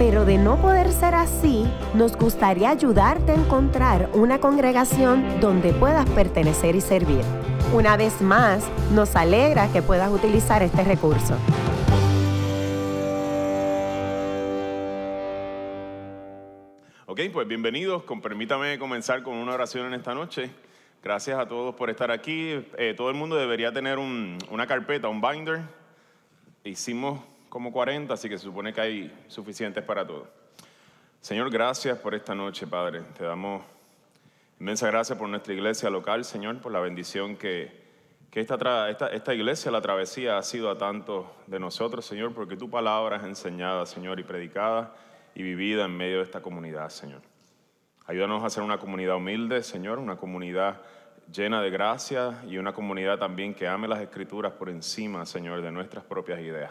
pero 0.00 0.24
de 0.24 0.38
no 0.38 0.56
poder 0.56 0.90
ser 0.92 1.14
así, 1.14 1.66
nos 1.92 2.16
gustaría 2.16 2.70
ayudarte 2.70 3.32
a 3.32 3.34
encontrar 3.34 4.08
una 4.14 4.40
congregación 4.40 5.40
donde 5.40 5.74
puedas 5.74 6.08
pertenecer 6.08 6.74
y 6.74 6.80
servir. 6.80 7.20
Una 7.74 7.98
vez 7.98 8.22
más, 8.22 8.66
nos 8.94 9.14
alegra 9.14 9.70
que 9.70 9.82
puedas 9.82 10.10
utilizar 10.10 10.62
este 10.62 10.84
recurso. 10.84 11.34
Ok, 17.04 17.20
pues 17.30 17.46
bienvenidos. 17.46 18.02
permítame 18.22 18.78
comenzar 18.78 19.22
con 19.22 19.34
una 19.34 19.52
oración 19.52 19.86
en 19.88 19.92
esta 19.92 20.14
noche. 20.14 20.48
Gracias 21.04 21.38
a 21.38 21.46
todos 21.46 21.74
por 21.74 21.90
estar 21.90 22.10
aquí. 22.10 22.64
Eh, 22.78 22.94
todo 22.96 23.10
el 23.10 23.16
mundo 23.16 23.36
debería 23.36 23.70
tener 23.70 23.98
una 23.98 24.66
carpeta, 24.66 25.08
un 25.08 25.20
binder. 25.20 25.60
Hicimos 26.64 27.20
como 27.50 27.72
40, 27.72 28.14
así 28.14 28.28
que 28.28 28.38
se 28.38 28.44
supone 28.44 28.72
que 28.72 28.80
hay 28.80 29.24
suficientes 29.26 29.84
para 29.84 30.06
todos. 30.06 30.28
Señor, 31.20 31.50
gracias 31.50 31.98
por 31.98 32.14
esta 32.14 32.34
noche, 32.34 32.66
Padre. 32.66 33.02
Te 33.18 33.24
damos 33.24 33.62
inmensa 34.60 34.86
gracias 34.86 35.18
por 35.18 35.28
nuestra 35.28 35.52
iglesia 35.52 35.90
local, 35.90 36.24
Señor, 36.24 36.60
por 36.60 36.70
la 36.70 36.80
bendición 36.80 37.36
que, 37.36 37.72
que 38.30 38.40
esta, 38.40 38.88
esta, 38.88 39.08
esta 39.08 39.34
iglesia, 39.34 39.70
la 39.70 39.80
travesía, 39.80 40.38
ha 40.38 40.42
sido 40.42 40.70
a 40.70 40.78
tanto 40.78 41.34
de 41.48 41.58
nosotros, 41.58 42.06
Señor, 42.06 42.32
porque 42.34 42.56
tu 42.56 42.70
palabra 42.70 43.16
es 43.16 43.24
enseñada, 43.24 43.84
Señor, 43.84 44.20
y 44.20 44.22
predicada 44.22 44.94
y 45.34 45.42
vivida 45.42 45.86
en 45.86 45.96
medio 45.96 46.18
de 46.18 46.24
esta 46.24 46.40
comunidad, 46.40 46.88
Señor. 46.90 47.22
Ayúdanos 48.06 48.44
a 48.44 48.50
ser 48.50 48.62
una 48.62 48.78
comunidad 48.78 49.16
humilde, 49.16 49.62
Señor, 49.62 49.98
una 49.98 50.16
comunidad 50.16 50.82
llena 51.32 51.60
de 51.62 51.70
gracia 51.70 52.42
y 52.46 52.58
una 52.58 52.72
comunidad 52.72 53.18
también 53.18 53.54
que 53.54 53.66
ame 53.66 53.88
las 53.88 54.00
escrituras 54.00 54.52
por 54.52 54.68
encima, 54.68 55.26
Señor, 55.26 55.62
de 55.62 55.72
nuestras 55.72 56.04
propias 56.04 56.40
ideas. 56.40 56.70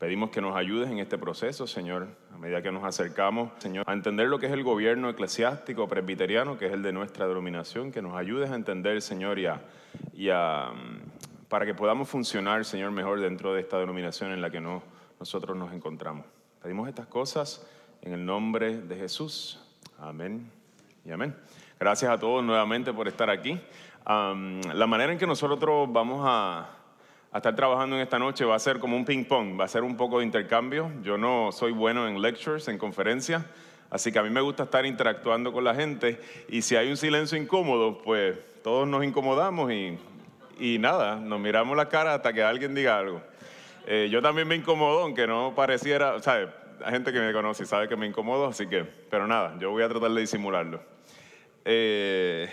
Pedimos 0.00 0.30
que 0.30 0.40
nos 0.40 0.56
ayudes 0.56 0.90
en 0.90 0.98
este 0.98 1.18
proceso, 1.18 1.66
Señor, 1.66 2.08
a 2.34 2.38
medida 2.38 2.62
que 2.62 2.72
nos 2.72 2.84
acercamos, 2.84 3.50
Señor, 3.58 3.84
a 3.86 3.92
entender 3.92 4.28
lo 4.28 4.38
que 4.38 4.46
es 4.46 4.52
el 4.52 4.64
gobierno 4.64 5.10
eclesiástico 5.10 5.86
presbiteriano, 5.88 6.56
que 6.56 6.68
es 6.68 6.72
el 6.72 6.82
de 6.82 6.90
nuestra 6.90 7.28
denominación, 7.28 7.92
que 7.92 8.00
nos 8.00 8.16
ayudes 8.16 8.50
a 8.50 8.54
entender, 8.54 9.02
Señor, 9.02 9.38
y, 9.38 9.46
mm, 9.46 11.48
para 11.50 11.66
que 11.66 11.74
podamos 11.74 12.08
funcionar, 12.08 12.64
Señor, 12.64 12.92
mejor 12.92 13.20
dentro 13.20 13.52
de 13.52 13.60
esta 13.60 13.78
denominación 13.78 14.32
en 14.32 14.40
la 14.40 14.48
que 14.48 14.62
nosotros 14.62 15.54
nos 15.54 15.70
encontramos. 15.74 16.24
Pedimos 16.62 16.88
estas 16.88 17.06
cosas 17.06 17.68
en 18.00 18.14
el 18.14 18.24
nombre 18.24 18.78
de 18.78 18.96
Jesús. 18.96 19.60
Amén 19.98 20.50
y 21.04 21.10
amén. 21.10 21.36
Gracias 21.78 22.10
a 22.10 22.18
todos 22.18 22.42
nuevamente 22.42 22.90
por 22.94 23.06
estar 23.06 23.28
aquí. 23.28 23.60
la 24.06 24.86
manera 24.86 25.12
en 25.12 25.18
que 25.18 25.26
nosotros 25.26 25.92
vamos 25.92 26.22
a, 26.24 26.79
estar 27.38 27.54
trabajando 27.54 27.96
en 27.96 28.02
esta 28.02 28.18
noche 28.18 28.44
va 28.44 28.56
a 28.56 28.58
ser 28.58 28.80
como 28.80 28.96
un 28.96 29.04
ping-pong, 29.04 29.58
va 29.58 29.64
a 29.64 29.68
ser 29.68 29.82
un 29.84 29.96
poco 29.96 30.18
de 30.18 30.24
intercambio. 30.24 30.90
Yo 31.02 31.16
no 31.16 31.52
soy 31.52 31.72
bueno 31.72 32.08
en 32.08 32.20
lectures, 32.20 32.66
en 32.68 32.76
conferencias, 32.76 33.44
así 33.88 34.10
que 34.10 34.18
a 34.18 34.22
mí 34.22 34.30
me 34.30 34.40
gusta 34.40 34.64
estar 34.64 34.84
interactuando 34.84 35.52
con 35.52 35.64
la 35.64 35.74
gente 35.74 36.20
y 36.48 36.62
si 36.62 36.76
hay 36.76 36.90
un 36.90 36.96
silencio 36.96 37.38
incómodo, 37.38 37.98
pues 38.02 38.36
todos 38.62 38.88
nos 38.88 39.04
incomodamos 39.04 39.70
y, 39.72 39.96
y 40.58 40.78
nada, 40.78 41.16
nos 41.16 41.38
miramos 41.38 41.76
la 41.76 41.88
cara 41.88 42.14
hasta 42.14 42.32
que 42.32 42.42
alguien 42.42 42.74
diga 42.74 42.98
algo. 42.98 43.22
Eh, 43.86 44.08
yo 44.10 44.20
también 44.20 44.46
me 44.46 44.56
incomodo, 44.56 45.02
aunque 45.02 45.26
no 45.26 45.54
pareciera, 45.54 46.20
sea, 46.20 46.52
hay 46.84 46.92
gente 46.92 47.12
que 47.12 47.20
me 47.20 47.32
conoce 47.32 47.62
y 47.62 47.66
sabe 47.66 47.88
que 47.88 47.96
me 47.96 48.06
incomodo, 48.06 48.46
así 48.46 48.66
que, 48.66 48.84
pero 48.84 49.26
nada, 49.26 49.56
yo 49.58 49.70
voy 49.70 49.82
a 49.82 49.88
tratar 49.88 50.10
de 50.10 50.20
disimularlo. 50.20 50.82
Eh, 51.64 52.48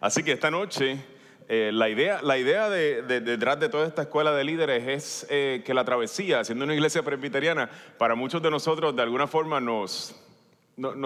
así 0.00 0.22
que 0.22 0.32
esta 0.32 0.50
noche, 0.50 0.98
eh, 1.50 1.70
la 1.72 1.88
idea, 1.88 2.20
la 2.20 2.36
idea 2.36 2.68
de, 2.68 3.00
detrás 3.02 3.58
de 3.58 3.70
toda 3.70 3.86
esta 3.86 4.02
escuela 4.02 4.32
de 4.32 4.44
líderes 4.44 4.86
es 4.86 5.26
eh, 5.30 5.62
que 5.64 5.72
la 5.72 5.82
travesía, 5.82 6.44
siendo 6.44 6.66
una 6.66 6.74
iglesia 6.74 7.02
presbiteriana, 7.02 7.70
para 7.96 8.14
muchos 8.14 8.42
de 8.42 8.50
nosotros 8.50 8.94
de 8.94 9.00
alguna 9.00 9.26
forma 9.26 9.58
nos 9.58 10.14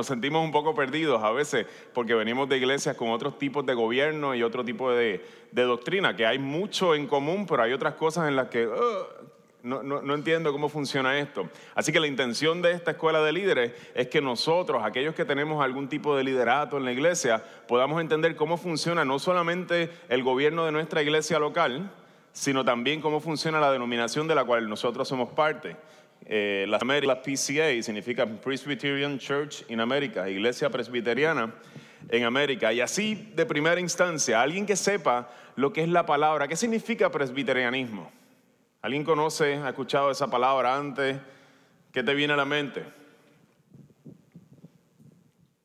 sentimos 0.03 0.45
un 0.45 0.51
poco 0.51 0.75
perdidos 0.75 1.23
a 1.23 1.31
veces 1.31 1.67
porque 1.95 2.15
venimos 2.15 2.49
de 2.49 2.57
iglesias 2.57 2.97
con 2.97 3.11
otros 3.11 3.39
tipos 3.39 3.65
de 3.65 3.75
gobierno 3.75 4.35
y 4.35 4.43
otro 4.43 4.65
tipo 4.65 4.91
de, 4.91 5.25
doctrina, 5.53 6.17
que 6.17 6.27
hay 6.27 6.41
mucho 6.41 6.97
en 6.97 7.07
común, 7.07 7.47
pero 7.47 7.63
hay 7.63 7.73
otras 7.73 7.95
cosas 7.95 8.27
en 8.27 8.35
las 8.35 8.49
que 8.49 8.69
no, 9.63 10.15
entiendo 10.15 10.53
cómo 10.53 10.69
funciona 10.69 11.19
esto. 11.19 11.49
Así 11.75 11.93
que 11.93 12.01
la 12.01 12.07
intención 12.07 12.63
de 12.63 12.73
esta 12.73 12.93
escuela 12.93 13.23
de 13.23 13.33
líderes 13.33 13.73
es 13.95 14.09
que 14.09 14.21
nosotros, 14.21 14.83
aquellos 14.85 15.15
que 15.15 15.25
tenemos 15.25 15.63
algún 15.63 15.89
tipo 15.89 16.17
de 16.17 16.25
liderato 16.25 16.77
en 16.77 16.85
la 16.85 16.93
iglesia, 16.93 17.43
podamos 17.69 18.01
entender 18.01 18.35
cómo 18.35 18.57
funciona 18.57 19.05
no 19.05 19.19
solamente 19.19 19.91
el 20.09 20.23
gobierno 20.23 20.65
de 20.65 20.73
nuestra 20.73 21.03
iglesia 21.03 21.39
local, 21.39 21.91
sino 22.33 22.65
también 22.65 23.01
cómo 23.01 23.21
funciona 23.21 23.61
la 23.61 23.71
denominación 23.71 24.27
de 24.27 24.35
la 24.35 24.45
cual 24.45 24.69
nosotros 24.69 25.07
somos 25.07 25.31
parte. 25.31 25.77
Eh, 26.25 26.67
la, 26.69 26.79
PCA 26.79 27.83
significa 27.83 28.27
Presbyterian 28.27 29.19
Church 29.19 29.65
in 29.69 29.81
America, 29.81 30.29
Iglesia 30.29 30.71
Presbiteriana 30.71 31.53
en 32.09 32.25
América. 32.25 32.73
Y 32.73 32.81
así, 32.81 33.33
de 33.35 33.47
primera 33.47 33.81
instancia, 33.81 34.41
alguien 34.41 34.67
que 34.67 34.77
sepa 34.77 35.31
lo 35.57 35.73
que 35.73 35.83
es 35.83 35.89
la 35.89 36.07
palabra, 36.07 36.49
¿qué 36.49 36.57
significa 36.57 37.11
presbiterianismo? 37.11 38.11
¿Alguien 38.83 39.05
conoce, 39.05 39.55
ha 39.59 39.69
escuchado 39.69 40.11
esa 40.11 40.27
palabra 40.27 40.77
antes? 40.77 41.17
¿Qué 41.93 42.03
te 42.03 42.15
viene 42.15 42.33
a 42.33 42.37
la 42.37 42.45
mente? 42.45 42.85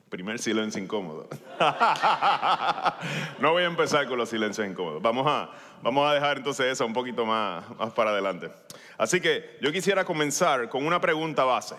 Primer 0.08 0.38
silencio 0.38 0.80
incómodo. 0.80 1.28
no 3.40 3.54
voy 3.54 3.64
a 3.64 3.66
empezar 3.66 4.08
con 4.08 4.20
los 4.20 4.30
silencios 4.30 4.68
incómodos. 4.68 5.02
Vamos 5.02 5.26
a, 5.28 5.50
vamos 5.82 6.08
a 6.08 6.14
dejar 6.14 6.38
entonces 6.38 6.68
eso 6.68 6.86
un 6.86 6.94
poquito 6.94 7.26
más, 7.26 7.68
más 7.80 7.92
para 7.94 8.12
adelante. 8.12 8.52
Así 9.00 9.20
que 9.20 9.58
yo 9.64 9.72
quisiera 9.72 10.06
comenzar 10.06 10.70
con 10.70 10.86
una 10.86 11.02
pregunta 11.02 11.44
base. 11.44 11.76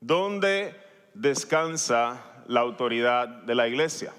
¿Dónde 0.00 0.74
descansa 1.12 2.18
la 2.46 2.60
autoridad 2.60 3.28
de 3.28 3.54
la 3.54 3.68
iglesia? 3.68 4.14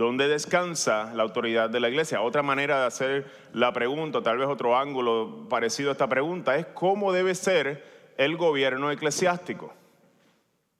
¿Dónde 0.00 0.28
descansa 0.28 1.12
la 1.12 1.24
autoridad 1.24 1.68
de 1.68 1.78
la 1.78 1.90
iglesia? 1.90 2.22
Otra 2.22 2.42
manera 2.42 2.80
de 2.80 2.86
hacer 2.86 3.26
la 3.52 3.70
pregunta, 3.74 4.22
tal 4.22 4.38
vez 4.38 4.48
otro 4.48 4.78
ángulo 4.78 5.46
parecido 5.50 5.90
a 5.90 5.92
esta 5.92 6.08
pregunta, 6.08 6.56
es 6.56 6.64
cómo 6.72 7.12
debe 7.12 7.34
ser 7.34 7.84
el 8.16 8.38
gobierno 8.38 8.90
eclesiástico, 8.90 9.74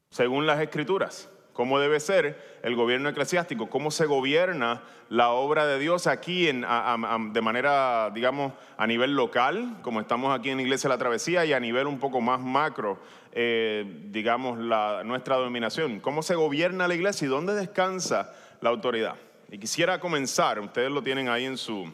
según 0.09 0.47
las 0.47 0.59
escrituras. 0.63 1.29
¿Cómo 1.53 1.79
debe 1.79 2.01
ser 2.01 2.61
el 2.63 2.75
gobierno 2.77 3.11
eclesiástico? 3.11 3.69
¿Cómo 3.69 3.91
se 3.91 4.07
gobierna 4.07 4.81
la 5.11 5.33
obra 5.33 5.67
de 5.67 5.79
Dios 5.79 6.07
aquí 6.07 6.47
de 6.47 7.41
manera, 7.43 8.11
digamos, 8.15 8.55
a 8.79 8.87
nivel 8.87 9.17
local, 9.17 9.81
como 9.83 10.01
estamos 10.01 10.35
aquí 10.35 10.49
en 10.49 10.61
Iglesia 10.61 10.89
de 10.89 10.95
la 10.95 10.99
Travesía, 10.99 11.45
y 11.45 11.53
a 11.53 11.61
nivel 11.61 11.89
un 11.89 11.99
poco 11.99 12.23
más 12.23 12.41
macro, 12.41 12.99
eh, 13.33 13.85
digamos, 14.07 14.59
la, 14.59 15.05
nuestra 15.05 15.37
dominación? 15.37 16.01
¿Cómo 16.01 16.23
se 16.23 16.37
gobierna 16.37 16.89
la 16.89 16.95
iglesia 16.95 17.27
y 17.27 17.29
dónde 17.29 17.53
descansa 17.53 18.33
la 18.61 18.71
autoridad. 18.71 19.17
Y 19.51 19.59
quisiera 19.59 19.99
comenzar, 19.99 20.61
ustedes 20.61 20.91
lo 20.91 21.03
tienen 21.03 21.29
ahí 21.29 21.45
en 21.45 21.57
su, 21.57 21.93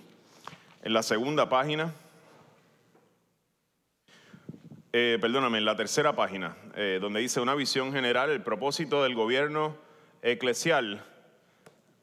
en 0.83 0.93
la 0.93 1.03
segunda 1.03 1.49
página, 1.49 1.93
eh, 4.93 5.19
perdóname, 5.21 5.59
en 5.59 5.65
la 5.65 5.77
tercera 5.77 6.15
página, 6.15 6.57
eh, 6.75 6.99
donde 7.01 7.21
dice 7.21 7.41
una 7.41 7.55
visión 7.55 7.93
general, 7.93 8.31
el 8.31 8.43
propósito 8.43 9.03
del 9.03 9.15
gobierno 9.15 9.77
eclesial. 10.23 11.05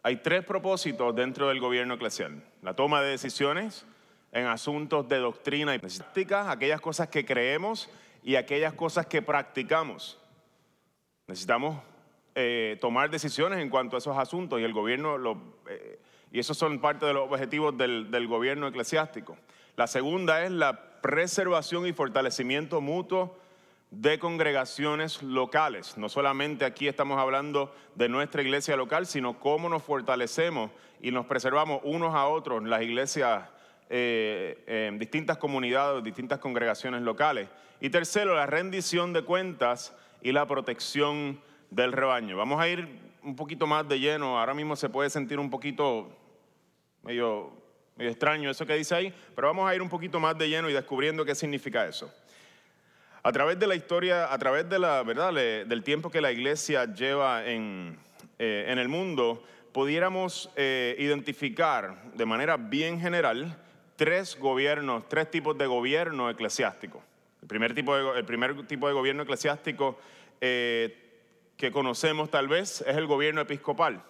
Hay 0.03 0.17
tres 0.17 0.45
propósitos 0.45 1.15
dentro 1.15 1.47
del 1.47 1.59
gobierno 1.59 1.95
eclesial. 1.95 2.43
La 2.61 2.75
toma 2.75 3.01
de 3.01 3.09
decisiones 3.09 3.85
en 4.31 4.45
asuntos 4.45 5.07
de 5.07 5.17
doctrina 5.17 5.73
y 5.75 5.79
práctica, 5.79 6.51
aquellas 6.51 6.81
cosas 6.81 7.07
que 7.07 7.25
creemos 7.25 7.89
y 8.23 8.35
aquellas 8.35 8.73
cosas 8.73 9.05
que 9.05 9.21
practicamos. 9.21 10.19
Necesitamos 11.27 11.81
eh, 12.35 12.77
tomar 12.81 13.11
decisiones 13.11 13.59
en 13.59 13.69
cuanto 13.69 13.95
a 13.95 13.99
esos 13.99 14.17
asuntos 14.17 14.59
y 14.59 14.63
el 14.63 14.73
gobierno, 14.73 15.19
lo, 15.19 15.37
eh, 15.69 15.99
y 16.31 16.39
esos 16.39 16.57
son 16.57 16.79
parte 16.79 17.05
de 17.05 17.13
los 17.13 17.29
objetivos 17.29 17.77
del, 17.77 18.27
gobierno 18.27 18.67
eclesiástico. 18.67 19.37
La 19.75 19.85
segunda 19.85 20.43
es 20.43 20.51
la 20.51 20.99
preservación 21.01 21.85
y 21.85 21.93
fortalecimiento 21.93 22.81
mutuo 22.81 23.37
de 23.91 24.17
congregaciones 24.17 25.21
locales. 25.21 25.95
No 25.95 26.09
solamente 26.09 26.65
aquí 26.65 26.87
estamos 26.87 27.19
hablando 27.19 27.71
de 27.93 28.09
nuestra 28.09 28.41
iglesia 28.41 28.75
local, 28.75 29.05
sino 29.05 29.39
cómo 29.39 29.69
nos 29.69 29.83
fortalecemos 29.83 30.71
y 30.99 31.11
nos 31.11 31.27
preservamos 31.27 31.81
unos 31.83 32.15
a 32.15 32.25
otros, 32.25 32.63
las 32.63 32.81
iglesias 32.81 33.47
eh, 33.91 34.63
en 34.65 34.97
distintas 34.97 35.37
comunidades, 35.37 36.03
distintas 36.03 36.39
congregaciones 36.39 37.03
locales. 37.03 37.47
Y 37.79 37.91
tercero, 37.91 38.33
la 38.33 38.47
rendición 38.47 39.13
de 39.13 39.21
cuentas 39.21 39.95
y 40.23 40.31
la 40.31 40.47
protección 40.47 41.39
del 41.73 41.91
rebaño. 41.91 42.37
Vamos 42.37 42.59
a 42.61 42.67
ir 42.67 42.87
un 43.23 43.35
poquito 43.35 43.65
más 43.65 43.87
de 43.87 43.99
lleno, 43.99 44.39
ahora 44.39 44.53
mismo 44.53 44.75
se 44.75 44.89
puede 44.89 45.09
sentir 45.09 45.39
un 45.39 45.49
poquito 45.49 46.09
medio, 47.03 47.51
extraño 47.97 48.49
eso 48.49 48.65
que 48.65 48.75
dice 48.75 48.95
ahí, 48.95 49.13
pero 49.35 49.47
vamos 49.47 49.69
a 49.69 49.73
ir 49.75 49.81
un 49.81 49.89
poquito 49.89 50.19
más 50.19 50.37
de 50.37 50.49
lleno 50.49 50.69
y 50.69 50.73
descubriendo 50.73 51.25
qué 51.25 51.35
significa 51.35 51.85
eso. 51.85 52.13
A 53.23 53.31
través 53.31 53.57
de 53.57 53.67
la 53.67 53.75
historia, 53.75 54.31
a 54.31 54.37
través 54.37 54.69
de 54.69 54.79
la 54.79 55.01
verdad, 55.03 55.33
del 55.33 55.83
tiempo 55.83 56.09
que 56.09 56.19
la 56.19 56.31
iglesia 56.31 56.85
lleva 56.93 57.45
en, 57.45 57.97
eh, 58.37 58.65
en 58.67 58.77
el 58.77 58.89
mundo, 58.89 59.41
pudiéramos 59.71 60.51
eh, 60.55 60.95
identificar 60.99 62.11
de 62.13 62.25
manera 62.25 62.57
bien 62.57 62.99
general 62.99 63.57
tres 63.95 64.37
gobiernos, 64.37 65.07
tres 65.07 65.31
tipos 65.31 65.57
de 65.57 65.65
gobierno 65.65 66.29
eclesiástico. 66.29 67.01
El 67.41 67.47
primer 67.47 67.73
tipo 67.73 67.95
de, 67.95 68.19
el 68.19 68.25
primer 68.25 68.67
tipo 68.67 68.87
de 68.87 68.93
gobierno 68.93 69.23
eclesiástico 69.23 69.97
eh, 70.41 71.02
que 71.57 71.71
conocemos 71.71 72.29
tal 72.29 72.47
vez 72.47 72.81
es 72.81 72.97
el 72.97 73.07
gobierno 73.07 73.41
episcopal. 73.41 74.03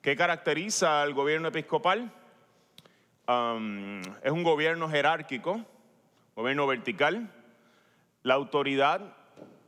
¿Qué 0.00 0.16
caracteriza 0.16 1.02
al 1.02 1.14
gobierno 1.14 1.48
episcopal? 1.48 2.12
es 4.22 4.30
un 4.32 4.42
gobierno 4.42 4.90
jerárquico, 4.90 5.64
gobierno 6.34 6.66
vertical. 6.66 7.32
La 8.22 8.34
autoridad 8.34 9.14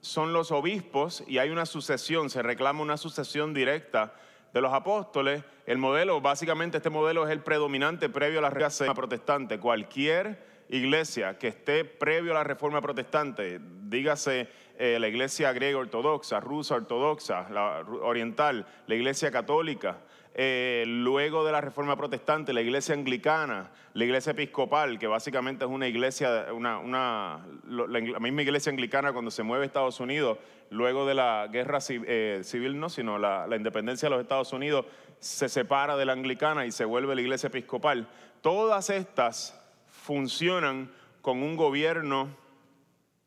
son 0.00 0.32
los 0.32 0.50
obispos 0.52 1.24
y 1.26 1.38
hay 1.38 1.50
una 1.50 1.64
sucesión, 1.64 2.28
se 2.28 2.42
reclama 2.42 2.82
una 2.82 2.96
sucesión 2.96 3.54
directa 3.54 4.14
de 4.52 4.60
los 4.60 4.72
apóstoles. 4.72 5.44
El 5.66 5.78
modelo, 5.78 6.20
básicamente 6.20 6.76
este 6.76 6.90
modelo 6.90 7.24
es 7.24 7.32
el 7.32 7.40
predominante 7.40 8.08
previo 8.08 8.40
a 8.40 8.42
la 8.42 8.50
reforma 8.50 8.94
protestante. 8.94 9.58
Cualquier 9.58 10.63
iglesia 10.74 11.38
que 11.38 11.48
esté 11.48 11.84
previo 11.84 12.32
a 12.32 12.34
la 12.34 12.44
reforma 12.44 12.80
protestante, 12.80 13.60
dígase 13.60 14.48
eh, 14.76 14.98
la 14.98 15.08
iglesia 15.08 15.52
griega 15.52 15.78
ortodoxa, 15.78 16.40
rusa 16.40 16.74
ortodoxa, 16.74 17.48
la 17.50 17.84
oriental, 18.02 18.66
la 18.86 18.94
iglesia 18.94 19.30
católica, 19.30 19.98
eh, 20.34 20.84
luego 20.86 21.44
de 21.44 21.52
la 21.52 21.60
reforma 21.60 21.96
protestante, 21.96 22.52
la 22.52 22.60
iglesia 22.60 22.94
anglicana, 22.94 23.70
la 23.92 24.04
iglesia 24.04 24.32
episcopal, 24.32 24.98
que 24.98 25.06
básicamente 25.06 25.64
es 25.64 25.70
una 25.70 25.86
iglesia, 25.86 26.46
una, 26.52 27.46
la 27.68 28.18
misma 28.18 28.42
iglesia 28.42 28.70
anglicana 28.70 29.12
cuando 29.12 29.30
se 29.30 29.44
mueve 29.44 29.62
a 29.62 29.66
Estados 29.66 30.00
Unidos, 30.00 30.38
luego 30.70 31.06
de 31.06 31.14
la 31.14 31.46
guerra 31.52 31.78
eh, 31.88 32.40
civil, 32.42 32.80
no, 32.80 32.88
sino 32.88 33.16
la, 33.16 33.46
la 33.46 33.54
independencia 33.54 34.06
de 34.08 34.16
los 34.16 34.22
Estados 34.22 34.52
Unidos, 34.52 34.86
se 35.20 35.48
separa 35.48 35.96
de 35.96 36.04
la 36.04 36.14
anglicana 36.14 36.66
y 36.66 36.72
se 36.72 36.84
vuelve 36.84 37.14
la 37.14 37.20
iglesia 37.20 37.46
episcopal. 37.46 38.08
Todas 38.40 38.90
estas 38.90 39.63
funcionan 40.04 40.90
con 41.22 41.42
un 41.42 41.56
gobierno 41.56 42.28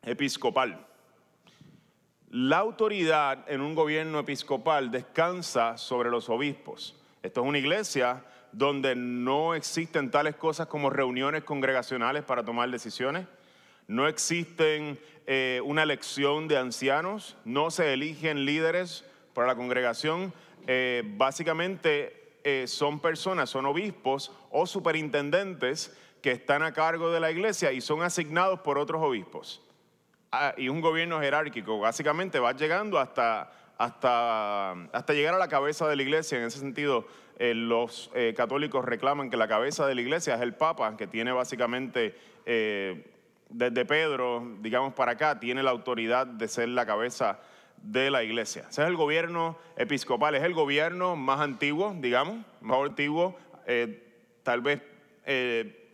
episcopal. 0.04 0.86
La 2.30 2.60
autoridad 2.60 3.50
en 3.50 3.62
un 3.62 3.74
gobierno 3.74 4.20
episcopal 4.20 4.92
descansa 4.92 5.76
sobre 5.80 6.12
los 6.12 6.30
obispos. 6.30 6.96
Esto 7.24 7.42
es 7.42 7.48
una 7.48 7.58
iglesia 7.58 8.24
donde 8.52 8.96
no 8.96 9.56
existen 9.56 10.12
tales 10.12 10.36
cosas 10.36 10.68
como 10.68 10.92
reuniones 10.92 11.44
congregacionales 11.44 12.24
para 12.24 12.46
tomar 12.46 12.70
decisiones, 12.70 13.26
no 13.88 14.08
existen 14.08 15.00
eh, 15.26 15.60
una 15.66 15.82
elección 15.82 16.48
de 16.48 16.58
ancianos, 16.58 17.38
no 17.44 17.72
se 17.72 17.92
eligen 17.92 18.46
líderes 18.46 19.04
para 19.34 19.48
la 19.48 19.56
congregación, 19.56 20.32
eh, 20.68 21.02
básicamente 21.18 22.38
eh, 22.44 22.68
son 22.68 23.00
personas, 23.00 23.50
son 23.50 23.66
obispos 23.66 24.32
o 24.52 24.68
superintendentes 24.68 25.98
que 26.22 26.31
están 26.31 26.64
a 26.64 26.74
cargo 26.74 27.12
de 27.12 27.19
la 27.19 27.31
iglesia 27.31 27.72
y 27.72 27.81
son 27.81 28.02
asignados 28.02 28.60
por 28.62 28.78
otros 28.78 29.02
obispos. 29.02 29.62
Ah, 30.31 30.54
y 30.58 30.69
un 30.69 30.81
gobierno 30.81 31.22
jerárquico, 31.22 31.80
básicamente 31.80 32.40
va 32.40 32.52
llegando 32.52 33.00
hasta, 33.00 33.52
hasta, 33.78 34.72
hasta 34.72 35.14
llegar 35.14 35.34
a 35.34 35.38
la 35.38 35.48
cabeza 35.48 35.88
de 35.88 35.96
la 35.96 36.02
iglesia. 36.02 36.38
En 36.38 36.46
ese 36.46 36.60
sentido, 36.60 37.08
eh, 37.40 37.54
los 37.54 38.10
eh, 38.16 38.34
católicos 38.36 38.84
reclaman 38.84 39.30
que 39.30 39.38
la 39.38 39.48
cabeza 39.48 39.86
de 39.86 39.96
la 39.96 40.02
iglesia 40.02 40.36
es 40.36 40.42
el 40.42 40.56
Papa, 40.56 40.98
que 40.98 41.06
tiene 41.06 41.31
básicamente, 41.31 42.16
eh, 42.46 43.06
desde 43.50 43.86
Pedro, 43.86 44.56
digamos 44.60 44.94
para 44.94 45.14
acá, 45.14 45.40
tiene 45.40 45.62
la 45.62 45.69
autoridad 45.69 46.25
de 46.25 46.48
ser 46.48 46.69
la 46.69 46.86
cabeza 46.86 47.40
de 47.78 48.10
la 48.10 48.24
iglesia. 48.24 48.66
Ese 48.69 48.81
es 48.81 48.88
el 48.88 48.96
gobierno 48.96 49.58
episcopal, 49.78 50.34
es 50.34 50.44
el 50.44 50.56
gobierno 50.56 51.16
más 51.16 51.40
antiguo, 51.40 51.96
digamos, 52.00 52.44
más 52.60 52.80
antiguo, 52.81 53.38
tal 54.44 54.62
vez 54.62 54.81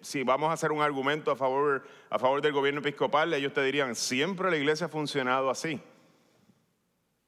si 0.04 0.24
vamos 0.24 0.50
a 0.50 0.54
hacer 0.54 0.72
un 0.72 0.82
argumento 0.82 1.32
a 1.32 1.36
favor, 1.36 1.84
a 2.10 2.20
favor 2.20 2.42
del 2.42 2.52
gobierno 2.52 2.82
episcopal, 2.82 3.34
ellos 3.34 3.54
te 3.54 3.64
dirían, 3.64 3.96
siempre 3.96 4.52
la 4.52 4.58
iglesia 4.58 4.88
ha 4.88 4.90
funcionado 4.90 5.50
así. 5.50 5.82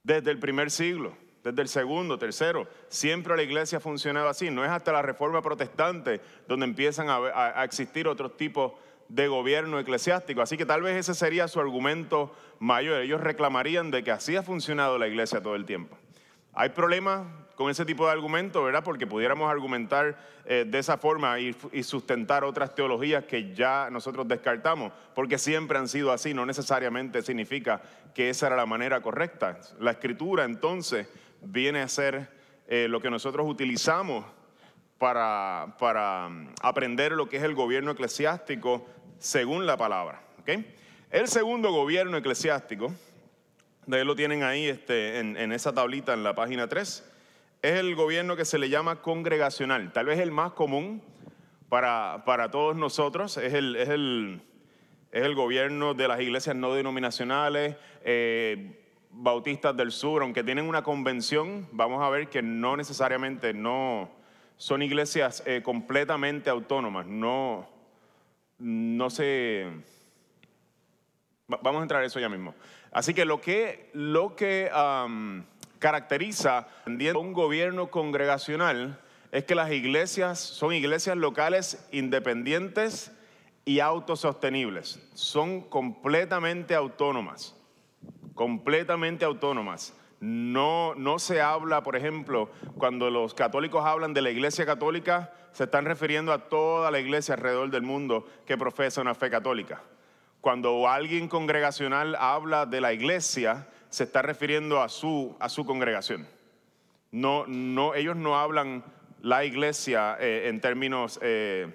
Desde 0.03 0.29
el 0.29 0.39
primer 0.39 0.69
siglo, 0.69 1.17
desde 1.43 1.61
el 1.61 1.67
segundo, 1.67 2.17
tercero, 2.19 2.67
siempre 2.89 3.35
la 3.35 3.43
iglesia 3.43 3.77
ha 3.77 3.81
funcionado 3.81 4.27
así. 4.27 4.51
No 4.51 4.63
es 4.63 4.69
hasta 4.69 4.91
la 4.91 5.01
reforma 5.01 5.41
protestante 5.41 6.21
donde 6.47 6.65
empiezan 6.65 7.09
a, 7.09 7.17
a 7.59 7.63
existir 7.63 8.07
otros 8.07 8.35
tipos 8.35 8.73
de 9.07 9.27
gobierno 9.27 9.79
eclesiástico. 9.79 10.41
Así 10.41 10.57
que 10.57 10.65
tal 10.65 10.81
vez 10.81 10.97
ese 10.97 11.13
sería 11.13 11.47
su 11.47 11.59
argumento 11.59 12.35
mayor. 12.59 13.01
Ellos 13.01 13.21
reclamarían 13.21 13.89
de 13.89 14.03
que 14.03 14.11
así 14.11 14.35
ha 14.35 14.43
funcionado 14.43 14.97
la 14.97 15.07
iglesia 15.07 15.41
todo 15.41 15.55
el 15.55 15.65
tiempo. 15.65 15.97
Hay 16.53 16.69
problemas 16.69 17.25
con 17.55 17.69
ese 17.69 17.85
tipo 17.85 18.05
de 18.05 18.11
argumento, 18.11 18.63
¿verdad? 18.63 18.83
Porque 18.83 19.07
pudiéramos 19.07 19.49
argumentar 19.49 20.17
eh, 20.45 20.65
de 20.67 20.79
esa 20.79 20.97
forma 20.97 21.39
y, 21.39 21.55
sustentar 21.83 22.43
otras 22.43 22.75
teologías 22.75 23.23
que 23.23 23.53
ya 23.53 23.89
nosotros 23.89 24.27
descartamos, 24.27 24.91
porque 25.13 25.37
siempre 25.37 25.77
han 25.77 25.87
sido 25.87 26.11
así, 26.11 26.33
no 26.33 26.45
necesariamente 26.45 27.21
significa 27.21 27.81
que 28.13 28.29
esa 28.29 28.47
era 28.47 28.55
la 28.55 28.65
manera 28.65 29.01
correcta. 29.01 29.59
La 29.79 29.91
escritura 29.91 30.43
entonces 30.43 31.07
viene 31.41 31.81
a 31.81 31.87
ser 31.87 32.29
eh, 32.67 32.87
lo 32.89 32.99
que 33.01 33.09
nosotros 33.09 33.47
utilizamos 33.47 34.25
para, 34.97 35.75
para 35.79 36.29
mm, 36.29 36.49
aprender 36.61 37.13
lo 37.13 37.29
que 37.29 37.37
es 37.37 37.43
el 37.43 37.55
gobierno 37.55 37.91
eclesiástico 37.91 38.85
según 39.17 39.65
la 39.65 39.77
palabra. 39.77 40.21
El 41.09 41.27
segundo 41.27 41.71
gobierno 41.71 42.17
eclesiástico, 42.17 42.93
de 43.87 43.97
ahí 43.97 44.05
lo 44.05 44.15
tienen 44.15 44.43
ahí 44.43 44.67
este, 44.67 45.19
en, 45.19 45.37
en 45.37 45.51
esa 45.51 45.73
tablita 45.73 46.13
en 46.13 46.23
la 46.23 46.35
página 46.35 46.67
3, 46.67 47.14
es 47.65 47.79
el 47.79 47.95
gobierno 47.95 48.35
que 48.35 48.45
se 48.45 48.59
le 48.59 48.69
llama 48.69 49.01
congregacional, 49.01 49.91
tal 49.91 50.05
vez 50.05 50.19
el 50.19 50.31
más 50.31 50.51
común 50.51 51.01
para, 51.67 52.23
para 52.23 52.51
todos 52.51 52.75
nosotros, 52.75 53.37
es 53.37 53.55
el, 53.55 53.75
es, 53.75 53.89
el, 53.89 54.41
es 55.11 55.23
el, 55.23 55.33
gobierno 55.33 55.95
de 55.95 56.07
las 56.07 56.21
iglesias 56.21 56.55
no 56.55 56.75
denominacionales, 56.75 57.75
eh, 58.03 58.79
bautistas 59.09 59.75
del 59.75 59.91
sur, 59.91 60.21
aunque 60.21 60.43
tienen 60.43 60.69
una 60.69 60.83
convención, 60.83 61.67
vamos 61.71 62.03
a 62.03 62.09
ver 62.09 62.29
que 62.29 62.43
no 62.43 62.77
necesariamente 62.77 63.51
no 63.51 64.11
son 64.57 64.83
iglesias 64.83 65.41
eh, 65.47 65.61
completamente 65.63 66.51
autónomas, 66.51 67.07
no, 67.07 67.67
no 68.59 69.09
se... 69.09 69.65
Vamos 71.47 71.79
a 71.79 71.83
entrar 71.83 72.01
a 72.03 72.05
eso 72.05 72.19
ya 72.19 72.29
mismo. 72.29 72.55
Así 72.91 73.13
que 73.13 73.25
lo 73.25 73.41
que, 73.41 73.89
lo 73.93 74.35
que 74.35 74.69
caracteriza 75.79 76.67
un 76.85 77.33
gobierno 77.33 77.89
congregacional 77.89 78.99
es 79.31 79.43
que 79.43 79.55
las 79.55 79.71
iglesias 79.71 80.39
son 80.39 80.73
iglesias 80.73 81.17
locales 81.17 81.85
independientes 81.91 83.11
y 83.65 83.79
autosostenibles. 83.79 84.99
Son 85.13 85.61
completamente 85.61 86.75
autónomas, 86.75 87.55
completamente 88.33 89.25
autónomas. 89.25 89.93
No, 90.21 90.95
no 90.95 91.19
se 91.19 91.41
habla, 91.41 91.83
por 91.83 91.95
ejemplo, 91.95 92.49
cuando 92.77 93.09
los 93.09 93.33
católicos 93.33 93.85
hablan 93.85 94.13
de 94.13 94.21
la 94.21 94.31
iglesia 94.31 94.65
católica, 94.65 95.33
se 95.51 95.65
están 95.65 95.85
refiriendo 95.85 96.31
a 96.31 96.49
toda 96.49 96.89
la 96.91 96.99
iglesia 96.99 97.35
alrededor 97.35 97.69
del 97.69 97.81
mundo 97.81 98.27
que 98.45 98.57
profesa 98.57 99.01
una 99.01 99.15
fe 99.15 99.29
católica. 99.29 99.81
Cuando 100.41 100.87
alguien 100.87 101.27
congregacional 101.27 102.15
habla 102.15 102.65
de 102.65 102.79
la 102.79 102.93
iglesia, 102.93 103.67
se 103.95 104.03
está 104.03 104.21
refiriendo 104.21 104.81
a 104.81 104.89
su, 104.89 105.37
a 105.39 105.47
su 105.47 105.65
congregación. 105.65 106.27
No, 107.11 107.45
no, 107.47 107.95
ellos 107.95 108.17
no 108.17 108.37
hablan 108.37 108.83
la 109.21 109.45
iglesia 109.45 110.17
eh, 110.19 110.49
en 110.49 110.59
términos 110.59 111.17
eh, 111.21 111.73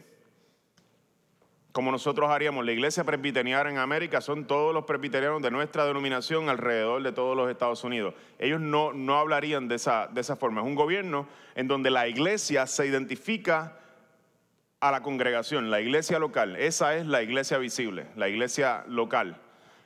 como 1.72 1.90
nosotros 1.90 2.28
haríamos. 2.28 2.66
La 2.66 2.72
iglesia 2.72 3.04
presbiteriana 3.04 3.70
en 3.70 3.78
América 3.78 4.20
son 4.20 4.44
todos 4.44 4.74
los 4.74 4.84
presbiterianos 4.84 5.40
de 5.40 5.50
nuestra 5.50 5.86
denominación 5.86 6.50
alrededor 6.50 7.02
de 7.02 7.12
todos 7.12 7.34
los 7.34 7.50
Estados 7.50 7.82
Unidos. 7.84 8.12
Ellos 8.38 8.60
no, 8.60 8.92
no 8.92 9.16
hablarían 9.16 9.66
de 9.66 9.76
esa, 9.76 10.08
de 10.08 10.20
esa 10.20 10.36
forma. 10.36 10.60
Es 10.60 10.66
un 10.66 10.74
gobierno 10.74 11.26
en 11.54 11.68
donde 11.68 11.88
la 11.88 12.06
iglesia 12.06 12.66
se 12.66 12.86
identifica 12.86 13.78
a 14.80 14.90
la 14.90 15.02
congregación, 15.02 15.70
la 15.70 15.80
iglesia 15.80 16.18
local. 16.18 16.56
Esa 16.56 16.96
es 16.96 17.06
la 17.06 17.22
iglesia 17.22 17.56
visible, 17.56 18.08
la 18.14 18.28
iglesia 18.28 18.84
local 18.88 19.40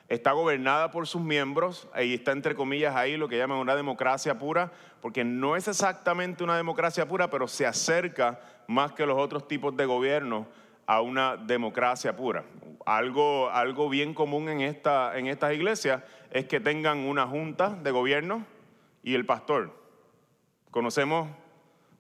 está 0.09 0.33
gobernada 0.33 0.91
por 0.91 1.07
sus 1.07 1.23
miembros, 1.23 1.89
y 2.01 2.15
está 2.15 2.33
entre 2.33 2.55
comillas 2.55 2.95
ahí 2.95 3.17
lo 3.17 3.29
que 3.29 3.39
llaman 3.39 3.59
una 3.59 3.77
democracia 3.77 4.39
pura, 4.39 4.73
porque 5.01 5.25
no 5.25 5.57
es 5.57 5.69
exactamente 5.69 6.45
una 6.45 6.57
democracia 6.57 7.07
pura, 7.07 7.31
pero 7.31 7.49
se 7.49 7.67
acerca 7.67 8.41
más 8.67 8.93
que 8.93 9.07
los 9.07 9.19
otros 9.19 9.49
tipos 9.49 9.77
de 9.77 9.87
gobierno 9.87 10.47
a 10.87 11.01
una 11.01 11.37
democracia 11.37 12.17
pura. 12.17 12.45
Algo, 12.85 13.51
algo 13.51 13.89
bien 13.89 14.13
común 14.15 14.49
en, 14.49 14.61
esta, 14.61 15.17
en 15.19 15.27
estas 15.27 15.55
iglesias 15.55 16.03
es 16.31 16.47
que 16.47 16.61
tengan 16.61 16.99
una 16.99 17.27
junta 17.27 17.71
de 17.71 17.91
gobierno 17.91 18.45
y 19.03 19.15
el 19.15 19.25
pastor. 19.25 19.73
Conocemos 20.71 21.29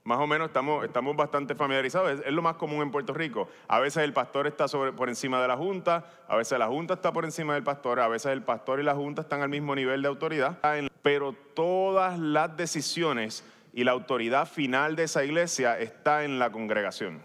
más 0.05 0.19
o 0.19 0.27
menos 0.27 0.49
estamos, 0.49 0.85
estamos 0.85 1.17
bastante 1.17 1.55
familiarizados. 1.55 2.21
Es, 2.21 2.33
lo 2.33 2.43
más 2.43 2.57
común 2.57 2.83
en 2.83 2.91
Puerto 2.91 3.15
Rico. 3.15 3.49
A 3.67 3.81
veces 3.81 4.05
el 4.05 4.13
pastor 4.13 4.47
está 4.47 4.67
por 4.69 5.09
encima 5.09 5.41
de 5.41 5.49
la 5.49 5.57
junta, 5.57 6.05
a 6.29 6.37
veces 6.37 6.59
la 6.59 6.67
junta 6.67 6.95
está 6.95 7.11
por 7.13 7.25
encima 7.25 7.55
del 7.55 7.63
pastor, 7.63 8.01
a 8.01 8.09
veces 8.09 8.33
el 8.33 8.43
pastor 8.43 8.81
y 8.81 8.83
la 8.83 8.95
junta 8.95 9.23
están 9.23 9.41
al 9.41 9.49
mismo 9.49 9.75
nivel 9.75 10.03
de 10.03 10.09
autoridad. 10.09 10.59
Pero 11.03 11.33
todas 11.33 12.19
las 12.19 12.55
decisiones 12.55 13.45
y 13.73 13.85
la 13.85 13.93
autoridad 13.93 14.47
final 14.47 14.95
de 14.95 15.05
esa 15.05 15.25
iglesia 15.25 15.79
está 15.79 16.25
en 16.25 16.39
la 16.39 16.53
congregación. 16.53 17.23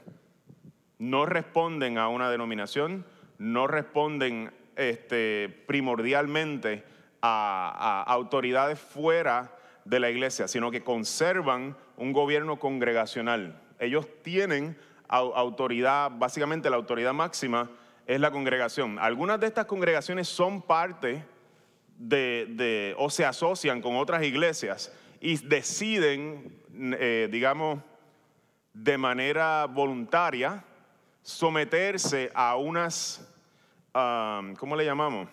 No 0.98 1.26
responden 1.26 1.98
a 1.98 2.08
una 2.08 2.32
denominación, 2.32 3.06
no 3.38 3.68
responden 3.68 4.54
este, 4.78 5.64
primordialmente 5.68 6.86
a 7.22 8.04
autoridades 8.08 8.80
fuera 8.80 9.52
de 9.84 10.00
la 10.00 10.10
iglesia, 10.10 10.48
sino 10.48 10.72
que 10.72 10.84
conservan 10.84 11.76
un 12.00 12.14
gobierno 12.14 12.58
congregacional. 12.58 13.62
Ellos 13.78 14.08
tienen 14.24 14.78
autoridad, 15.08 16.12
básicamente 16.12 16.70
la 16.70 16.78
autoridad 16.78 17.14
máxima 17.14 17.70
es 18.06 18.20
la 18.20 18.32
congregación. 18.32 18.98
Algunas 19.00 19.40
de 19.40 19.48
estas 19.48 19.66
congregaciones 19.66 20.28
son 20.28 20.62
parte 20.62 21.24
de, 21.98 22.96
o 22.98 23.10
se 23.10 23.26
asocian 23.26 23.82
con 23.82 23.96
otras 23.98 24.24
iglesias 24.24 24.92
y 25.20 25.38
deciden, 25.38 26.64
eh, 26.74 27.28
digamos, 27.32 27.80
de 28.74 28.98
manera 28.98 29.66
voluntaria 29.66 30.64
someterse 31.22 32.32
a 32.34 32.56
unas, 32.56 33.30
ah, 33.94 34.42
¿cómo 34.58 34.76
le 34.76 34.86
llamamos? 34.86 35.28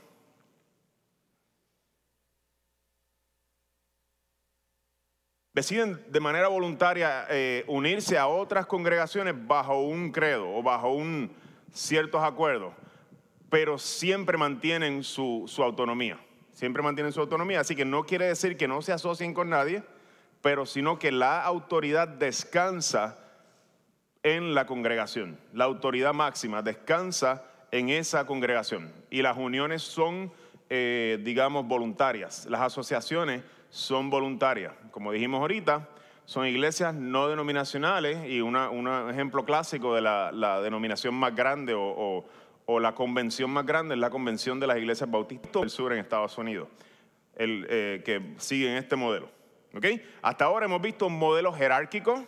Deciden 5.57 5.99
de 6.11 6.21
manera 6.21 6.49
voluntaria 6.49 7.27
eh, 7.31 7.65
unirse 7.67 8.19
a 8.19 8.27
otras 8.27 8.67
congregaciones 8.67 9.35
bajo 9.47 9.81
un 9.81 10.13
credo 10.13 10.55
o 10.55 10.63
bajo 10.63 10.91
un 10.91 11.33
ciertos 11.73 12.23
acuerdos, 12.23 12.75
pero 13.49 13.79
siempre 13.79 14.37
mantienen 14.37 15.03
su, 15.03 15.51
autonomía, 15.57 16.19
siempre 16.53 16.83
mantienen 16.83 17.11
su 17.11 17.21
autonomía, 17.21 17.61
así 17.61 17.75
que 17.75 17.87
no 17.87 18.05
quiere 18.05 18.27
decir 18.27 18.59
que 18.59 18.69
no 18.69 18.83
se 18.83 18.93
asocien 18.93 19.33
con 19.33 19.49
nadie, 19.49 19.83
pero 20.43 20.67
sino 20.67 20.99
que 20.99 21.11
la 21.11 21.43
autoridad 21.43 22.07
descansa 22.07 23.17
en 24.23 24.55
la 24.55 24.67
congregación, 24.67 25.41
la 25.55 25.65
autoridad 25.65 26.13
máxima 26.13 26.61
descansa 26.61 27.45
en 27.71 27.89
esa 27.89 28.27
congregación. 28.27 28.93
Y 29.09 29.23
las 29.23 29.39
uniones 29.39 29.81
son, 29.81 30.31
eh, 30.69 31.19
digamos, 31.23 31.67
voluntarias, 31.67 32.45
las 32.45 32.61
asociaciones 32.61 33.43
son 33.77 34.09
voluntarias. 34.09 34.73
Como 34.91 35.13
dijimos 35.13 35.41
ahorita, 35.41 35.87
son 36.25 36.47
iglesias 36.47 36.95
no 36.95 37.29
denominacionales 37.29 38.27
y 38.27 38.41
un 38.41 38.57
ejemplo 39.11 39.45
clásico 39.45 39.95
de 39.95 40.01
la, 40.01 40.61
denominación 40.63 41.15
más 41.15 41.35
grande 41.35 41.75
o, 41.77 42.25
la 42.81 42.95
convención 42.95 43.51
más 43.51 43.67
grande 43.67 43.95
es 43.95 44.01
la 44.01 44.09
convención 44.09 44.59
de 44.59 44.67
las 44.67 44.79
iglesias 44.79 45.11
bautistas 45.11 45.61
del 45.61 45.71
sur 45.71 45.93
en 45.93 45.99
Estados 45.99 46.37
Unidos, 46.39 46.69
el, 47.37 47.67
eh, 47.69 48.03
que 48.05 48.35
siguen 48.39 48.79
este 48.79 48.97
modelo. 48.97 49.29
¿okay? 49.75 50.03
Hasta 50.23 50.47
ahora 50.47 50.65
hemos 50.65 50.81
visto 50.81 51.07
un 51.07 51.19
modelo 51.19 51.53
jerárquico, 51.53 52.15
un 52.15 52.27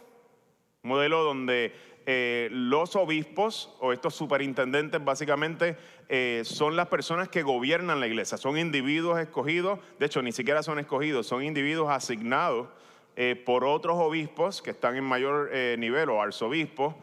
modelo 0.83 1.25
donde 1.25 1.73
eh, 2.11 2.49
los 2.51 2.97
obispos 2.97 3.77
o 3.81 3.93
estos 3.93 4.15
superintendentes 4.15 5.05
básicamente 5.05 5.77
eh, 6.09 6.41
son 6.43 6.75
las 6.75 6.87
personas 6.87 7.29
que 7.29 7.43
gobiernan 7.43 8.01
la 8.01 8.07
iglesia, 8.07 8.39
son 8.39 8.57
individuos 8.57 9.21
escogidos, 9.21 9.79
de 9.99 10.07
hecho 10.07 10.23
ni 10.23 10.33
siquiera 10.33 10.63
son 10.63 10.79
escogidos, 10.79 11.27
son 11.27 11.45
individuos 11.45 11.91
asignados 11.91 12.69
eh, 13.15 13.37
por 13.45 13.63
otros 13.63 13.99
obispos 13.99 14.63
que 14.63 14.71
están 14.71 14.97
en 14.97 15.05
mayor 15.05 15.51
nivel 15.77 16.09
o 16.09 16.23
arzobispos 16.23 16.95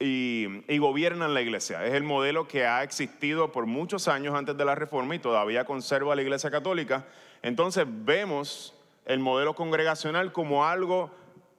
y, 0.00 0.46
y 0.66 0.78
gobiernan 0.78 1.34
la 1.34 1.42
iglesia. 1.42 1.84
Es 1.84 1.92
el 1.92 2.04
modelo 2.04 2.48
que 2.48 2.64
ha 2.64 2.82
existido 2.82 3.52
por 3.52 3.66
muchos 3.66 4.08
años 4.08 4.34
antes 4.34 4.56
de 4.56 4.64
la 4.64 4.74
reforma 4.74 5.14
y 5.14 5.18
todavía 5.18 5.66
conserva 5.66 6.16
la 6.16 6.22
iglesia 6.22 6.50
católica. 6.50 7.06
Entonces 7.42 7.84
vemos 7.86 8.74
el 9.04 9.18
modelo 9.18 9.54
congregacional 9.54 10.32
como 10.32 10.64
algo 10.64 11.10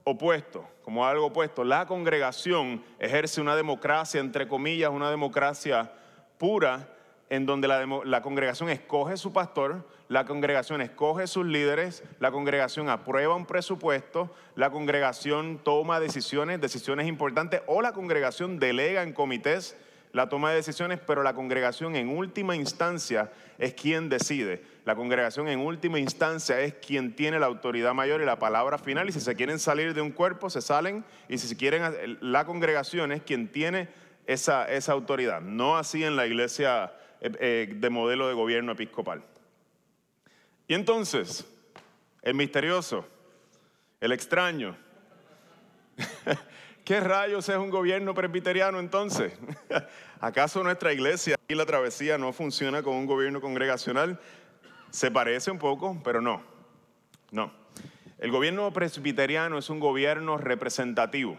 opuesto, 0.04 0.68
como 0.84 1.06
algo 1.06 1.28
opuesto. 1.28 1.64
La 1.64 1.86
congregación 1.86 2.84
ejerce 3.00 3.42
una 3.42 3.56
democracia, 3.56 4.20
entre 4.20 4.48
comillas, 4.48 4.92
una 4.92 5.10
democracia 5.10 5.92
pura, 6.38 6.90
en 7.30 7.46
donde 7.46 7.68
la, 7.68 8.22
congregación 8.22 8.70
escoge 8.70 9.16
su 9.16 9.32
pastor, 9.32 9.88
la 10.08 10.26
congregación 10.26 10.82
escoge 10.82 11.28
sus 11.28 11.46
líderes, 11.46 12.04
la 12.20 12.32
congregación 12.32 12.90
aprueba 12.90 13.36
un 13.36 13.46
presupuesto, 13.46 14.34
la 14.56 14.72
congregación 14.72 15.60
toma 15.64 16.00
decisiones, 16.00 16.60
decisiones 16.60 17.08
importantes, 17.08 17.62
o 17.68 17.84
la 17.84 17.94
congregación 17.94 18.60
delega 18.60 19.04
en 19.04 19.14
comités 19.14 19.78
la 20.12 20.28
toma 20.28 20.50
de 20.50 20.56
decisiones, 20.56 21.00
pero 21.06 21.22
la 21.22 21.34
congregación 21.34 21.96
en 21.96 22.10
última 22.10 22.56
instancia 22.56 23.32
es 23.58 23.74
quien 23.74 24.10
decide. 24.10 24.64
La 24.86 24.96
congregación 24.96 25.48
en 25.48 25.60
última 25.60 26.00
instancia 26.00 26.60
es 26.62 26.74
quien 26.74 27.16
tiene 27.16 27.40
la 27.40 27.46
autoridad 27.46 27.94
mayor 27.94 28.22
y 28.22 28.26
la 28.26 28.40
palabra 28.40 28.80
final. 28.80 29.08
Y 29.08 29.12
si 29.12 29.20
se 29.20 29.36
quieren 29.36 29.60
salir 29.60 29.94
de 29.94 30.02
un 30.02 30.12
cuerpo, 30.12 30.50
se 30.50 30.62
salen. 30.62 31.06
Y 31.28 31.38
si 31.38 31.56
quieren, 31.56 32.18
la 32.22 32.46
congregación 32.46 33.12
es 33.12 33.22
quien 33.22 33.50
tiene 33.50 33.90
esa, 34.26 34.66
esa 34.66 34.94
autoridad. 34.94 35.42
No 35.42 35.78
así 35.78 36.04
en 36.04 36.16
la 36.16 36.26
iglesia 36.26 36.94
eh, 37.22 37.32
eh, 37.40 37.74
de 37.76 37.90
modelo 37.90 38.28
de 38.28 38.34
gobierno 38.34 38.72
episcopal. 38.72 39.24
Y 40.68 40.74
entonces, 40.74 41.46
el 42.24 42.34
misterioso, 42.34 43.06
el 44.00 44.12
extraño. 44.12 44.76
¿Qué 46.90 47.00
rayos 47.00 47.48
es 47.48 47.56
un 47.56 47.70
gobierno 47.70 48.16
presbiteriano 48.16 48.80
entonces? 48.80 49.34
¿Acaso 50.20 50.64
nuestra 50.64 50.92
iglesia 50.92 51.36
y 51.48 51.54
la 51.54 51.68
travesía 51.68 52.18
no 52.18 52.34
funciona 52.34 52.82
con 52.82 52.96
un 52.96 53.06
gobierno 53.06 53.42
congregacional? 53.42 54.20
Se 54.90 55.12
parece 55.12 55.52
un 55.52 55.60
poco, 55.60 56.02
pero 56.04 56.20
no. 56.20 56.42
No. 57.30 57.54
El 58.18 58.32
gobierno 58.32 58.74
presbiteriano 58.74 59.60
es 59.60 59.70
un 59.70 59.80
gobierno 59.80 60.40
representativo. 60.40 61.38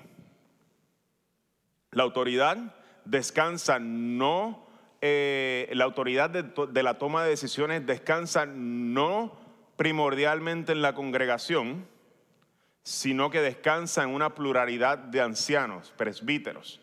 La 1.90 2.04
autoridad 2.04 2.76
descansa 3.04 3.80
no, 3.80 4.68
eh, 5.00 5.68
la 5.72 5.82
autoridad 5.82 6.30
de, 6.30 6.44
de 6.44 6.82
la 6.84 6.96
toma 6.98 7.24
de 7.24 7.30
decisiones 7.30 7.84
descansa 7.84 8.46
no 8.46 9.36
primordialmente 9.74 10.70
en 10.70 10.80
la 10.80 10.94
congregación, 10.94 11.88
sino 12.90 13.30
que 13.30 13.40
descansa 13.40 14.02
en 14.02 14.10
una 14.10 14.34
pluralidad 14.34 14.98
de 14.98 15.20
ancianos, 15.20 15.92
presbíteros, 15.96 16.80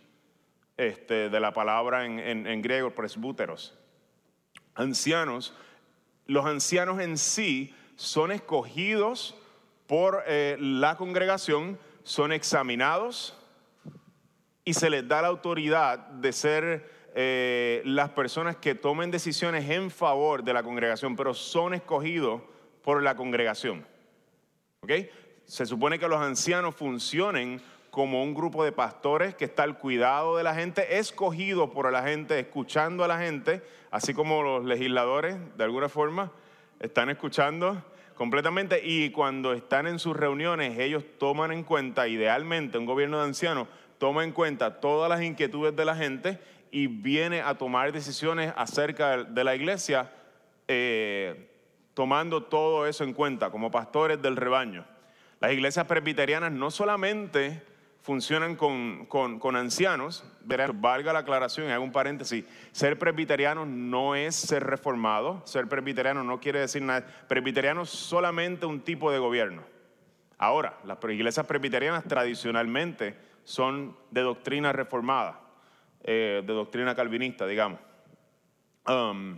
este, 0.78 1.30
de 1.30 1.40
la 1.42 1.52
palabra 1.52 2.06
en, 2.06 2.62
griego, 2.62 2.92
presbúteros. 2.92 3.78
Ancianos, 4.74 5.54
los 6.26 6.46
ancianos 6.46 7.02
en 7.02 7.18
sí 7.18 7.76
son 7.98 8.32
escogidos 8.32 9.36
por 9.86 10.24
eh, 10.28 10.56
la 10.62 10.96
congregación, 10.96 11.78
son 12.04 12.32
examinados 12.32 13.38
y 14.64 14.76
se 14.76 14.90
les 14.90 15.06
da 15.10 15.22
la 15.22 15.28
autoridad 15.28 15.98
de 16.08 16.32
ser 16.32 16.90
eh, 17.16 17.82
las 17.84 18.12
personas 18.12 18.56
que 18.56 18.76
tomen 18.76 19.12
decisiones 19.12 19.70
en 19.70 19.92
favor 19.92 20.42
de 20.42 20.54
la 20.54 20.64
congregación, 20.64 21.18
pero 21.18 21.34
son 21.34 21.74
escogidos 21.74 22.44
por 22.82 23.04
la 23.04 23.18
congregación. 23.18 23.86
¿Ok? 24.80 24.92
Se 25.48 25.66
supone 25.66 25.98
que 25.98 26.08
los 26.08 26.22
ancianos 26.22 26.76
funcionen 26.76 27.62
como 27.90 28.22
un 28.22 28.36
grupo 28.36 28.64
de 28.64 28.74
pastores 28.74 29.34
que 29.34 29.46
está 29.46 29.64
al 29.64 29.78
cuidado 29.78 30.38
de 30.38 30.44
la 30.44 30.54
gente, 30.54 31.00
escogido 31.00 31.72
por 31.72 31.92
la 31.92 32.04
gente, 32.04 32.38
escuchando 32.38 33.04
a 33.04 33.08
la 33.08 33.18
gente, 33.18 33.64
así 33.90 34.14
como 34.14 34.44
los 34.44 34.66
legisladores, 34.66 35.38
de 35.58 35.64
alguna 35.64 35.90
forma, 35.90 36.32
están 36.80 37.10
escuchando 37.10 37.82
completamente 38.14 38.82
y 38.84 39.10
cuando 39.12 39.54
están 39.54 39.88
en 39.88 40.00
sus 40.00 40.16
reuniones 40.16 40.78
ellos 40.78 41.04
toman 41.18 41.52
en 41.52 41.64
cuenta, 41.64 42.08
idealmente 42.08 42.78
un 42.78 42.86
gobierno 42.86 43.20
de 43.20 43.26
ancianos 43.26 43.68
toma 43.98 44.24
en 44.24 44.32
cuenta 44.32 44.80
todas 44.80 45.10
las 45.10 45.22
inquietudes 45.22 45.76
de 45.76 45.86
la 45.86 45.96
gente 45.96 46.40
y 46.72 46.88
viene 46.88 47.42
a 47.42 47.58
tomar 47.58 47.92
decisiones 47.94 48.54
acerca 48.58 49.24
de 49.24 49.44
la 49.44 49.56
iglesia, 49.56 50.12
eh, 50.68 51.50
tomando 51.94 52.44
todo 52.44 52.86
eso 52.86 53.04
en 53.04 53.14
cuenta 53.14 53.50
como 53.50 53.72
pastores 53.72 54.22
del 54.22 54.36
rebaño. 54.36 54.86
Las 55.40 55.52
iglesias 55.52 55.86
presbiterianas 55.86 56.52
no 56.52 56.72
solamente 56.72 57.62
funcionan 58.02 58.56
con, 58.56 59.56
ancianos, 59.56 60.24
valga 60.76 61.12
la 61.12 61.20
aclaración 61.20 61.70
hago 61.70 61.84
un 61.84 61.92
paréntesis, 61.92 62.46
ser 62.72 62.98
presbiteriano 62.98 63.66
no 63.66 64.16
es 64.16 64.34
ser 64.34 64.64
reformado, 64.64 65.46
ser 65.46 65.68
presbiteriano 65.68 66.24
no 66.24 66.40
quiere 66.40 66.62
decir 66.62 66.82
nada, 66.82 67.06
presbiteriano 67.28 67.82
es 67.82 67.90
solamente 67.90 68.66
un 68.66 68.80
tipo 68.80 69.12
de 69.12 69.20
gobierno. 69.20 69.64
Ahora, 70.38 70.78
las 70.86 70.98
iglesias 71.04 71.46
presbiterianas 71.46 72.06
tradicionalmente 72.06 73.18
son 73.44 73.98
de 74.10 74.22
doctrina 74.22 74.72
reformada, 74.72 75.42
eh, 76.04 76.44
de 76.46 76.54
doctrina 76.54 76.96
calvinista, 76.96 77.46
digamos. 77.46 77.80
Um, 78.88 79.38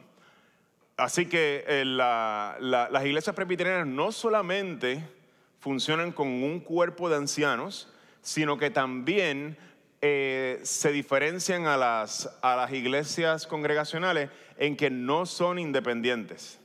así 0.96 1.26
que 1.26 1.64
eh, 1.68 1.86
las 1.86 3.06
iglesias 3.06 3.36
presbiterianas 3.36 3.88
no 3.88 4.12
solamente 4.12 5.04
funcionan 5.60 6.12
con 6.12 6.28
un 6.28 6.60
cuerpo 6.60 7.10
de 7.10 7.18
ancianos, 7.18 7.92
sino 8.22 8.58
que 8.58 8.70
también 8.70 9.58
eh, 10.02 10.60
se 10.64 10.92
diferencian 10.92 11.68
a 11.68 11.78
las, 11.78 12.38
a 12.42 12.56
las 12.56 12.72
iglesias 12.72 13.46
congregacionales 13.46 14.30
en 14.58 14.76
que 14.76 14.90
no 14.90 15.26
son 15.26 15.60
independientes. 15.60 16.60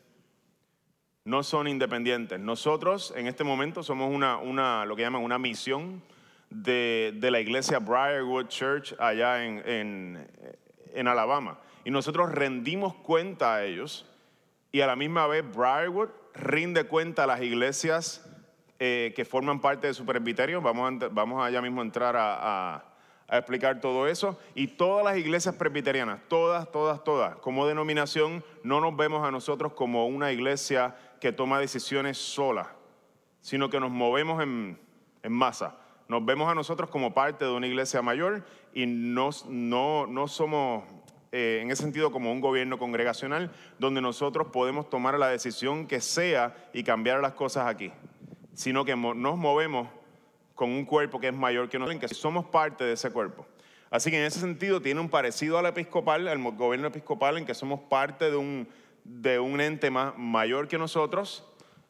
No 1.25 1.43
son 1.43 1.69
independientes. 1.69 2.39
Nosotros 2.39 3.13
en 3.17 3.27
este 3.27 3.45
momento 3.45 3.83
somos 3.83 4.13
una, 4.13 4.37
una 4.37 4.85
lo 4.85 4.95
que 4.95 5.03
llaman 5.03 5.23
una 5.23 5.39
misión 5.39 6.03
de, 6.51 7.15
de 7.17 7.31
la 7.31 7.41
iglesia 7.41 7.79
Briarwood 7.79 8.49
Church 8.49 8.95
allá 8.99 9.45
en, 9.45 9.63
en, 9.67 10.29
en 10.93 11.09
Alabama. 11.09 11.59
Y 11.85 11.91
nosotros 11.91 12.31
rendimos 12.31 12.95
cuenta 12.95 13.55
a 13.55 13.65
ellos 13.65 14.07
y 14.71 14.83
a 14.83 14.87
la 14.87 14.97
misma 14.97 15.27
vez 15.27 15.45
Briarwood 15.51 16.11
rinde 16.35 16.85
cuenta 16.85 17.25
a 17.25 17.27
las 17.27 17.43
iglesias 17.43 18.29
eh, 18.79 19.13
que 19.15 19.25
forman 19.25 19.61
parte 19.61 19.87
de 19.87 19.95
su 19.95 20.05
presbiterio. 20.05 20.61
Vamos, 20.61 21.03
a, 21.03 21.09
vamos 21.09 21.45
allá 21.45 21.61
mismo 21.63 21.81
a 21.81 21.85
entrar 21.85 22.15
a, 22.17 22.85
explicar 23.31 23.81
todo 23.81 24.07
eso. 24.07 24.39
Y 24.55 24.69
todas 24.69 25.05
las 25.05 25.17
iglesias 25.17 25.55
presbiterianas, 25.57 26.21
todas, 26.29 26.71
todas, 26.71 27.03
todas, 27.03 27.37
como 27.37 27.67
denominación, 27.67 28.45
no 28.63 28.81
nos 28.81 28.97
vemos 28.97 29.27
a 29.27 29.31
nosotros 29.31 29.73
como 29.73 30.07
una 30.07 30.31
iglesia 30.31 30.95
que 31.21 31.33
toma 31.33 31.59
decisiones 31.59 32.19
sola, 32.19 32.73
sino 33.41 33.71
que 33.71 33.81
nos 33.81 33.91
movemos 33.91 34.43
en, 34.43 34.79
en 35.23 35.33
masa. 35.33 35.79
Nos 36.07 36.25
vemos 36.25 36.51
a 36.51 36.55
nosotros 36.55 36.91
como 36.91 37.15
parte 37.15 37.45
de 37.45 37.51
una 37.51 37.67
iglesia 37.67 38.03
mayor 38.03 38.45
y 38.75 38.87
no, 38.87 39.31
no, 39.49 40.07
no 40.07 40.29
somos 40.29 40.85
eh, 41.37 41.59
en 41.63 41.73
ese 41.73 41.83
sentido 41.83 42.13
como 42.13 42.31
un 42.31 42.41
gobierno 42.41 42.79
congregacional 42.79 43.51
donde 43.81 44.01
nosotros 44.01 44.47
podemos 44.53 44.89
tomar 44.89 45.19
la 45.19 45.27
decisión 45.27 45.89
que 45.89 46.01
sea 46.01 46.55
y 46.73 46.85
cambiar 46.85 47.21
las 47.21 47.33
cosas 47.33 47.67
aquí, 47.67 47.91
sino 48.55 48.85
que 48.85 48.97
nos 48.97 49.37
movemos 49.37 49.89
con 50.55 50.71
un 50.71 50.85
cuerpo 50.85 51.21
que 51.21 51.29
es 51.29 51.35
mayor 51.35 51.69
que 51.69 51.79
nosotros, 51.79 52.01
que 52.01 52.15
somos 52.15 52.47
parte 52.47 52.85
de 52.85 52.93
ese 52.93 53.11
cuerpo. 53.11 53.47
Así 53.91 54.11
que 54.11 54.19
en 54.19 54.25
ese 54.25 54.41
sentido 54.41 54.81
tiene 54.81 55.01
un 55.01 55.09
parecido 55.09 55.59
al 55.59 55.67
episcopal, 55.67 56.27
al 56.29 56.43
gobierno 56.53 56.89
episcopal, 56.89 57.39
en 57.39 57.47
que 57.47 57.55
somos 57.55 57.81
parte 57.81 58.31
de 58.31 58.37
un, 58.37 58.69
de 59.05 59.39
un 59.39 59.61
ente 59.61 59.91
más, 59.91 60.15
mayor 60.17 60.69
que 60.69 60.79
nosotros, 60.79 61.45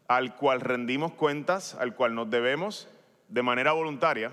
al 0.08 0.36
cual 0.36 0.60
rendimos 0.60 1.12
cuentas, 1.12 1.74
al 1.74 1.94
cual 1.94 2.14
nos 2.14 2.28
debemos 2.28 2.88
de 3.28 3.42
manera 3.42 3.72
voluntaria, 3.72 4.32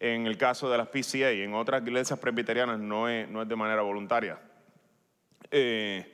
en 0.00 0.26
el 0.26 0.36
caso 0.36 0.68
de 0.70 0.78
las 0.78 0.88
PCA, 0.88 1.30
en 1.30 1.54
otras 1.54 1.82
iglesias 1.82 2.18
presbiterianas 2.18 2.80
no 2.80 3.08
es, 3.08 3.28
no 3.28 3.42
es 3.42 3.48
de 3.48 3.54
manera 3.54 3.82
voluntaria. 3.82 4.40
Eh, 5.52 6.12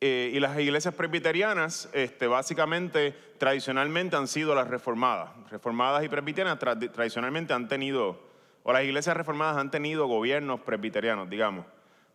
eh, 0.00 0.30
y 0.32 0.40
las 0.40 0.58
iglesias 0.58 0.94
presbiterianas, 0.94 1.88
este, 1.92 2.26
básicamente, 2.26 3.12
tradicionalmente 3.38 4.16
han 4.16 4.28
sido 4.28 4.54
las 4.54 4.68
reformadas. 4.68 5.30
Reformadas 5.50 6.04
y 6.04 6.08
presbiterianas 6.08 6.58
tra 6.58 6.78
tradicionalmente 6.78 7.54
han 7.54 7.68
tenido, 7.68 8.20
o 8.62 8.72
las 8.72 8.84
iglesias 8.84 9.16
reformadas 9.16 9.56
han 9.56 9.70
tenido 9.70 10.06
gobiernos 10.06 10.60
presbiterianos, 10.60 11.30
digamos, 11.30 11.64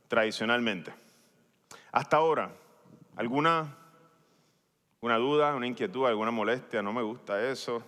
tradicionalmente. 0.07 0.93
Hasta 1.91 2.17
ahora, 2.17 2.51
¿alguna 3.15 3.77
una 5.03 5.17
duda, 5.17 5.55
una 5.55 5.65
inquietud, 5.65 6.05
alguna 6.05 6.29
molestia? 6.29 6.83
No 6.83 6.93
me 6.93 7.01
gusta 7.01 7.49
eso. 7.49 7.83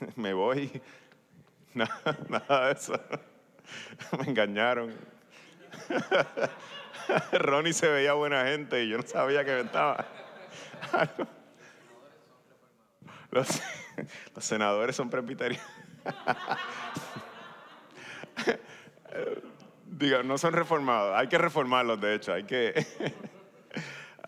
me 0.16 0.34
voy. 0.34 0.70
Nada, 1.74 2.18
nada 2.30 2.66
de 2.66 2.72
eso. 2.72 2.98
Me 4.18 4.28
engañaron. 4.28 4.94
Ronnie 7.32 7.72
se 7.72 7.88
veía 7.88 8.12
buena 8.14 8.44
gente 8.44 8.84
y 8.84 8.88
yo 8.88 8.98
no 8.98 9.06
sabía 9.06 9.44
que 9.44 9.60
estaba. 9.60 10.06
Los, 13.30 13.60
los 14.34 14.44
senadores 14.44 14.96
son 14.96 15.10
presbiterianos. 15.10 15.66
Diga, 19.84 20.22
no 20.22 20.38
son 20.38 20.54
reformados. 20.54 21.14
Hay 21.16 21.26
que 21.26 21.36
reformarlos, 21.36 22.00
de 22.00 22.14
hecho. 22.14 22.32
Hay 22.32 22.44
que. 22.44 22.86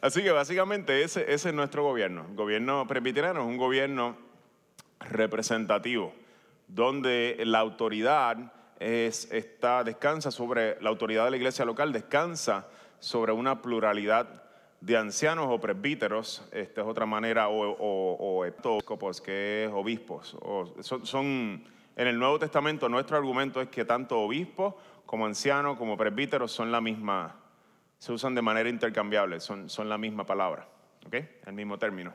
Así 0.03 0.23
que 0.23 0.31
básicamente 0.31 1.03
ese, 1.03 1.33
ese 1.33 1.49
es 1.49 1.55
nuestro 1.55 1.85
gobierno. 1.85 2.27
El 2.29 2.37
gobierno 2.37 2.87
presbiteriano 2.87 3.41
es 3.41 3.47
un 3.47 3.57
gobierno 3.57 4.19
representativo, 5.01 6.13
donde 6.67 7.41
la 7.45 7.61
autoridad 7.61 8.53
es, 8.79 9.31
está, 9.33 9.85
descansa 9.85 10.31
sobre, 10.31 10.81
la 10.81 10.89
autoridad 10.89 11.25
de 11.25 11.33
la 11.33 11.37
iglesia 11.37 11.65
local 11.65 11.93
descansa 11.93 12.67
sobre 13.01 13.33
una 13.33 13.61
pluralidad 13.61 14.45
de 14.81 14.97
ancianos 14.97 15.47
o 15.49 15.61
presbíteros, 15.61 16.47
esta 16.53 16.83
es 16.83 16.87
otra 16.87 17.05
manera, 17.05 17.49
o, 17.49 17.71
o, 17.71 18.47
o 18.47 19.23
que 19.23 19.65
es 19.65 19.71
obispos. 19.73 20.37
O, 20.41 20.73
son, 20.81 21.05
son, 21.05 21.65
en 21.97 22.07
el 22.07 22.19
Nuevo 22.19 22.39
Testamento 22.39 22.89
nuestro 22.89 23.17
argumento 23.17 23.61
es 23.61 23.69
que 23.69 23.85
tanto 23.85 24.21
obispos 24.21 24.75
como 25.05 25.27
ancianos 25.27 25.77
como 25.77 25.97
presbíteros 25.97 26.53
son 26.53 26.71
la 26.71 26.81
misma, 26.81 27.35
se 27.99 28.13
usan 28.13 28.35
de 28.35 28.43
manera 28.43 28.69
intercambiable, 28.69 29.41
son, 29.41 29.69
son 29.69 29.89
la 29.89 29.99
misma 29.99 30.25
palabra, 30.25 30.69
¿ok? 31.07 31.15
El 31.47 31.55
mismo 31.55 31.79
término. 31.79 32.15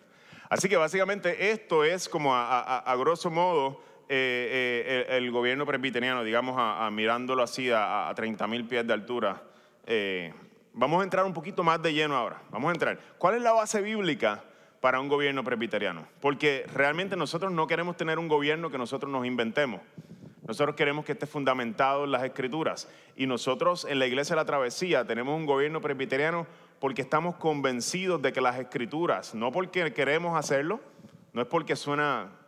Así 0.49 0.69
que 0.69 0.77
básicamente 0.77 1.51
esto 1.51 1.83
es 1.83 2.07
como 2.07 2.35
a, 2.35 2.95
grosso 2.97 3.31
modo 3.31 3.81
eh, 4.09 5.05
eh, 5.09 5.17
el, 5.17 5.31
gobierno 5.31 5.65
presbiteriano, 5.65 6.23
digamos, 6.23 6.55
a, 6.57 6.89
mirándolo 6.91 7.43
así 7.43 7.71
a, 7.73 8.11
30 8.15 8.47
mil 8.47 8.65
pies 8.65 8.85
de 8.85 8.93
altura. 8.93 9.41
Eh, 9.85 10.33
vamos 10.73 11.01
a 11.01 11.03
entrar 11.03 11.25
un 11.25 11.33
poquito 11.33 11.63
más 11.63 11.81
de 11.81 11.93
lleno 11.93 12.15
ahora. 12.15 12.41
Vamos 12.51 12.69
a 12.69 12.73
entrar. 12.73 12.99
¿Cuál 13.17 13.35
es 13.35 13.41
la 13.41 13.53
base 13.53 13.81
bíblica 13.81 14.43
para 14.81 14.99
un 14.99 15.07
gobierno 15.07 15.43
presbiteriano? 15.43 16.05
Porque 16.19 16.65
realmente 16.73 17.15
nosotros 17.15 17.51
no 17.51 17.65
queremos 17.65 17.95
tener 17.95 18.19
un 18.19 18.27
gobierno 18.27 18.69
que 18.69 18.77
nosotros 18.77 19.11
nos 19.11 19.25
inventemos. 19.25 19.81
Nosotros 20.45 20.75
queremos 20.75 21.05
que 21.05 21.13
esté 21.13 21.25
fundamentado 21.25 22.03
en 22.03 22.11
las 22.11 22.23
escrituras. 22.23 22.89
Y 23.15 23.25
nosotros 23.25 23.85
en 23.89 23.99
la 23.99 24.05
Iglesia 24.05 24.35
de 24.35 24.41
la 24.41 24.45
Travesía 24.45 25.05
tenemos 25.05 25.35
un 25.35 25.45
gobierno 25.45 25.79
presbiteriano 25.79 26.45
porque 26.79 27.01
estamos 27.01 27.37
convencidos 27.37 28.21
de 28.21 28.33
que 28.33 28.41
las 28.41 28.59
escrituras, 28.59 29.33
no 29.33 29.53
porque 29.53 29.93
queremos 29.93 30.37
hacerlo, 30.37 30.81
no 31.31 31.41
es 31.41 31.47
porque 31.47 31.77
suena 31.77 32.42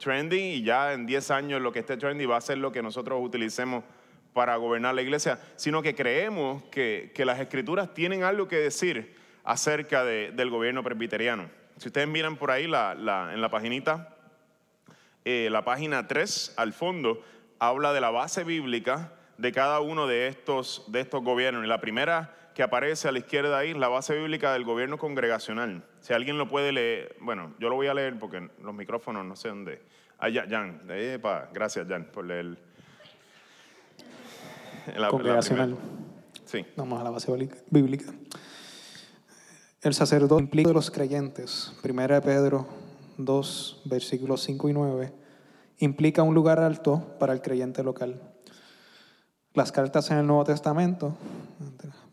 trendy 0.00 0.54
y 0.54 0.62
ya 0.62 0.92
en 0.94 1.06
10 1.06 1.30
años 1.30 1.60
lo 1.60 1.70
que 1.70 1.80
esté 1.80 1.96
trendy 1.96 2.26
va 2.26 2.38
a 2.38 2.40
ser 2.40 2.58
lo 2.58 2.72
que 2.72 2.82
nosotros 2.82 3.20
utilicemos 3.22 3.84
para 4.32 4.56
gobernar 4.56 4.94
la 4.94 5.02
iglesia, 5.02 5.38
sino 5.56 5.82
que 5.82 5.94
creemos 5.94 6.62
que, 6.64 7.12
que 7.14 7.24
las 7.24 7.38
escrituras 7.38 7.92
tienen 7.94 8.22
algo 8.22 8.48
que 8.48 8.56
decir 8.56 9.14
acerca 9.44 10.04
de, 10.04 10.32
del 10.32 10.50
gobierno 10.50 10.82
presbiteriano. 10.82 11.50
Si 11.76 11.88
ustedes 11.88 12.08
miran 12.08 12.36
por 12.36 12.50
ahí 12.50 12.66
la, 12.66 12.94
la, 12.94 13.32
en 13.34 13.40
la 13.40 13.50
paginita, 13.50 14.16
eh, 15.24 15.48
la 15.50 15.64
página 15.64 16.06
3 16.06 16.54
al 16.56 16.72
fondo, 16.72 17.22
habla 17.58 17.92
de 17.92 18.00
la 18.00 18.10
base 18.10 18.44
bíblica 18.44 19.12
de 19.38 19.52
cada 19.52 19.80
uno 19.80 20.06
de 20.06 20.28
estos, 20.28 20.84
de 20.88 21.00
estos 21.00 21.22
gobiernos. 21.22 21.64
Y 21.64 21.68
la 21.68 21.80
primera 21.80 22.34
que 22.54 22.62
aparece 22.62 23.08
a 23.08 23.12
la 23.12 23.18
izquierda 23.18 23.58
ahí, 23.58 23.74
la 23.74 23.88
base 23.88 24.14
bíblica 24.14 24.52
del 24.52 24.64
gobierno 24.64 24.98
congregacional. 24.98 25.84
Si 26.00 26.12
alguien 26.12 26.38
lo 26.38 26.48
puede 26.48 26.72
leer, 26.72 27.16
bueno, 27.20 27.54
yo 27.58 27.68
lo 27.68 27.76
voy 27.76 27.86
a 27.86 27.94
leer 27.94 28.18
porque 28.18 28.48
los 28.62 28.74
micrófonos 28.74 29.24
no 29.24 29.36
sé 29.36 29.48
dónde. 29.48 29.82
Ah, 30.18 30.28
Jan, 30.30 30.82
Epa, 30.88 31.48
gracias 31.52 31.86
Jan 31.88 32.06
por 32.12 32.24
leer. 32.24 32.58
La, 34.96 35.08
congregacional. 35.08 35.76
sí. 36.44 36.64
Vamos 36.76 37.00
a 37.00 37.04
la 37.04 37.10
base 37.10 37.32
bíblica. 37.70 38.12
El 39.82 39.94
sacerdote 39.94 40.42
implica 40.42 40.68
de 40.68 40.74
los 40.74 40.90
creyentes, 40.90 41.72
1 41.82 42.08
de 42.08 42.20
Pedro 42.20 42.66
2, 43.16 43.82
versículos 43.86 44.42
5 44.42 44.68
y 44.68 44.72
9, 44.72 45.12
implica 45.78 46.22
un 46.22 46.34
lugar 46.34 46.58
alto 46.60 47.16
para 47.18 47.32
el 47.32 47.40
creyente 47.40 47.82
local. 47.82 48.20
Las 49.54 49.72
cartas 49.72 50.10
en 50.10 50.18
el 50.18 50.26
Nuevo 50.26 50.44
Testamento, 50.44 51.16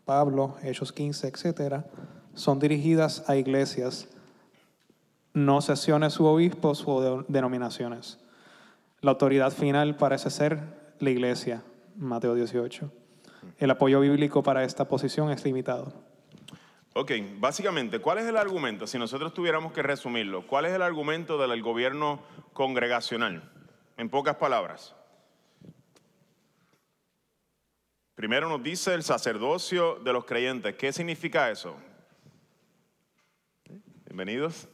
Pablo, 0.08 0.56
Hechos 0.62 0.90
15, 0.90 1.28
etcétera, 1.28 1.84
son 2.32 2.58
dirigidas 2.58 3.28
a 3.28 3.36
iglesias, 3.36 4.08
no 5.34 5.60
sesiones 5.60 6.18
u 6.18 6.24
obispos 6.24 6.82
o 6.86 7.26
denominaciones. 7.28 8.18
La 9.02 9.10
autoridad 9.10 9.52
final 9.52 9.96
parece 9.96 10.30
ser 10.30 10.94
la 10.98 11.10
iglesia, 11.10 11.62
Mateo 11.94 12.34
18. 12.34 12.90
El 13.58 13.70
apoyo 13.70 14.00
bíblico 14.00 14.42
para 14.42 14.64
esta 14.64 14.88
posición 14.88 15.30
es 15.30 15.44
limitado. 15.44 15.92
Ok, 16.94 17.12
básicamente, 17.38 17.98
¿cuál 17.98 18.16
es 18.16 18.24
el 18.24 18.38
argumento? 18.38 18.86
Si 18.86 18.96
nosotros 18.98 19.34
tuviéramos 19.34 19.74
que 19.74 19.82
resumirlo, 19.82 20.46
¿cuál 20.46 20.64
es 20.64 20.72
el 20.72 20.80
argumento 20.80 21.36
del 21.36 21.60
gobierno 21.60 22.20
congregacional? 22.54 23.42
En 23.98 24.08
pocas 24.08 24.36
palabras. 24.36 24.94
Primero 28.18 28.48
nos 28.48 28.60
dice 28.60 28.94
el 28.94 29.04
sacerdocio 29.04 29.94
de 30.00 30.12
los 30.12 30.24
creyentes. 30.24 30.74
¿Qué 30.74 30.92
significa 30.92 31.52
eso? 31.52 31.76
Bienvenidos. 34.06 34.66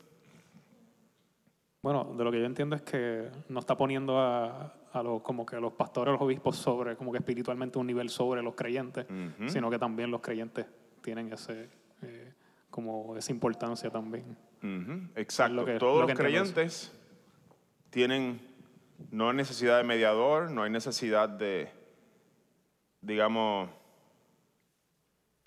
Bueno, 1.82 2.14
de 2.16 2.24
lo 2.24 2.32
que 2.32 2.40
yo 2.40 2.46
entiendo 2.46 2.74
es 2.74 2.80
que 2.80 3.28
no 3.50 3.60
está 3.60 3.76
poniendo 3.76 4.18
a, 4.18 4.72
los, 5.02 5.20
como 5.20 5.44
que 5.44 5.56
los 5.60 5.74
pastores, 5.74 6.12
los 6.12 6.22
obispos 6.22 6.56
sobre, 6.56 6.96
como 6.96 7.12
que 7.12 7.18
espiritualmente 7.18 7.78
un 7.78 7.86
nivel 7.86 8.08
sobre 8.08 8.42
los 8.42 8.54
creyentes, 8.54 9.04
sino 9.46 9.68
que 9.68 9.78
también 9.78 10.10
los 10.10 10.22
creyentes 10.22 10.64
tienen 11.02 11.30
ese, 11.30 11.68
eh, 12.00 12.32
como 12.70 13.14
esa 13.14 13.30
importancia 13.30 13.90
también. 13.90 14.38
Exacto. 15.16 15.54
lo 15.56 15.64
que- 15.66 15.78
Todos 15.78 16.00
lo 16.00 16.08
los 16.08 16.16
creyentes 16.16 16.98
tienen, 17.90 18.40
no 19.10 19.28
hay 19.28 19.36
necesidad 19.36 19.76
de 19.76 19.84
mediador, 19.84 20.50
no 20.50 20.62
hay 20.62 20.70
necesidad 20.70 21.28
de, 21.28 21.68
digamos, 23.04 23.68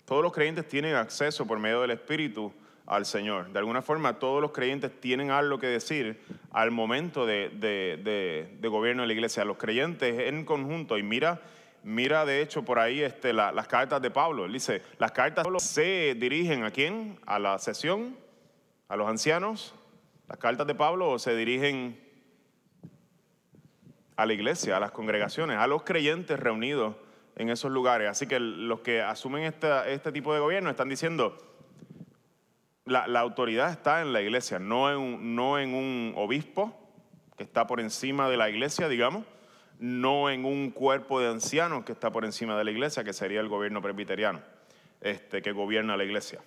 todos 0.04 0.22
los 0.22 0.32
creyentes 0.32 0.66
tienen 0.68 0.94
acceso 0.94 1.46
por 1.46 1.58
medio 1.58 1.80
del 1.82 1.90
Espíritu 1.90 2.52
al 2.86 3.04
Señor. 3.04 3.52
De 3.52 3.58
alguna 3.58 3.82
forma, 3.82 4.18
todos 4.18 4.40
los 4.40 4.52
creyentes 4.52 4.98
tienen 5.00 5.30
algo 5.30 5.58
que 5.58 5.66
decir 5.66 6.22
al 6.52 6.70
momento 6.70 7.26
de, 7.26 7.50
de- 7.50 8.48
de- 8.60 8.68
gobierno 8.68 9.02
de 9.02 9.08
la 9.08 9.12
iglesia. 9.12 9.44
Los 9.44 9.58
creyentes 9.58 10.18
en 10.20 10.44
conjunto, 10.44 10.96
y 10.96 11.02
mira, 11.02 11.42
mira 11.82 12.24
de 12.24 12.40
hecho 12.40 12.64
por 12.64 12.78
ahí 12.78 13.02
este, 13.02 13.32
la- 13.34 13.52
las 13.52 13.68
cartas 13.68 14.00
de 14.00 14.10
Pablo. 14.10 14.46
Él 14.46 14.52
dice, 14.52 14.82
las 14.98 15.12
cartas 15.12 15.46
se 15.62 16.14
dirigen 16.18 16.64
a 16.64 16.70
quién? 16.70 17.18
A 17.26 17.38
la 17.38 17.58
sesión, 17.58 18.16
a 18.88 18.96
los 18.96 19.06
ancianos, 19.08 19.74
las 20.28 20.38
cartas 20.38 20.66
de 20.66 20.74
Pablo, 20.74 21.18
se 21.18 21.36
dirigen 21.36 22.00
a 24.16 24.24
la 24.26 24.32
iglesia, 24.32 24.76
a 24.76 24.80
las 24.80 24.90
congregaciones, 24.92 25.58
a 25.58 25.66
los 25.66 25.82
creyentes 25.82 26.40
reunidos 26.40 26.96
en 27.38 27.48
esos 27.50 27.70
lugares. 27.70 28.08
Así 28.10 28.26
que 28.26 28.38
los 28.38 28.80
que 28.80 29.00
asumen 29.00 29.44
este 29.44 30.12
tipo 30.12 30.34
de 30.34 30.40
gobierno 30.40 30.68
están 30.70 30.88
diciendo, 30.88 31.38
la, 32.84 33.06
la 33.06 33.20
autoridad 33.20 33.70
está 33.70 34.02
en 34.02 34.12
la 34.12 34.20
iglesia, 34.20 34.58
no 34.58 34.90
en, 34.90 34.98
un- 34.98 35.34
no 35.36 35.58
en 35.58 35.74
un 35.74 36.12
obispo 36.16 36.74
que 37.36 37.44
está 37.44 37.66
por 37.66 37.80
encima 37.80 38.28
de 38.28 38.36
la 38.36 38.50
iglesia, 38.50 38.88
digamos, 38.88 39.24
no 39.78 40.28
en 40.28 40.44
un 40.44 40.70
cuerpo 40.70 41.20
de 41.20 41.28
ancianos 41.28 41.84
que 41.84 41.92
está 41.92 42.10
por 42.10 42.24
encima 42.24 42.58
de 42.58 42.64
la 42.64 42.70
iglesia, 42.72 43.04
que 43.04 43.12
sería 43.12 43.40
el 43.40 43.48
gobierno 43.48 43.80
presbiteriano, 43.80 44.40
este, 45.00 45.40
que 45.40 45.52
gobierna 45.52 45.96
la 45.96 46.04
iglesia. 46.04 46.40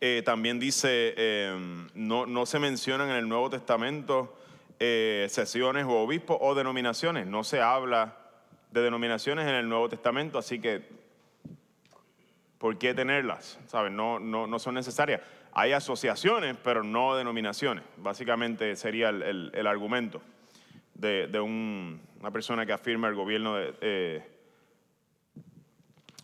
Eh, 0.00 0.22
también 0.24 0.60
dice, 0.60 1.14
eh, 1.16 1.86
no, 1.94 2.26
no 2.26 2.46
se 2.46 2.60
mencionan 2.60 3.10
en 3.10 3.16
el 3.16 3.28
Nuevo 3.28 3.50
Testamento 3.50 4.38
eh, 4.78 5.26
sesiones 5.28 5.86
o 5.86 5.98
obispos 5.98 6.38
o 6.40 6.54
denominaciones. 6.54 7.26
No 7.26 7.42
se 7.42 7.60
habla 7.60 8.16
de 8.70 8.82
denominaciones 8.82 9.46
en 9.48 9.54
el 9.54 9.68
Nuevo 9.68 9.88
Testamento, 9.88 10.38
así 10.38 10.60
que 10.60 10.82
¿por 12.58 12.76
qué 12.78 12.94
tenerlas? 12.94 13.58
¿Sabes? 13.66 13.92
No, 13.92 14.18
no, 14.18 14.46
no 14.46 14.58
son 14.58 14.74
necesarias. 14.74 15.20
Hay 15.52 15.72
asociaciones, 15.72 16.56
pero 16.62 16.82
no 16.84 17.16
denominaciones. 17.16 17.84
Básicamente 17.96 18.76
sería 18.76 19.08
el, 19.08 19.50
el- 19.54 19.66
argumento 19.66 20.20
de, 20.94 21.26
de 21.28 21.40
un- 21.40 22.00
una 22.20 22.30
persona 22.30 22.66
que 22.66 22.72
afirma 22.72 23.08
el 23.08 23.14
gobierno 23.14 23.54
eh, 23.58 24.22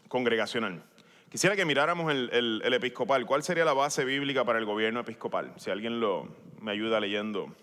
congregacional. 0.09 0.83
Quisiera 1.31 1.57
que 1.57 1.65
miráramos 1.65 2.13
el, 2.13 2.31
el- 2.33 2.63
el 2.65 2.75
episcopal. 2.75 3.27
¿Cuál 3.27 3.43
sería 3.43 3.65
la 3.65 3.73
base 3.73 4.05
bíblica 4.05 4.45
para 4.45 4.59
el 4.59 4.65
gobierno 4.67 5.01
episcopal? 5.01 5.53
Si 5.57 5.71
alguien 5.71 5.99
lo, 6.01 6.29
me 6.61 6.71
ayuda 6.71 7.01
leyendo. 7.01 7.55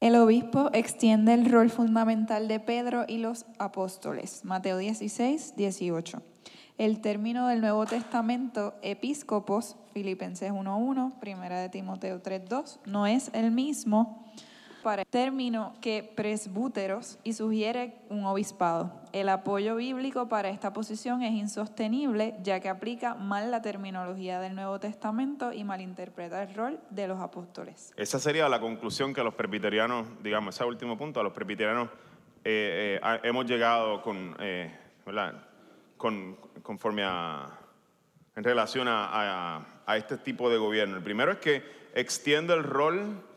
El 0.00 0.14
obispo 0.14 0.70
extiende 0.74 1.34
el 1.34 1.44
rol 1.50 1.70
fundamental 1.70 2.46
de 2.46 2.60
Pedro 2.60 3.04
y 3.08 3.18
los 3.18 3.46
apóstoles. 3.58 4.44
Mateo 4.44 4.78
16, 4.78 5.56
18. 5.56 6.22
El 6.78 7.00
término 7.00 7.48
del 7.48 7.60
Nuevo 7.60 7.84
Testamento, 7.84 8.74
episcopos, 8.82 9.74
Filipenses 9.92 10.52
1.1, 10.52 11.18
Primera 11.18 11.58
de 11.58 11.68
Timoteo 11.68 12.22
3.2, 12.22 12.78
no 12.86 13.08
es 13.08 13.32
el 13.32 13.50
mismo 13.50 14.24
para 14.88 15.04
término 15.04 15.74
que 15.82 16.02
presbúteros 16.02 17.18
y 17.22 17.34
sugiere 17.34 17.96
un 18.08 18.24
obispado. 18.24 18.90
El 19.12 19.28
apoyo 19.28 19.76
bíblico 19.76 20.30
para 20.30 20.48
esta 20.48 20.72
posición 20.72 21.22
es 21.22 21.32
insostenible 21.32 22.36
ya 22.42 22.58
que 22.60 22.70
aplica 22.70 23.14
mal 23.14 23.50
la 23.50 23.60
terminología 23.60 24.40
del 24.40 24.54
Nuevo 24.54 24.80
Testamento 24.80 25.52
y 25.52 25.62
malinterpreta 25.62 26.42
el 26.42 26.54
rol 26.54 26.80
de 26.88 27.06
los 27.06 27.20
apóstoles. 27.20 27.92
Esa 27.98 28.18
sería 28.18 28.48
la 28.48 28.60
conclusión 28.60 29.12
que 29.12 29.22
los 29.22 29.34
presbiterianos, 29.34 30.06
digamos, 30.22 30.54
ese 30.54 30.64
último 30.64 30.96
punto, 30.96 31.20
a 31.20 31.22
los 31.22 31.34
presbiterianos 31.34 31.90
eh, 32.42 32.98
eh, 33.02 33.20
hemos 33.24 33.44
llegado 33.44 34.00
con, 34.00 34.36
eh, 34.40 34.74
con, 35.98 36.34
conforme 36.62 37.02
a, 37.04 37.46
en 38.34 38.42
relación 38.42 38.86
a 38.88 39.66
este 39.98 40.16
tipo 40.16 40.48
de 40.48 40.56
gobierno. 40.56 40.96
El 40.96 41.02
primero 41.02 41.32
es 41.32 41.38
que 41.40 41.62
extiende 41.94 42.54
el 42.54 42.64
rol 42.64 43.27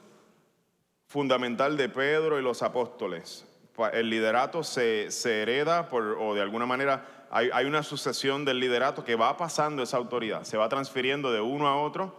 fundamental 1.12 1.76
de 1.76 1.90
Pedro 1.90 2.40
y 2.40 2.42
los 2.42 2.64
apóstoles. 2.64 3.46
El 3.92 4.10
liderato 4.10 4.64
se, 4.64 5.12
se 5.12 5.42
hereda 5.42 5.90
o 5.92 6.34
de 6.34 6.42
alguna 6.42 6.66
manera 6.66 7.28
hay, 7.30 7.50
hay 7.52 7.66
una 7.66 7.84
sucesión 7.84 8.46
del 8.46 8.62
liderato 8.62 9.04
que 9.04 9.16
va 9.16 9.36
pasando 9.36 9.84
esa 9.84 9.98
autoridad, 9.98 10.44
se 10.44 10.56
va 10.56 10.70
transfiriendo 10.70 11.34
de 11.34 11.42
uno 11.42 11.68
a 11.68 11.76
otro, 11.76 12.16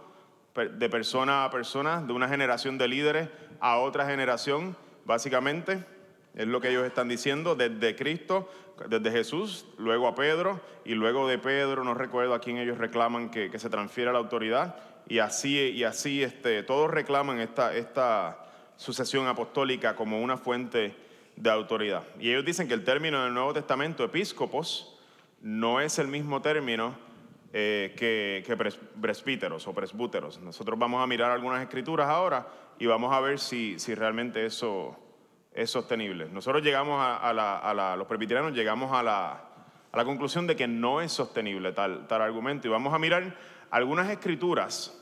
de 0.53 0.89
persona 0.89 1.43
a 1.43 1.49
persona, 1.49 2.03
de 2.03 2.13
una 2.13 2.29
generación 2.29 2.77
de 2.77 2.87
líderes 2.87 3.29
a 3.59 3.79
otra 3.79 4.05
generación, 4.05 4.77
básicamente. 5.05 5.83
Es 6.35 6.45
lo 6.45 6.61
que 6.61 6.69
ellos 6.69 6.85
están 6.85 7.07
diciendo 7.07 7.55
desde 7.55 7.95
Cristo, 7.95 8.47
desde 8.89 9.09
Jesús, 9.09 9.65
luego 9.79 10.07
a 10.07 10.13
Pedro, 10.13 10.61
y 10.85 10.93
luego 10.93 11.27
de 11.27 11.39
Pedro, 11.39 11.83
no 11.83 11.95
recuerdo 11.95 12.35
a 12.35 12.39
quién 12.39 12.57
ellos 12.57 12.77
reclaman 12.77 13.31
que, 13.31 13.49
que 13.49 13.57
se 13.57 13.71
transfiera 13.71 14.11
la 14.11 14.19
autoridad, 14.19 14.75
y 15.07 15.17
así, 15.17 15.57
y 15.57 15.83
así 15.83 16.21
este, 16.21 16.61
todos 16.61 16.91
reclaman 16.91 17.39
esta, 17.39 17.75
esta 17.75 18.43
sucesión 18.75 19.27
apostólica 19.27 19.95
como 19.95 20.21
una 20.21 20.37
fuente 20.37 20.95
de 21.35 21.49
autoridad. 21.49 22.03
Y 22.19 22.29
ellos 22.29 22.45
dicen 22.45 22.67
que 22.67 22.73
el 22.73 22.83
término 22.83 23.23
del 23.23 23.33
Nuevo 23.33 23.53
Testamento, 23.53 24.03
episcopos, 24.03 24.99
no 25.41 25.81
es 25.81 25.99
el 25.99 26.07
mismo 26.07 26.41
término 26.41 26.95
eh, 27.53 27.93
que, 27.97 28.43
que 28.45 28.57
pres- 28.57 28.79
presbíteros 29.01 29.67
o 29.67 29.73
presbúteros. 29.73 30.39
Nosotros 30.39 30.77
vamos 30.79 31.03
a 31.03 31.07
mirar 31.07 31.31
algunas 31.31 31.61
escrituras 31.61 32.07
ahora 32.09 32.47
y 32.79 32.85
vamos 32.85 33.13
a 33.13 33.19
ver 33.19 33.39
si, 33.39 33.77
si 33.79 33.93
realmente 33.93 34.45
eso 34.45 34.97
es 35.53 35.69
sostenible. 35.69 36.27
Nosotros 36.31 36.63
llegamos 36.63 36.99
a, 36.99 37.17
a 37.17 37.33
la- 37.33 37.57
a 37.59 37.73
la- 37.73 37.95
los 37.95 38.07
presbiterianos 38.07 38.53
llegamos 38.53 38.91
a 38.91 39.03
la, 39.03 39.31
a 39.91 39.97
la 39.97 40.05
conclusión 40.05 40.47
de 40.47 40.55
que 40.55 40.67
no 40.67 41.01
es 41.01 41.11
sostenible 41.11 41.73
tal, 41.73 42.07
tal 42.07 42.21
argumento 42.23 42.67
y 42.67 42.71
vamos 42.71 42.93
a 42.93 42.97
mirar 42.99 43.35
algunas 43.69 44.09
escrituras, 44.09 44.99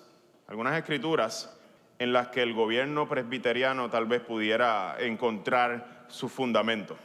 algunas 0.48 0.78
escrituras 0.78 1.58
en 2.02 2.14
las 2.14 2.30
que 2.30 2.42
el 2.42 2.56
gobierno 2.56 3.08
presbiteriano 3.08 3.92
tal 3.92 4.08
vez 4.08 4.22
pudiera 4.22 4.96
encontrar 4.98 6.06
su 6.08 6.30
fundamento. 6.30 6.98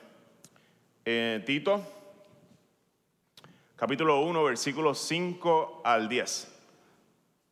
Eh, 1.05 1.43
Tito, 1.45 1.83
capítulo 3.77 4.23
1, 4.23 4.43
versículos 4.43 4.99
5 5.01 5.83
al 5.85 6.09
10. 6.09 6.51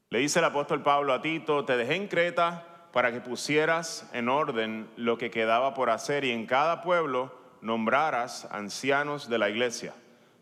Le 0.09 0.21
dice 0.21 0.39
el 0.39 0.47
apóstol 0.47 0.83
Pablo 0.83 1.13
a 1.13 1.21
Tito, 1.21 1.67
te 1.67 1.77
dejé 1.77 1.97
en 1.97 2.09
Creta 2.09 2.89
para 2.95 3.13
que 3.13 3.21
pusieras 3.21 4.09
en 4.15 4.31
orden 4.31 4.89
lo 4.97 5.19
que 5.19 5.31
quedaba 5.31 5.75
por 5.75 5.91
hacer 5.91 6.25
y 6.25 6.31
en 6.31 6.47
cada 6.47 6.81
pueblo 6.81 7.31
nombraras 7.61 8.49
ancianos 8.53 9.29
de 9.29 9.37
la 9.37 9.51
iglesia, 9.51 9.93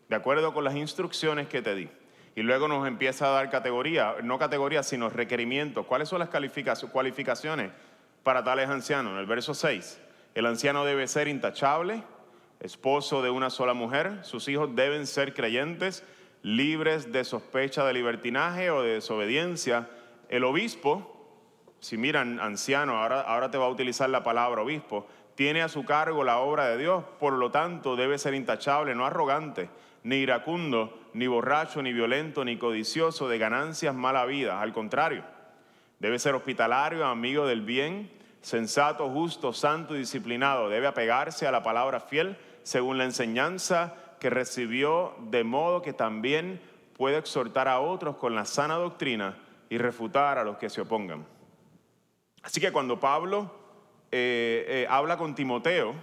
de 0.08 0.14
acuerdo 0.14 0.54
con 0.54 0.62
las 0.62 0.76
instrucciones 0.76 1.48
que 1.48 1.62
te 1.62 1.74
di. 1.74 1.88
Y 2.34 2.42
luego 2.42 2.66
nos 2.66 2.86
empieza 2.86 3.26
a 3.26 3.30
dar 3.30 3.50
categoría, 3.50 4.16
no 4.22 4.38
categorías, 4.38 4.86
sino 4.86 5.10
requerimientos. 5.10 5.86
¿Cuáles 5.86 6.08
son 6.08 6.18
las 6.18 6.30
cualificaciones 6.30 7.70
para 8.22 8.42
tales 8.42 8.68
ancianos? 8.70 9.12
En 9.12 9.18
el 9.18 9.26
verso 9.26 9.52
6, 9.52 10.00
el 10.34 10.46
anciano 10.46 10.84
debe 10.84 11.06
ser 11.08 11.28
intachable, 11.28 12.02
esposo 12.60 13.22
de 13.22 13.28
una 13.28 13.50
sola 13.50 13.74
mujer, 13.74 14.20
sus 14.22 14.48
hijos 14.48 14.74
deben 14.74 15.06
ser 15.06 15.34
creyentes, 15.34 16.04
libres 16.42 17.12
de 17.12 17.24
sospecha 17.24 17.84
de 17.84 17.92
libertinaje 17.92 18.70
o 18.70 18.82
de 18.82 18.94
desobediencia. 18.94 19.90
El 20.30 20.44
obispo, 20.44 21.30
si 21.80 21.98
miran 21.98 22.40
anciano, 22.40 23.02
ahora, 23.02 23.20
ahora 23.20 23.50
te 23.50 23.58
va 23.58 23.66
a 23.66 23.68
utilizar 23.68 24.08
la 24.08 24.22
palabra 24.22 24.62
obispo, 24.62 25.06
tiene 25.34 25.60
a 25.60 25.68
su 25.68 25.84
cargo 25.84 26.24
la 26.24 26.38
obra 26.38 26.66
de 26.68 26.78
Dios, 26.78 27.04
por 27.18 27.34
lo 27.34 27.50
tanto 27.50 27.96
debe 27.96 28.18
ser 28.18 28.32
intachable, 28.32 28.94
no 28.94 29.04
arrogante, 29.04 29.68
ni 30.04 30.16
iracundo, 30.16 31.01
ni 31.14 31.26
borracho, 31.26 31.82
ni 31.82 31.92
violento, 31.92 32.44
ni 32.44 32.56
codicioso 32.56 33.28
de 33.28 33.38
ganancias 33.38 33.94
mala 33.94 34.24
vida, 34.24 34.60
al 34.60 34.72
contrario, 34.72 35.24
debe 35.98 36.18
ser 36.18 36.34
hospitalario, 36.34 37.06
amigo 37.06 37.46
del 37.46 37.62
bien, 37.62 38.10
sensato, 38.40 39.08
justo, 39.08 39.52
santo 39.52 39.94
y 39.94 40.00
disciplinado, 40.00 40.68
debe 40.68 40.86
apegarse 40.86 41.46
a 41.46 41.52
la 41.52 41.62
palabra 41.62 42.00
fiel 42.00 42.36
según 42.62 42.98
la 42.98 43.04
enseñanza 43.04 43.94
que 44.18 44.30
recibió, 44.30 45.14
de 45.30 45.44
modo 45.44 45.82
que 45.82 45.92
también 45.92 46.60
puede 46.96 47.18
exhortar 47.18 47.68
a 47.68 47.80
otros 47.80 48.16
con 48.16 48.34
la 48.34 48.44
sana 48.44 48.76
doctrina 48.76 49.36
y 49.68 49.78
refutar 49.78 50.38
a 50.38 50.44
los 50.44 50.58
que 50.58 50.70
se 50.70 50.80
opongan. 50.80 51.26
Así 52.42 52.60
que 52.60 52.72
cuando 52.72 53.00
Pablo 53.00 53.50
eh, 54.10 54.64
eh, 54.68 54.86
habla 54.88 55.16
con 55.16 55.34
Timoteo, 55.34 55.94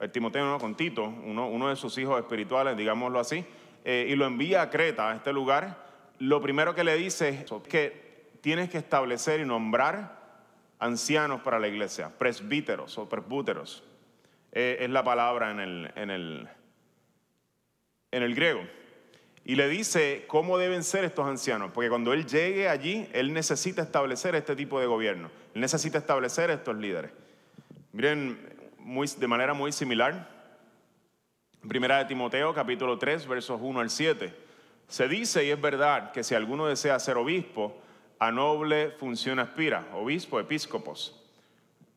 eh, 0.00 0.08
Timoteo 0.08 0.44
no, 0.44 0.58
con 0.58 0.74
Tito, 0.74 1.04
uno, 1.04 1.48
uno 1.48 1.68
de 1.68 1.76
sus 1.76 1.96
hijos 1.98 2.18
espirituales, 2.18 2.76
digámoslo 2.76 3.18
así, 3.18 3.44
eh, 3.88 4.08
y 4.08 4.16
lo 4.16 4.26
envía 4.26 4.62
a 4.62 4.68
Creta, 4.68 5.12
a 5.12 5.14
este 5.14 5.32
lugar, 5.32 5.86
lo 6.18 6.42
primero 6.42 6.74
que 6.74 6.82
le 6.82 6.96
dice 6.96 7.28
es 7.28 7.52
que 7.68 8.26
tienes 8.40 8.68
que 8.68 8.78
establecer 8.78 9.38
y 9.38 9.44
nombrar 9.44 10.42
ancianos 10.80 11.40
para 11.42 11.60
la 11.60 11.68
iglesia, 11.68 12.10
presbíteros 12.18 12.98
o 12.98 13.08
presbúteros. 13.08 13.84
Eh, 14.50 14.78
es 14.80 14.90
la 14.90 15.04
palabra 15.04 15.52
en 15.52 15.60
el, 15.60 15.92
en 15.94 16.10
el, 16.10 16.48
en 18.10 18.22
el 18.24 18.34
griego. 18.34 18.62
Y 19.44 19.54
le 19.54 19.68
dice 19.68 20.24
cómo 20.26 20.58
deben 20.58 20.82
ser 20.82 21.04
estos 21.04 21.24
ancianos, 21.24 21.70
porque 21.72 21.88
cuando 21.88 22.12
él 22.12 22.26
llegue 22.26 22.68
allí, 22.68 23.08
él 23.12 23.32
necesita 23.32 23.82
establecer 23.82 24.34
este 24.34 24.56
tipo 24.56 24.80
de 24.80 24.86
gobierno, 24.86 25.30
él 25.54 25.60
necesita 25.60 25.98
establecer 25.98 26.50
estos 26.50 26.74
líderes. 26.74 27.12
Miren, 27.92 28.36
muy, 28.78 29.06
de 29.06 29.28
manera 29.28 29.54
muy 29.54 29.70
similar, 29.70 30.35
Primera 31.68 31.98
de 31.98 32.04
Timoteo, 32.04 32.54
capítulo 32.54 32.96
3, 32.96 33.26
versos 33.26 33.58
1 33.60 33.80
al 33.80 33.90
7, 33.90 34.32
se 34.86 35.08
dice, 35.08 35.44
y 35.44 35.50
es 35.50 35.60
verdad, 35.60 36.12
que 36.12 36.22
si 36.22 36.34
alguno 36.34 36.66
desea 36.66 36.98
ser 37.00 37.16
obispo, 37.16 37.80
a 38.20 38.30
noble 38.30 38.92
función 38.92 39.40
aspira, 39.40 39.88
obispo, 39.92 40.38
episcopos. 40.38 41.20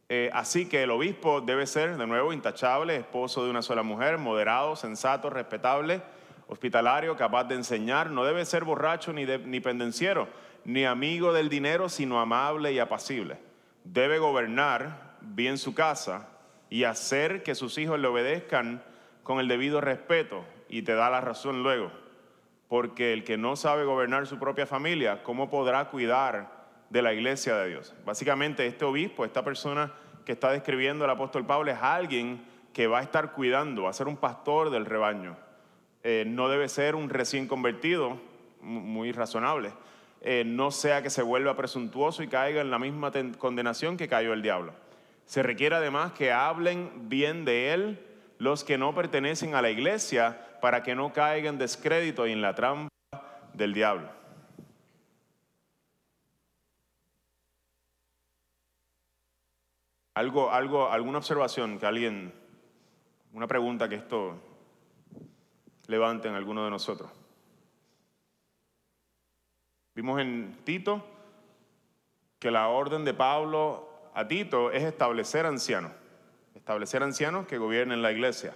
Eh, 0.10 0.32
así 0.34 0.68
que 0.68 0.84
el 0.84 0.90
obispo 0.90 1.42
debe 1.42 1.68
ser, 1.68 1.98
de 1.98 2.08
nuevo, 2.08 2.34
intachable, 2.34 2.96
esposo 2.96 3.44
de 3.44 3.52
una 3.52 3.62
sola 3.62 3.84
mujer, 3.84 4.18
moderado, 4.18 4.76
sensato, 4.76 5.30
respetable, 5.30 6.02
hospitalario, 6.48 7.16
capaz 7.16 7.44
de 7.44 7.56
enseñar, 7.56 8.10
no 8.10 8.26
debe 8.26 8.46
ser 8.46 8.64
borracho 8.64 9.14
ni, 9.14 9.26
ni 9.26 9.60
pendenciero, 9.60 10.28
ni 10.66 10.86
amigo 10.86 11.32
del 11.32 11.48
dinero, 11.48 11.90
sino 11.90 12.20
amable 12.20 12.74
y 12.74 12.80
apacible. 12.80 13.38
Debe 13.84 14.18
gobernar 14.18 15.18
bien 15.22 15.60
su 15.60 15.76
casa 15.76 16.28
y 16.72 16.86
hacer 16.86 17.44
que 17.44 17.54
sus 17.54 17.78
hijos 17.78 18.00
le 18.00 18.08
obedezcan 18.08 18.82
con 19.30 19.40
el 19.40 19.48
debido 19.48 19.80
respeto. 19.80 20.44
Y 20.70 20.82
te 20.82 20.96
da 20.96 21.12
la 21.12 21.22
razón 21.22 21.62
luego, 21.62 21.92
porque 22.68 23.14
el 23.14 23.24
que 23.24 23.38
no 23.38 23.56
sabe 23.56 23.86
gobernar 23.86 24.26
su 24.26 24.40
propia 24.40 24.66
familia, 24.66 25.22
¿cómo 25.22 25.52
podrá 25.52 25.88
cuidar 25.92 26.66
de 26.90 27.04
la 27.04 27.14
iglesia 27.14 27.56
de 27.58 27.70
Dios? 27.70 27.94
Básicamente 28.08 28.66
este 28.66 28.86
obispo, 28.86 29.26
esta 29.26 29.44
persona 29.44 29.94
que 30.26 30.32
está 30.32 30.52
describiendo 30.52 31.06
el 31.06 31.12
apóstol 31.12 31.46
Pablo, 31.46 31.70
es 31.70 31.78
alguien 31.80 32.44
que 32.74 32.88
va 32.88 32.98
a 32.98 33.02
estar 33.04 33.34
cuidando, 33.34 33.84
va 33.84 33.92
a 33.92 33.94
ser 33.94 34.08
un 34.08 34.18
pastor 34.18 34.72
del 34.72 34.88
rebaño. 34.88 35.38
Eh, 36.02 36.24
no 36.26 36.50
debe 36.50 36.68
ser 36.68 36.96
un 36.96 37.08
recién 37.08 37.48
convertido, 37.48 38.20
muy 38.62 39.12
razonable. 39.12 39.74
Eh, 40.22 40.42
no 40.44 40.72
sea 40.72 41.04
que 41.04 41.12
se 41.12 41.22
vuelva 41.22 41.56
presuntuoso 41.56 42.24
y 42.24 42.30
caiga 42.30 42.62
en 42.62 42.72
la 42.72 42.80
misma 42.80 43.12
condenación 43.38 43.96
que 43.96 44.08
cayó 44.08 44.34
el 44.34 44.42
diablo. 44.42 44.74
Se 45.28 45.44
requiere 45.44 45.76
además 45.76 46.14
que 46.14 46.32
hablen 46.32 47.08
bien 47.10 47.46
de 47.46 47.76
él 47.76 48.09
los 48.40 48.64
que 48.64 48.78
no 48.78 48.96
pertenecen 48.96 49.54
a 49.54 49.62
la 49.62 49.70
iglesia 49.70 50.58
para 50.62 50.82
que 50.82 50.96
no 50.96 51.14
caigan 51.14 51.56
en 51.56 51.60
descrédito 51.60 52.26
y 52.26 52.32
en 52.32 52.42
la 52.42 52.56
trampa 52.56 52.90
del 53.54 53.74
diablo. 53.74 54.10
Algo, 60.16 60.52
algo, 60.52 60.90
alguna 60.90 61.20
observación 61.20 61.80
que 61.80 61.86
alguien, 61.86 62.34
una 63.34 63.48
pregunta 63.48 63.88
que 63.88 63.96
esto 63.96 64.42
levante 65.88 66.28
en 66.28 66.36
alguno 66.36 66.64
de 66.64 66.70
nosotros. 66.70 67.12
Vimos 69.96 70.20
en 70.22 70.58
Tito 70.64 71.06
que 72.38 72.52
la 72.52 72.70
orden 72.70 73.04
de 73.04 73.14
Pablo 73.14 73.90
a 74.14 74.28
Tito 74.28 74.72
es 74.72 74.84
establecer 74.84 75.46
ancianos, 75.46 75.92
establecer 76.60 77.02
ancianos 77.02 77.48
que 77.48 77.58
gobiernen 77.58 78.02
la 78.02 78.12
iglesia. 78.12 78.54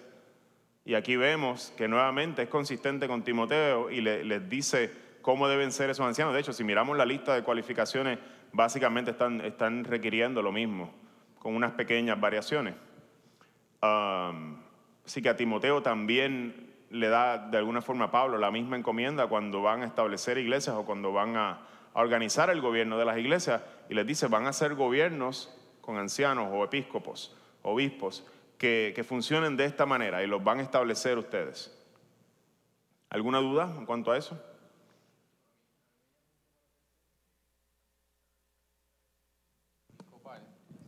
Y 0.85 0.95
aquí 0.95 1.15
vemos 1.15 1.73
que 1.77 1.87
nuevamente 1.87 2.43
es 2.43 2.49
consistente 2.49 3.07
con 3.07 3.23
Timoteo 3.23 3.89
y 3.89 4.01
les 4.01 4.49
dice 4.49 4.91
cómo 5.21 5.47
deben 5.47 5.71
ser 5.71 5.89
esos 5.89 6.05
ancianos. 6.05 6.33
De 6.33 6.41
hecho, 6.41 6.53
si 6.53 6.63
miramos 6.63 6.97
la 6.97 7.05
lista 7.05 7.33
de 7.33 7.43
cualificaciones, 7.43 8.19
básicamente 8.51 9.11
están, 9.11 9.83
requiriendo 9.85 10.41
lo 10.41 10.51
mismo, 10.51 10.93
con 11.39 11.55
unas 11.55 11.71
pequeñas 11.71 12.19
variaciones. 12.19 12.75
así 13.81 15.21
que 15.21 15.29
a 15.29 15.35
Timoteo 15.35 15.81
también 15.81 16.73
le 16.89 17.09
da 17.09 17.37
de 17.37 17.57
alguna 17.57 17.81
forma 17.81 18.05
a 18.05 18.11
Pablo 18.11 18.37
la 18.37 18.51
misma 18.51 18.77
encomienda 18.77 19.25
cuando 19.27 19.61
van 19.63 19.81
a 19.81 19.85
establecer 19.85 20.37
iglesias 20.37 20.75
o 20.75 20.85
cuando 20.85 21.11
van 21.11 21.35
a, 21.35 21.61
organizar 21.95 22.49
el 22.49 22.59
gobierno 22.59 22.97
de 22.97 23.05
las 23.05 23.19
iglesias 23.19 23.61
y 23.87 23.93
les 23.93 24.07
dice, 24.07 24.25
van 24.25 24.47
a 24.47 24.53
ser 24.53 24.73
gobiernos 24.73 25.55
con 25.79 25.97
ancianos 25.97 26.49
o 26.51 26.63
episcopos, 26.63 27.35
obispos, 27.63 28.23
que, 28.57 28.93
que 28.95 29.03
funcionen 29.03 29.57
de 29.57 29.65
esta 29.65 29.85
manera 29.85 30.23
y 30.23 30.27
los 30.27 30.43
van 30.43 30.59
a 30.59 30.61
establecer 30.61 31.17
ustedes. 31.17 31.75
¿Alguna 33.09 33.39
duda 33.39 33.73
en 33.77 33.85
cuanto 33.85 34.11
a 34.11 34.17
eso? 34.17 34.39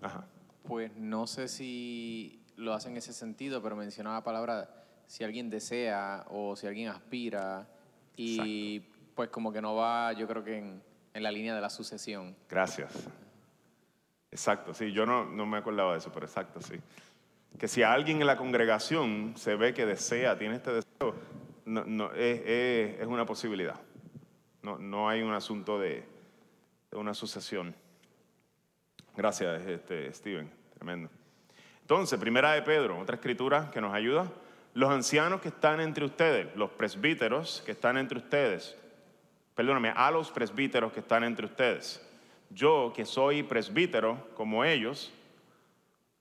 Ajá. 0.06 0.28
Pues 0.68 0.96
no 0.96 1.26
sé 1.26 1.48
si 1.48 2.44
lo 2.58 2.74
hacen 2.74 2.92
en 2.92 2.98
ese 2.98 3.14
sentido, 3.14 3.62
pero 3.62 3.76
mencionaba 3.76 4.18
la 4.18 4.24
palabra 4.24 4.70
si 5.08 5.24
alguien 5.24 5.50
desea 5.50 6.26
o 6.30 6.56
si 6.56 6.68
alguien 6.68 6.90
aspira 6.90 7.68
y 8.16 8.80
pues 9.16 9.30
como 9.30 9.52
que 9.52 9.62
no 9.62 9.76
va, 9.76 10.14
yo 10.14 10.28
creo 10.28 10.44
que 10.44 10.58
en, 10.58 10.84
la 11.14 11.32
línea 11.32 11.56
de 11.56 11.62
la 11.62 11.70
sucesión. 11.70 12.36
Gracias. 12.50 13.08
Exacto, 14.36 14.74
sí, 14.74 14.92
yo 14.92 15.06
no, 15.06 15.24
no 15.24 15.46
me 15.46 15.58
acordaba 15.58 15.94
de 15.94 16.00
eso, 16.00 16.12
pero 16.12 16.26
exacto, 16.26 16.60
sí. 16.60 16.76
Que 17.58 17.70
si 17.70 17.84
alguien 17.84 18.20
en 18.20 18.28
la 18.28 18.36
congregación 18.36 19.32
se 19.38 19.56
ve 19.56 19.74
que 19.74 19.86
desea, 19.86 20.38
tiene 20.38 20.56
este 20.56 20.74
deseo, 20.74 21.16
no, 21.64 21.86
no, 21.86 22.12
es, 22.12 22.42
es, 23.00 23.08
una 23.08 23.26
posibilidad. 23.26 23.80
No, 24.62 24.78
no 24.78 25.08
hay 25.08 25.22
un 25.22 25.34
asunto 25.34 25.80
de, 25.80 26.04
de 26.92 26.98
una 26.98 27.14
sucesión. 27.14 27.74
Gracias, 29.16 29.66
este, 29.66 30.12
Steven, 30.12 30.52
tremendo. 30.74 31.10
Entonces, 31.80 32.20
primera 32.20 32.52
de 32.52 32.62
Pedro, 32.62 33.00
otra 33.00 33.16
escritura 33.16 33.72
que 33.72 33.80
nos 33.80 33.94
ayuda 33.94 34.30
los 34.74 34.90
ancianos 34.90 35.40
que 35.40 35.48
están 35.48 35.80
entre 35.80 36.04
ustedes, 36.04 36.54
los 36.58 36.72
presbíteros 36.72 37.64
que 37.66 37.72
están 37.72 37.96
entre 37.96 38.18
ustedes, 38.18 38.76
perdóname, 39.56 39.94
a 39.96 40.12
los 40.12 40.30
presbíteros 40.30 40.92
que 40.92 41.00
están 41.00 41.24
entre 41.24 41.46
ustedes. 41.46 42.05
Yo, 42.56 42.92
que 42.96 43.06
soy 43.06 43.44
presbítero 43.44 44.18
como 44.34 44.66
ellos, 44.66 45.14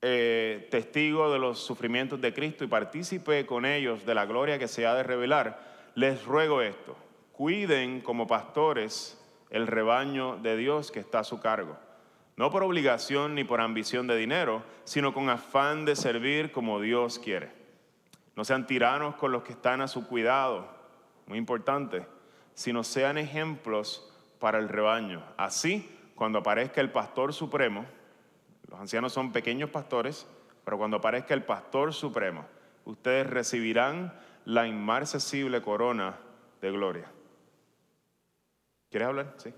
eh, 0.02 0.68
testigo 0.70 1.32
de 1.32 1.38
los 1.38 1.60
sufrimientos 1.60 2.20
de 2.20 2.34
Cristo 2.34 2.62
y 2.64 2.66
partícipe 2.66 3.46
con 3.46 3.64
ellos 3.64 4.04
de 4.04 4.14
la 4.14 4.26
gloria 4.26 4.58
que 4.58 4.68
se 4.68 4.86
ha 4.86 4.94
de 4.94 5.02
revelar, 5.02 5.92
les 5.94 6.26
ruego 6.26 6.60
esto, 6.60 6.94
cuiden 7.32 8.02
como 8.02 8.26
pastores 8.26 9.18
el 9.48 9.66
rebaño 9.66 10.36
de 10.36 10.58
Dios 10.58 10.90
que 10.90 11.00
está 11.00 11.20
a 11.20 11.24
su 11.24 11.40
cargo, 11.40 11.78
no 12.36 12.50
por 12.50 12.62
obligación 12.62 13.34
ni 13.34 13.44
por 13.44 13.62
ambición 13.62 14.06
de 14.06 14.16
dinero, 14.16 14.62
sino 14.84 15.14
con 15.14 15.30
afán 15.30 15.86
de 15.86 15.96
servir 15.96 16.52
como 16.52 16.80
Dios 16.80 17.18
quiere 17.18 17.64
no 18.36 18.44
sean 18.44 18.66
tiranos 18.66 19.14
con 19.16 19.32
los 19.32 19.42
que 19.42 19.52
están 19.52 19.80
a 19.80 19.88
su 19.88 20.06
cuidado, 20.06 20.68
muy 21.26 21.38
importante, 21.38 22.06
sino 22.54 22.82
sean 22.82 23.18
ejemplos 23.18 24.12
para 24.40 24.58
el 24.58 24.68
rebaño. 24.68 25.22
Así, 25.36 25.88
cuando 26.14 26.38
aparezca 26.38 26.80
el 26.80 26.90
pastor 26.90 27.32
supremo, 27.32 27.84
los 28.68 28.80
ancianos 28.80 29.12
son 29.12 29.32
pequeños 29.32 29.70
pastores, 29.70 30.26
pero 30.64 30.78
cuando 30.78 30.98
aparezca 30.98 31.34
el 31.34 31.42
pastor 31.42 31.92
supremo, 31.92 32.46
ustedes 32.84 33.26
recibirán 33.26 34.12
la 34.44 34.66
inmarcesible 34.66 35.62
corona 35.62 36.18
de 36.60 36.70
gloria. 36.70 37.10
¿Quieres 38.90 39.08
hablar? 39.08 39.34
Sí. 39.38 39.52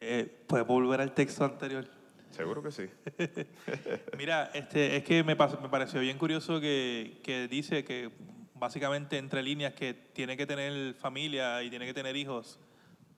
Eh, 0.00 0.44
¿Puedes 0.46 0.66
volver 0.66 1.00
al 1.00 1.12
texto 1.12 1.44
anterior? 1.44 1.86
Seguro 2.30 2.62
que 2.62 2.70
sí. 2.70 2.88
Mira, 4.16 4.50
este, 4.54 4.96
es 4.96 5.04
que 5.04 5.22
me, 5.24 5.34
me 5.34 5.68
pareció 5.68 6.00
bien 6.00 6.16
curioso 6.16 6.60
que, 6.60 7.20
que, 7.22 7.48
dice 7.48 7.84
que 7.84 8.10
básicamente 8.54 9.18
entre 9.18 9.42
líneas 9.42 9.74
que 9.74 9.92
tiene 9.94 10.36
que 10.36 10.46
tener 10.46 10.94
familia 10.94 11.62
y 11.62 11.70
tiene 11.70 11.86
que 11.86 11.94
tener 11.94 12.16
hijos 12.16 12.58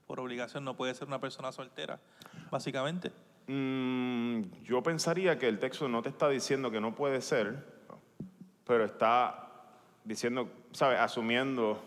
por 0.07 0.19
obligación, 0.19 0.63
no 0.63 0.75
puede 0.75 0.93
ser 0.93 1.07
una 1.07 1.19
persona 1.19 1.51
soltera, 1.51 1.99
básicamente. 2.51 3.11
Mm, 3.47 4.41
yo 4.63 4.81
pensaría 4.83 5.37
que 5.37 5.47
el 5.47 5.59
texto 5.59 5.87
no 5.87 6.01
te 6.01 6.09
está 6.09 6.29
diciendo 6.29 6.71
que 6.71 6.79
no 6.79 6.95
puede 6.95 7.21
ser, 7.21 7.65
pero 8.65 8.85
está 8.85 9.49
diciendo, 10.03 10.49
¿sabes? 10.71 10.99
Asumiendo, 10.99 11.83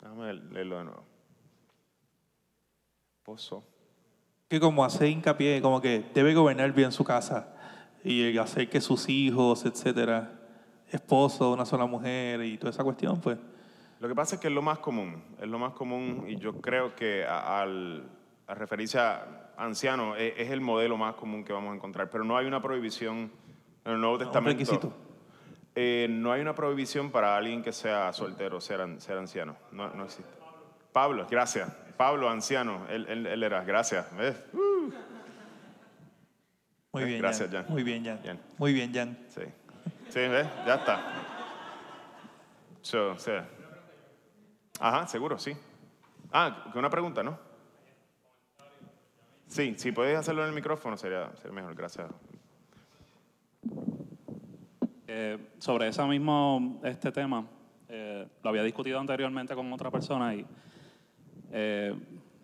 déjame 0.00 0.34
leerlo 0.34 0.78
de 0.78 0.84
nuevo. 0.84 1.04
Pozo 3.22 3.64
que 4.52 4.60
como 4.60 4.84
hace 4.84 5.08
hincapié, 5.08 5.62
como 5.62 5.80
que 5.80 6.04
debe 6.12 6.34
gobernar 6.34 6.70
bien 6.72 6.92
su 6.92 7.04
casa 7.04 7.54
y 8.04 8.36
hacer 8.36 8.68
que 8.68 8.82
sus 8.82 9.08
hijos, 9.08 9.64
etcétera, 9.64 10.30
esposo, 10.90 11.54
una 11.54 11.64
sola 11.64 11.86
mujer 11.86 12.44
y 12.44 12.58
toda 12.58 12.68
esa 12.68 12.84
cuestión, 12.84 13.18
pues. 13.18 13.38
Lo 14.02 14.08
que 14.08 14.16
pasa 14.16 14.34
es 14.34 14.40
que 14.40 14.48
es 14.48 14.52
lo 14.52 14.62
más 14.62 14.80
común, 14.80 15.22
es 15.40 15.46
lo 15.46 15.60
más 15.60 15.74
común 15.74 16.24
y 16.26 16.34
yo 16.34 16.60
creo 16.60 16.96
que 16.96 17.24
al, 17.24 18.02
a 18.48 18.54
referirse 18.54 18.98
a 18.98 19.52
anciano 19.56 20.16
es, 20.16 20.50
el 20.50 20.60
modelo 20.60 20.96
más 20.96 21.14
común 21.14 21.44
que 21.44 21.52
vamos 21.52 21.70
a 21.70 21.76
encontrar, 21.76 22.10
pero 22.10 22.24
no 22.24 22.36
hay 22.36 22.46
una 22.46 22.60
prohibición 22.60 23.30
en 23.84 23.92
el 23.92 24.00
Nuevo 24.00 24.18
Testamento. 24.18 24.58
requisito. 24.58 24.92
Eh, 25.76 26.08
no 26.10 26.32
hay 26.32 26.40
una 26.40 26.52
prohibición 26.52 27.12
para 27.12 27.36
alguien 27.36 27.62
que 27.62 27.70
sea 27.70 28.12
soltero, 28.12 28.60
ser, 28.60 29.00
ser 29.00 29.18
anciano, 29.18 29.54
no, 29.70 29.94
no 29.94 30.02
existe. 30.06 30.32
Pablo, 30.92 31.24
gracias. 31.30 31.70
Pablo, 31.96 32.28
anciano, 32.28 32.84
él, 32.90 33.06
él, 33.06 33.40
era, 33.40 33.62
gracias. 33.62 34.04
Uh. 34.52 34.90
Muy 36.90 37.04
bien, 37.04 37.20
gracias, 37.20 37.48
Jan. 37.52 37.66
Muy 37.68 37.84
bien, 37.84 38.04
Jan. 38.04 38.40
Muy 38.58 38.72
bien, 38.72 38.92
Jan. 38.92 39.16
Sí, 39.28 39.42
sí 40.08 40.18
¿ves? 40.18 40.48
ya 40.66 40.74
está. 40.74 41.00
So, 42.82 43.14
Ajá, 44.84 45.06
seguro, 45.06 45.38
sí. 45.38 45.52
Ah, 46.32 46.64
que 46.72 46.76
una 46.76 46.90
pregunta, 46.90 47.22
¿no? 47.22 47.38
Sí, 49.46 49.74
si 49.76 49.92
puedes 49.92 50.18
hacerlo 50.18 50.42
en 50.42 50.48
el 50.48 50.54
micrófono 50.56 50.96
sería, 50.96 51.30
sería 51.36 51.52
mejor, 51.52 51.76
gracias. 51.76 52.10
Eh, 55.06 55.38
sobre 55.58 55.86
ese 55.86 56.02
mismo 56.02 56.80
este 56.82 57.12
tema, 57.12 57.46
eh, 57.88 58.26
lo 58.42 58.50
había 58.50 58.64
discutido 58.64 58.98
anteriormente 58.98 59.54
con 59.54 59.72
otra 59.72 59.88
persona 59.92 60.34
y 60.34 60.44
eh, 61.52 61.94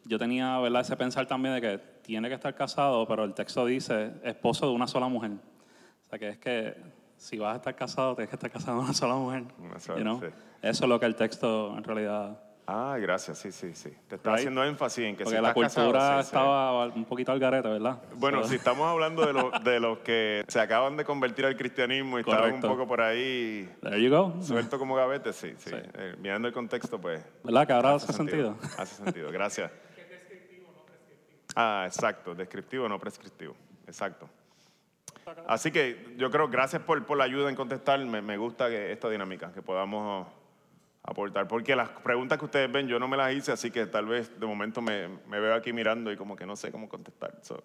yo 0.05 0.17
tenía 0.17 0.61
¿verdad? 0.61 0.83
ese 0.83 0.97
pensar 0.97 1.27
también 1.27 1.57
de 1.57 1.61
que 1.61 1.79
tiene 2.03 2.29
que 2.29 2.37
estar 2.37 2.55
casado, 2.55 3.05
pero 3.09 3.25
el 3.25 3.35
texto 3.35 3.67
dice 3.67 4.13
esposo 4.23 4.69
de 4.69 4.75
una 4.75 4.87
sola 4.87 5.09
mujer. 5.09 5.33
O 5.33 6.09
sea 6.09 6.21
que 6.21 6.29
es 6.29 6.39
que 6.39 6.77
si 7.19 7.37
vas 7.39 7.53
a 7.55 7.57
estar 7.57 7.75
casado, 7.75 8.15
tienes 8.15 8.31
que 8.31 8.37
estar 8.37 8.51
casado 8.51 8.77
con 8.79 8.85
una 8.87 8.95
sola 8.95 9.15
mujer. 9.17 9.45
Una 9.59 9.79
sola, 9.79 9.99
you 9.99 10.05
know? 10.05 10.21
sí. 10.21 10.27
Eso 10.63 10.85
es 10.85 10.89
lo 10.89 10.99
que 10.99 11.07
el 11.07 11.15
texto 11.17 11.77
en 11.77 11.85
realidad... 11.85 12.41
Ah, 12.71 12.99
gracias, 13.01 13.39
sí, 13.39 13.51
sí, 13.51 13.75
sí. 13.75 13.89
Te 14.09 14.17
está 14.17 14.29
Right. 14.31 14.41
haciendo 14.41 14.63
énfasis 14.63 15.05
en 15.07 15.17
que 15.17 15.25
Porque 15.25 15.37
si 15.39 15.43
la 15.43 15.49
estás 15.49 15.73
cultura 15.75 15.99
casado, 16.01 16.19
sí, 16.19 16.23
sí. 16.23 16.27
estaba 16.27 16.87
un 16.89 17.05
poquito 17.07 17.33
al 17.33 17.39
garete, 17.39 17.67
¿verdad? 17.69 17.99
Bueno, 18.17 18.43
So, 18.43 18.49
si 18.51 18.57
estamos 18.57 18.87
hablando 18.87 19.25
de, 19.25 19.33
los 19.33 19.65
de 19.65 19.81
los 19.81 19.99
que 20.01 20.45
se 20.49 20.61
acaban 20.61 20.97
de 20.99 21.05
convertir 21.07 21.47
al 21.47 21.57
cristianismo 21.57 22.19
y 22.19 22.21
estaban 22.21 22.41
un 22.45 22.49
Correcto. 22.51 22.69
poco 22.69 22.87
por 22.87 23.01
ahí 23.01 23.67
There 23.83 24.03
you 24.03 24.11
go. 24.11 24.35
suelto 24.43 24.79
como 24.79 24.95
gavete, 24.97 25.33
sí, 25.33 25.55
sí. 25.57 25.71
Sí. 25.71 25.77
Eh, 25.95 26.17
mirando 26.21 26.47
el 26.49 26.53
contexto, 26.55 27.01
pues 27.01 27.25
¿Verdad 27.43 27.67
que 27.67 27.73
ahora 27.73 27.95
hace 27.95 28.13
sentido? 28.13 28.55
Hace 28.77 28.97
sentido, 28.97 29.31
gracias. 29.33 29.71
Ah, 31.57 31.85
exacto, 31.87 32.35
descriptivo, 32.35 32.89
no 32.89 32.99
prescriptivo. 32.99 33.55
Exacto. 33.87 34.29
Así 35.49 35.71
que 35.71 36.15
yo 36.17 36.31
creo, 36.31 36.49
gracias 36.49 36.83
por, 36.83 37.05
por 37.07 37.17
la 37.19 37.25
ayuda 37.25 37.49
en 37.51 37.57
contestar. 37.57 37.99
Me, 38.01 38.21
me 38.23 38.37
gusta 38.37 38.69
que 38.69 38.93
esta 38.93 39.09
dinámica, 39.09 39.53
que 39.53 39.63
podamos 39.63 40.27
aportar. 41.03 41.49
Porque 41.49 41.75
las 41.77 41.89
preguntas 41.89 42.39
que 42.39 42.45
ustedes 42.45 42.71
ven, 42.71 42.87
yo 42.89 42.99
no 42.99 43.09
me 43.09 43.17
las 43.17 43.33
hice, 43.33 43.53
así 43.53 43.71
que 43.71 43.87
tal 43.87 44.07
vez 44.07 44.39
de 44.39 44.47
momento 44.47 44.81
me, 44.83 45.09
me 45.27 45.41
veo 45.41 45.55
aquí 45.55 45.73
mirando 45.73 46.13
y 46.13 46.17
como 46.17 46.37
que 46.37 46.45
no 46.47 46.55
sé 46.57 46.71
cómo 46.71 46.89
contestar. 46.89 47.35
So, 47.43 47.63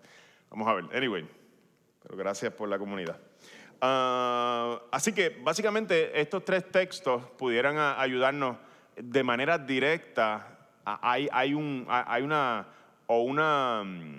vamos 0.49 0.67
a 0.67 0.73
ver. 0.75 0.85
Anyway, 0.95 1.27
pero 2.01 2.15
gracias 2.17 2.53
por 2.53 2.69
la 2.69 2.77
comunidad. 2.79 3.17
Ah, 3.81 4.79
así 4.91 5.11
que 5.13 5.29
básicamente 5.43 6.19
estos 6.21 6.45
tres 6.45 6.71
textos 6.71 7.21
pudieran 7.37 7.77
a- 7.77 7.99
ayudarnos 7.99 8.57
de 8.95 9.23
manera 9.23 9.57
directa. 9.57 10.47
a- 10.85 10.99
hay, 11.11 11.27
hay, 11.31 11.53
un, 11.53 11.85
hay 11.89 12.23
una 12.23 12.67
o 13.07 13.23
una 13.23 13.83
mm, 13.85 14.17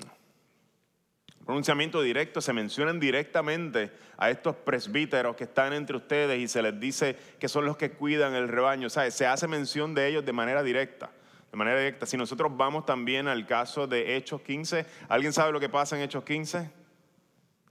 pronunciamiento 1.44 2.00
directo, 2.00 2.40
se 2.40 2.52
mencionan 2.52 2.98
directamente 2.98 3.92
a 4.16 4.30
estos 4.30 4.56
presbíteros 4.56 5.36
que 5.36 5.44
están 5.44 5.72
entre 5.72 5.96
ustedes 5.96 6.38
y 6.38 6.48
se 6.48 6.62
les 6.62 6.78
dice 6.78 7.16
que 7.38 7.48
son 7.48 7.64
los 7.64 7.76
que 7.76 7.92
cuidan 7.92 8.34
el 8.34 8.48
rebaño. 8.48 8.86
O 8.86 8.90
se 8.90 9.26
hace 9.26 9.48
mención 9.48 9.94
de 9.94 10.08
ellos 10.08 10.24
de 10.24 10.32
manera 10.32 10.62
directa. 10.62 11.10
De 11.50 11.56
manera 11.56 11.78
directa. 11.78 12.06
Si 12.06 12.16
nosotros 12.16 12.56
vamos 12.56 12.86
también 12.86 13.28
al 13.28 13.46
caso 13.46 13.86
de 13.86 14.16
Hechos 14.16 14.40
15, 14.40 14.86
¿alguien 15.08 15.32
sabe 15.32 15.52
lo 15.52 15.60
que 15.60 15.68
pasa 15.68 15.96
en 15.96 16.02
Hechos 16.02 16.24
15? 16.24 16.70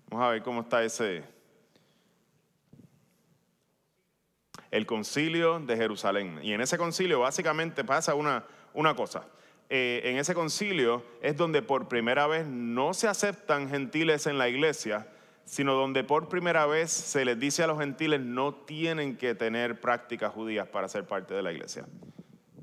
Vamos 0.10 0.26
a 0.26 0.30
ver 0.30 0.44
cómo 0.44 0.62
está 0.62 0.84
ese. 0.84 1.24
El 4.72 4.86
concilio 4.86 5.60
de 5.60 5.76
Jerusalén. 5.76 6.40
Y 6.44 6.54
en 6.54 6.62
ese 6.62 6.78
concilio 6.78 7.20
básicamente 7.20 7.84
pasa 7.84 8.16
una, 8.16 8.46
una 8.74 8.96
cosa. 8.96 9.26
Eh, 9.70 10.02
en 10.06 10.18
ese 10.18 10.34
concilio 10.36 11.04
es 11.22 11.36
donde 11.38 11.62
por 11.62 11.88
primera 11.88 12.28
vez 12.28 12.46
no 12.48 12.94
se 12.94 13.08
aceptan 13.08 13.70
gentiles 13.70 14.28
en 14.28 14.38
la 14.38 14.48
iglesia, 14.50 15.08
sino 15.46 15.74
donde 15.74 16.04
por 16.04 16.30
primera 16.30 16.66
vez 16.66 16.92
se 16.92 17.26
les 17.26 17.40
dice 17.40 17.64
a 17.64 17.68
los 17.68 17.80
gentiles 17.80 18.20
no 18.22 18.54
tienen 18.54 19.18
que 19.18 19.36
tener 19.36 19.82
prácticas 19.82 20.32
judías 20.32 20.68
para 20.68 20.88
ser 20.88 21.06
parte 21.06 21.34
de 21.34 21.42
la 21.42 21.52
iglesia. 21.52 21.86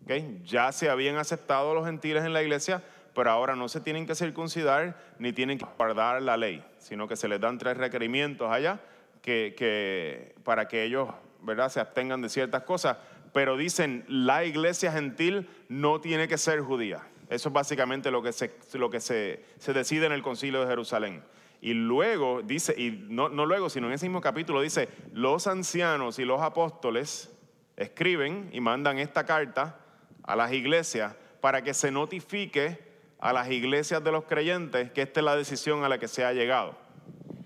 ¿Ok? 0.05 0.13
Ya 0.45 0.71
se 0.73 0.89
habían 0.89 1.17
aceptado 1.17 1.75
los 1.75 1.85
gentiles 1.87 2.25
en 2.25 2.33
la 2.33 2.43
iglesia, 2.43 2.83
pero 3.15 3.31
ahora 3.31 3.57
no 3.57 3.69
se 3.69 3.81
tienen 3.81 4.07
que 4.07 4.15
circuncidar 4.15 4.97
ni 5.19 5.33
tienen 5.33 5.59
que 5.59 5.67
guardar 5.77 6.23
la 6.23 6.37
ley, 6.37 6.65
sino 6.79 7.09
que 7.09 7.17
se 7.17 7.29
les 7.29 7.41
dan 7.41 7.59
tres 7.59 7.77
requerimientos 7.77 8.51
allá 8.51 8.81
que, 9.21 9.55
que- 9.59 10.35
para 10.45 10.69
que 10.69 10.85
ellos 10.85 11.09
¿verdad? 11.43 11.69
se 11.71 11.81
abstengan 11.81 12.23
de 12.23 12.29
ciertas 12.29 12.63
cosas. 12.63 12.97
Pero 13.33 13.57
dicen, 13.57 14.05
la 14.09 14.45
iglesia 14.45 14.93
gentil 14.93 15.49
no 15.69 16.01
tiene 16.01 16.29
que 16.29 16.39
ser 16.39 16.61
judía. 16.61 17.07
Eso 17.29 17.49
es 17.49 17.53
básicamente 17.53 18.11
lo 18.11 18.23
que 18.23 18.33
se, 18.33 18.53
lo 18.75 18.91
que 18.91 19.01
se, 19.01 19.45
se 19.59 19.73
decide 19.73 20.07
en 20.07 20.13
el 20.13 20.23
concilio 20.23 20.61
de 20.61 20.67
Jerusalén. 20.67 21.23
Y 21.61 21.75
luego 21.75 22.43
dice, 22.43 22.75
y 22.77 22.91
no, 23.09 23.29
no 23.29 23.47
luego, 23.47 23.69
sino 23.69 23.87
en 23.87 23.93
ese 23.93 24.07
mismo 24.07 24.21
capítulo 24.21 24.63
dice, 24.63 24.89
los 25.13 25.47
ancianos 25.47 26.19
y 26.19 26.25
los 26.25 26.41
apóstoles 26.41 27.31
escriben 27.77 28.49
y 28.53 28.61
mandan 28.61 28.99
esta 28.99 29.25
carta 29.25 29.79
a 30.23 30.37
las 30.37 30.53
iglesias 30.53 31.15
para 31.41 31.63
que 31.63 31.75
se 31.75 31.91
notifique 31.91 32.79
a 33.19 33.33
las 33.33 33.51
iglesias 33.51 34.03
de 34.03 34.13
los 34.13 34.25
creyentes 34.25 34.91
que 34.93 35.03
esta 35.03 35.21
es 35.21 35.25
la 35.25 35.37
decisión 35.37 35.85
a 35.85 35.89
la 35.89 35.99
que 35.99 36.09
se 36.09 36.25
ha 36.25 36.33
llegado. 36.33 36.77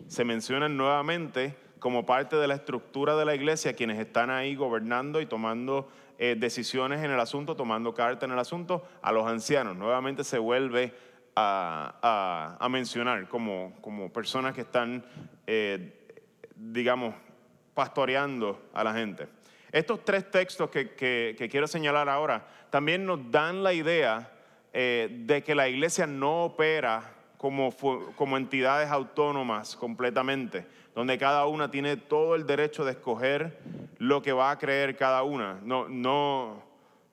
Se 0.07 0.25
mencionan 0.25 0.77
nuevamente 0.77 1.57
como 1.85 2.07
parte 2.07 2.37
de 2.37 2.49
la 2.49 2.55
estructura 2.55 3.15
de 3.15 3.27
la 3.27 3.35
iglesia 3.35 3.75
quienes 3.75 3.99
están 3.99 4.31
ahí 4.31 4.55
gobernando 4.55 5.21
y 5.21 5.27
tomando 5.27 5.87
eh, 6.17 6.35
decisiones 6.35 7.05
en 7.05 7.11
el 7.11 7.21
asunto, 7.21 7.57
tomando 7.57 7.93
carta 7.93 8.25
en 8.25 8.33
el 8.33 8.39
asunto, 8.39 8.89
a 9.03 9.13
los 9.13 9.27
ancianos. 9.27 9.77
Nuevamente 9.77 10.25
se 10.25 10.39
vuelve 10.39 10.95
a, 11.37 12.67
mencionar 12.71 13.29
como, 13.29 13.77
como 13.83 14.11
personas 14.11 14.55
que 14.55 14.63
están, 14.63 15.05
eh, 15.47 16.09
digamos, 16.57 17.15
pastoreando 17.75 18.63
a 18.73 18.83
la 18.83 18.95
gente. 18.95 19.29
Estos 19.71 20.07
tres 20.07 20.31
textos 20.31 20.71
que, 20.71 21.37
quiero 21.51 21.67
señalar 21.67 22.09
ahora 22.09 22.47
también 22.71 23.05
nos 23.05 23.31
dan 23.31 23.63
la 23.63 23.75
idea 23.75 24.33
eh, 24.73 25.11
de 25.27 25.43
que 25.43 25.55
la 25.55 25.69
iglesia 25.69 26.07
no 26.07 26.45
opera 26.47 27.13
como, 27.37 27.77
como 28.17 28.39
entidades 28.39 28.89
autónomas 28.89 29.77
completamente, 29.77 30.67
donde 30.95 31.19
cada 31.19 31.47
una 31.47 31.71
tiene 31.71 31.97
todo 31.97 32.35
el 32.35 32.47
derecho 32.47 32.85
de 32.85 32.93
escoger 32.93 33.59
lo 33.99 34.23
que 34.23 34.33
va 34.33 34.51
a 34.51 34.59
creer 34.59 34.97
cada 34.97 35.23
una, 35.23 35.59
no, 35.63 35.89
no, 35.89 36.63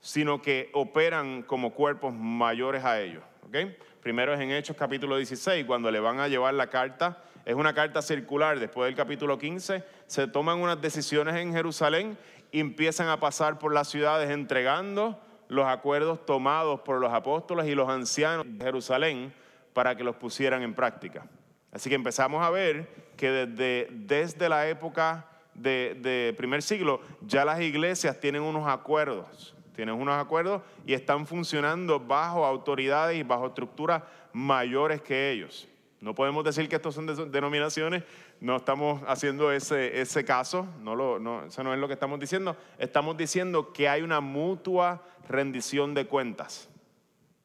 sino 0.00 0.40
que 0.40 0.70
operan 0.72 1.42
como 1.42 1.72
cuerpos 1.72 2.14
mayores 2.14 2.84
a 2.84 3.00
ellos. 3.00 3.22
¿ok? 3.46 3.56
Primero 4.02 4.34
es 4.34 4.40
en 4.40 4.50
Hechos 4.50 4.76
capítulo 4.76 5.16
16, 5.16 5.64
cuando 5.64 5.90
le 5.90 6.00
van 6.00 6.20
a 6.20 6.28
llevar 6.28 6.54
la 6.54 6.68
carta, 6.68 7.22
es 7.44 7.54
una 7.54 7.74
carta 7.74 8.02
circular, 8.02 8.60
después 8.60 8.86
del 8.86 8.94
capítulo 8.94 9.38
15, 9.38 9.84
se 10.06 10.26
toman 10.28 10.58
unas 10.58 10.80
decisiones 10.80 11.34
en 11.36 11.52
Jerusalén 11.52 12.16
y 12.52 12.60
empiezan 12.60 13.08
a 13.08 13.18
pasar 13.18 13.58
por 13.58 13.72
las 13.74 13.88
ciudades 13.88 14.30
entregando 14.30 15.18
los 15.48 15.66
acuerdos 15.66 16.24
tomados 16.24 16.80
por 16.80 17.00
los 17.00 17.12
apóstoles 17.12 17.66
y 17.66 17.74
los 17.74 17.88
ancianos 17.88 18.46
de 18.48 18.64
Jerusalén 18.64 19.32
para 19.72 19.96
que 19.96 20.04
los 20.04 20.16
pusieran 20.16 20.62
en 20.62 20.74
práctica. 20.74 21.26
Así 21.72 21.88
que 21.88 21.96
empezamos 21.96 22.44
a 22.44 22.50
ver 22.50 22.86
que 23.16 23.30
desde, 23.30 24.48
la 24.48 24.68
época 24.68 25.26
de, 25.54 26.34
primer 26.36 26.62
siglo 26.62 27.00
ya 27.22 27.44
las 27.44 27.60
iglesias 27.60 28.20
tienen 28.20 28.42
unos 28.42 28.68
acuerdos, 28.68 29.54
tienen 29.74 29.94
unos 29.94 30.14
acuerdos 30.20 30.62
y 30.86 30.92
están 30.92 31.26
funcionando 31.26 31.98
bajo 31.98 32.44
autoridades 32.44 33.18
y 33.18 33.22
bajo 33.22 33.46
estructuras 33.46 34.02
mayores 34.34 35.00
que 35.00 35.30
ellos. 35.30 35.66
No 36.00 36.14
podemos 36.14 36.44
decir 36.44 36.68
que 36.68 36.76
estos 36.76 36.94
son 36.94 37.30
denominaciones, 37.30 38.02
no 38.40 38.56
estamos 38.56 39.00
haciendo 39.06 39.50
ese, 39.52 40.24
caso, 40.26 40.66
eso 40.82 41.62
no 41.62 41.74
es 41.74 41.78
lo 41.78 41.86
que 41.86 41.94
estamos 41.94 42.18
diciendo. 42.20 42.56
Estamos 42.76 43.16
diciendo 43.16 43.72
que 43.72 43.88
hay 43.88 44.02
una 44.02 44.20
mutua 44.20 45.00
rendición 45.28 45.94
de 45.94 46.06
cuentas 46.06 46.68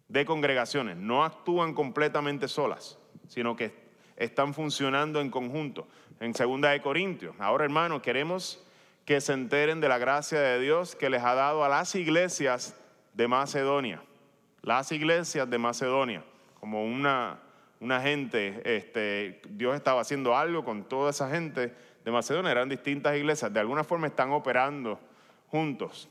de 0.08 0.26
congregaciones. 0.26 0.98
No 0.98 1.24
actúan 1.24 1.74
completamente 1.74 2.48
solas, 2.48 2.98
sino 3.28 3.56
que 3.56 3.87
están 4.18 4.54
funcionando 4.54 5.22
en 5.22 5.30
conjunto. 5.30 5.88
En 6.20 6.34
segunda 6.34 6.72
de 6.72 6.82
Corintios. 6.82 7.36
Ahora, 7.40 7.64
hermanos, 7.64 8.02
queremos 8.02 8.64
que 9.06 9.22
se 9.22 9.34
enteren 9.34 9.80
de 9.80 9.88
la 9.88 10.00
gracia 10.00 10.40
de 10.42 10.60
Dios 10.60 10.96
que 10.96 11.10
les 11.10 11.24
ha 11.24 11.34
dado 11.34 11.64
a 11.64 11.70
las 11.70 11.96
iglesias 11.96 12.76
de 13.14 13.28
Macedonia. 13.28 14.02
Las 14.64 14.92
iglesias 14.92 15.50
de 15.50 15.58
Macedonia, 15.58 16.24
como 16.60 16.84
una, 16.84 17.40
una 17.80 18.02
gente, 18.02 18.62
este, 18.66 19.42
Dios 19.50 19.76
estaba 19.76 20.02
haciendo 20.02 20.36
algo 20.36 20.66
con 20.66 20.84
toda 20.84 21.12
esa 21.12 21.30
gente 21.30 21.74
de 22.04 22.12
Macedonia, 22.12 22.52
eran 22.52 22.68
distintas 22.68 23.16
iglesias, 23.16 23.54
de 23.54 23.60
alguna 23.60 23.84
forma 23.84 24.08
están 24.08 24.32
operando 24.32 25.00
juntos. 25.48 26.10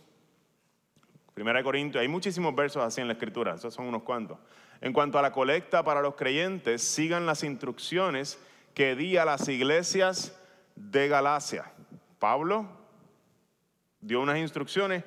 Primera 1.34 1.58
de 1.58 1.64
Corintios, 1.64 2.00
hay 2.00 2.08
muchísimos 2.08 2.54
versos 2.54 2.82
así 2.82 3.02
en 3.02 3.08
la 3.08 3.12
escritura, 3.12 3.56
esos 3.56 3.74
son 3.74 3.86
unos 3.86 4.04
cuantos. 4.04 4.38
En 4.80 4.92
cuanto 4.92 5.18
a 5.18 5.22
la 5.22 5.32
colecta 5.32 5.82
para 5.82 6.02
los 6.02 6.14
creyentes, 6.14 6.82
sigan 6.82 7.26
las 7.26 7.42
instrucciones 7.42 8.38
que 8.74 8.94
di 8.94 9.16
a 9.16 9.24
las 9.24 9.48
iglesias 9.48 10.38
de 10.74 11.08
Galacia. 11.08 11.72
Pablo 12.18 12.68
dio 14.00 14.20
unas 14.20 14.38
instrucciones 14.38 15.02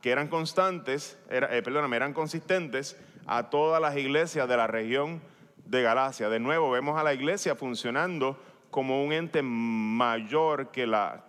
que 0.00 0.10
eran 0.10 0.28
constantes, 0.28 1.18
eh, 1.28 1.62
perdóname, 1.64 1.96
eran 1.96 2.12
consistentes 2.12 2.96
a 3.26 3.50
todas 3.50 3.80
las 3.80 3.96
iglesias 3.96 4.48
de 4.48 4.56
la 4.56 4.66
región 4.66 5.20
de 5.64 5.82
Galacia. 5.82 6.28
De 6.28 6.38
nuevo, 6.38 6.70
vemos 6.70 6.98
a 6.98 7.02
la 7.02 7.14
iglesia 7.14 7.54
funcionando 7.54 8.40
como 8.70 9.02
un 9.04 9.12
ente 9.12 9.42
mayor 9.42 10.70
que 10.70 10.86
la 10.86 11.24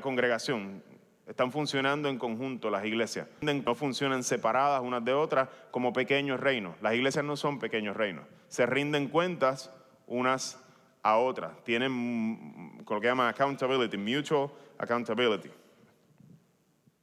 congregación. 0.00 0.82
Están 1.26 1.52
funcionando 1.52 2.08
en 2.08 2.18
conjunto 2.18 2.68
las 2.70 2.84
iglesias. 2.84 3.26
No 3.40 3.74
funcionan 3.74 4.22
separadas 4.22 4.82
unas 4.82 5.04
de 5.04 5.14
otras 5.14 5.48
como 5.70 5.92
pequeños 5.92 6.38
reinos. 6.38 6.74
Las 6.82 6.94
iglesias 6.94 7.24
no 7.24 7.36
son 7.36 7.58
pequeños 7.58 7.96
reinos. 7.96 8.26
Se 8.48 8.66
rinden 8.66 9.08
cuentas 9.08 9.70
unas 10.06 10.62
a 11.02 11.16
otras. 11.16 11.52
Tienen 11.64 11.92
mm, 11.92 12.84
lo 12.88 13.00
que 13.00 13.06
llaman 13.06 13.28
accountability, 13.28 13.96
mutual 13.96 14.50
accountability. 14.78 15.50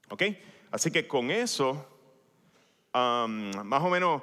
¿Ok? 0.09 0.23
Así 0.71 0.91
que 0.91 1.07
con 1.07 1.31
eso, 1.31 1.87
más 2.93 3.83
o 3.83 3.89
menos, 3.89 4.21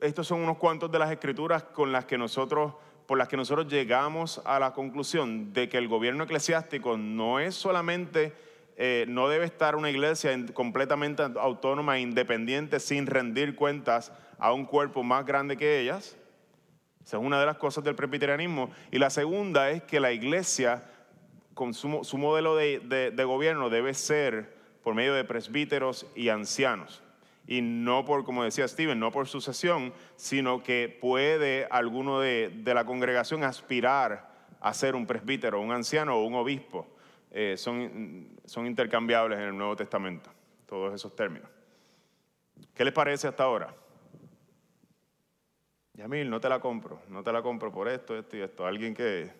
estos 0.00 0.26
son 0.26 0.40
unos 0.40 0.58
cuantos 0.58 0.90
de 0.90 0.98
las 0.98 1.10
escrituras 1.10 1.62
con 1.62 1.92
las 1.92 2.04
que 2.04 2.18
nosotros, 2.18 2.74
por 3.06 3.16
las 3.18 3.28
que 3.28 3.36
nosotros 3.36 3.68
llegamos 3.68 4.40
a 4.44 4.58
la 4.58 4.72
conclusión 4.72 5.52
de 5.52 5.68
que 5.68 5.78
el 5.78 5.88
gobierno 5.88 6.24
eclesiástico 6.24 6.96
no 6.96 7.40
es 7.40 7.54
solamente 7.54 8.32
eh, 8.80 9.06
no 9.08 9.28
debe 9.28 9.44
estar 9.44 9.74
una 9.74 9.90
iglesia 9.90 10.30
completamente 10.54 11.24
autónoma 11.24 11.96
e 11.96 12.00
independiente 12.00 12.78
sin 12.78 13.08
rendir 13.08 13.56
cuentas 13.56 14.12
a 14.38 14.52
un 14.52 14.64
cuerpo 14.66 15.02
más 15.02 15.26
grande 15.26 15.56
que 15.56 15.80
ellas. 15.80 16.16
Esa 17.04 17.16
es 17.16 17.22
una 17.24 17.40
de 17.40 17.46
las 17.46 17.56
cosas 17.56 17.82
del 17.82 17.96
presbiterianismo. 17.96 18.70
Y 18.92 19.00
la 19.00 19.10
segunda 19.10 19.70
es 19.70 19.82
que 19.82 19.98
la 19.98 20.12
iglesia, 20.12 20.84
con 21.54 21.74
su, 21.74 21.88
modelo 22.18 22.54
de, 22.54 23.24
gobierno, 23.26 23.68
debe 23.68 23.94
ser 23.94 24.56
por 24.84 24.94
medio 24.94 25.12
de 25.12 25.24
presbíteros 25.24 26.06
y 26.14 26.28
ancianos 26.28 27.02
y 27.48 27.62
no 27.62 28.04
por, 28.04 28.24
como 28.24 28.44
decía 28.44 28.68
Steven, 28.68 29.00
no 29.00 29.10
por 29.10 29.26
sucesión, 29.26 29.92
sino 30.14 30.62
que 30.62 30.96
puede 31.00 31.66
alguno 31.70 32.20
de, 32.20 32.52
la 32.64 32.84
congregación 32.84 33.42
aspirar 33.42 34.30
a 34.60 34.72
ser 34.72 34.94
un 34.94 35.06
presbítero, 35.06 35.60
un 35.60 35.72
anciano 35.72 36.16
o 36.16 36.24
un 36.24 36.34
obispo. 36.34 36.86
Eh, 37.40 37.56
son, 37.56 38.36
son 38.44 38.66
intercambiables 38.66 39.38
en 39.38 39.44
el 39.44 39.56
Nuevo 39.56 39.76
Testamento, 39.76 40.28
todos 40.66 40.92
esos 40.92 41.14
términos. 41.14 41.48
¿Qué 42.74 42.84
les 42.84 42.92
parece 42.92 43.28
hasta 43.28 43.44
ahora? 43.44 43.72
Yamil, 45.94 46.28
no 46.28 46.40
te 46.40 46.48
la 46.48 46.58
compro, 46.58 47.00
no 47.08 47.22
te 47.22 47.30
la 47.30 47.40
compro 47.40 47.70
por 47.70 47.86
esto, 47.86 48.18
esto 48.18 48.36
y 48.36 48.40
esto. 48.40 48.66
Alguien 48.66 48.92
que... 48.92 49.30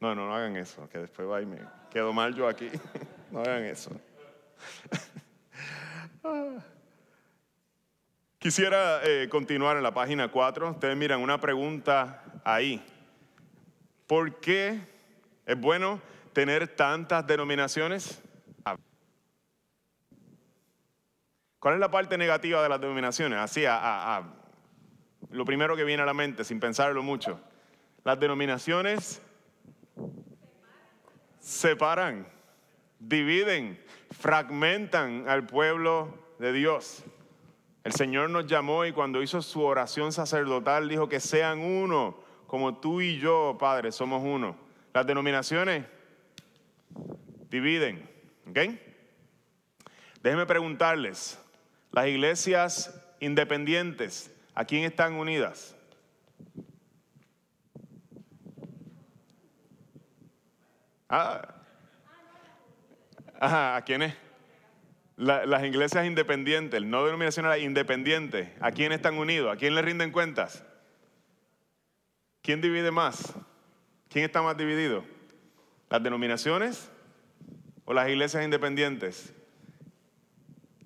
No, 0.00 0.14
no, 0.14 0.26
no 0.26 0.34
hagan 0.34 0.54
eso, 0.58 0.86
que 0.90 0.98
después 0.98 1.26
va 1.26 1.40
y 1.40 1.46
me 1.46 1.60
quedo 1.90 2.12
mal 2.12 2.34
yo 2.34 2.46
aquí. 2.46 2.68
no 3.30 3.40
hagan 3.40 3.64
eso. 3.64 3.90
Quisiera 8.38 9.00
eh, 9.02 9.30
continuar 9.30 9.78
en 9.78 9.82
la 9.82 9.94
página 9.94 10.30
4. 10.30 10.72
Ustedes 10.72 10.94
miran 10.94 11.22
una 11.22 11.40
pregunta 11.40 12.22
ahí. 12.44 12.84
¿Por 14.06 14.40
qué 14.40 14.78
es 15.46 15.58
bueno 15.58 16.02
tener 16.32 16.68
tantas 16.68 17.26
denominaciones? 17.26 18.22
¿Cuál 21.60 21.74
es 21.74 21.80
la 21.80 21.90
parte 21.90 22.16
negativa 22.16 22.62
de 22.62 22.70
las 22.70 22.80
denominaciones? 22.80 23.38
Así, 23.38 23.64
a, 23.68 24.22
lo 25.30 25.44
primero 25.44 25.76
que 25.76 25.84
viene 25.84 26.02
a 26.02 26.06
la 26.06 26.14
mente, 26.14 26.42
sin 26.42 26.58
pensarlo 26.58 27.02
mucho. 27.02 27.38
Las 28.02 28.18
denominaciones 28.18 29.20
separan, 31.38 32.26
dividen, 32.98 33.78
fragmentan 34.10 35.28
al 35.28 35.46
pueblo 35.46 36.14
de 36.38 36.52
Dios. 36.52 37.04
El 37.84 37.92
Señor 37.92 38.30
nos 38.30 38.46
llamó 38.46 38.86
y 38.86 38.92
cuando 38.92 39.22
hizo 39.22 39.42
su 39.42 39.62
oración 39.62 40.12
sacerdotal 40.12 40.88
dijo 40.88 41.10
que 41.10 41.20
sean 41.20 41.60
uno, 41.60 42.16
como 42.46 42.78
tú 42.78 43.02
y 43.02 43.18
yo, 43.18 43.56
Padre, 43.60 43.92
somos 43.92 44.22
uno. 44.24 44.56
Las 44.94 45.06
denominaciones 45.06 45.84
dividen. 47.50 48.08
¿Ok? 48.48 48.58
Déjenme 50.22 50.46
preguntarles, 50.46 51.38
las 51.92 52.06
iglesias 52.06 52.98
independientes, 53.20 54.34
¿a 54.54 54.64
quién 54.64 54.84
están 54.84 55.14
unidas? 55.14 55.76
Ah. 61.08 61.56
¿a 63.40 63.82
quiénes? 63.84 64.14
las 65.16 65.64
iglesias 65.64 66.06
independientes, 66.06 66.82
no 66.82 67.04
denominacionales, 67.04 67.62
independientes, 67.62 68.48
¿a 68.58 68.70
quién 68.70 68.92
están 68.92 69.18
unidos? 69.18 69.52
¿A 69.52 69.56
quién 69.56 69.74
le 69.74 69.82
rinden 69.82 70.12
cuentas? 70.12 70.64
¿Quién 72.40 72.62
divide 72.62 72.90
más? 72.90 73.34
¿Quién 74.08 74.24
está 74.24 74.40
más 74.40 74.56
dividido? 74.56 75.04
¿Las 75.90 76.02
denominaciones 76.02 76.89
o 77.84 77.92
las 77.92 78.08
iglesias 78.08 78.44
independientes? 78.44 79.32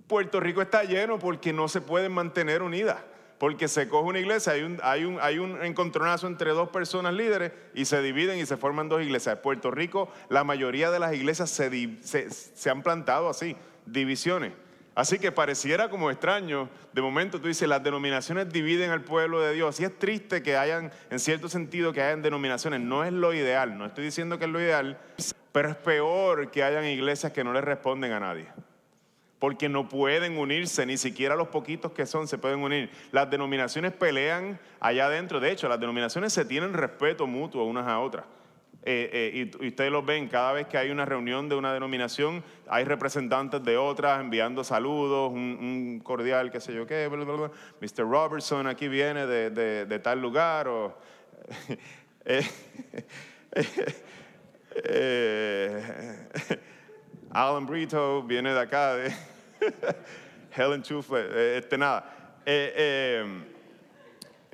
Puerto 0.06 0.40
Rico 0.40 0.62
está 0.62 0.84
lleno 0.84 1.18
porque 1.18 1.52
no 1.52 1.68
se 1.68 1.80
pueden 1.80 2.12
mantener 2.12 2.62
unidas. 2.62 2.98
Porque 3.38 3.68
se 3.68 3.88
coge 3.88 4.08
una 4.08 4.20
iglesia, 4.20 4.52
hay 4.52 4.62
un, 4.62 5.18
hay, 5.20 5.38
un, 5.38 5.62
encontronazo 5.62 6.28
entre 6.28 6.52
dos 6.52 6.68
personas 6.70 7.14
líderes 7.14 7.52
y 7.74 7.84
se 7.84 8.00
dividen 8.00 8.38
y 8.38 8.46
se 8.46 8.56
forman 8.56 8.88
dos 8.88 9.02
iglesias. 9.02 9.36
En 9.36 9.42
Puerto 9.42 9.70
Rico, 9.70 10.08
la 10.28 10.44
mayoría 10.44 10.90
de 10.90 11.00
las 11.00 11.12
iglesias 11.14 11.50
se, 11.50 11.98
se, 12.02 12.30
se 12.30 12.70
han 12.70 12.82
plantado 12.82 13.28
así, 13.28 13.56
divisiones. 13.86 14.52
Así 14.94 15.18
que 15.18 15.32
pareciera 15.32 15.88
como 15.88 16.10
extraño, 16.10 16.68
de 16.92 17.02
momento 17.02 17.40
tú 17.40 17.48
dices, 17.48 17.68
las 17.68 17.82
denominaciones 17.82 18.52
dividen 18.52 18.92
al 18.92 19.02
pueblo 19.02 19.40
de 19.40 19.52
Dios. 19.52 19.80
Y 19.80 19.84
es 19.84 19.98
triste 19.98 20.42
que 20.42 20.56
hayan, 20.56 20.92
en 21.10 21.18
cierto 21.18 21.48
sentido, 21.48 21.92
que 21.92 22.00
hayan 22.00 22.22
denominaciones. 22.22 22.80
No 22.80 23.02
es 23.02 23.12
lo 23.12 23.34
ideal, 23.34 23.76
no 23.76 23.86
estoy 23.86 24.04
diciendo 24.04 24.38
que 24.38 24.44
es 24.44 24.50
lo 24.50 24.60
ideal, 24.60 24.98
pero 25.54 25.68
es 25.68 25.76
peor 25.76 26.50
que 26.50 26.64
hayan 26.64 26.84
iglesias 26.84 27.30
que 27.30 27.44
no 27.44 27.52
le 27.52 27.60
responden 27.60 28.10
a 28.10 28.18
nadie. 28.18 28.48
Porque 29.38 29.68
no 29.68 29.88
pueden 29.88 30.36
unirse, 30.36 30.84
ni 30.84 30.96
siquiera 30.96 31.36
los 31.36 31.46
poquitos 31.46 31.92
que 31.92 32.06
son 32.06 32.26
se 32.26 32.38
pueden 32.38 32.58
unir. 32.58 32.90
Las 33.12 33.30
denominaciones 33.30 33.92
pelean 33.92 34.58
allá 34.80 35.06
adentro. 35.06 35.38
De 35.38 35.52
hecho, 35.52 35.68
las 35.68 35.78
denominaciones 35.78 36.32
se 36.32 36.44
tienen 36.44 36.72
respeto 36.72 37.28
mutuo 37.28 37.62
unas 37.66 37.86
a 37.86 38.00
otras. 38.00 38.24
Eh, 38.82 39.08
eh, 39.12 39.52
y, 39.60 39.68
ustedes 39.68 39.92
lo 39.92 40.02
ven, 40.02 40.26
cada 40.26 40.54
vez 40.54 40.66
que 40.66 40.76
hay 40.76 40.90
una 40.90 41.04
reunión 41.04 41.48
de 41.48 41.54
una 41.54 41.72
denominación, 41.72 42.42
hay 42.66 42.82
representantes 42.82 43.62
de 43.62 43.76
otras 43.76 44.20
enviando 44.20 44.64
saludos, 44.64 45.30
un, 45.32 46.00
cordial, 46.02 46.50
qué 46.50 46.58
sé 46.58 46.74
yo 46.74 46.84
qué, 46.84 47.08
Mr. 47.08 48.10
Robertson 48.10 48.66
aquí 48.66 48.88
viene 48.88 49.24
de, 49.24 50.00
tal 50.00 50.20
lugar, 50.20 50.66
o 50.66 50.98
eh, 52.24 52.42
Alan 57.30 57.66
Brito 57.66 58.22
viene 58.22 58.52
de 58.52 58.60
acá, 58.60 58.94
de 58.94 59.14
Helen 60.56 60.82
Chufle, 60.82 61.58
este 61.58 61.78
nada 61.78 62.40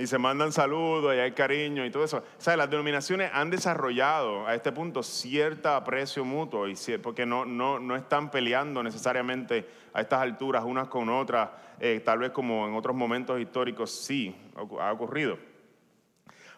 y 0.00 0.06
se 0.06 0.16
mandan 0.16 0.50
saludos 0.50 1.14
y 1.14 1.18
hay 1.18 1.32
cariño 1.32 1.84
y 1.84 1.90
todo 1.90 2.04
eso. 2.04 2.16
O 2.16 2.40
sea, 2.40 2.56
las 2.56 2.70
denominaciones 2.70 3.30
han 3.34 3.50
desarrollado 3.50 4.46
a 4.46 4.54
este 4.54 4.72
punto 4.72 5.02
cierto 5.02 5.68
aprecio 5.68 6.24
mutuo 6.24 6.66
y 6.66 6.74
porque 7.02 7.26
no, 7.26 7.44
no, 7.44 7.78
no 7.78 7.96
están 7.96 8.30
peleando 8.30 8.82
necesariamente 8.82 9.68
a 9.92 10.00
estas 10.00 10.22
alturas 10.22 10.64
unas 10.64 10.88
con 10.88 11.10
otras, 11.10 11.50
eh, 11.78 12.00
tal 12.02 12.20
vez 12.20 12.30
como 12.30 12.66
en 12.66 12.74
otros 12.74 12.96
momentos 12.96 13.38
históricos 13.38 13.90
sí 13.90 14.34
ha 14.80 14.90
ocurrido. 14.90 15.36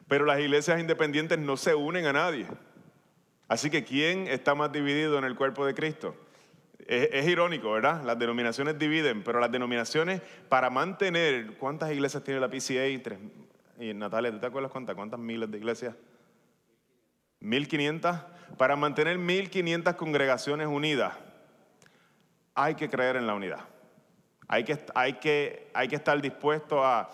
Pero 0.07 0.25
las 0.25 0.39
iglesias 0.39 0.79
independientes 0.79 1.37
no 1.37 1.57
se 1.57 1.75
unen 1.75 2.07
a 2.07 2.13
nadie. 2.13 2.47
Así 3.53 3.69
que 3.69 3.85
¿quién 3.85 4.29
está 4.29 4.55
más 4.55 4.73
dividido 4.73 5.19
en 5.19 5.25
el 5.25 5.37
cuerpo 5.37 5.67
de 5.67 5.75
Cristo? 5.75 6.17
Es, 6.87 7.29
irónico, 7.29 7.73
¿verdad? 7.73 8.03
Las 8.03 8.19
denominaciones 8.19 8.79
dividen, 8.79 9.23
pero 9.23 9.41
las 9.41 9.53
denominaciones 9.53 10.23
para 10.49 10.71
mantener, 10.71 11.59
¿cuántas 11.59 11.93
iglesias 11.93 12.25
tiene 12.25 12.41
la 12.41 12.49
PCA? 12.49 12.89
y 12.89 13.93
Natalia, 13.93 14.41
te 14.41 14.47
acuerdas 14.47 14.73
cuántas? 14.73 14.95
¿Cuántas 14.95 15.21
miles 15.21 15.51
de 15.51 15.59
iglesias? 15.59 15.95
1500. 17.41 18.17
Para 18.57 18.75
mantener 18.75 19.19
1500 19.19 19.97
congregaciones 19.97 20.67
unidas, 20.67 21.13
hay 22.55 22.75
que 22.75 22.89
creer 22.89 23.17
en 23.17 23.27
la 23.27 23.35
unidad. 23.35 23.61
Hay 24.49 24.65
que, 24.65 24.79
hay 24.95 25.13
que, 25.19 25.69
hay 25.75 25.89
que 25.89 25.97
estar 25.97 26.19
dispuesto 26.23 26.83
a 26.83 27.11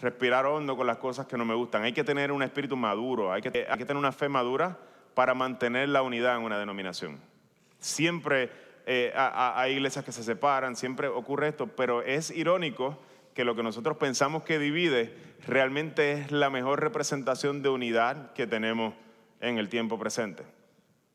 respirar 0.00 0.44
hondo 0.44 0.76
con 0.76 0.88
las 0.88 0.96
cosas 0.96 1.26
que 1.26 1.36
no 1.36 1.44
me 1.44 1.54
gustan. 1.54 1.84
Hay 1.84 1.92
que 1.92 2.02
tener 2.02 2.32
un 2.32 2.42
espíritu 2.42 2.76
maduro, 2.76 3.32
hay 3.32 3.42
que, 3.42 3.64
hay 3.70 3.78
que 3.78 3.84
tener 3.84 3.96
una 3.96 4.10
fe 4.10 4.28
madura 4.28 4.76
para 5.14 5.34
mantener 5.34 5.88
la 5.88 6.02
unidad 6.02 6.36
en 6.36 6.42
una 6.42 6.58
denominación. 6.58 7.20
Siempre 7.78 8.50
eh, 8.86 9.12
hay 9.14 9.72
iglesias 9.72 10.04
que 10.04 10.12
se 10.12 10.22
separan, 10.22 10.76
siempre 10.76 11.08
ocurre 11.08 11.48
esto, 11.48 11.66
pero 11.66 12.02
es 12.02 12.30
irónico 12.30 12.98
que 13.34 13.44
lo 13.44 13.54
que 13.54 13.62
nosotros 13.62 13.96
pensamos 13.96 14.42
que 14.42 14.58
divide 14.58 15.14
realmente 15.46 16.12
es 16.12 16.32
la 16.32 16.50
mejor 16.50 16.80
representación 16.80 17.62
de 17.62 17.68
unidad 17.68 18.32
que 18.32 18.46
tenemos 18.46 18.94
en 19.40 19.58
el 19.58 19.68
tiempo 19.68 19.98
presente. 19.98 20.44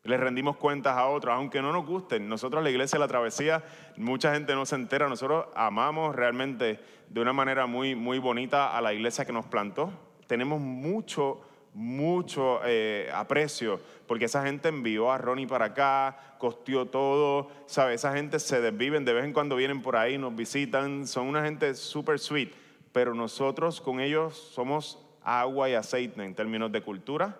Le 0.03 0.15
rendimos 0.15 0.55
cuentas 0.55 0.97
a 0.97 1.07
otros, 1.07 1.33
aunque 1.33 1.61
no 1.61 1.73
nos 1.73 1.85
gusten. 1.85 2.29
Nosotros, 2.29 2.63
la 2.63 2.69
iglesia 2.69 2.97
la 2.97 3.09
travesía, 3.09 3.63
mucha 3.97 4.33
gente 4.33 4.55
no 4.55 4.65
se 4.65 4.75
entera. 4.75 5.09
Nosotros 5.09 5.47
amamos 5.53 6.15
realmente 6.15 6.79
de 7.09 7.21
una 7.21 7.33
manera 7.33 7.65
muy, 7.65 7.93
muy 7.93 8.17
bonita 8.17 8.77
a 8.77 8.81
la 8.81 8.93
iglesia 8.93 9.25
que 9.25 9.33
nos 9.33 9.45
plantó. 9.47 9.91
Tenemos 10.25 10.61
mucho 10.61 11.41
mucho 11.77 12.59
eh, 12.65 13.07
aprecio, 13.13 13.79
porque 14.07 14.25
esa 14.25 14.43
gente 14.43 14.67
envió 14.67 15.11
a 15.11 15.19
Ronnie 15.19 15.45
para 15.45 15.65
acá, 15.65 16.35
costeó 16.39 16.87
todo, 16.87 17.51
¿sabe? 17.67 17.93
Esa 17.93 18.13
gente 18.13 18.39
se 18.39 18.59
desviven, 18.61 19.05
de 19.05 19.13
vez 19.13 19.25
en 19.25 19.31
cuando 19.31 19.55
vienen 19.55 19.83
por 19.83 19.95
ahí, 19.95 20.17
nos 20.17 20.35
visitan, 20.35 21.05
son 21.05 21.27
una 21.27 21.43
gente 21.43 21.75
súper 21.75 22.17
sweet, 22.17 22.51
pero 22.91 23.13
nosotros 23.13 23.79
con 23.79 23.99
ellos 23.99 24.35
somos 24.35 25.05
agua 25.23 25.69
y 25.69 25.75
aceite 25.75 26.23
en 26.23 26.33
términos 26.33 26.71
de 26.71 26.81
cultura, 26.81 27.37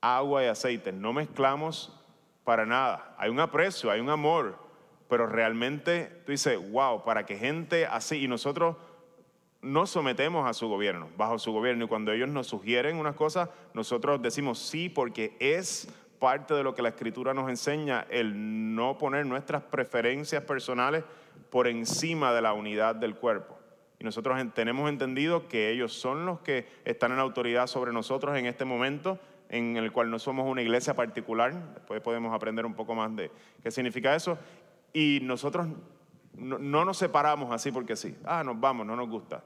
agua 0.00 0.44
y 0.44 0.46
aceite, 0.46 0.92
no 0.92 1.12
mezclamos 1.12 1.92
para 2.44 2.64
nada, 2.64 3.12
hay 3.18 3.28
un 3.28 3.40
aprecio, 3.40 3.90
hay 3.90 3.98
un 3.98 4.10
amor, 4.10 4.56
pero 5.08 5.26
realmente 5.26 6.22
tú 6.24 6.30
dices, 6.30 6.56
wow, 6.70 7.02
para 7.02 7.26
que 7.26 7.36
gente 7.36 7.86
así, 7.86 8.22
y 8.22 8.28
nosotros 8.28 8.76
nos 9.60 9.90
sometemos 9.90 10.48
a 10.48 10.54
su 10.54 10.68
gobierno, 10.68 11.08
bajo 11.16 11.38
su 11.38 11.52
gobierno. 11.52 11.84
Y 11.84 11.88
cuando 11.88 12.12
ellos 12.12 12.28
nos 12.28 12.46
sugieren 12.46 12.96
unas 12.96 13.16
cosas, 13.16 13.48
nosotros 13.74 14.22
decimos 14.22 14.58
sí 14.58 14.88
porque 14.88 15.36
es 15.40 15.88
parte 16.18 16.54
de 16.54 16.62
lo 16.62 16.74
que 16.74 16.82
la 16.82 16.90
escritura 16.90 17.34
nos 17.34 17.48
enseña, 17.48 18.06
el 18.10 18.74
no 18.74 18.98
poner 18.98 19.26
nuestras 19.26 19.62
preferencias 19.62 20.42
personales 20.42 21.04
por 21.50 21.68
encima 21.68 22.32
de 22.32 22.42
la 22.42 22.52
unidad 22.52 22.94
del 22.94 23.14
cuerpo. 23.14 23.58
Y 24.00 24.04
nosotros 24.04 24.40
tenemos 24.54 24.88
entendido 24.88 25.48
que 25.48 25.70
ellos 25.70 25.92
son 25.92 26.24
los 26.24 26.40
que 26.40 26.68
están 26.84 27.12
en 27.12 27.18
autoridad 27.18 27.66
sobre 27.66 27.92
nosotros 27.92 28.36
en 28.36 28.46
este 28.46 28.64
momento, 28.64 29.18
en 29.48 29.76
el 29.76 29.90
cual 29.92 30.10
no 30.10 30.18
somos 30.18 30.46
una 30.46 30.62
iglesia 30.62 30.94
particular. 30.94 31.74
Después 31.74 32.00
podemos 32.00 32.32
aprender 32.32 32.64
un 32.64 32.74
poco 32.74 32.94
más 32.94 33.14
de 33.16 33.30
qué 33.62 33.70
significa 33.70 34.14
eso. 34.14 34.38
Y 34.92 35.20
nosotros 35.22 35.66
no, 36.34 36.84
nos 36.84 36.96
separamos 36.96 37.52
así 37.52 37.72
porque 37.72 37.96
sí. 37.96 38.16
Ah, 38.24 38.42
nos 38.44 38.58
vamos, 38.58 38.86
no 38.86 38.96
nos 38.96 39.08
gusta. 39.08 39.42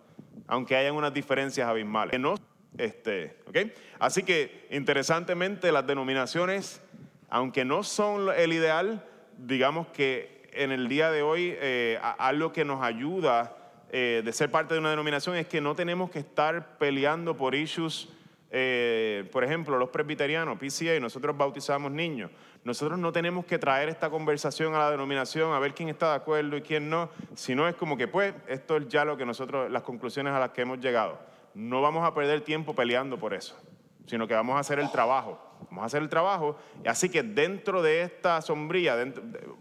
Aunque 0.46 0.76
hayan 0.76 0.94
unas 0.94 1.14
diferencias 1.14 1.68
abismales. 1.68 2.18
No, 2.20 2.34
este, 2.76 3.38
¿okay? 3.46 3.72
Así 3.98 4.22
que, 4.22 4.66
interesantemente, 4.70 5.72
las 5.72 5.86
denominaciones, 5.86 6.82
aunque 7.30 7.64
no 7.64 7.82
son 7.82 8.28
el 8.36 8.52
ideal, 8.52 9.04
digamos 9.38 9.88
que 9.88 10.42
en 10.52 10.70
el 10.70 10.88
día 10.88 11.10
de 11.10 11.22
hoy 11.22 11.54
eh, 11.58 11.98
algo 12.18 12.52
que 12.52 12.64
nos 12.64 12.82
ayuda 12.82 13.56
eh, 13.90 14.22
de 14.24 14.32
ser 14.32 14.50
parte 14.50 14.74
de 14.74 14.80
una 14.80 14.90
denominación 14.90 15.36
es 15.36 15.46
que 15.46 15.60
no 15.60 15.74
tenemos 15.74 16.10
que 16.10 16.18
estar 16.18 16.78
peleando 16.78 17.36
por 17.36 17.54
issues 17.54 18.08
eh, 18.54 19.26
por 19.32 19.44
ejemplo, 19.44 19.78
los 19.78 19.88
presbiterianos, 19.88 20.58
PCA, 20.58 21.00
nosotros 21.00 21.34
bautizamos 21.34 21.90
niños. 21.90 22.30
Nosotros 22.64 22.98
no 22.98 23.10
tenemos 23.10 23.46
que 23.46 23.58
traer 23.58 23.88
esta 23.88 24.10
conversación 24.10 24.74
a 24.74 24.78
la 24.78 24.90
denominación 24.90 25.54
a 25.54 25.58
ver 25.58 25.72
quién 25.72 25.88
está 25.88 26.10
de 26.10 26.16
acuerdo 26.16 26.58
y 26.58 26.60
quién 26.60 26.90
no, 26.90 27.08
sino 27.34 27.66
es 27.66 27.74
como 27.76 27.96
que, 27.96 28.08
pues, 28.08 28.34
esto 28.46 28.76
es 28.76 28.88
ya 28.88 29.06
lo 29.06 29.16
que 29.16 29.24
nosotros, 29.24 29.70
las 29.70 29.82
conclusiones 29.82 30.34
a 30.34 30.38
las 30.38 30.50
que 30.50 30.60
hemos 30.60 30.80
llegado. 30.80 31.18
No 31.54 31.80
vamos 31.80 32.06
a 32.06 32.12
perder 32.12 32.42
tiempo 32.42 32.74
peleando 32.74 33.18
por 33.18 33.32
eso, 33.32 33.58
sino 34.06 34.28
que 34.28 34.34
vamos 34.34 34.54
a 34.56 34.58
hacer 34.58 34.78
el 34.78 34.90
trabajo. 34.92 35.40
Vamos 35.70 35.84
a 35.84 35.86
hacer 35.86 36.02
el 36.02 36.10
trabajo. 36.10 36.58
Así 36.84 37.08
que 37.08 37.22
dentro 37.22 37.80
de 37.80 38.02
esta 38.02 38.42
sombría, 38.42 38.96
de 38.96 39.14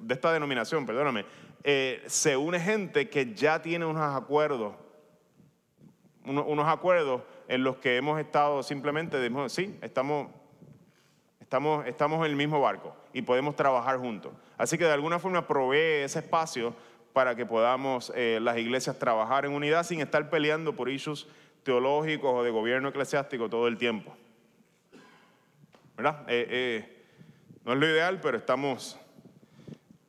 esta 0.10 0.34
denominación, 0.34 0.86
perdóname, 0.86 1.24
eh, 1.64 2.04
se 2.08 2.36
une 2.36 2.60
gente 2.60 3.10
que 3.10 3.34
ya 3.34 3.62
tiene 3.62 3.86
unos 3.86 4.04
acuerdos, 4.16 4.74
unos 6.26 6.68
acuerdos 6.68 7.22
en 7.52 7.66
los 7.66 7.76
que 7.76 7.98
hemos 7.98 8.18
estado 8.18 8.64
simplemente, 8.64 9.18
decimos, 9.18 9.52
sí, 9.52 9.78
estamos, 9.82 10.30
estamos, 11.42 11.86
estamos 11.86 12.20
en 12.26 12.32
el 12.32 12.38
mismo 12.38 12.62
barco 12.62 12.96
y 13.12 13.24
podemos 13.24 13.58
trabajar 13.58 13.98
juntos. 13.98 14.32
Así 14.58 14.78
que 14.78 14.86
de 14.86 14.94
alguna 14.94 15.20
forma 15.20 15.46
provee 15.46 16.06
ese 16.06 16.20
espacio 16.20 16.74
para 17.12 17.36
que 17.36 17.46
podamos 17.46 18.14
eh, 18.16 18.40
las 18.42 18.58
iglesias 18.58 18.98
trabajar 18.98 19.44
en 19.44 19.52
unidad 19.52 19.84
sin 19.84 20.00
estar 20.00 20.30
peleando 20.30 20.78
por 20.78 20.88
issues 20.88 21.28
teológicos 21.64 22.32
o 22.34 22.42
de 22.42 22.52
gobierno 22.52 22.88
eclesiástico 22.88 23.50
todo 23.50 23.68
el 23.68 23.78
tiempo. 23.78 24.16
¿Verdad? 25.98 26.24
Eh, 26.30 26.48
eh, 26.50 27.04
no 27.66 27.74
es 27.74 27.80
lo 27.80 27.86
ideal, 27.86 28.22
pero 28.22 28.38
estamos, 28.38 28.98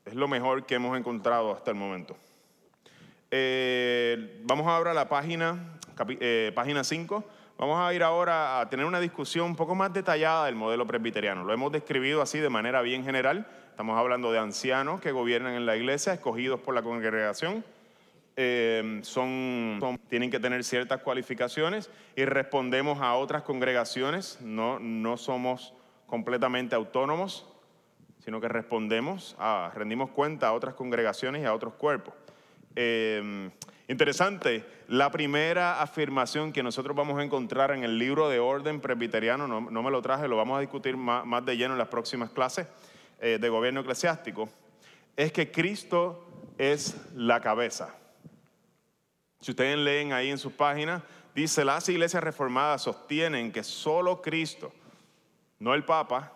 es 0.04 0.14
lo 0.14 0.28
mejor 0.28 0.64
que 0.64 0.76
hemos 0.76 0.96
encontrado 0.96 1.52
hasta 1.52 1.72
el 1.72 1.76
momento. 1.76 2.16
vamos 4.44 4.68
ahora 4.68 4.92
a 4.92 4.94
la 4.94 5.08
página 5.08 5.80
eh, 6.20 6.52
página 6.54 6.84
5. 6.84 7.24
Vamos 7.58 7.78
a 7.78 7.92
ir 7.94 8.02
ahora 8.02 8.60
a 8.60 8.68
tener 8.68 8.86
una 8.86 9.00
discusión 9.00 9.46
un 9.46 9.56
poco 9.56 9.74
más 9.74 9.92
detallada 9.92 10.46
del 10.46 10.54
modelo 10.54 10.86
presbiteriano. 10.86 11.44
Lo 11.44 11.52
hemos 11.52 11.70
describido 11.70 12.22
así 12.22 12.38
de 12.38 12.48
manera 12.48 12.82
bien 12.82 13.04
general. 13.04 13.46
Estamos 13.70 13.98
hablando 13.98 14.32
de 14.32 14.38
ancianos 14.38 15.00
que 15.00 15.12
gobiernan 15.12 15.54
en 15.54 15.66
la 15.66 15.76
iglesia, 15.76 16.12
escogidos 16.12 16.60
por 16.60 16.74
la 16.74 16.82
congregación. 16.82 17.64
Eh, 18.36 19.02
tienen 20.08 20.30
que 20.30 20.40
tener 20.40 20.64
ciertas 20.64 21.02
cualificaciones 21.02 21.90
y 22.16 22.24
respondemos 22.24 23.00
a 23.00 23.14
otras 23.14 23.42
congregaciones. 23.42 24.38
No, 24.40 24.78
no 24.78 25.16
somos 25.16 25.74
completamente 26.06 26.74
autónomos, 26.74 27.46
sino 28.24 28.40
que 28.40 28.48
respondemos, 28.48 29.36
rendimos 29.74 30.10
cuenta 30.10 30.48
a 30.48 30.52
otras 30.52 30.74
congregaciones 30.74 31.42
y 31.42 31.44
a 31.44 31.54
otros 31.54 31.74
cuerpos. 31.74 32.14
Eh, 32.74 33.50
Interesante, 33.92 34.64
la 34.92 35.10
primera 35.10 35.80
afirmación 35.80 36.52
que 36.52 36.62
nosotros 36.62 36.94
vamos 36.94 37.18
a 37.18 37.22
encontrar 37.22 37.70
en 37.70 37.82
el 37.82 37.98
libro 37.98 38.28
de 38.28 38.40
orden 38.40 38.78
presbiteriano, 38.78 39.48
no, 39.48 39.82
me 39.82 39.90
lo 39.90 40.02
traje, 40.02 40.28
lo 40.28 40.36
vamos 40.36 40.58
a 40.58 40.60
discutir 40.60 40.98
más, 40.98 41.46
de 41.46 41.56
lleno 41.56 41.72
en 41.72 41.78
las 41.78 41.88
próximas 41.88 42.28
clases 42.28 42.66
eh, 43.18 43.38
de 43.40 43.48
gobierno 43.48 43.80
eclesiástico, 43.80 44.50
es 45.16 45.32
que 45.32 45.50
Cristo 45.50 46.26
es 46.58 46.94
la 47.14 47.40
cabeza. 47.40 47.94
Si 49.40 49.52
ustedes 49.52 49.78
leen 49.78 50.12
ahí 50.12 50.28
en 50.28 50.36
sus 50.36 50.52
páginas, 50.52 51.02
dice, 51.34 51.64
las 51.64 51.88
iglesias 51.88 52.22
reformadas 52.22 52.82
sostienen 52.82 53.50
que 53.50 53.64
solo 53.64 54.20
Cristo, 54.20 54.74
no 55.58 55.72
el 55.72 55.84
Papa, 55.84 56.34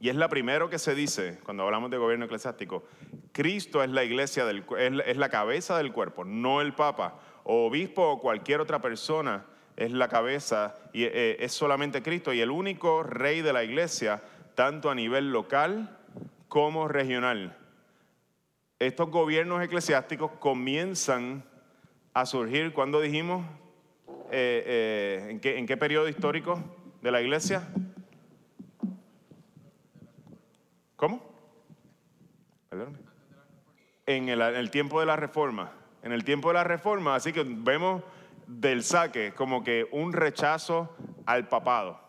y 0.00 0.08
es 0.08 0.16
la 0.16 0.28
primero 0.28 0.68
que 0.68 0.80
se 0.80 0.96
dice 0.96 1.38
cuando 1.44 1.62
hablamos 1.62 1.88
de 1.88 1.98
gobierno 1.98 2.24
eclesiástico. 2.24 2.82
Cristo 3.30 3.80
es 3.80 3.90
la 3.90 4.02
iglesia, 4.02 4.44
del, 4.44 4.64
es 5.06 5.16
la 5.16 5.28
cabeza 5.28 5.78
del 5.78 5.92
cuerpo, 5.92 6.24
no 6.24 6.60
el 6.60 6.74
Papa. 6.74 7.20
O 7.44 7.66
obispo 7.66 8.02
o 8.02 8.20
cualquier 8.20 8.60
otra 8.60 8.80
persona 8.80 9.44
es 9.76 9.90
la 9.92 10.08
cabeza 10.08 10.74
y 10.92 11.04
eh, 11.04 11.36
es 11.40 11.52
solamente 11.52 12.02
Cristo 12.02 12.32
y 12.32 12.40
el 12.40 12.50
único 12.50 13.02
rey 13.02 13.42
de 13.42 13.52
la 13.52 13.64
iglesia, 13.64 14.22
tanto 14.54 14.90
a 14.90 14.94
nivel 14.94 15.32
local 15.32 15.98
como 16.48 16.88
regional. 16.88 17.56
Estos 18.78 19.10
gobiernos 19.10 19.62
eclesiásticos 19.62 20.32
comienzan 20.38 21.44
a 22.14 22.26
surgir, 22.26 22.72
cuando 22.72 23.00
dijimos, 23.00 23.44
eh, 24.30 24.64
eh, 24.66 25.26
¿en, 25.30 25.40
qué, 25.40 25.58
¿en 25.58 25.66
qué 25.66 25.76
periodo 25.76 26.08
histórico 26.08 26.62
de 27.00 27.10
la 27.10 27.20
iglesia? 27.20 27.68
¿Cómo? 30.96 31.20
En 34.06 34.28
el, 34.28 34.70
tiempo 34.70 35.00
de 35.00 35.06
la 35.06 35.16
reforma. 35.16 35.72
En 36.02 36.12
el 36.12 36.24
tiempo 36.24 36.48
de 36.48 36.54
la 36.54 36.64
reforma, 36.64 37.14
así 37.14 37.32
que 37.32 37.44
vemos 37.46 38.02
del 38.46 38.82
saque 38.82 39.32
como 39.34 39.62
que 39.62 39.86
un 39.92 40.12
rechazo 40.12 40.94
al 41.26 41.48
papado. 41.48 42.00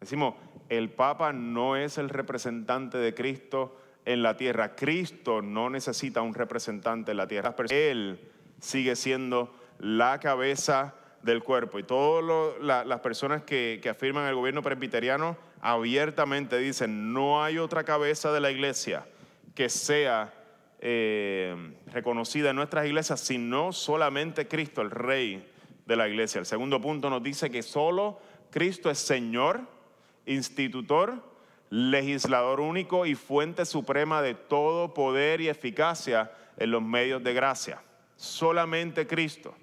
Decimos, 0.00 0.34
el 0.68 0.90
papa 0.90 1.32
no 1.32 1.76
es 1.76 1.98
el 1.98 2.08
representante 2.08 2.98
de 2.98 3.14
Cristo 3.14 3.76
en 4.04 4.22
la 4.22 4.36
tierra. 4.36 4.74
Cristo 4.74 5.42
no 5.42 5.70
necesita 5.70 6.22
un 6.22 6.34
representante 6.34 7.10
en 7.10 7.16
la 7.16 7.26
tierra. 7.26 7.54
Él 7.70 8.20
sigue 8.60 8.96
siendo 8.96 9.54
la 9.78 10.20
cabeza 10.20 10.94
del 11.22 11.42
cuerpo. 11.42 11.78
Y 11.78 11.82
todas 11.82 12.24
las 12.62 13.00
personas 13.00 13.42
que, 13.42 13.80
que 13.82 13.88
afirman 13.88 14.28
el 14.28 14.34
gobierno 14.34 14.62
presbiteriano 14.62 15.36
abiertamente 15.60 16.58
dicen, 16.58 17.12
no 17.12 17.42
hay 17.42 17.58
otra 17.58 17.84
cabeza 17.84 18.32
de 18.32 18.40
la 18.40 18.50
iglesia 18.50 19.04
que 19.54 19.68
sea 19.68 20.32
eh, 20.80 21.74
reconocida 21.86 22.50
en 22.50 22.56
nuestras 22.56 22.86
iglesias, 22.86 23.20
sino 23.20 23.72
solamente 23.72 24.46
Cristo, 24.46 24.80
el 24.80 24.90
Rey 24.90 25.44
de 25.86 25.96
la 25.96 26.08
iglesia. 26.08 26.38
El 26.38 26.46
segundo 26.46 26.80
punto 26.80 27.10
nos 27.10 27.22
dice 27.22 27.50
que 27.50 27.62
solo 27.62 28.20
Cristo 28.50 28.90
es 28.90 28.98
Señor, 28.98 29.62
institutor, 30.26 31.22
legislador 31.70 32.60
único 32.60 33.06
y 33.06 33.14
fuente 33.14 33.64
suprema 33.64 34.22
de 34.22 34.34
todo 34.34 34.94
poder 34.94 35.40
y 35.40 35.48
eficacia 35.48 36.30
en 36.56 36.70
los 36.70 36.82
medios 36.82 37.22
de 37.24 37.34
gracia. 37.34 37.82
Solamente 38.16 39.06
Cristo. 39.06 39.54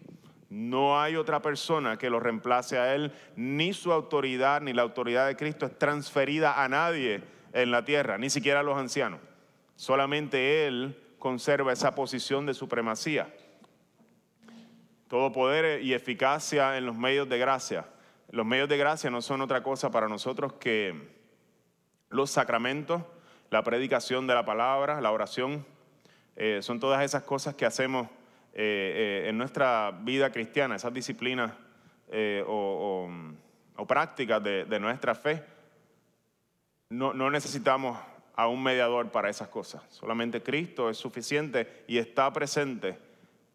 No 0.50 1.00
hay 1.00 1.16
otra 1.16 1.42
persona 1.42 1.98
que 1.98 2.10
lo 2.10 2.20
reemplace 2.20 2.78
a 2.78 2.94
Él, 2.94 3.12
ni 3.36 3.74
su 3.74 3.92
autoridad, 3.92 4.62
ni 4.62 4.74
la 4.74 4.84
autoridad 4.84 5.28
de 5.28 5.36
Cristo 5.36 5.66
es 5.66 5.78
transferida 5.78 6.64
a 6.64 6.70
nadie 6.70 7.22
en 7.52 7.72
la 7.72 7.84
tierra, 7.84 8.18
ni 8.18 8.30
siquiera 8.30 8.60
a 8.60 8.64
los 8.64 8.78
ancianos. 8.78 9.20
Solamente 9.76 10.68
Él 10.68 10.96
conserva 11.26 11.74
esa 11.74 11.96
posición 11.96 12.46
de 12.46 12.54
supremacía. 12.54 13.34
Todo 15.08 15.32
poder 15.32 15.82
y 15.82 15.96
eficacia 15.96 16.78
en 16.78 16.86
los 16.86 16.96
medios 16.96 17.28
de 17.28 17.40
gracia. 17.40 17.88
Los 18.30 18.46
medios 18.46 18.70
de 18.70 18.78
gracia 18.78 19.10
no 19.10 19.24
son 19.24 19.42
otra 19.42 19.64
cosa 19.64 19.90
para 19.90 20.08
nosotros 20.08 20.54
que 20.54 21.10
los 22.10 22.30
sacramentos, 22.30 23.02
la 23.50 23.64
predicación 23.64 24.28
de 24.28 24.36
la 24.36 24.46
palabra, 24.46 25.02
la 25.02 25.12
oración. 25.12 25.66
Eh, 26.36 26.60
son 26.62 26.80
todas 26.80 27.04
esas 27.04 27.24
cosas 27.24 27.56
que 27.56 27.66
hacemos 27.66 28.06
eh, 28.54 29.24
eh, 29.26 29.30
en 29.30 29.36
nuestra 29.40 29.98
vida 30.04 30.32
cristiana, 30.32 30.76
esas 30.76 30.94
disciplinas 30.94 31.54
o, 32.46 33.10
prácticas 33.88 34.44
de, 34.44 34.80
nuestra 34.80 35.16
fe, 35.16 35.44
no 36.90 37.32
necesitamos 37.32 37.98
a 38.36 38.48
un 38.48 38.62
mediador 38.62 39.10
para 39.12 39.30
esas 39.30 39.48
cosas. 39.48 39.84
Solamente 39.90 40.44
Cristo 40.44 40.90
es 40.90 40.98
suficiente 40.98 41.84
y 41.88 41.98
está 41.98 42.32
presente 42.34 42.98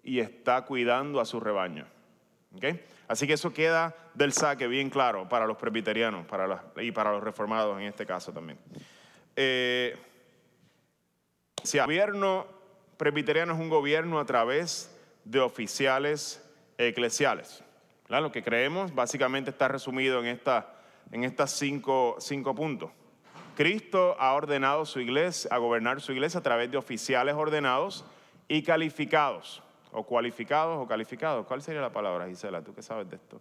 y 0.03 0.21
está 0.21 0.65
cuidando 0.65 1.21
a 1.21 1.25
su 1.25 1.41
rebaño. 1.41 1.87
¿ok? 2.57 2.65
Así 3.09 3.27
que 3.27 3.35
eso 3.35 3.53
queda 3.53 3.95
del 4.15 4.33
saque 4.33 4.67
bien 4.67 4.91
claro 4.91 5.29
para 5.29 5.47
los 5.47 5.57
presbiterianos 5.57 6.27
para 6.27 6.65
y 6.77 6.93
para 6.93 7.13
los 7.13 7.23
reformados 7.23 7.79
en 7.79 7.87
este 7.87 8.07
caso 8.07 8.33
también. 8.33 8.59
Eh, 9.37 9.97
si 11.63 11.79
el 11.79 11.85
gobierno 11.85 12.47
presbiteriano 12.97 13.55
es 13.55 13.59
un 13.59 13.69
gobierno 13.69 14.19
a 14.19 14.25
través 14.25 14.95
de 15.25 15.41
oficiales 15.41 16.45
eclesiales. 16.79 17.63
Lo 18.09 18.33
que 18.33 18.43
creemos 18.43 18.95
básicamente 18.95 19.51
está 19.51 19.69
resumido 19.69 20.25
en, 20.25 20.41
cinco, 21.47 22.17
cinco 22.19 22.55
puntos. 22.55 22.91
Cristo 23.55 24.17
ha 24.19 24.35
ordenado 24.35 24.85
su 24.85 25.01
iglesia, 25.01 25.51
a 25.53 25.59
gobernar 25.59 26.01
su 26.01 26.13
iglesia 26.13 26.41
a 26.41 26.43
través 26.43 26.71
de 26.71 26.77
oficiales 26.77 27.35
ordenados 27.35 28.05
y 28.49 28.63
calificados, 28.63 29.63
o 29.93 30.05
cualificados 30.05 30.83
o 30.83 30.87
calificados. 30.87 31.47
¿Cuál 31.47 31.63
sería 31.63 31.81
la 31.81 31.93
palabra, 31.93 32.27
Gisela? 32.27 32.63
¿Tú 32.63 32.75
qué 32.75 32.83
sabes 32.83 33.09
de 33.09 33.17
esto? 33.17 33.41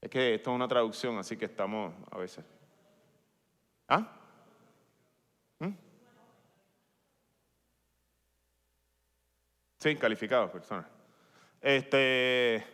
Es 0.00 0.10
que 0.10 0.34
esto 0.34 0.50
es 0.50 0.54
una 0.54 0.68
traducción, 0.68 1.18
así 1.18 1.36
que 1.36 1.44
estamos 1.44 1.92
a 2.10 2.18
veces. 2.18 2.44
¿Ah? 3.88 4.06
¿Mm? 5.58 5.72
Sí, 9.78 9.96
calificados, 9.96 10.50
personas. 10.50 10.86
Este, 11.60 12.64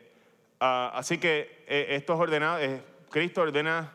ah, 0.61 0.93
así 0.95 1.19
que 1.19 1.65
eh, 1.67 1.87
estos 1.91 2.19
ordenados, 2.21 2.63
eh, 2.63 2.83
Cristo 3.15 3.43
ordena, 3.43 3.93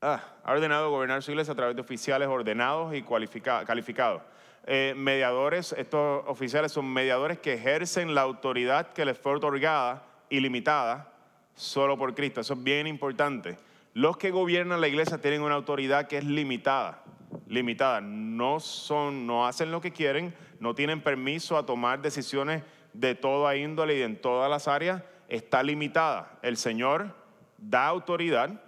ah, 0.00 0.20
ha 0.42 0.52
ordenado 0.52 0.90
gobernar 0.90 1.22
su 1.22 1.30
iglesia 1.30 1.52
a 1.52 1.54
través 1.54 1.76
de 1.76 1.80
oficiales 1.80 2.26
ordenados 2.26 2.92
y 2.92 3.02
cualifica- 3.02 3.64
calificados. 3.64 4.20
Eh, 4.66 4.94
mediadores, 4.96 5.72
estos 5.78 6.24
oficiales 6.26 6.72
son 6.72 6.92
mediadores 6.92 7.38
que 7.38 7.54
ejercen 7.54 8.16
la 8.16 8.22
autoridad 8.22 8.92
que 8.92 9.04
les 9.04 9.16
fue 9.16 9.36
otorgada 9.36 10.02
y 10.28 10.40
limitada 10.40 11.12
solo 11.54 11.96
por 11.96 12.16
Cristo. 12.16 12.40
Eso 12.40 12.54
es 12.54 12.64
bien 12.64 12.88
importante. 12.88 13.56
Los 13.94 14.16
que 14.16 14.32
gobiernan 14.32 14.80
la 14.80 14.88
iglesia 14.88 15.20
tienen 15.20 15.42
una 15.42 15.54
autoridad 15.54 16.08
que 16.08 16.18
es 16.18 16.24
limitada, 16.24 17.04
limitada. 17.46 18.00
No 18.00 18.58
son, 18.58 19.24
no 19.24 19.46
hacen 19.46 19.70
lo 19.70 19.80
que 19.80 19.92
quieren, 19.92 20.34
no 20.58 20.74
tienen 20.74 21.00
permiso 21.00 21.56
a 21.56 21.64
tomar 21.64 22.02
decisiones 22.02 22.64
de 22.92 23.14
toda 23.14 23.54
índole 23.54 23.98
y 23.98 24.02
en 24.02 24.20
todas 24.20 24.50
las 24.50 24.66
áreas. 24.66 25.04
Está 25.28 25.62
limitada. 25.62 26.40
El 26.42 26.56
Señor 26.56 27.21
da 27.62 27.86
autoridad 27.86 28.60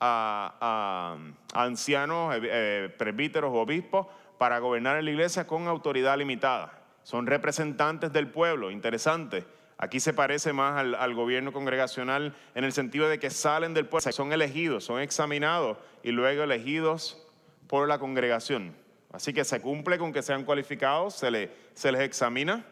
a, 0.00 1.16
ancianos, 1.52 2.34
eh, 2.36 2.40
eh, 2.42 2.94
presbíteros 2.96 3.52
obispos 3.54 4.06
para 4.38 4.58
gobernar 4.58 4.98
en 4.98 5.04
la 5.04 5.10
iglesia 5.10 5.46
con 5.46 5.68
autoridad 5.68 6.16
limitada. 6.18 6.72
Son 7.02 7.26
representantes 7.26 8.12
del 8.12 8.28
pueblo, 8.28 8.70
interesante. 8.70 9.44
Aquí 9.78 10.00
se 10.00 10.14
parece 10.14 10.52
más 10.52 10.78
al, 10.78 11.14
gobierno 11.14 11.52
congregacional 11.52 12.34
en 12.54 12.64
el 12.64 12.72
sentido 12.72 13.08
de 13.08 13.18
que 13.18 13.30
salen 13.30 13.74
del 13.74 13.86
pueblo, 13.86 14.10
son 14.12 14.32
elegidos, 14.32 14.84
son 14.84 15.00
examinados 15.00 15.76
y 16.02 16.12
luego 16.12 16.42
elegidos 16.42 17.22
por 17.66 17.86
la 17.86 17.98
congregación. 17.98 18.74
Así 19.12 19.32
que 19.32 19.44
se 19.44 19.60
cumple 19.60 19.98
con 19.98 20.12
que 20.12 20.22
sean 20.22 20.44
cualificados, 20.44 21.14
se, 21.14 21.50
se 21.74 21.92
les 21.92 22.00
examina 22.00 22.64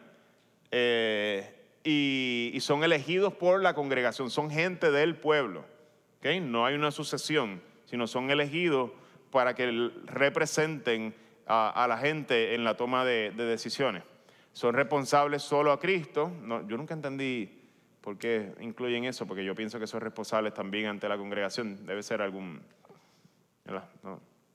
eh, 0.71 1.54
y, 1.85 2.57
son 2.59 2.83
elegidos 2.83 3.33
por 3.33 3.61
la 3.61 3.73
congregación, 3.75 4.29
son 4.29 4.49
gente 4.49 4.91
del 4.91 5.15
pueblo. 5.15 5.63
¿ok? 6.19 6.41
No 6.41 6.65
hay 6.65 6.75
una 6.75 6.91
sucesión, 6.91 7.61
sino 7.85 8.07
son 8.07 8.31
elegidos 8.31 8.91
para 9.31 9.53
que 9.53 9.91
representen 10.05 11.13
a, 11.45 11.85
la 11.87 11.97
gente 11.97 12.55
en 12.55 12.63
la 12.63 12.75
toma 12.75 13.05
de, 13.05 13.31
de 13.31 13.45
decisiones. 13.45 14.03
Son 14.51 14.73
responsables 14.73 15.43
solo 15.43 15.71
a 15.71 15.79
Cristo. 15.79 16.31
Yo 16.67 16.77
nunca 16.77 16.93
entendí 16.93 17.61
por 18.01 18.17
qué 18.17 18.53
incluyen 18.61 19.05
eso, 19.05 19.27
porque 19.27 19.43
yo 19.43 19.53
pienso 19.53 19.79
que 19.79 19.87
son 19.87 20.01
responsables 20.01 20.53
también 20.53 20.87
ante 20.87 21.07
la 21.07 21.17
congregación. 21.17 21.85
Debe 21.85 22.01
ser 22.01 22.21
algún... 22.21 22.61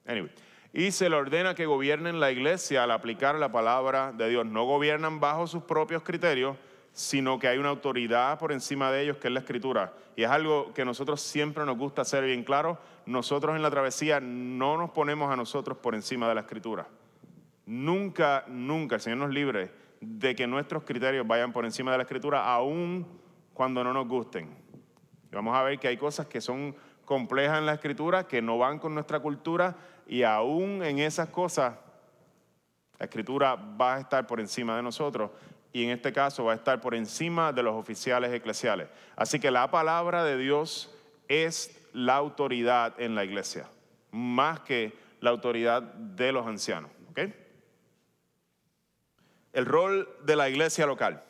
Anyway. 0.06 0.30
Y 0.72 0.92
se 0.92 1.10
le 1.10 1.16
ordena 1.16 1.54
que 1.54 1.66
gobiernen 1.66 2.20
la 2.20 2.30
iglesia 2.30 2.84
al 2.84 2.92
aplicar 2.92 3.34
la 3.34 3.50
palabra 3.50 4.12
de 4.12 4.28
Dios. 4.28 4.46
No 4.46 4.64
gobiernan 4.64 5.18
bajo 5.18 5.46
sus 5.48 5.64
propios 5.64 6.02
criterios, 6.02 6.56
sino 7.00 7.38
que 7.38 7.48
hay 7.48 7.56
una 7.56 7.70
autoridad 7.70 8.38
por 8.38 8.52
encima 8.52 8.92
de 8.92 9.02
ellos 9.02 9.16
que 9.16 9.28
es 9.28 9.32
la 9.32 9.40
escritura. 9.40 9.94
Y 10.16 10.22
es 10.22 10.30
algo 10.30 10.74
que 10.74 10.84
nosotros 10.84 11.22
siempre 11.22 11.64
nos 11.64 11.78
gusta 11.78 12.02
hacer 12.02 12.24
bien 12.24 12.44
claro. 12.44 12.78
Nosotros 13.06 13.56
en 13.56 13.62
la 13.62 13.70
travesía 13.70 14.20
no 14.20 14.76
nos 14.76 14.90
ponemos 14.90 15.32
a 15.32 15.36
nosotros 15.36 15.78
por 15.78 15.94
encima 15.94 16.28
de 16.28 16.34
la 16.34 16.42
escritura. 16.42 16.86
Nunca, 17.64 18.44
nunca 18.48 18.96
el 18.96 19.00
Señor 19.00 19.18
nos 19.18 19.30
libre 19.30 19.72
de 20.02 20.34
que 20.34 20.46
nuestros 20.46 20.84
criterios 20.84 21.26
vayan 21.26 21.54
por 21.54 21.64
encima 21.64 21.90
de 21.90 21.96
la 21.96 22.02
escritura, 22.02 22.44
aun 22.52 23.06
cuando 23.54 23.82
no 23.82 23.94
nos 23.94 24.06
gusten. 24.06 24.54
Y 25.32 25.34
vamos 25.34 25.56
a 25.56 25.62
ver 25.62 25.78
que 25.78 25.88
hay 25.88 25.96
cosas 25.96 26.26
que 26.26 26.42
son 26.42 26.76
complejas 27.06 27.58
en 27.58 27.64
la 27.64 27.72
escritura, 27.72 28.28
que 28.28 28.42
no 28.42 28.58
van 28.58 28.78
con 28.78 28.92
nuestra 28.92 29.20
cultura, 29.20 29.74
y 30.06 30.22
aún 30.22 30.82
en 30.84 30.98
esas 30.98 31.30
cosas, 31.30 31.76
la 32.98 33.06
escritura 33.06 33.54
va 33.54 33.94
a 33.94 34.00
estar 34.00 34.26
por 34.26 34.38
encima 34.38 34.76
de 34.76 34.82
nosotros, 34.82 35.30
y 35.72 35.84
en 35.84 35.90
este 35.90 36.12
caso 36.12 36.44
va 36.44 36.52
a 36.52 36.56
estar 36.56 36.80
por 36.80 36.94
encima 36.94 37.52
de 37.52 37.62
los 37.62 37.74
oficiales 37.74 38.32
eclesiales. 38.32 38.88
Así 39.16 39.38
que 39.38 39.50
la 39.50 39.70
palabra 39.70 40.24
de 40.24 40.36
Dios 40.36 40.92
es 41.28 41.80
la 41.92 42.16
autoridad 42.16 43.00
en 43.00 43.14
la 43.14 43.24
iglesia, 43.24 43.68
más 44.10 44.60
que 44.60 44.92
la 45.20 45.30
autoridad 45.30 45.82
de 45.82 46.32
los 46.32 46.46
ancianos. 46.46 46.90
El 49.52 49.66
rol 49.66 50.08
de 50.22 50.36
la 50.36 50.48
iglesia 50.48 50.86
local. 50.86 51.24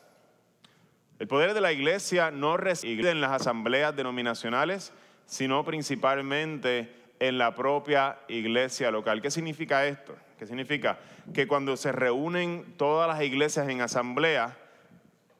El 1.17 1.27
poder 1.27 1.55
de 1.55 1.61
la 1.61 1.71
iglesia 1.71 2.29
no 2.29 2.55
reside 2.55 3.09
en 3.09 3.19
las 3.19 3.31
asambleas 3.31 3.95
denominacionales, 3.95 4.93
sino 5.25 5.65
principalmente 5.65 6.93
en 7.19 7.37
la 7.37 7.55
propia 7.55 8.19
iglesia 8.27 8.91
local. 8.91 9.21
¿Qué 9.21 9.31
significa 9.31 9.85
esto? 9.87 10.15
¿Qué 10.41 10.47
significa? 10.47 10.97
Que 11.35 11.45
cuando 11.45 11.77
se 11.77 11.91
reúnen 11.91 12.73
todas 12.75 13.07
las 13.07 13.21
iglesias 13.21 13.69
en 13.69 13.79
asamblea, 13.79 14.57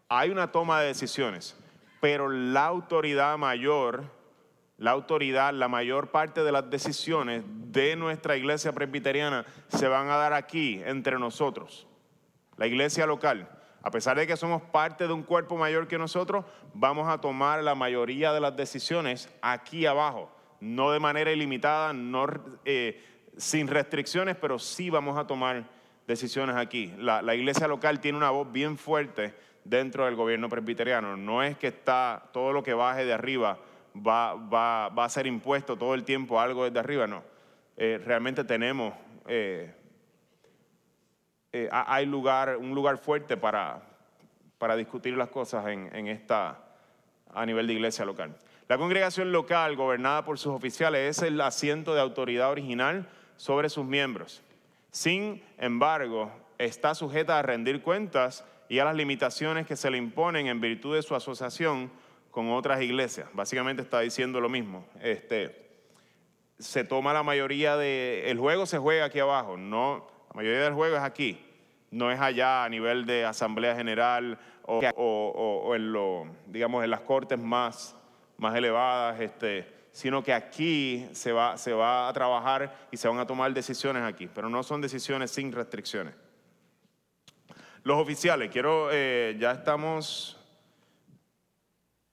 hay 0.08 0.30
una 0.30 0.52
toma 0.52 0.80
de 0.80 0.90
decisiones, 0.90 1.58
pero 2.00 2.30
la 2.30 2.68
autoridad 2.68 3.36
mayor, 3.40 4.04
la 4.78 4.92
autoridad, 4.92 5.56
la 5.56 5.68
mayor 5.68 6.12
parte 6.12 6.44
de 6.44 6.52
las 6.52 6.70
decisiones 6.70 7.44
de 7.48 7.96
nuestra 7.96 8.38
iglesia 8.38 8.74
presbiteriana 8.74 9.44
se 9.70 9.88
van 9.88 10.08
a 10.12 10.18
dar 10.18 10.34
aquí 10.34 10.80
entre 10.86 11.18
nosotros 11.18 11.88
la 12.58 12.68
iglesia 12.68 13.08
local, 13.08 13.50
a 13.82 13.90
pesar 13.90 14.18
de 14.18 14.28
que 14.28 14.38
somos 14.38 14.62
parte 14.62 15.08
de 15.08 15.14
un 15.14 15.24
cuerpo 15.24 15.58
mayor 15.58 15.88
que 15.88 15.98
nosotros, 15.98 16.46
vamos 16.76 17.10
a 17.10 17.18
tomar 17.18 17.64
la 17.64 17.74
mayoría 17.74 18.34
de 18.34 18.40
las 18.40 18.56
decisiones 18.56 19.34
aquí 19.42 19.88
abajo, 19.88 20.32
no 20.60 20.92
de 20.92 21.00
manera 21.00 21.32
ilimitada, 21.32 21.92
no, 21.92 22.28
eh, 22.66 23.11
sin 23.42 23.68
restricciones, 23.68 24.36
pero 24.36 24.60
sí 24.60 24.90
vamos 24.90 25.18
a 25.18 25.26
tomar 25.26 25.64
decisiones 26.08 26.56
aquí. 26.56 26.94
La, 26.98 27.34
iglesia 27.36 27.68
local 27.68 28.00
tiene 28.00 28.18
una 28.18 28.30
voz 28.30 28.52
bien 28.52 28.78
fuerte 28.78 29.34
dentro 29.64 30.06
del 30.06 30.16
gobierno 30.16 30.48
presbiteriano. 30.48 31.18
No 31.18 31.42
es 31.42 31.58
que 31.58 31.68
está 31.68 32.24
todo 32.32 32.54
lo 32.54 32.62
que 32.62 32.74
baje 32.74 33.04
de 33.04 33.14
arriba 33.14 33.58
va, 33.96 34.36
va- 34.36 34.90
va 34.90 35.06
a 35.06 35.10
ser 35.10 35.26
impuesto 35.28 35.76
todo 35.76 35.94
el 35.96 36.04
tiempo 36.04 36.40
algo 36.40 36.66
desde 36.66 36.80
arriba, 36.80 37.08
no. 37.08 37.24
Eh, 37.78 38.00
realmente 38.06 38.44
tenemos... 38.44 38.94
eh, 39.28 39.74
eh, 41.54 41.68
ha- 41.72 41.96
hay 41.96 42.06
lugar, 42.06 42.58
un 42.58 42.74
lugar 42.76 42.98
fuerte 42.98 43.38
para, 43.38 43.82
para 44.58 44.76
discutir 44.76 45.18
las 45.18 45.30
cosas 45.30 45.68
en, 45.68 45.94
en 45.96 46.08
esta, 46.08 46.60
a 47.34 47.46
nivel 47.46 47.68
de 47.68 47.74
iglesia 47.74 48.06
local. 48.06 48.36
La 48.68 48.78
congregación 48.78 49.32
local, 49.32 49.76
gobernada 49.76 50.24
por 50.24 50.38
sus 50.40 50.54
oficiales, 50.54 51.18
es 51.18 51.24
el 51.24 51.42
asiento 51.42 51.94
de 51.94 52.02
autoridad 52.02 52.52
original 52.52 53.10
sobre 53.42 53.70
sus 53.70 53.86
miembros. 53.88 54.44
Sin 54.92 55.44
embargo, 55.58 56.32
está 56.60 56.94
sujeta 56.94 57.40
a 57.40 57.42
rendir 57.42 57.82
cuentas 57.82 58.46
y 58.70 58.78
a 58.78 58.86
las 58.86 58.96
limitaciones 58.96 59.66
que 59.66 59.76
se 59.76 59.90
le 59.90 59.98
imponen 59.98 60.46
en 60.46 60.62
virtud 60.62 60.96
de 60.96 61.02
su 61.02 61.16
asociación 61.16 61.90
con 62.30 62.52
otras 62.52 62.84
iglesias. 62.84 63.28
Básicamente 63.34 63.82
está 63.82 64.02
diciendo 64.02 64.40
lo 64.40 64.48
mismo. 64.48 64.86
Este, 65.02 65.70
se 66.60 66.84
toma 66.84 67.14
la 67.14 67.24
mayoría 67.24 67.78
de... 67.78 68.30
El 68.30 68.38
juego 68.38 68.68
se 68.68 68.78
juega 68.78 69.06
aquí 69.06 69.18
abajo, 69.18 69.58
no, 69.58 70.06
la 70.30 70.36
mayoría 70.36 70.62
del 70.62 70.74
juego 70.76 70.96
es 70.98 71.02
aquí, 71.02 71.44
no 71.90 72.12
es 72.12 72.20
allá 72.22 72.64
a 72.64 72.70
nivel 72.70 73.08
de 73.08 73.26
asamblea 73.26 73.76
general 73.76 74.38
o, 74.68 74.82
o- 74.96 75.62
o- 75.66 75.76
en 75.76 75.92
lo, 75.92 76.28
digamos, 76.46 76.84
en 76.84 76.92
las 76.92 77.02
cortes 77.02 77.40
más, 77.40 77.96
más 78.38 78.56
elevadas, 78.56 79.20
este, 79.20 79.81
sino 79.92 80.24
que 80.24 80.34
aquí 80.34 81.08
se 81.14 81.32
va, 81.32 81.58
se 81.58 81.74
va 81.74 82.08
a 82.08 82.14
trabajar 82.14 82.88
y 82.92 82.98
se 82.98 83.08
van 83.08 83.20
a 83.20 83.28
tomar 83.28 83.54
decisiones 83.54 84.04
aquí, 84.04 84.28
pero 84.34 84.50
no 84.50 84.64
son 84.64 84.82
decisiones 84.82 85.32
sin 85.32 85.52
restricciones. 85.52 86.14
Los 87.84 87.98
oficiales, 87.98 88.52
quiero, 88.52 88.90
eh, 88.92 89.36
ya 89.40 89.52
estamos 89.52 90.38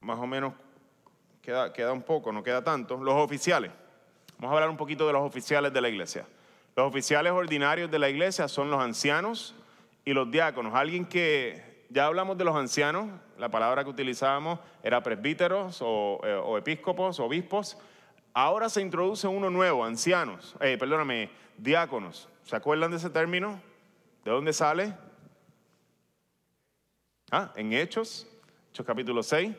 más 0.01 0.19
o 0.19 0.27
menos 0.27 0.55
queda, 1.43 1.73
queda 1.73 1.93
un 1.93 2.03
poco, 2.03 2.33
no 2.33 2.43
queda 2.43 2.63
tanto. 2.63 2.97
Los 2.97 3.15
oficiales. 3.15 3.71
Vamos 4.39 4.53
a 4.53 4.55
hablar 4.55 4.71
un 4.71 4.77
poquito 4.77 5.07
de 5.07 5.13
los 5.13 5.23
oficiales 5.23 5.73
de 5.73 5.81
la 5.81 5.89
iglesia. 5.89 6.27
Los 6.77 6.87
oficiales 6.87 7.33
ordinarios 7.33 7.91
de 7.91 7.99
la 7.99 8.09
iglesia 8.09 8.49
son 8.49 8.71
los 8.71 8.81
ancianos 8.81 9.55
y 10.05 10.13
los 10.13 10.31
diáconos. 10.31 10.75
Alguien 10.75 11.05
que, 11.05 11.87
ya 11.91 12.07
hablamos 12.07 12.39
de 12.39 12.45
los 12.45 12.55
ancianos, 12.57 13.09
la 13.39 13.49
palabra 13.49 13.85
que 13.85 13.91
utilizábamos 13.91 14.59
era 14.83 15.03
presbíteros 15.03 15.81
o, 15.81 16.21
eh, 16.25 16.35
o 16.35 16.59
episcopos, 16.59 17.21
obispos. 17.21 17.79
Ahora 18.35 18.69
se 18.69 18.83
introduce 18.83 19.27
uno 19.27 19.49
nuevo, 19.49 19.85
ancianos, 19.85 20.57
eh, 20.61 20.77
perdóname, 20.79 21.31
diáconos. 21.57 22.29
¿Se 22.45 22.57
acuerdan 22.57 22.91
de 22.91 22.97
ese 22.97 23.11
término? 23.11 23.61
¿De 24.25 24.31
dónde 24.31 24.53
sale? 24.53 24.95
Ah, 27.31 27.53
en 27.57 27.73
Hechos, 27.73 28.27
Hechos 28.71 28.87
capítulo 28.87 29.23
6. 29.23 29.55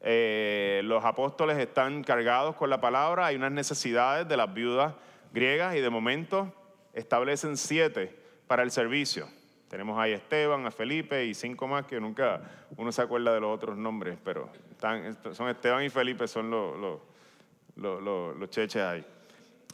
Eh, 0.00 0.82
los 0.84 1.04
apóstoles 1.04 1.56
están 1.58 2.04
cargados 2.04 2.56
con 2.56 2.68
la 2.68 2.80
palabra, 2.80 3.26
hay 3.26 3.36
unas 3.36 3.52
necesidades 3.52 4.28
de 4.28 4.36
las 4.36 4.52
viudas 4.52 4.94
griegas 5.32 5.76
y 5.76 5.80
de 5.80 5.88
momento 5.88 6.52
establecen 6.92 7.56
siete 7.56 8.14
para 8.46 8.62
el 8.62 8.70
servicio. 8.70 9.28
Tenemos 9.74 9.98
ahí 9.98 10.12
a 10.12 10.16
Esteban, 10.18 10.64
a 10.66 10.70
Felipe 10.70 11.24
y 11.24 11.34
cinco 11.34 11.66
más 11.66 11.84
que 11.84 11.98
nunca 11.98 12.40
uno 12.76 12.92
se 12.92 13.02
acuerda 13.02 13.34
de 13.34 13.40
los 13.40 13.52
otros 13.52 13.76
nombres, 13.76 14.16
pero 14.22 14.48
están, 14.70 15.18
son 15.34 15.48
Esteban 15.48 15.82
y 15.82 15.90
Felipe, 15.90 16.28
son 16.28 16.48
los, 16.48 16.78
los, 16.78 18.00
los, 18.00 18.36
los- 18.38 18.50
cheches 18.50 18.80
ahí. 18.80 19.04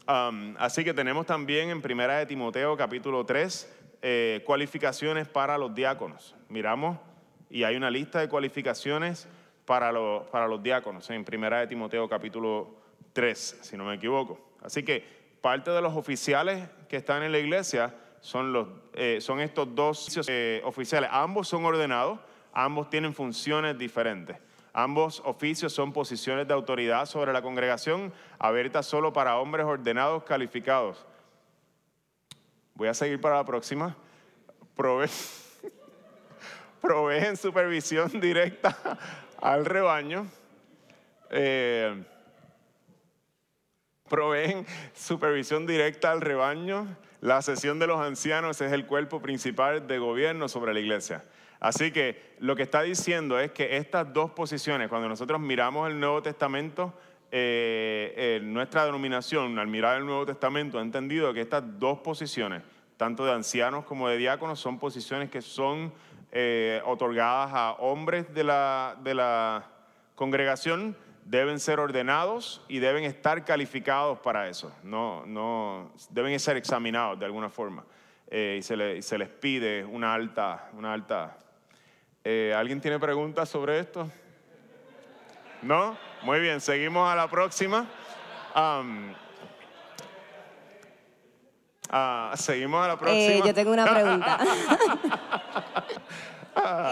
Um, 0.08 0.54
así 0.58 0.84
que 0.84 0.94
tenemos 0.94 1.26
también 1.26 1.68
en 1.68 1.82
Primera 1.82 2.16
de 2.16 2.24
Timoteo 2.24 2.78
capítulo 2.78 3.26
3 3.26 3.76
eh, 4.00 4.42
cualificaciones 4.46 5.28
para 5.28 5.58
los 5.58 5.74
diáconos. 5.74 6.34
Miramos 6.48 6.96
y 7.50 7.64
hay 7.64 7.76
una 7.76 7.90
lista 7.90 8.20
de 8.20 8.28
cualificaciones 8.30 9.28
para, 9.66 9.92
los- 9.92 10.26
para 10.28 10.48
los 10.48 10.62
diáconos 10.62 11.10
en 11.10 11.26
Primera 11.26 11.60
de 11.60 11.66
Timoteo 11.66 12.08
capítulo 12.08 12.74
3, 13.12 13.58
si 13.60 13.76
no 13.76 13.84
me 13.84 13.96
equivoco. 13.96 14.40
Así 14.62 14.82
que 14.82 15.04
parte 15.42 15.70
de 15.70 15.82
los 15.82 15.94
oficiales 15.94 16.66
que 16.88 16.96
están 16.96 17.22
en 17.22 17.32
la 17.32 17.38
iglesia 17.38 17.94
son, 18.20 18.52
los, 18.52 18.68
eh, 18.94 19.18
son 19.20 19.40
estos 19.40 19.74
dos 19.74 20.20
eh, 20.28 20.60
oficiales. 20.64 21.10
Ambos 21.12 21.48
son 21.48 21.64
ordenados, 21.64 22.18
ambos 22.52 22.90
tienen 22.90 23.14
funciones 23.14 23.76
diferentes. 23.78 24.36
Ambos 24.72 25.20
oficios 25.24 25.72
son 25.72 25.92
posiciones 25.92 26.46
de 26.46 26.54
autoridad 26.54 27.06
sobre 27.06 27.32
la 27.32 27.42
congregación, 27.42 28.12
abiertas 28.38 28.86
solo 28.86 29.12
para 29.12 29.38
hombres 29.38 29.66
ordenados 29.66 30.22
calificados. 30.22 31.04
Voy 32.74 32.88
a 32.88 32.94
seguir 32.94 33.20
para 33.20 33.36
la 33.36 33.44
próxima. 33.44 33.96
Prove- 34.76 35.10
proveen 36.80 37.36
supervisión 37.36 38.20
directa 38.20 38.76
al 39.40 39.64
rebaño. 39.66 40.26
Eh, 41.30 42.04
proveen 44.08 44.66
supervisión 44.94 45.66
directa 45.66 46.12
al 46.12 46.20
rebaño. 46.20 46.96
La 47.20 47.42
sesión 47.42 47.78
de 47.78 47.86
los 47.86 48.00
ancianos 48.00 48.60
es 48.60 48.72
el 48.72 48.86
cuerpo 48.86 49.20
principal 49.20 49.86
de 49.86 49.98
gobierno 49.98 50.48
sobre 50.48 50.72
la 50.72 50.80
iglesia. 50.80 51.24
Así 51.60 51.92
que 51.92 52.34
lo 52.38 52.56
que 52.56 52.62
está 52.62 52.80
diciendo 52.80 53.38
es 53.38 53.50
que 53.52 53.76
estas 53.76 54.10
dos 54.12 54.30
posiciones, 54.30 54.88
cuando 54.88 55.08
nosotros 55.08 55.38
miramos 55.38 55.88
el 55.90 56.00
Nuevo 56.00 56.22
Testamento, 56.22 56.94
eh, 57.30 58.14
eh, 58.16 58.40
nuestra 58.42 58.86
denominación, 58.86 59.58
al 59.58 59.66
mirar 59.66 59.98
el 59.98 60.06
Nuevo 60.06 60.24
Testamento, 60.24 60.78
ha 60.78 60.82
entendido 60.82 61.34
que 61.34 61.42
estas 61.42 61.62
dos 61.78 61.98
posiciones, 61.98 62.62
tanto 62.96 63.26
de 63.26 63.32
ancianos 63.32 63.84
como 63.84 64.08
de 64.08 64.16
diáconos, 64.16 64.58
son 64.58 64.78
posiciones 64.78 65.28
que 65.28 65.42
son 65.42 65.92
eh, 66.32 66.80
otorgadas 66.86 67.50
a 67.52 67.72
hombres 67.72 68.32
de 68.32 68.44
la, 68.44 68.96
de 69.04 69.14
la 69.14 69.66
congregación, 70.14 70.96
deben 71.30 71.60
ser 71.60 71.78
ordenados 71.78 72.60
y 72.66 72.80
deben 72.80 73.04
estar 73.04 73.44
calificados 73.44 74.18
para 74.18 74.48
eso. 74.48 74.72
No, 74.82 75.24
no, 75.26 75.92
deben 76.10 76.38
ser 76.40 76.56
examinados 76.56 77.20
de 77.20 77.24
alguna 77.24 77.48
forma. 77.48 77.84
Eh, 78.26 78.56
y, 78.58 78.62
se 78.62 78.76
le- 78.76 78.96
y 78.96 79.02
se 79.02 79.16
les 79.16 79.28
pide 79.28 79.84
una 79.84 80.12
alta, 80.12 80.68
una 80.72 80.92
alta. 80.92 81.36
Eh, 82.24 82.52
¿Alguien 82.56 82.80
tiene 82.80 82.98
preguntas 82.98 83.48
sobre 83.48 83.78
esto? 83.78 84.10
¿No? 85.62 85.96
Muy 86.22 86.40
bien, 86.40 86.60
seguimos 86.60 87.08
a 87.08 87.14
la 87.14 87.28
próxima. 87.28 87.86
Am, 88.52 89.14
ah, 91.90 92.32
seguimos 92.34 92.84
a 92.84 92.88
la 92.88 92.98
próxima. 92.98 93.22
Eh, 93.34 93.42
yo 93.46 93.54
tengo 93.54 93.70
una 93.72 93.86
pregunta. 93.86 94.38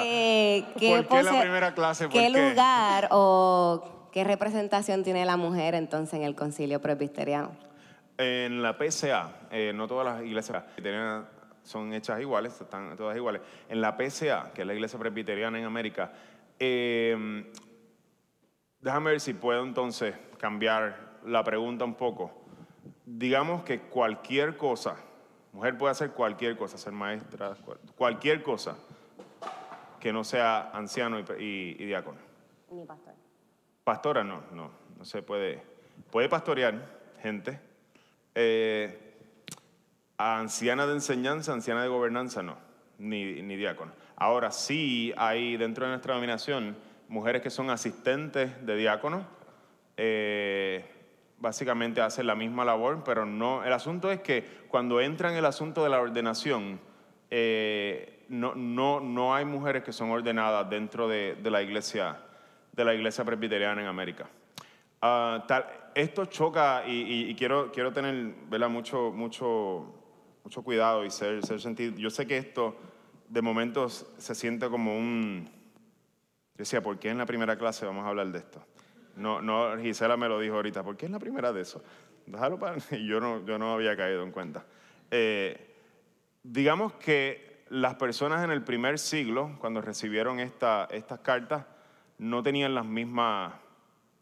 Eh, 0.04 0.64
¿qué, 0.78 1.02
¿Por 1.02 1.08
qué 1.18 1.22
la 1.24 1.40
primera 1.40 1.74
clase? 1.74 2.04
¿Por 2.04 2.12
¿Qué 2.12 2.30
qué? 2.32 2.50
lugar 2.50 3.08
o 3.10 3.97
qué 4.12 4.24
representación 4.24 5.02
tiene 5.04 5.24
la 5.24 5.36
mujer 5.36 5.74
entonces 5.74 6.14
en 6.14 6.22
el 6.22 6.34
concilio 6.34 6.80
presbiteriano? 6.80 7.52
En 8.16 8.62
la 8.62 8.76
PCA, 8.76 9.32
eh, 9.50 9.72
no 9.74 9.86
todas 9.86 10.04
las 10.06 10.24
iglesias 10.24 10.62
presbiterianas 10.62 11.26
son 11.62 11.92
hechas 11.92 12.20
iguales, 12.20 12.60
están 12.60 12.96
todas 12.96 13.16
iguales. 13.16 13.42
En 13.68 13.80
la 13.80 13.96
PCA, 13.96 14.52
que 14.54 14.62
es 14.62 14.66
la 14.66 14.74
iglesia 14.74 14.98
presbiteriana 14.98 15.58
en 15.58 15.64
América, 15.64 16.12
eh, 16.58 17.44
déjame 18.80 19.10
ver 19.10 19.20
si 19.20 19.34
puedo 19.34 19.62
entonces 19.62 20.14
cambiar 20.38 21.18
la 21.24 21.44
pregunta 21.44 21.84
un 21.84 21.94
poco. 21.94 22.32
Digamos 23.04 23.62
que 23.64 23.80
cualquier 23.82 24.56
cosa, 24.56 24.96
mujer 25.52 25.76
puede 25.78 25.92
hacer 25.92 26.10
cualquier 26.12 26.56
cosa, 26.56 26.78
ser 26.78 26.92
maestra, 26.92 27.54
cual- 27.64 27.78
cualquier 27.96 28.42
cosa 28.42 28.76
que 30.00 30.12
no 30.12 30.24
sea 30.24 30.70
anciano 30.72 31.18
y, 31.18 31.22
y- 31.38 31.76
y 31.78 31.86
diácono. 31.86 32.18
Mi 32.70 32.84
pastor. 32.84 33.14
Pastora 33.88 34.22
no, 34.22 34.42
no, 34.52 34.70
no 34.98 35.04
se 35.06 35.22
puede. 35.22 35.62
Puede 36.10 36.28
pastorear 36.28 36.74
gente. 37.22 37.58
Eh, 38.34 39.16
anciana 40.18 40.86
de 40.86 40.92
enseñanza, 40.92 41.54
anciana 41.54 41.80
de 41.80 41.88
gobernanza, 41.88 42.42
no, 42.42 42.58
ni, 42.98 43.40
ni 43.40 43.56
diácono. 43.56 43.92
Ahora 44.16 44.50
sí 44.50 45.14
hay 45.16 45.56
dentro 45.56 45.86
de 45.86 45.92
nuestra 45.92 46.12
denominación 46.12 46.76
mujeres 47.08 47.40
que 47.40 47.48
son 47.48 47.70
asistentes 47.70 48.66
de 48.66 48.76
diácono. 48.76 49.26
eh, 49.96 50.84
básicamente 51.38 52.02
hacen 52.02 52.26
la 52.26 52.34
misma 52.34 52.66
labor, 52.66 53.02
pero 53.06 53.24
no. 53.24 53.64
El 53.64 53.72
asunto 53.72 54.12
es 54.12 54.20
que 54.20 54.44
cuando 54.68 55.00
entra 55.00 55.30
en 55.30 55.38
el 55.38 55.46
asunto 55.46 55.82
de 55.82 55.88
la 55.88 55.98
ordenación, 55.98 56.78
eh, 57.30 58.26
no, 58.28 58.54
no, 58.54 59.00
no 59.00 59.34
hay 59.34 59.46
mujeres 59.46 59.82
que 59.82 59.94
son 59.94 60.10
ordenadas 60.10 60.68
dentro 60.68 61.08
de, 61.08 61.36
de 61.42 61.50
la 61.50 61.62
iglesia 61.62 62.18
de 62.78 62.84
la 62.84 62.94
iglesia 62.94 63.24
presbiteriana 63.24 63.82
en 63.82 63.88
América. 63.88 64.28
Ah, 65.02 65.44
esto 65.96 66.26
choca 66.26 66.84
y, 66.86 67.34
quiero, 67.34 67.72
quiero 67.72 67.92
tener. 67.92 68.14
Mucho, 68.70 69.10
mucho, 69.10 69.94
mucho 70.44 70.62
cuidado 70.62 71.04
y 71.04 71.10
ser, 71.10 71.44
ser 71.44 71.60
sentido. 71.60 71.96
Yo 71.96 72.08
sé 72.08 72.24
que 72.24 72.38
esto 72.38 72.76
de 73.28 73.42
momentos 73.42 74.06
se 74.16 74.34
siente 74.36 74.68
como 74.68 74.96
un... 74.96 75.46
Yo 76.54 76.62
decía, 76.62 76.80
¿por 76.80 77.00
qué 77.00 77.10
en 77.10 77.18
la 77.18 77.26
primera 77.26 77.56
clase 77.56 77.84
vamos 77.84 78.04
a 78.06 78.10
hablar 78.10 78.28
de 78.28 78.38
esto? 78.38 78.64
No, 79.16 79.42
no, 79.42 79.76
Gisela 79.78 80.16
me 80.16 80.28
lo 80.28 80.38
dijo 80.38 80.54
ahorita, 80.54 80.84
¿por 80.84 80.96
qué 80.96 81.06
en 81.06 81.12
la 81.12 81.18
primera 81.18 81.52
de 81.52 81.62
eso? 81.62 81.82
Déjalo 82.26 82.60
para... 82.60 82.76
Yo 82.90 83.18
no, 83.18 83.44
yo 83.44 83.58
no 83.58 83.74
había 83.74 83.96
caído 83.96 84.22
en 84.22 84.30
cuenta. 84.30 84.64
Eh, 85.10 85.74
digamos 86.44 86.92
que 86.94 87.64
las 87.70 87.96
personas 87.96 88.44
en 88.44 88.52
el 88.52 88.62
primer 88.62 89.00
siglo, 89.00 89.56
cuando 89.58 89.80
recibieron 89.80 90.38
esta- 90.38 90.86
estas 90.92 91.18
cartas, 91.20 91.64
no 92.18 92.42
tenían 92.42 92.74
las 92.74 92.84
mismas, 92.84 93.54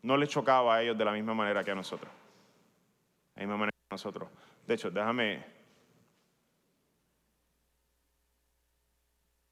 no 0.03 0.17
les 0.17 0.29
chocaba 0.29 0.77
a 0.77 0.83
ellos 0.83 0.97
de 0.97 1.05
la 1.05 1.13
misma 1.13 1.35
manera 1.35 1.65
que 1.65 1.71
a 1.71 1.75
nosotros. 1.75 2.13
De 3.35 3.41
la 3.41 3.47
misma 3.47 3.57
manera 3.57 3.73
que 3.73 3.95
a 3.95 3.95
nosotros. 3.95 4.29
De 4.67 4.75
hecho, 4.75 4.91
déjame 4.91 5.45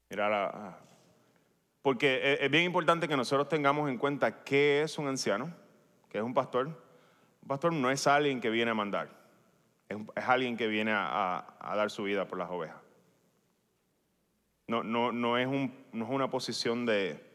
mirar 0.09 0.31
a... 0.33 0.79
Porque 1.81 2.33
es, 2.33 2.41
es 2.41 2.51
bien 2.51 2.63
importante 2.63 3.07
que 3.07 3.17
nosotros 3.17 3.49
tengamos 3.49 3.89
en 3.89 3.97
cuenta 3.97 4.43
qué 4.43 4.81
es 4.81 4.97
un 4.97 5.07
anciano, 5.07 5.53
qué 6.09 6.19
es 6.19 6.23
un 6.23 6.33
pastor. 6.33 6.67
Un 6.67 7.47
pastor 7.47 7.73
no 7.73 7.91
es 7.91 8.07
alguien 8.07 8.41
que 8.41 8.49
viene 8.49 8.71
a 8.71 8.73
mandar, 8.73 9.09
es, 9.87 9.97
alguien 10.27 10.57
que 10.57 10.67
viene 10.67 10.91
a, 10.93 11.45
dar 11.61 11.91
su 11.91 12.03
vida 12.03 12.25
por 12.25 12.39
las 12.39 12.49
ovejas. 12.49 12.77
No, 14.67 14.83
no, 14.83 15.11
no 15.11 15.37
es 15.37 15.47
una 15.93 16.29
posición 16.31 16.87
de, 16.87 17.34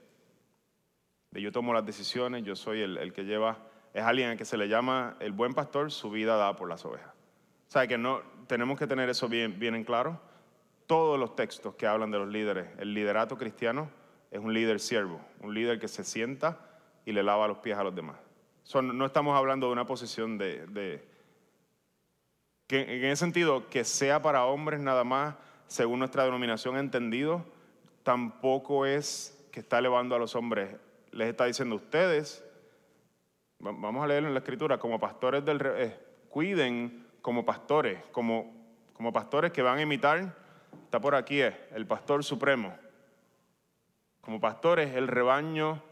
de 1.31 1.41
yo 1.41 1.53
tomo 1.53 1.73
las 1.73 1.87
decisiones, 1.87 2.45
yo 2.45 2.57
soy 2.57 2.81
el, 2.81 3.13
que 3.13 3.25
lleva, 3.25 3.59
es 3.95 4.03
alguien 4.03 4.31
al 4.31 4.37
que 4.37 4.45
se 4.45 4.57
le 4.57 4.69
llama 4.69 5.17
el 5.21 5.33
buen 5.33 5.55
pastor, 5.55 5.93
su 5.93 6.11
vida 6.11 6.37
da 6.37 6.57
por 6.57 6.69
las 6.69 6.85
ovejas. 6.85 7.13
O 7.69 7.73
sea 7.73 7.87
que 7.87 7.97
no, 7.97 8.21
tenemos 8.49 8.79
que 8.79 8.87
tener 8.87 9.09
eso 9.09 9.29
bien, 9.29 9.57
en 9.63 9.85
claro. 9.85 10.21
Todos 10.87 11.21
los 11.21 11.37
textos 11.37 11.77
que 11.77 11.87
hablan 11.87 12.11
de 12.11 12.19
los 12.19 12.29
líderes, 12.29 12.69
el 12.79 12.95
liderato 12.95 13.39
cristiano 13.39 13.89
es 14.33 14.41
un 14.41 14.53
líder 14.53 14.81
siervo, 14.81 15.21
un 15.41 15.55
líder 15.55 15.79
que 15.79 15.87
se 15.87 16.03
sienta 16.03 16.59
y 17.05 17.13
le 17.13 17.23
lava 17.23 17.47
los 17.47 17.59
pies 17.59 17.79
a 17.79 17.85
los 17.85 17.95
demás. 17.95 18.17
No 18.83 19.07
estamos 19.07 19.37
hablando 19.37 19.67
de 19.69 19.73
una 19.73 19.87
posición 19.87 20.37
de, 20.37 20.67
de- 20.67 21.09
que 22.67 22.83
en 22.83 23.05
ese 23.05 23.17
sentido, 23.17 23.69
que 23.69 23.85
sea 23.85 24.21
para 24.21 24.45
hombres 24.47 24.81
nada 24.81 25.05
más, 25.05 25.37
según 25.69 26.01
nuestra 26.01 26.25
denominación 26.25 26.77
entendido, 26.77 27.45
tampoco 28.03 28.87
es 28.87 29.37
que 29.53 29.61
está 29.61 29.79
elevando 29.79 30.15
a 30.17 30.19
los 30.19 30.35
hombres 30.35 30.77
les 31.13 31.29
está 31.29 31.45
diciendo 31.47 31.77
ustedes, 31.77 32.45
va- 33.65 33.73
vamos 33.73 34.05
a 34.05 34.07
leerlo 34.07 34.29
en 34.29 34.35
la 34.35 34.41
escritura, 34.41 34.79
como 34.79 34.99
pastores 35.01 35.45
del 35.45 35.59
re- 35.59 35.85
eh, 35.85 35.97
cuiden 36.29 37.07
como 37.23 37.45
pastores, 37.45 38.03
como, 38.13 38.53
como 38.93 39.13
pastores 39.13 39.53
que 39.53 39.63
van 39.63 39.79
a 39.79 39.83
imitar, 39.83 40.35
está 40.85 41.01
por 41.01 41.15
aquí, 41.15 41.41
eh, 41.43 41.57
el 41.73 41.87
pastor 41.87 42.25
supremo. 42.25 42.75
Como 44.21 44.41
pastores, 44.41 44.95
el 44.95 45.09
rebaño 45.09 45.83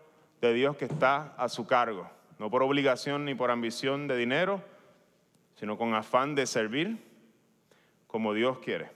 de 0.41 0.53
Dios 0.53 0.77
que 0.77 0.85
está 0.85 1.35
a 1.37 1.49
su 1.49 1.67
cargo, 1.67 2.09
no 2.39 2.51
por 2.51 2.63
obligación 2.63 3.25
ni 3.25 3.35
por 3.35 3.51
ambición 3.51 4.07
de 4.07 4.17
dinero, 4.17 4.63
sino 5.57 5.77
con 5.77 5.95
afán 5.95 6.35
de 6.37 6.47
servir 6.47 7.05
como 8.07 8.33
Dios 8.35 8.59
quiere. 8.59 8.91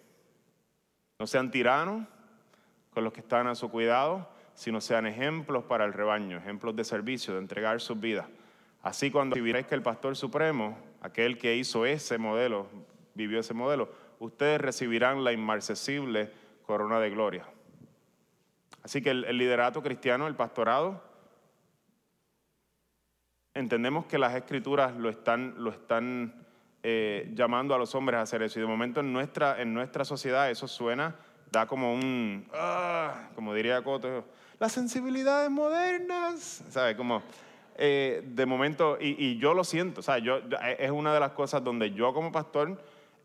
No 1.18 1.26
sean 1.26 1.50
tiranos 1.50 2.06
con 2.94 3.02
los 3.04 3.12
que 3.12 3.20
están 3.20 3.46
a 3.48 3.54
su 3.54 3.70
cuidado, 3.70 4.28
sino 4.54 4.80
sean 4.80 5.06
ejemplos 5.06 5.64
para 5.64 5.84
el 5.84 5.92
rebaño, 5.92 6.38
ejemplos 6.38 6.76
de 6.76 6.84
servicio, 6.84 7.34
de 7.34 7.40
entregar 7.40 7.80
sus 7.80 7.98
vidas. 7.98 8.26
Así 8.82 9.10
cuando 9.10 9.36
viviréis 9.36 9.66
que 9.66 9.74
el 9.74 9.82
pastor 9.82 10.16
supremo, 10.16 10.76
aquel 11.00 11.38
que 11.38 11.56
hizo 11.56 11.86
ese 11.86 12.18
modelo, 12.18 12.66
vivió 13.14 13.40
ese 13.40 13.54
modelo, 13.54 13.90
ustedes 14.18 14.60
recibirán 14.60 15.24
la 15.24 15.32
inmarcesible 15.32 16.30
corona 16.66 17.00
de 17.00 17.10
gloria. 17.10 17.44
Así 18.82 19.00
que 19.00 19.10
el, 19.10 19.24
el 19.24 19.38
liderato 19.38 19.82
cristiano, 19.82 20.26
el 20.26 20.34
pastorado, 20.34 21.02
entendemos 23.54 24.06
que 24.06 24.18
las 24.18 24.34
escrituras 24.34 24.96
lo 24.96 25.08
están, 25.08 25.54
lo 25.58 25.70
están 25.70 26.34
eh, 26.82 27.30
llamando 27.34 27.74
a 27.74 27.78
los 27.78 27.94
hombres 27.94 28.18
a 28.18 28.22
hacer 28.22 28.42
eso. 28.42 28.58
Y 28.58 28.62
de 28.62 28.68
momento 28.68 29.00
en 29.00 29.12
nuestra, 29.12 29.60
en 29.60 29.72
nuestra 29.72 30.04
sociedad 30.04 30.50
eso 30.50 30.66
suena, 30.66 31.14
da 31.50 31.66
como 31.66 31.94
un, 31.94 32.48
ah, 32.52 33.28
como 33.34 33.54
diría 33.54 33.82
Coto, 33.82 34.24
las 34.62 34.70
sensibilidades 34.70 35.50
modernas, 35.50 36.62
¿sabes? 36.68 36.94
Como, 36.94 37.20
eh, 37.76 38.22
de 38.24 38.46
momento, 38.46 38.96
y, 39.00 39.16
y 39.18 39.36
yo 39.36 39.54
lo 39.54 39.64
siento, 39.64 39.98
o 39.98 40.02
sea, 40.04 40.18
yo, 40.18 40.38
es 40.78 40.90
una 40.92 41.12
de 41.12 41.18
las 41.18 41.32
cosas 41.32 41.64
donde 41.64 41.90
yo 41.90 42.14
como 42.14 42.30
pastor 42.30 42.80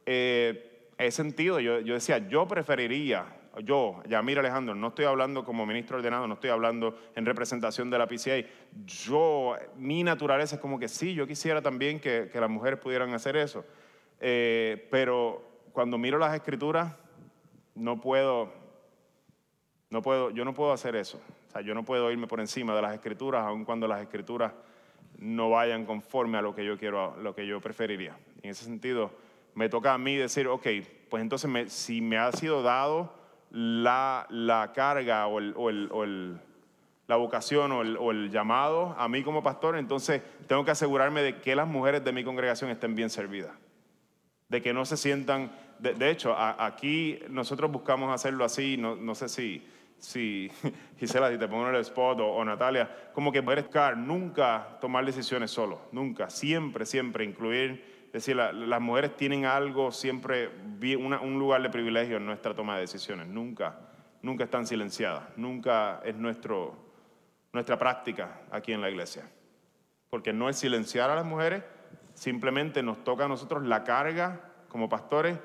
eh, 0.08 0.90
he 0.98 1.12
sentido, 1.12 1.60
yo, 1.60 1.80
yo 1.82 1.94
decía, 1.94 2.28
yo 2.28 2.48
preferiría, 2.48 3.28
yo, 3.64 4.02
Yamir 4.10 4.40
Alejandro, 4.40 4.74
no 4.74 4.88
estoy 4.88 5.06
hablando 5.06 5.46
como 5.46 5.64
ministro 5.68 5.98
ordenado, 5.98 6.28
no 6.28 6.34
estoy 6.34 6.50
hablando 6.50 6.98
en 7.16 7.24
representación 7.24 7.92
de 7.92 8.00
la 8.00 8.08
PCA, 8.08 8.44
yo, 8.88 9.56
mi 9.76 10.04
naturaleza 10.04 10.56
es 10.56 10.62
como 10.62 10.80
que 10.80 10.88
sí, 10.88 11.14
yo 11.14 11.28
quisiera 11.28 11.62
también 11.62 12.00
que, 12.00 12.32
que 12.34 12.42
las 12.42 12.50
mujeres 12.50 12.80
pudieran 12.80 13.14
hacer 13.14 13.38
eso, 13.38 13.64
Eh, 14.20 14.88
pero 14.90 15.44
cuando 15.72 16.00
miro 16.00 16.18
las 16.18 16.34
escrituras, 16.34 16.96
no 17.76 18.02
puedo, 18.02 18.52
no 19.90 20.02
puedo, 20.02 20.30
yo 20.32 20.44
no 20.46 20.54
puedo 20.54 20.72
hacer 20.72 20.96
eso. 20.96 21.20
O 21.48 21.52
sea, 21.52 21.62
yo 21.62 21.74
no 21.74 21.84
puedo 21.84 22.12
irme 22.12 22.28
por 22.28 22.40
encima 22.40 22.76
de 22.76 22.82
las 22.82 22.94
escrituras, 22.94 23.46
aun 23.46 23.66
cuando 23.66 23.88
las 23.88 24.02
escrituras 24.02 24.52
no 25.20 25.50
vayan 25.50 25.86
conforme 25.86 26.38
a 26.38 26.42
lo 26.42 26.54
que 26.54 26.66
yo 26.66 26.78
quiero, 26.78 27.16
lo 27.22 27.34
que 27.34 27.48
yo 27.48 27.60
preferiría. 27.62 28.16
En 28.44 28.52
ese 28.52 28.66
sentido, 28.66 29.12
me 29.56 29.70
toca 29.70 29.94
a 29.94 29.98
mí 29.98 30.16
decir, 30.16 30.48
ok, 30.48 30.68
pues 31.10 31.22
entonces 31.22 31.50
me- 31.50 31.70
si 31.70 32.02
me 32.02 32.18
ha 32.18 32.32
sido 32.32 32.62
dado 32.62 33.14
la, 33.50 34.28
la 34.30 34.72
carga 34.74 35.26
o, 35.28 35.40
el- 35.40 35.54
o 35.56 35.70
el- 35.70 35.90
o 35.92 36.04
el- 36.04 36.38
la 37.08 37.16
vocación 37.16 37.72
o 37.72 37.80
o 37.80 38.12
el 38.12 38.30
llamado 38.30 38.94
a 39.00 39.08
mí 39.08 39.24
como 39.24 39.42
pastor, 39.42 39.78
entonces 39.78 40.22
tengo 40.48 40.66
que 40.66 40.72
asegurarme 40.72 41.22
de 41.22 41.40
que 41.40 41.56
las 41.56 41.66
mujeres 41.68 42.04
de 42.04 42.12
mi 42.12 42.24
congregación 42.26 42.70
estén 42.70 42.96
bien 42.96 43.10
servidas 43.10 43.52
de 44.50 44.62
que 44.62 44.74
no 44.74 44.86
se 44.86 44.96
sientan, 44.98 45.52
de, 45.80 45.94
de 45.94 46.10
hecho, 46.10 46.34
a- 46.34 46.66
aquí 46.66 47.20
nosotros 47.30 47.70
buscamos 47.72 48.14
hacerlo 48.14 48.44
así, 48.46 48.78
no, 48.78 48.96
no 48.96 49.14
sé 49.16 49.28
si, 49.30 49.66
si 49.98 50.52
Gisela, 51.00 51.32
si 51.32 51.38
te 51.38 51.48
pongo 51.48 51.70
en 51.70 51.76
el 51.76 51.82
spot 51.82 52.20
o, 52.22 52.44
Natalia, 52.46 53.10
como 53.14 53.32
que 53.32 53.42
poder 53.44 53.60
estar, 53.60 53.98
nunca 53.98 54.78
tomar 54.80 55.06
decisiones 55.06 55.52
solo, 55.52 55.82
nunca, 55.92 56.30
siempre, 56.30 56.86
siempre 56.86 57.24
incluir, 57.24 58.10
decir, 58.14 58.36
la- 58.36 58.52
las 58.54 58.82
mujeres 58.82 59.16
tienen 59.16 59.46
algo 59.46 59.92
siempre, 59.92 60.50
un 60.50 61.40
lugar 61.40 61.62
de 61.62 61.70
privilegio 61.70 62.18
en 62.18 62.26
nuestra 62.26 62.54
toma 62.54 62.76
de 62.76 62.82
decisiones, 62.82 63.28
nunca, 63.28 63.80
nunca 64.22 64.44
están 64.44 64.66
silenciadas, 64.68 65.24
nunca 65.38 66.02
es 66.06 66.16
nuestro, 66.16 66.76
nuestra 67.54 67.78
práctica 67.78 68.42
aquí 68.52 68.74
en 68.74 68.82
la 68.82 68.90
iglesia 68.90 69.24
porque 70.10 70.32
no 70.32 70.48
es 70.48 70.58
silenciar 70.58 71.10
a 71.10 71.16
las 71.16 71.26
mujeres, 71.26 71.64
simplemente 72.14 72.82
nos 72.82 73.04
toca 73.04 73.26
a 73.26 73.28
nosotros 73.28 73.66
la 73.66 73.84
carga 73.84 74.40
como 74.70 74.88
pastores 74.88 75.38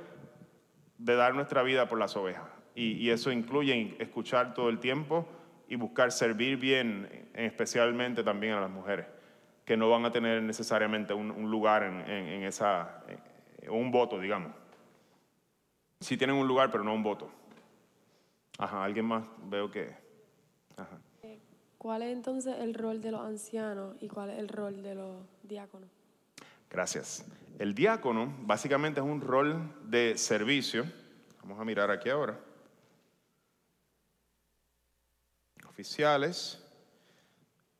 de 0.98 1.16
dar 1.16 1.34
nuestra 1.34 1.62
vida 1.62 1.88
por 1.88 1.98
las 1.98 2.16
ovejas. 2.16 2.44
Y, 2.74 2.92
y 2.92 3.10
eso 3.10 3.30
incluye 3.30 3.96
escuchar 3.98 4.54
todo 4.54 4.68
el 4.68 4.78
tiempo 4.80 5.26
y 5.68 5.76
buscar 5.76 6.10
servir 6.12 6.56
bien, 6.56 7.08
eh, 7.12 7.46
especialmente 7.46 8.22
también 8.24 8.54
a 8.54 8.60
las 8.60 8.70
mujeres, 8.70 9.06
que 9.64 9.76
no 9.76 9.90
van 9.90 10.04
a 10.04 10.10
tener 10.10 10.42
necesariamente 10.42 11.12
un, 11.14 11.30
un 11.30 11.50
lugar 11.50 11.82
en, 11.82 12.00
en- 12.00 12.26
en 12.28 12.42
esa, 12.44 13.04
eh, 13.08 13.68
o 13.68 13.74
un 13.76 13.90
voto, 13.90 14.18
digamos. 14.18 14.52
Sí 16.00 16.16
tienen 16.16 16.36
un 16.36 16.48
lugar, 16.48 16.70
pero 16.70 16.82
no 16.82 16.94
un 16.94 17.02
voto. 17.02 17.30
Ajá, 18.58 18.84
alguien 18.84 19.04
más 19.06 19.24
veo 19.44 19.70
que... 19.70 19.94
Ajá. 20.76 20.98
¿Cuál 21.78 22.02
es 22.02 22.12
entonces 22.12 22.54
el 22.60 22.74
rol 22.74 23.00
de 23.00 23.10
los 23.10 23.20
ancianos 23.22 23.96
y 24.00 24.08
cuál 24.08 24.30
es 24.30 24.38
el 24.38 24.48
rol 24.48 24.82
de 24.82 24.94
los 24.94 25.16
diáconos? 25.42 25.88
Gracias. 26.70 27.26
El 27.58 27.74
diácono 27.74 28.32
básicamente 28.42 29.00
es 29.00 29.06
un 29.06 29.20
rol 29.20 29.60
de 29.84 30.16
servicio. 30.16 30.84
Vamos 31.42 31.58
a 31.60 31.64
mirar 31.64 31.90
aquí 31.90 32.08
ahora. 32.08 32.38
Oficiales. 35.72 36.62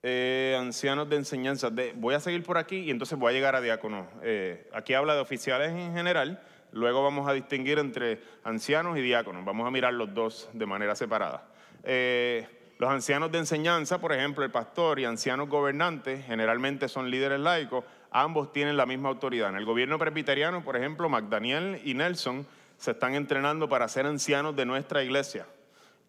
Eh, 0.02 0.56
ancianos 0.58 1.10
de 1.10 1.16
enseñanza. 1.16 1.68
Voy 1.96 2.14
a 2.14 2.20
seguir 2.20 2.42
por 2.42 2.56
aquí 2.56 2.78
y 2.78 2.90
entonces 2.90 3.18
voy 3.18 3.30
a 3.30 3.34
llegar 3.34 3.54
a 3.54 3.60
diácono. 3.60 4.08
Eh, 4.22 4.66
aquí 4.72 4.94
habla 4.94 5.14
de 5.14 5.20
oficiales 5.20 5.72
en 5.72 5.92
general. 5.92 6.42
Luego 6.72 7.02
vamos 7.02 7.28
a 7.28 7.34
distinguir 7.34 7.78
entre 7.78 8.22
ancianos 8.44 8.96
y 8.96 9.02
diáconos. 9.02 9.44
Vamos 9.44 9.68
a 9.68 9.70
mirar 9.70 9.92
los 9.92 10.14
dos 10.14 10.48
de 10.54 10.64
manera 10.64 10.96
separada. 10.96 11.46
Eh, 11.84 12.48
los 12.78 12.90
ancianos 12.90 13.30
de 13.30 13.38
enseñanza, 13.38 14.00
por 14.00 14.14
ejemplo, 14.14 14.42
el 14.42 14.50
pastor 14.50 14.98
y 14.98 15.04
ancianos 15.04 15.50
gobernantes, 15.50 16.24
generalmente 16.24 16.88
son 16.88 17.10
líderes 17.10 17.40
laicos. 17.40 17.84
Ambos 18.10 18.52
tienen 18.52 18.78
la 18.78 18.86
misma 18.86 19.10
autoridad. 19.10 19.50
En 19.50 19.56
el 19.56 19.66
gobierno 19.66 19.98
presbiteriano, 19.98 20.64
por 20.64 20.76
ejemplo, 20.76 21.10
McDaniel 21.10 21.78
y 21.84 21.92
Nelson 21.92 22.46
se 22.78 22.92
están 22.92 23.14
entrenando 23.14 23.68
para 23.68 23.86
ser 23.86 24.06
ancianos 24.06 24.56
de 24.56 24.64
nuestra 24.64 25.04
iglesia 25.04 25.46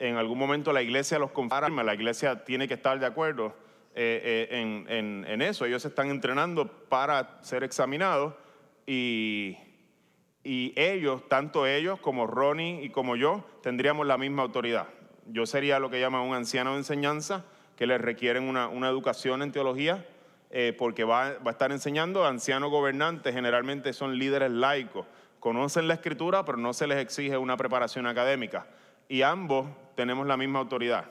en 0.08 0.18
algún 0.18 0.38
momento 0.38 0.74
la 0.74 0.82
iglesia 0.82 1.18
los 1.20 1.32
confirma, 1.32 1.84
la 1.84 1.94
iglesia 1.94 2.44
tiene 2.44 2.68
que 2.68 2.74
estar 2.74 3.00
de 3.00 3.06
acuerdo 3.06 3.56
eh, 3.96 4.48
eh, 4.52 4.60
en, 4.60 4.86
en- 4.90 5.26
en 5.28 5.42
eso. 5.42 5.66
Ellos 5.66 5.82
se 5.82 5.88
están 5.90 6.10
entrenando 6.10 6.68
para 6.90 7.38
ser 7.44 7.64
examinados 7.64 8.34
y, 8.86 9.58
y 10.44 10.74
ellos, 10.76 11.28
tanto 11.30 11.66
ellos 11.68 12.00
como 12.00 12.28
Ronnie 12.28 12.84
y 12.84 12.90
como 12.90 13.16
yo, 13.16 13.46
tendríamos 13.62 14.06
la 14.08 14.18
misma 14.18 14.42
autoridad. 14.44 14.88
Yo 15.28 15.46
sería 15.46 15.80
lo 15.80 15.90
que 15.90 16.00
llaman 16.00 16.22
un 16.22 16.36
anciano 16.36 16.72
de 16.72 16.78
enseñanza, 16.80 17.46
que 17.78 17.88
les 17.88 18.02
requieren 18.02 18.44
una, 18.44 18.68
una 18.68 18.90
educación 18.90 19.42
en 19.42 19.52
teología, 19.52 20.06
eh, 20.52 20.76
porque 20.78 21.04
va, 21.06 21.34
va 21.40 21.50
a 21.50 21.52
estar 21.52 21.72
enseñando. 21.72 22.26
Ancianos 22.26 22.70
gobernantes 22.72 23.34
generalmente 23.34 23.94
son 23.94 24.18
líderes 24.18 24.52
laicos, 24.52 25.06
conocen 25.40 25.88
la 25.88 25.94
escritura, 25.96 26.44
pero 26.46 26.58
no 26.58 26.74
se 26.74 26.88
les 26.88 26.98
exige 26.98 27.38
una 27.38 27.56
preparación 27.58 28.06
académica. 28.06 28.68
Y 29.08 29.22
ambos 29.22 29.68
tenemos 29.96 30.26
la 30.28 30.38
misma 30.38 30.60
autoridad. 30.60 31.06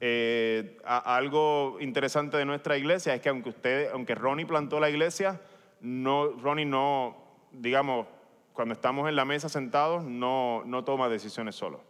Eh, 0.00 0.76
a- 0.84 1.16
algo 1.16 1.78
interesante 1.80 2.36
de 2.36 2.44
nuestra 2.44 2.76
iglesia 2.76 3.14
es 3.14 3.20
que 3.20 3.28
aunque 3.30 3.48
usted, 3.50 3.90
aunque 3.92 4.14
Ronnie 4.14 4.44
plantó 4.46 4.78
la 4.80 4.90
iglesia, 4.90 5.40
no, 5.80 6.32
Ronnie 6.32 6.66
no, 6.66 7.16
digamos, 7.52 8.06
cuando 8.52 8.74
estamos 8.74 9.08
en 9.08 9.16
la 9.16 9.24
mesa 9.24 9.48
sentados, 9.48 10.04
no, 10.04 10.62
no 10.66 10.84
toma 10.84 11.08
decisiones 11.08 11.54
solo. 11.54 11.82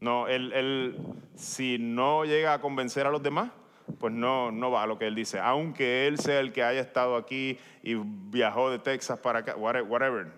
No, 0.00 0.26
él, 0.28 0.52
él, 0.52 0.96
si 1.36 1.78
no 1.78 2.24
llega 2.24 2.54
a 2.54 2.60
convencer 2.60 3.06
a 3.06 3.10
los 3.10 3.22
demás, 3.22 3.50
pues 3.98 4.12
no, 4.12 4.50
no 4.50 4.70
va 4.70 4.82
a 4.82 4.86
lo 4.86 4.98
que 4.98 5.06
él 5.06 5.14
dice. 5.14 5.38
Aunque 5.38 6.06
él 6.06 6.18
sea 6.18 6.40
el 6.40 6.52
que 6.52 6.62
haya 6.64 6.80
estado 6.80 7.16
aquí 7.16 7.58
y 7.82 7.94
viajó 7.94 8.70
de 8.70 8.78
Texas 8.78 9.18
para 9.18 9.40
acá, 9.40 9.54
whate- 9.56 9.86
whatever. 9.86 10.28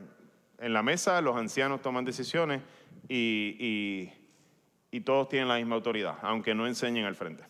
En 0.58 0.72
la 0.72 0.82
mesa 0.82 1.20
los 1.20 1.36
ancianos 1.36 1.80
toman 1.82 2.04
decisiones 2.04 2.60
y, 3.08 3.56
y- 3.58 4.12
y 4.94 5.00
todos 5.00 5.28
tienen 5.28 5.48
la 5.48 5.56
misma 5.56 5.74
autoridad, 5.74 6.18
aunque 6.22 6.54
no 6.54 6.68
enseñen 6.68 7.04
al 7.04 7.16
frente. 7.16 7.42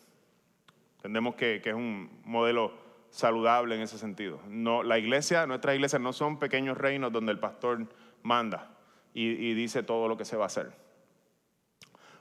Entendemos 0.95 1.35
que, 1.35 1.61
que 1.61 1.69
es 1.69 1.75
un 1.75 2.09
modelo 2.23 2.73
saludable 3.11 3.75
en 3.75 3.81
ese 3.81 3.99
sentido. 3.99 4.39
No, 4.47 4.81
la 4.81 4.97
iglesia, 4.97 5.45
nuestras 5.45 5.75
iglesias 5.75 6.01
no 6.01 6.11
son 6.11 6.39
pequeños 6.39 6.75
reinos 6.75 7.11
donde 7.11 7.31
el 7.31 7.37
pastor 7.37 7.85
manda 8.23 8.71
y, 9.13 9.27
y 9.27 9.53
dice 9.53 9.83
todo 9.83 10.07
lo 10.07 10.17
que 10.17 10.25
se 10.25 10.35
va 10.35 10.45
a 10.45 10.47
hacer. 10.47 10.71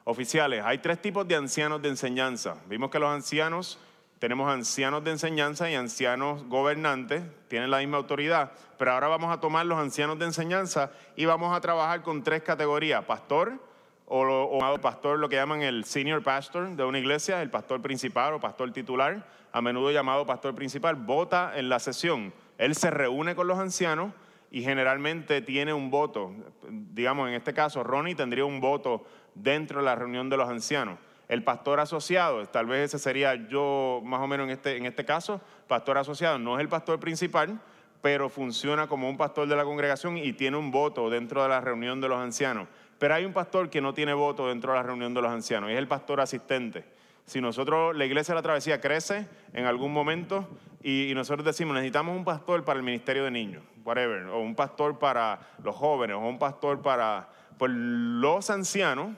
Oficiales, 0.04 0.62
hay 0.62 0.76
tres 0.76 1.00
tipos 1.00 1.26
de 1.26 1.36
ancianos 1.36 1.80
de 1.80 1.88
enseñanza. 1.88 2.58
Vimos 2.68 2.90
que 2.90 2.98
los 2.98 3.08
ancianos, 3.08 3.78
tenemos 4.18 4.52
ancianos 4.52 5.04
de 5.04 5.12
enseñanza 5.12 5.70
y 5.70 5.74
ancianos 5.74 6.44
gobernantes, 6.48 7.22
tienen 7.48 7.70
la 7.70 7.78
misma 7.78 7.96
autoridad, 7.96 8.52
pero 8.76 8.92
ahora 8.92 9.08
vamos 9.08 9.34
a 9.34 9.40
tomar 9.40 9.64
los 9.64 9.78
ancianos 9.78 10.18
de 10.18 10.26
enseñanza 10.26 10.90
y 11.16 11.24
vamos 11.24 11.56
a 11.56 11.62
trabajar 11.62 12.02
con 12.02 12.22
tres 12.22 12.42
categorías, 12.42 13.02
pastor, 13.06 13.58
o, 14.06 14.24
lo- 14.24 14.80
pastor, 14.80 15.18
lo 15.18 15.28
que 15.28 15.36
llaman 15.36 15.62
el 15.62 15.84
senior 15.84 16.22
pastor 16.22 16.68
de 16.76 16.84
una 16.84 16.98
iglesia, 16.98 17.40
el 17.42 17.50
pastor 17.50 17.80
principal 17.80 18.34
o 18.34 18.40
pastor 18.40 18.72
titular, 18.72 19.26
a 19.52 19.60
menudo 19.62 19.90
llamado 19.90 20.26
pastor 20.26 20.54
principal, 20.54 20.96
vota 20.96 21.52
en 21.56 21.68
la 21.68 21.78
sesión. 21.78 22.32
Él 22.58 22.74
se 22.74 22.90
reúne 22.90 23.34
con 23.34 23.46
los 23.46 23.58
ancianos 23.58 24.12
y 24.50 24.62
generalmente 24.62 25.40
tiene 25.40 25.72
un 25.72 25.90
voto. 25.90 26.32
Digamos, 26.68 27.28
en 27.28 27.34
este 27.34 27.54
caso, 27.54 27.82
Ronnie 27.82 28.14
tendría 28.14 28.44
un 28.44 28.60
voto 28.60 29.04
dentro 29.34 29.80
de 29.80 29.84
la 29.86 29.94
reunión 29.94 30.28
de 30.28 30.36
los 30.36 30.48
ancianos. 30.48 30.98
El 31.28 31.42
pastor 31.42 31.80
asociado, 31.80 32.44
tal 32.46 32.66
vez 32.66 32.80
ese 32.94 32.98
sería 32.98 33.34
yo 33.48 34.02
más 34.04 34.20
o 34.20 34.26
menos 34.26 34.44
en 34.44 34.50
este, 34.50 34.76
en 34.76 34.86
este 34.86 35.04
caso, 35.04 35.40
pastor 35.66 35.96
asociado, 35.98 36.38
no 36.38 36.56
es 36.56 36.60
el 36.60 36.68
pastor 36.68 37.00
principal, 37.00 37.58
pero 38.02 38.28
funciona 38.28 38.86
como 38.86 39.08
un 39.08 39.16
pastor 39.16 39.48
de 39.48 39.56
la 39.56 39.64
congregación 39.64 40.18
y 40.18 40.34
tiene 40.34 40.58
un 40.58 40.70
voto 40.70 41.08
dentro 41.08 41.42
de 41.42 41.48
la 41.48 41.62
reunión 41.62 42.00
de 42.02 42.08
los 42.08 42.18
ancianos. 42.18 42.68
Pero 42.98 43.14
hay 43.14 43.24
un 43.24 43.32
pastor 43.32 43.70
que 43.70 43.80
no 43.80 43.94
tiene 43.94 44.14
voto 44.14 44.48
dentro 44.48 44.72
de 44.72 44.78
la 44.78 44.82
reunión 44.82 45.14
de 45.14 45.22
los 45.22 45.30
ancianos, 45.30 45.70
y 45.70 45.72
es 45.72 45.78
el 45.78 45.88
pastor 45.88 46.20
asistente. 46.20 46.84
Si 47.26 47.40
nosotros, 47.40 47.96
la 47.96 48.04
iglesia 48.04 48.34
de 48.34 48.38
la 48.38 48.42
travesía 48.42 48.80
crece 48.80 49.26
en 49.52 49.64
algún 49.64 49.92
momento 49.92 50.46
y, 50.82 51.12
nosotros 51.14 51.44
decimos, 51.46 51.74
necesitamos 51.74 52.16
un 52.16 52.24
pastor 52.24 52.64
para 52.64 52.78
el 52.78 52.84
ministerio 52.84 53.24
de 53.24 53.30
niños, 53.30 53.62
whatever, 53.84 54.26
o 54.26 54.40
un 54.40 54.54
pastor 54.54 54.98
para 54.98 55.40
los 55.62 55.74
jóvenes, 55.74 56.16
o 56.16 56.20
un 56.20 56.38
pastor 56.38 56.82
para 56.82 57.30
pues, 57.56 57.72
los 57.74 58.50
ancianos, 58.50 59.16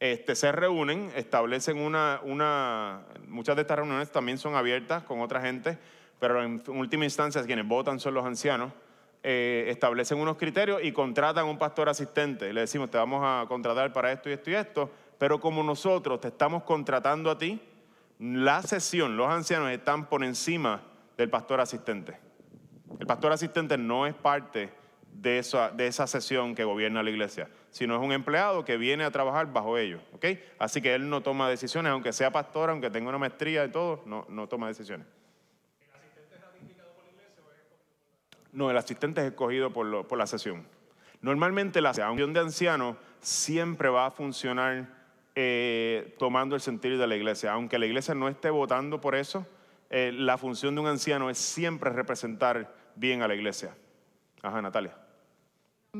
este, 0.00 0.34
se 0.34 0.50
reúnen, 0.50 1.12
establecen 1.14 1.78
una, 1.78 2.18
una, 2.24 3.02
muchas 3.28 3.54
de 3.54 3.62
estas 3.62 3.78
reuniones 3.78 4.10
también 4.10 4.36
son 4.36 4.56
abiertas 4.56 5.04
con 5.04 5.20
otra 5.20 5.40
gente, 5.40 5.78
pero 6.18 6.42
en 6.42 6.60
última 6.66 7.04
instancia 7.04 7.44
quienes 7.44 7.68
votan 7.68 8.00
son 8.00 8.14
los 8.14 8.26
ancianos, 8.26 8.72
eh, 9.24 9.66
establecen 9.68 10.18
unos 10.18 10.36
criterios 10.36 10.80
y 10.82 10.90
contratan 10.90 11.46
un 11.46 11.56
pastor 11.56 11.88
asistente. 11.88 12.52
Le 12.52 12.62
decimos, 12.62 12.90
te 12.90 12.98
vamos 12.98 13.22
a 13.22 13.46
contratar 13.46 13.92
para 13.92 14.10
esto 14.10 14.28
y 14.28 14.32
esto 14.32 14.50
y 14.50 14.54
esto, 14.54 14.90
pero 15.18 15.38
como 15.38 15.62
nosotros 15.62 16.20
te 16.20 16.28
estamos 16.28 16.64
contratando 16.64 17.30
a 17.30 17.38
ti, 17.38 17.60
la 18.18 18.62
sesión, 18.62 19.16
los 19.16 19.28
ancianos 19.28 19.70
están 19.70 20.06
por 20.08 20.24
encima 20.24 20.82
del 21.16 21.30
pastor 21.30 21.60
asistente. 21.60 22.18
El 22.98 23.06
pastor 23.06 23.32
asistente 23.32 23.78
no 23.78 24.06
es 24.06 24.14
parte 24.14 24.70
de 25.12 25.38
esa, 25.38 26.06
sesión 26.06 26.54
que 26.54 26.64
gobierna 26.64 27.02
la 27.02 27.10
iglesia, 27.10 27.48
sino 27.70 27.94
es 27.94 28.02
un 28.02 28.12
empleado 28.12 28.64
que 28.64 28.76
viene 28.76 29.04
a 29.04 29.10
trabajar 29.12 29.52
bajo 29.52 29.78
ellos. 29.78 30.00
¿ok? 30.14 30.26
Así 30.58 30.82
que 30.82 30.94
él 30.94 31.08
no 31.08 31.20
toma 31.22 31.48
decisiones, 31.48 31.92
aunque 31.92 32.12
sea 32.12 32.32
pastor, 32.32 32.70
aunque 32.70 32.90
tenga 32.90 33.08
una 33.08 33.18
maestría 33.18 33.64
y 33.64 33.70
todo, 33.70 34.02
no 34.06 34.48
toma 34.48 34.68
decisiones. 34.68 35.06
No, 38.52 38.70
el 38.70 38.76
asistente 38.76 39.20
es 39.22 39.28
escogido 39.28 39.72
por, 39.72 39.86
lo- 39.86 40.06
por 40.06 40.18
la 40.18 40.26
sesión. 40.26 40.64
Normalmente 41.20 41.80
la 41.80 41.94
sesión 41.94 42.32
de 42.32 42.40
ancianos 42.40 42.96
siempre 43.20 43.88
va 43.88 44.06
a 44.06 44.10
funcionar 44.10 44.88
eh, 45.34 46.14
tomando 46.18 46.54
el 46.54 46.60
sentido 46.60 46.98
de 46.98 47.06
la 47.06 47.16
iglesia. 47.16 47.52
Aunque 47.52 47.78
la 47.78 47.86
iglesia 47.86 48.14
no 48.14 48.28
esté 48.28 48.50
votando 48.50 49.00
por 49.00 49.14
eso, 49.14 49.46
eh, 49.88 50.10
la 50.12 50.36
función 50.36 50.74
de 50.74 50.80
un 50.80 50.86
anciano 50.88 51.30
es 51.30 51.38
siempre 51.38 51.90
representar 51.90 52.74
bien 52.96 53.22
a 53.22 53.28
la 53.28 53.34
iglesia. 53.34 53.74
Ajá, 54.42 54.60
Natalia. 54.60 54.96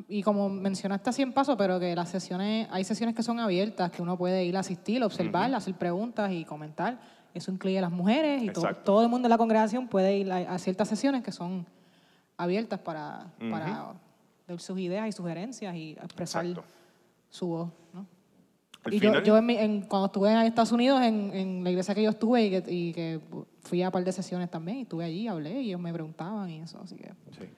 Y 0.09 0.23
como 0.23 0.49
mencionaste 0.49 1.11
así 1.11 1.23
en 1.23 1.33
paso, 1.33 1.57
pero 1.57 1.79
que 1.79 1.95
las 1.95 2.11
sesiones, 2.11 2.67
hay 2.71 2.83
sesiones 2.85 3.15
que 3.15 3.23
son 3.23 3.39
abiertas, 3.39 3.91
que 3.91 4.01
uno 4.03 4.17
puede 4.17 4.45
ir 4.45 4.57
a 4.57 4.61
asistir, 4.61 5.03
observar, 5.05 5.55
hacer 5.55 5.75
preguntas 5.75 6.33
y 6.33 6.45
comentar. 6.45 6.99
Eso 7.35 7.51
incluye 7.53 7.79
a 7.79 7.83
las 7.83 7.93
mujeres 7.93 8.43
y 8.43 8.51
todo, 8.51 8.75
todo 8.85 9.03
el 9.03 9.09
mundo 9.09 9.27
en 9.27 9.31
la 9.31 9.39
congregación 9.39 9.89
puede 9.89 10.17
ir 10.19 10.33
a, 10.33 10.37
a 10.55 10.59
ciertas 10.59 10.89
sesiones 10.89 11.23
que 11.23 11.31
son 11.33 11.67
abiertas 12.43 12.79
para, 12.81 13.27
para 13.51 13.95
dar 14.49 14.61
sus 14.61 14.79
ideas 14.79 15.09
y 15.09 15.13
sugerencias 15.13 15.75
y 15.75 15.93
expresar 15.93 16.45
Exacto. 16.47 16.69
su 17.31 17.47
voz. 17.47 17.71
¿no? 17.93 18.07
Y 18.91 18.99
yo, 18.99 19.11
final- 19.11 19.23
yo 19.25 19.37
en 19.39 19.47
mi- 19.47 19.57
en- 19.57 19.83
cuando 19.83 20.07
estuve 20.07 20.31
en 20.33 20.39
Estados 20.39 20.73
Unidos, 20.73 21.01
en, 21.03 21.33
en 21.35 21.65
la 21.65 21.71
iglesia 21.71 21.95
que 21.95 22.03
yo 22.03 22.11
estuve 22.11 22.45
y 22.47 22.51
que, 22.51 22.65
y 22.69 22.93
que 22.93 23.21
fui 23.63 23.83
a 23.83 23.87
un 23.89 23.93
par 23.93 24.05
de 24.05 24.11
sesiones 24.13 24.51
también, 24.51 24.79
y 24.79 24.83
estuve 24.83 25.05
allí, 25.05 25.29
hablé 25.29 25.63
y 25.63 25.69
ellos 25.69 25.81
me 25.81 25.93
preguntaban 25.93 26.51
y 26.51 26.61
eso, 26.61 26.81
así 26.83 26.97
que... 26.97 27.13
Sí. 27.39 27.49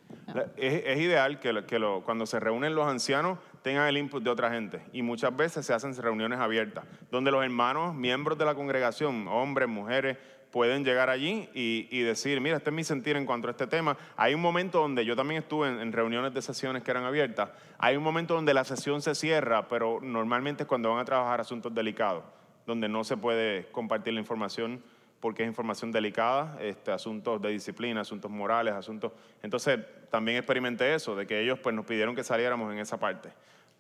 Es, 0.57 0.83
es 0.87 0.99
ideal 1.01 1.39
que, 1.39 1.53
lo- 1.53 1.67
que 1.67 1.79
lo- 1.79 2.03
cuando 2.05 2.27
se 2.27 2.41
reúnen 2.41 2.75
los 2.75 2.87
ancianos 2.87 3.39
tengan 3.63 3.89
el 3.89 3.97
input 3.99 4.23
de 4.23 4.31
otra 4.31 4.51
gente 4.51 4.83
y 4.93 5.03
muchas 5.03 5.35
veces 5.37 5.65
se 5.67 5.73
hacen 5.73 5.95
reuniones 5.97 6.39
abiertas 6.39 6.85
donde 7.11 7.31
los 7.31 7.43
hermanos, 7.45 7.95
miembros 7.95 8.37
de 8.39 8.45
la 8.45 8.55
congregación, 8.55 9.27
hombres, 9.29 9.69
mujeres, 9.69 10.17
pueden 10.55 10.85
llegar 10.85 11.11
allí 11.11 11.49
y, 11.53 12.01
decir, 12.03 12.41
mira, 12.41 12.59
este 12.59 12.71
es 12.71 12.77
mi 12.77 12.85
sentir 12.85 13.17
en 13.17 13.27
cuanto 13.27 13.49
a 13.49 13.51
este 13.51 13.67
tema. 13.67 13.97
Hay 14.17 14.35
un 14.35 14.41
momento 14.41 14.79
donde 14.79 15.05
yo 15.05 15.17
también 15.17 15.43
estuve 15.43 15.67
en, 15.69 15.81
en 15.81 15.93
reuniones 15.93 16.33
de 16.33 16.41
sesiones 16.43 16.85
que 16.85 16.93
eran 16.93 17.03
abiertas, 17.03 17.51
hay 17.77 17.97
un 17.97 18.05
momento 18.05 18.35
donde 18.35 18.55
la 18.55 18.63
sesión 18.63 19.03
se 19.03 19.17
cierra, 19.17 19.67
pero 19.67 19.99
normalmente 20.01 20.63
es 20.63 20.69
cuando 20.69 20.91
van 20.91 21.01
a 21.01 21.05
trabajar 21.05 21.41
asuntos 21.41 21.75
delicados, 21.75 22.23
donde 22.69 22.89
no 22.89 23.03
se 23.03 23.17
puede 23.17 23.67
compartir 23.73 24.15
la 24.15 24.21
información 24.21 24.81
porque 25.19 25.43
es 25.43 25.49
información 25.49 25.91
delicada, 25.91 26.57
este, 26.61 26.93
asuntos 26.93 27.43
de 27.43 27.49
disciplina, 27.49 28.03
asuntos 28.03 28.31
morales, 28.31 28.75
asuntos... 28.75 29.11
Entonces, 29.43 29.81
también 30.09 30.39
experimenté 30.39 30.95
eso, 30.95 31.17
de 31.17 31.27
que 31.27 31.41
ellos 31.41 31.59
pues, 31.59 31.75
nos 31.75 31.85
pidieron 31.85 32.15
que 32.15 32.23
saliéramos 32.23 32.73
en 32.73 32.79
esa 32.79 33.01
parte. 33.01 33.31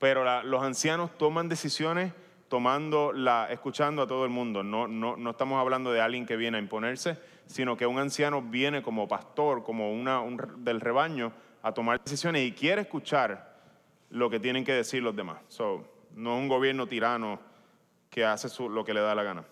Pero 0.01 0.25
la- 0.25 0.43
los 0.43 0.61
ancianos 0.65 1.17
toman 1.19 1.49
decisiones 1.49 2.13
tomando 2.49 3.13
la, 3.13 3.49
escuchando 3.51 4.03
a 4.03 4.07
todo 4.07 4.25
el 4.25 4.31
mundo. 4.31 4.63
No, 4.63 4.87
no, 4.87 5.17
no 5.17 5.31
estamos 5.31 5.61
hablando 5.61 5.93
de 5.93 6.01
alguien 6.01 6.27
que 6.27 6.37
viene 6.37 6.59
a 6.59 6.61
imponerse, 6.61 7.19
sino 7.47 7.77
que 7.77 7.87
un 7.87 7.99
anciano 7.99 8.43
viene 8.43 8.83
como 8.83 9.09
pastor, 9.09 9.63
como 9.65 9.93
una, 9.93 10.21
un 10.21 10.65
del 10.65 10.81
rebaño, 10.81 11.33
a 11.63 11.73
tomar 11.73 12.01
decisiones 12.03 12.43
y 12.47 12.53
quiere 12.53 12.83
escuchar 12.83 13.55
lo 14.11 14.29
que 14.31 14.39
tienen 14.39 14.65
que 14.65 14.73
decir 14.73 15.03
los 15.03 15.17
demás. 15.17 15.39
So, 15.49 15.85
no 16.15 16.37
es 16.37 16.43
un 16.43 16.49
gobierno 16.49 16.87
tirano 16.87 17.41
que 18.11 18.25
hace 18.25 18.49
su- 18.49 18.69
lo 18.69 18.85
que 18.85 18.95
le 18.95 19.01
da 19.01 19.15
la 19.15 19.23
gana. 19.23 19.45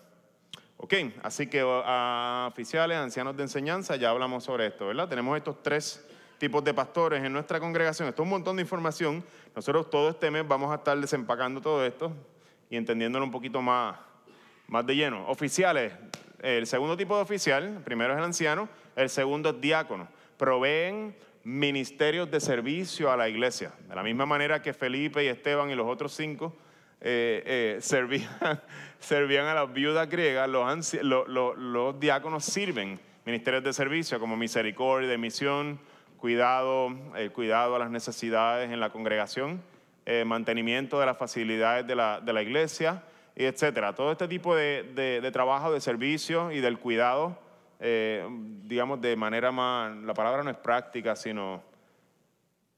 Ok, 0.77 0.93
así 1.23 1.47
que 1.47 1.61
a 1.65 2.47
oficiales, 2.51 2.97
ancianos 2.97 3.35
de 3.35 3.43
enseñanza, 3.43 3.95
ya 3.95 4.09
hablamos 4.09 4.43
sobre 4.43 4.67
esto, 4.67 4.87
¿verdad? 4.87 5.07
Tenemos 5.07 5.35
estos 5.37 5.61
tres 5.63 6.05
tipos 6.37 6.63
de 6.63 6.73
pastores 6.73 7.23
en 7.23 7.31
nuestra 7.31 7.59
congregación. 7.59 8.09
Esto 8.09 8.21
es 8.21 8.25
un 8.25 8.29
montón 8.31 8.57
de 8.57 8.61
información. 8.63 9.23
Nosotros 9.55 9.89
todo 9.89 10.09
este 10.09 10.29
mes 10.29 10.45
vamos 10.47 10.71
a 10.71 10.75
estar 10.75 10.97
desempacando 10.99 11.61
todo 11.61 11.85
esto 11.85 12.11
y 12.73 12.75
entendiéndolo 12.75 13.23
un 13.23 13.29
poquito 13.29 13.61
más, 13.61 13.95
más 14.67 14.83
de 14.83 14.95
lleno. 14.95 15.27
Oficiales, 15.27 15.93
el 16.41 16.65
segundo 16.65 16.97
tipo 16.97 17.15
de 17.15 17.21
oficial, 17.21 17.79
primero 17.85 18.13
es 18.13 18.17
el 18.17 18.23
anciano, 18.23 18.67
el 18.95 19.11
segundo 19.11 19.51
es 19.51 19.61
diácono. 19.61 20.07
Proveen 20.37 21.15
ministerios 21.43 22.31
de 22.31 22.39
servicio 22.39 23.11
a 23.11 23.17
la 23.17 23.29
iglesia. 23.29 23.73
De 23.87 23.93
la 23.93 24.01
misma 24.01 24.25
manera 24.25 24.59
que 24.63 24.73
Felipe 24.73 25.23
y 25.23 25.27
Esteban 25.27 25.69
y 25.69 25.75
los 25.75 25.85
otros 25.85 26.13
cinco 26.13 26.57
eh, 26.99 27.77
eh, 27.77 27.77
servían, 28.99 29.45
a 29.45 29.53
las 29.53 29.71
viudas 29.71 30.09
griegas, 30.09 30.49
los, 30.49 31.99
diáconos 31.99 32.43
sirven 32.43 32.99
ministerios 33.23 33.63
de 33.63 33.71
servicio 33.71 34.19
como 34.19 34.35
misericordia, 34.35 35.15
misión, 35.15 35.79
cuidado, 36.17 36.91
el 37.15 37.31
cuidado 37.31 37.75
a 37.75 37.79
las 37.79 37.91
necesidades 37.91 38.71
en 38.71 38.79
la 38.79 38.89
congregación, 38.89 39.61
eh, 40.05 40.25
mantenimiento 40.25 40.99
de 40.99 41.05
las 41.05 41.17
facilidades 41.17 41.85
de 41.87 41.95
la, 41.95 42.19
de 42.19 42.33
la 42.33 42.41
iglesia, 42.41 43.03
y 43.35 43.45
etcétera. 43.45 43.93
Todo 43.93 44.11
este 44.11 44.27
tipo 44.27 44.55
de, 44.55 44.91
de- 44.95 45.19
de 45.21 45.31
trabajo, 45.31 45.71
de 45.73 45.81
servicio 45.81 46.51
y 46.51 46.59
del 46.59 46.77
cuidado, 46.77 47.37
eh, 47.79 48.25
digamos 48.63 49.01
de 49.01 49.15
manera 49.15 49.51
más, 49.51 49.95
la 49.97 50.13
palabra 50.13 50.43
no 50.43 50.51
es 50.51 50.57
práctica, 50.57 51.15
sino 51.15 51.63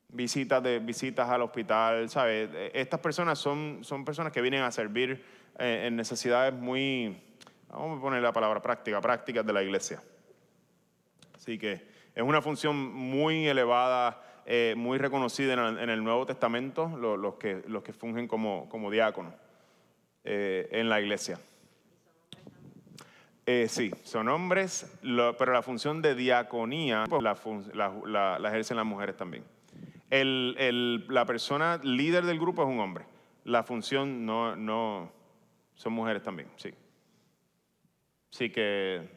visitas, 0.09 0.63
de, 0.63 0.79
visitas 0.79 1.29
al 1.29 1.41
hospital, 1.41 2.09
¿sabes? 2.09 2.49
Estas 2.73 2.99
personas 3.01 3.37
son, 3.37 3.79
son 3.83 4.05
personas 4.05 4.31
que 4.31 4.41
vienen 4.41 4.61
a 4.61 4.71
servir 4.71 5.23
eh, 5.59 5.83
en 5.87 5.95
necesidades 5.97 6.53
muy, 6.53 7.21
vamos 7.69 7.99
a 7.99 8.01
poner 8.01 8.21
la 8.21 8.31
palabra 8.31 8.61
práctica, 8.61 9.01
prácticas 9.01 9.45
de 9.45 9.51
la 9.53 9.61
iglesia. 9.61 10.01
Así 11.35 11.57
que 11.57 11.85
es 12.15 12.23
una 12.23 12.41
función 12.41 12.77
muy 12.93 13.45
elevada, 13.45 14.21
eh, 14.45 14.73
muy 14.77 14.97
reconocida 14.97 15.53
en 15.53 15.59
el, 15.59 15.79
en 15.79 15.89
el 15.89 16.03
Nuevo 16.03 16.25
Testamento, 16.25 16.87
lo- 16.97 17.17
los, 17.17 17.35
que, 17.35 17.63
los 17.67 17.83
que 17.83 17.93
fungen 17.93 18.27
como, 18.27 18.69
como 18.69 18.91
diáconos 18.91 19.33
eh, 20.23 20.67
en 20.71 20.89
la 20.89 21.01
iglesia. 21.01 21.39
Eh, 23.47 23.67
sí, 23.69 23.91
son 24.03 24.27
hombres, 24.29 24.97
lo- 25.03 25.37
pero 25.37 25.53
la 25.53 25.61
función 25.61 26.01
de 26.01 26.15
diaconía 26.15 27.05
pues, 27.09 27.21
la, 27.21 27.35
la- 27.73 27.93
la- 28.05 28.39
la 28.39 28.49
ejercen 28.49 28.77
las 28.77 28.85
mujeres 28.85 29.15
también. 29.17 29.43
El- 30.09 30.55
el- 30.57 31.05
la 31.09 31.25
persona 31.25 31.79
líder 31.83 32.25
del 32.25 32.39
grupo 32.39 32.63
es 32.63 32.67
un 32.69 32.79
hombre. 32.79 33.05
La 33.43 33.63
función 33.63 34.25
no, 34.25 34.55
no 34.55 35.11
son 35.75 35.93
mujeres 35.93 36.23
también, 36.23 36.49
sí. 36.55 36.73
Así 38.33 38.49
que 38.49 39.07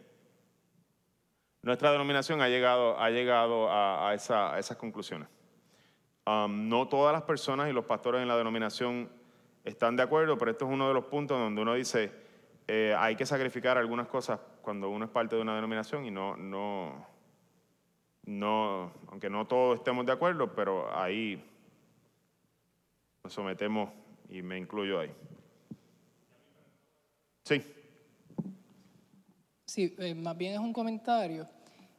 nuestra 1.63 1.93
denominación 1.93 2.41
ha 2.41 2.49
llegado, 2.49 2.99
ha 2.99 3.11
llegado 3.11 3.71
a, 3.71 4.11
a 4.11 4.15
esa- 4.15 4.55
a 4.55 4.59
esas 4.59 4.77
conclusiones. 4.77 5.29
Um, 6.27 6.69
no 6.69 6.89
todas 6.89 7.13
las 7.13 7.23
personas 7.23 7.69
y 7.71 7.73
los 7.73 7.85
pastores 7.87 8.21
en 8.23 8.29
la 8.29 8.37
denominación 8.37 9.09
están 9.65 9.97
de 9.97 10.03
acuerdo, 10.03 10.37
pero 10.39 10.51
esto 10.51 10.67
es 10.67 10.71
uno 10.73 10.89
de 10.89 10.95
los 10.95 11.05
puntos 11.07 11.39
donde 11.39 11.61
uno 11.63 11.75
dice, 11.75 12.13
eh, 12.67 12.95
hay 12.99 13.17
que 13.17 13.25
sacrificar 13.27 13.79
algunas 13.79 14.09
cosas 14.09 14.39
cuando 14.63 14.91
uno 14.91 15.07
es 15.07 15.11
parte 15.11 15.37
de 15.37 15.43
una 15.43 15.55
denominación 15.55 16.05
y 16.05 16.11
no, 16.11 16.37
no, 16.37 17.07
no, 18.27 18.93
aunque 19.09 19.31
no 19.31 19.47
todos 19.47 19.79
estemos 19.79 20.05
de 20.05 20.13
acuerdo, 20.13 20.53
pero 20.55 20.95
ahí 20.95 21.43
nos 23.25 23.33
sometemos 23.33 23.91
y 24.29 24.43
me 24.43 24.59
incluyo 24.59 25.01
ahí. 25.01 25.11
Sí. 27.45 27.63
Sí, 29.69 29.95
eh, 29.99 30.15
más 30.15 30.35
bien 30.35 30.55
es 30.55 30.61
un 30.61 30.73
comentario. 30.73 31.47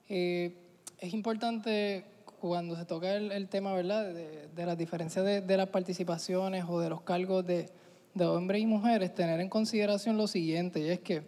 Eh, 0.07 0.55
es 0.97 1.13
importante 1.13 2.03
cuando 2.41 2.76
se 2.76 2.84
toca 2.84 3.15
el, 3.15 3.32
el 3.32 3.47
tema, 3.47 3.76
¿verdad?, 3.76 4.11
de, 4.11 4.47
de 4.47 4.65
las 4.65 4.76
diferencias 4.76 5.24
de, 5.24 5.41
de, 5.41 5.55
las 5.55 5.70
participaciones 5.70 6.65
o 6.67 6.80
de 6.80 6.89
los 6.89 7.01
cargos 7.03 7.45
de, 7.45 7.70
de 8.15 8.26
hombres 8.26 8.63
y 8.63 8.65
mujeres, 8.65 9.13
tener 9.13 9.39
en 9.39 9.49
consideración 9.49 10.17
lo 10.17 10.26
siguiente, 10.26 10.80
y 10.80 10.89
es 10.89 10.99
que 11.01 11.22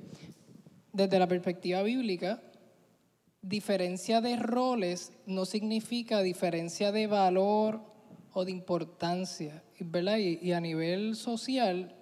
desde 0.91 1.19
la 1.19 1.27
perspectiva 1.27 1.83
bíblica, 1.83 2.41
diferencia 3.43 4.19
de 4.19 4.35
roles 4.35 5.11
no 5.27 5.45
significa 5.45 6.23
diferencia 6.23 6.91
de 6.91 7.05
valor 7.05 7.81
o 8.33 8.45
de 8.45 8.51
importancia, 8.51 9.61
¿verdad? 9.79 10.17
Y, 10.17 10.39
y 10.41 10.53
a 10.53 10.59
nivel 10.59 11.15
social, 11.15 11.95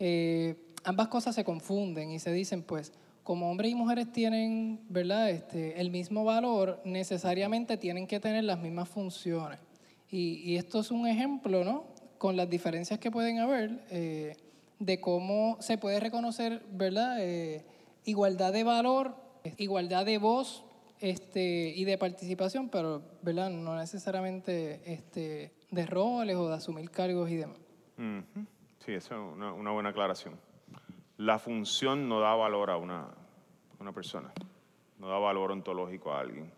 eh, 0.00 0.56
ambas 0.82 1.06
cosas 1.06 1.36
se 1.36 1.44
confunden 1.44 2.10
y 2.10 2.18
se 2.18 2.32
dicen, 2.32 2.64
pues, 2.64 2.92
como 3.26 3.50
hombres 3.50 3.72
y 3.72 3.74
mujeres 3.74 4.12
tienen, 4.12 4.80
¿verdad? 4.88 5.30
Este, 5.30 5.80
el 5.80 5.90
mismo 5.90 6.24
valor, 6.24 6.80
necesariamente 6.84 7.76
tienen 7.76 8.06
que 8.06 8.20
tener 8.20 8.44
las 8.44 8.60
mismas 8.60 8.88
funciones. 8.88 9.58
Y, 10.08 10.40
y 10.44 10.56
esto 10.56 10.78
es 10.78 10.92
un 10.92 11.08
ejemplo, 11.08 11.64
¿no? 11.64 11.86
Con 12.18 12.36
las 12.36 12.48
diferencias 12.48 13.00
que 13.00 13.10
pueden 13.10 13.40
haber 13.40 13.84
eh, 13.90 14.36
de 14.78 15.00
cómo 15.00 15.56
se 15.58 15.76
puede 15.76 15.98
reconocer, 15.98 16.62
¿verdad? 16.70 17.16
Eh, 17.18 17.64
igualdad 18.04 18.52
de 18.52 18.62
valor, 18.62 19.16
igualdad 19.56 20.06
de 20.06 20.18
voz 20.18 20.64
este, 21.00 21.72
y 21.74 21.84
de 21.84 21.98
participación, 21.98 22.68
pero, 22.68 23.02
¿verdad? 23.22 23.50
No 23.50 23.74
necesariamente 23.74 24.80
este, 24.84 25.50
de 25.72 25.86
roles 25.86 26.36
o 26.36 26.48
de 26.48 26.54
asumir 26.54 26.92
cargos 26.92 27.28
y 27.28 27.36
demás. 27.38 27.58
Uh 27.98 28.02
-huh. 28.02 28.46
Sí, 28.84 28.92
eso 28.92 29.14
es 29.16 29.34
una, 29.34 29.52
una 29.52 29.72
buena 29.72 29.88
aclaración 29.88 30.45
la 31.18 31.38
función 31.38 32.08
no 32.08 32.20
da 32.20 32.34
valor 32.34 32.70
a 32.70 32.76
una, 32.76 33.08
una 33.78 33.92
persona, 33.92 34.32
no 34.98 35.08
da 35.08 35.18
valor 35.18 35.52
ontológico 35.52 36.12
a 36.12 36.20
alguien. 36.20 36.52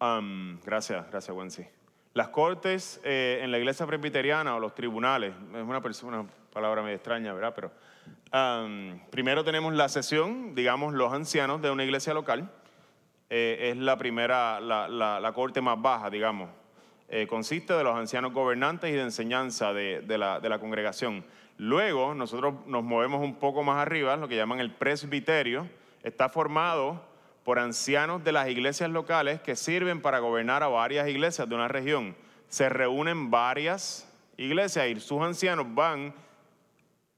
Um, 0.00 0.60
gracias, 0.60 1.08
gracias, 1.10 1.36
Wency. 1.36 1.66
Las 2.12 2.28
cortes 2.28 3.00
eh, 3.04 3.40
en 3.42 3.50
la 3.50 3.58
iglesia 3.58 3.86
presbiteriana 3.86 4.54
o 4.54 4.60
los 4.60 4.74
tribunales, 4.74 5.34
es 5.54 5.62
una, 5.62 5.80
una 6.20 6.26
palabra 6.52 6.82
medio 6.82 6.96
extraña, 6.96 7.32
¿verdad? 7.32 7.54
Pero 7.54 7.72
um, 8.32 8.98
primero 9.10 9.42
tenemos 9.42 9.74
la 9.74 9.88
sesión, 9.88 10.54
digamos, 10.54 10.94
los 10.94 11.12
ancianos 11.12 11.60
de 11.62 11.70
una 11.70 11.84
iglesia 11.84 12.14
local. 12.14 12.50
Eh, 13.30 13.70
es 13.70 13.76
la 13.78 13.96
primera, 13.96 14.60
la, 14.60 14.86
la 14.88 15.32
corte 15.32 15.60
más 15.60 15.80
baja, 15.80 16.10
digamos, 16.10 16.50
eh, 17.08 17.26
consiste 17.26 17.74
de 17.74 17.84
los 17.84 17.96
ancianos 17.96 18.32
gobernantes 18.32 18.90
y 18.90 18.94
de 18.94 19.02
enseñanza 19.02 19.72
de, 19.72 20.02
la, 20.18 20.58
congregación. 20.58 21.24
Luego 21.58 22.14
nosotros 22.14 22.54
nos 22.66 22.82
movemos 22.82 23.22
un 23.22 23.36
poco 23.36 23.62
más 23.62 23.78
arriba, 23.78 24.16
lo 24.16 24.28
que 24.28 24.36
llaman 24.36 24.60
el 24.60 24.72
presbiterio. 24.72 25.68
Está 26.02 26.28
formado 26.28 27.04
por 27.44 27.58
ancianos 27.58 28.24
de 28.24 28.32
las 28.32 28.48
iglesias 28.48 28.90
locales 28.90 29.40
que 29.40 29.54
sirven 29.54 30.00
para 30.00 30.18
gobernar 30.18 30.62
a 30.62 30.68
varias 30.68 31.08
iglesias 31.08 31.48
de 31.48 31.54
una 31.54 31.68
región. 31.68 32.16
Se 32.48 32.68
reúnen 32.68 33.30
varias 33.30 34.10
iglesias 34.36 34.88
y 34.88 35.00
sus 35.00 35.22
ancianos 35.22 35.66
van 35.74 36.14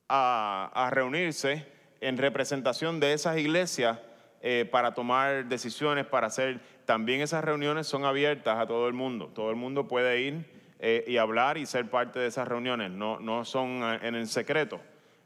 a, 0.09 0.71
a 0.75 0.91
reunirse 0.91 1.67
en 2.01 2.19
representación 2.19 3.01
de 3.01 3.13
esas 3.13 3.39
iglesias 3.39 3.99
eh, 4.43 4.69
para 4.71 4.95
tomar 4.95 5.47
decisiones, 5.47 6.07
para 6.07 6.29
hacer... 6.29 6.61
También 6.87 7.21
esas 7.21 7.43
reuniones 7.45 7.89
son 7.89 8.05
abiertas 8.05 8.59
a 8.59 8.67
todo 8.67 8.87
el 8.87 8.95
mundo. 8.95 9.27
Todo 9.35 9.51
el 9.51 9.57
mundo 9.57 9.89
puede 9.89 10.21
ir 10.23 10.47
eh, 10.79 11.05
y 11.09 11.17
hablar 11.17 11.59
y 11.59 11.67
ser 11.67 11.91
parte 11.91 12.21
de 12.21 12.29
esas 12.29 12.47
reuniones. 12.47 12.93
No, 12.93 13.19
no 13.19 13.45
son 13.45 13.83
en 14.03 14.15
el 14.15 14.29
secreto. 14.29 14.81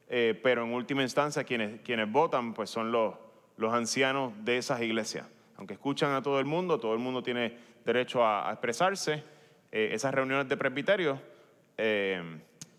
Eh, 0.08 0.40
pero 0.42 0.64
en 0.64 0.72
última 0.72 1.02
instancia 1.02 1.44
quienes, 1.44 1.82
quienes 1.82 2.10
votan 2.10 2.54
pues 2.54 2.70
son 2.70 2.90
los, 2.90 3.14
los 3.58 3.74
ancianos 3.74 4.32
de 4.42 4.56
esas 4.56 4.80
iglesias. 4.80 5.26
Aunque 5.58 5.74
escuchan 5.74 6.12
a 6.14 6.22
todo 6.22 6.40
el 6.40 6.46
mundo, 6.46 6.80
todo 6.80 6.94
el 6.94 6.98
mundo 6.98 7.22
tiene 7.22 7.56
derecho 7.84 8.26
a, 8.26 8.50
expresarse. 8.50 9.22
esas 9.70 10.14
reuniones 10.14 10.48
de 10.48 10.56
presbiterio 10.56 11.20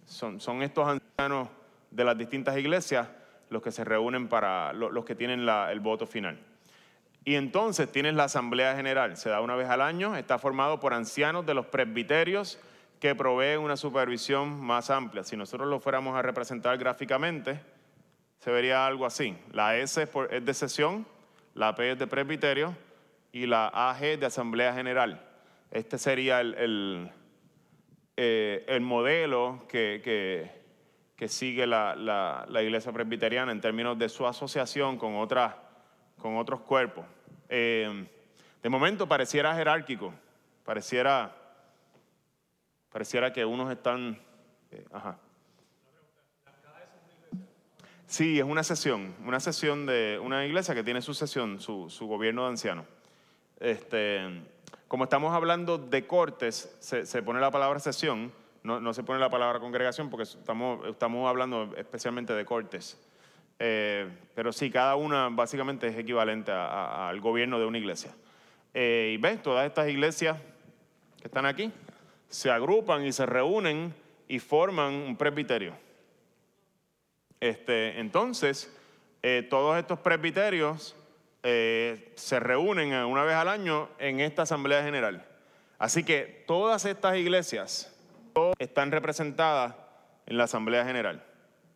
son, 0.05 0.41
son 0.41 0.63
estos 0.63 0.87
ancianos 0.87 1.47
de 1.91 2.03
las 2.03 2.17
distintas 2.17 2.57
iglesias 2.57 3.07
los 3.51 3.61
que 3.61 3.71
se 3.71 3.83
reúnen 3.83 4.27
para 4.27 4.73
los 4.73 5.05
que 5.05 5.13
tienen 5.13 5.47
el 5.47 5.79
voto 5.79 6.07
final. 6.07 6.39
Y 7.23 7.35
entonces 7.35 7.91
tienes 7.91 8.15
la 8.15 8.23
Asamblea 8.23 8.75
General, 8.75 9.15
se 9.15 9.29
da 9.29 9.41
una 9.41 9.55
vez 9.55 9.69
al 9.69 9.81
año, 9.81 10.15
está 10.15 10.39
formado 10.39 10.79
por 10.79 10.93
ancianos 10.93 11.45
de 11.45 11.53
los 11.53 11.67
presbiterios 11.67 12.59
que 12.99 13.13
proveen 13.15 13.59
una 13.59 13.77
supervisión 13.77 14.59
más 14.59 14.89
amplia. 14.89 15.23
Si 15.23 15.37
nosotros 15.37 15.67
lo 15.67 15.79
fuéramos 15.79 16.15
a 16.15 16.21
representar 16.21 16.77
gráficamente, 16.77 17.59
se 18.39 18.51
vería 18.51 18.87
algo 18.87 19.05
así. 19.05 19.37
La 19.51 19.77
S 19.77 20.07
es 20.31 20.45
de 20.45 20.53
sesión, 20.53 21.05
la 21.53 21.75
P 21.75 21.91
es 21.91 21.99
de 21.99 22.07
presbiterio 22.07 22.75
y 23.31 23.45
la 23.45 23.67
AG 23.67 24.19
de 24.19 24.25
Asamblea 24.25 24.73
General. 24.73 25.21
Este 25.69 25.97
sería 25.97 26.41
el, 26.41 26.55
el, 26.55 27.11
eh, 28.17 28.65
el 28.67 28.81
modelo 28.81 29.65
que, 29.67 30.01
que 30.03 30.61
que 31.21 31.27
sigue 31.27 31.67
la, 31.67 31.95
la, 31.95 32.47
la, 32.49 32.63
iglesia 32.63 32.91
presbiteriana 32.91 33.51
en 33.51 33.61
términos 33.61 33.95
de 33.99 34.09
su 34.09 34.25
asociación 34.25 34.97
con, 34.97 35.17
otras, 35.17 35.53
con 36.21 36.37
otros 36.37 36.61
cuerpos. 36.61 37.05
Eh, 37.49 38.07
de 38.61 38.69
momento 38.69 39.07
pareciera 39.07 39.55
jerárquico, 39.55 40.13
pareciera, 40.63 41.35
pareciera 42.91 43.33
que 43.33 43.43
unos 43.43 43.71
están... 43.71 44.19
Eh, 44.71 44.85
ajá. 44.93 45.17
Sí, 48.05 48.39
es 48.39 48.45
una 48.45 48.63
sesión, 48.63 49.15
una 49.25 49.39
sesión 49.39 49.85
de 49.85 50.19
una 50.21 50.45
iglesia 50.45 50.75
que 50.75 50.83
tiene 50.83 51.01
su 51.01 51.13
sesión, 51.13 51.61
su, 51.61 51.87
gobierno 52.01 52.43
de 52.43 52.49
ancianos. 52.49 52.85
Este, 53.57 54.43
como 54.89 55.05
estamos 55.05 55.33
hablando 55.33 55.77
de 55.77 56.05
cortes, 56.05 56.75
se, 56.79 57.23
pone 57.23 57.39
la 57.39 57.51
palabra 57.51 57.79
sesión, 57.79 58.33
no, 58.63 58.93
se 58.93 59.03
pone 59.03 59.19
la 59.19 59.29
palabra 59.29 59.59
congregación 59.59 60.09
porque 60.09 60.23
estamos 60.23 61.29
hablando 61.29 61.73
especialmente 61.77 62.33
de 62.33 62.43
cortes. 62.43 62.99
Eh, 63.63 64.09
pero 64.33 64.51
sí, 64.51 64.71
cada 64.71 64.95
una 64.95 65.29
básicamente 65.29 65.85
es 65.85 65.95
equivalente 65.95 66.51
a, 66.51 66.65
a, 66.65 67.09
al 67.09 67.21
gobierno 67.21 67.59
de 67.59 67.65
una 67.67 67.77
iglesia. 67.77 68.11
Eh, 68.73 69.11
y 69.13 69.17
ves, 69.17 69.43
todas 69.43 69.67
estas 69.67 69.87
iglesias 69.87 70.39
que 71.19 71.27
están 71.27 71.45
aquí 71.45 71.71
se 72.27 72.49
agrupan 72.49 73.05
y 73.05 73.11
se 73.11 73.27
reúnen 73.27 73.93
y 74.27 74.39
forman 74.39 74.93
un 74.93 75.15
presbiterio. 75.15 75.75
Este, 77.39 77.99
entonces, 77.99 78.75
eh, 79.21 79.45
todos 79.47 79.77
estos 79.77 79.99
presbiterios 79.99 80.95
eh, 81.43 82.13
se 82.15 82.39
reúnen 82.39 82.93
una 82.93 83.23
vez 83.23 83.35
al 83.35 83.47
año 83.47 83.89
en 83.99 84.21
esta 84.21 84.41
asamblea 84.41 84.81
general. 84.81 85.23
Así 85.77 86.03
que 86.03 86.43
todas 86.47 86.85
estas 86.85 87.15
iglesias 87.17 87.95
están 88.57 88.91
representadas 88.91 89.75
en 90.25 90.37
la 90.37 90.45
Asamblea 90.45 90.83
General. 90.83 91.23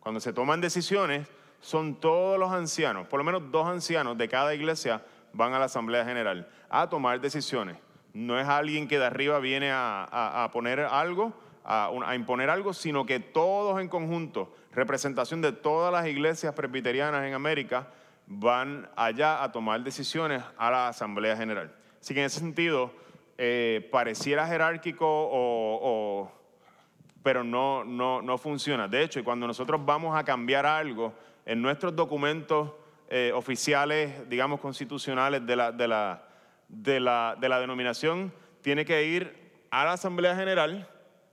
Cuando 0.00 0.20
se 0.20 0.32
toman 0.32 0.60
decisiones, 0.60 1.28
son 1.60 1.96
todos 1.96 2.38
los 2.38 2.52
ancianos, 2.52 3.06
por 3.06 3.18
lo 3.18 3.24
menos 3.24 3.50
dos 3.50 3.66
ancianos 3.66 4.16
de 4.18 4.28
cada 4.28 4.54
iglesia 4.54 5.02
van 5.32 5.52
a 5.54 5.58
la 5.58 5.66
Asamblea 5.66 6.04
General 6.04 6.48
a 6.68 6.88
tomar 6.88 7.20
decisiones. 7.20 7.76
No 8.12 8.38
es 8.40 8.48
alguien 8.48 8.88
que 8.88 8.98
de 8.98 9.04
arriba 9.04 9.38
viene 9.40 9.70
a, 9.70 10.44
a, 10.44 10.50
poner 10.50 10.80
algo, 10.80 11.34
a, 11.64 12.14
imponer 12.14 12.48
algo, 12.48 12.72
sino 12.72 13.04
que 13.04 13.20
todos 13.20 13.80
en 13.80 13.88
conjunto, 13.88 14.54
representación 14.72 15.42
de 15.42 15.52
todas 15.52 15.92
las 15.92 16.06
iglesias 16.06 16.54
presbiterianas 16.54 17.24
en 17.24 17.34
América, 17.34 17.88
van 18.26 18.88
allá 18.96 19.42
a 19.42 19.52
tomar 19.52 19.82
decisiones 19.82 20.42
a 20.56 20.70
la 20.70 20.88
Asamblea 20.88 21.36
General. 21.36 21.74
Así 22.00 22.14
que 22.14 22.20
en 22.20 22.26
ese 22.26 22.40
sentido, 22.40 22.90
eh, 23.36 23.86
pareciera 23.92 24.46
jerárquico 24.46 25.06
o 25.06 26.32
pero 27.26 27.42
no, 27.42 27.82
no, 27.82 28.22
no 28.22 28.38
funciona. 28.38 28.86
De 28.86 29.02
hecho, 29.02 29.24
cuando 29.24 29.48
nosotros 29.48 29.84
vamos 29.84 30.16
a 30.16 30.22
cambiar 30.22 30.64
algo 30.64 31.12
en 31.46 31.62
nuestros 31.62 31.94
documentos 31.94 32.72
eh, 33.08 33.30
oficiales, 33.34 34.28
digamos, 34.28 34.60
constitucionales 34.60 35.46
de 35.46 35.56
la, 35.56 35.72
de, 35.72 35.88
la, 35.88 36.22
de, 36.68 37.00
la, 37.00 37.36
de 37.40 37.48
la 37.48 37.60
denominación, 37.60 38.32
tiene 38.60 38.84
que 38.84 39.04
ir 39.04 39.62
a 39.70 39.84
la 39.84 39.92
Asamblea 39.92 40.34
General, 40.34 40.88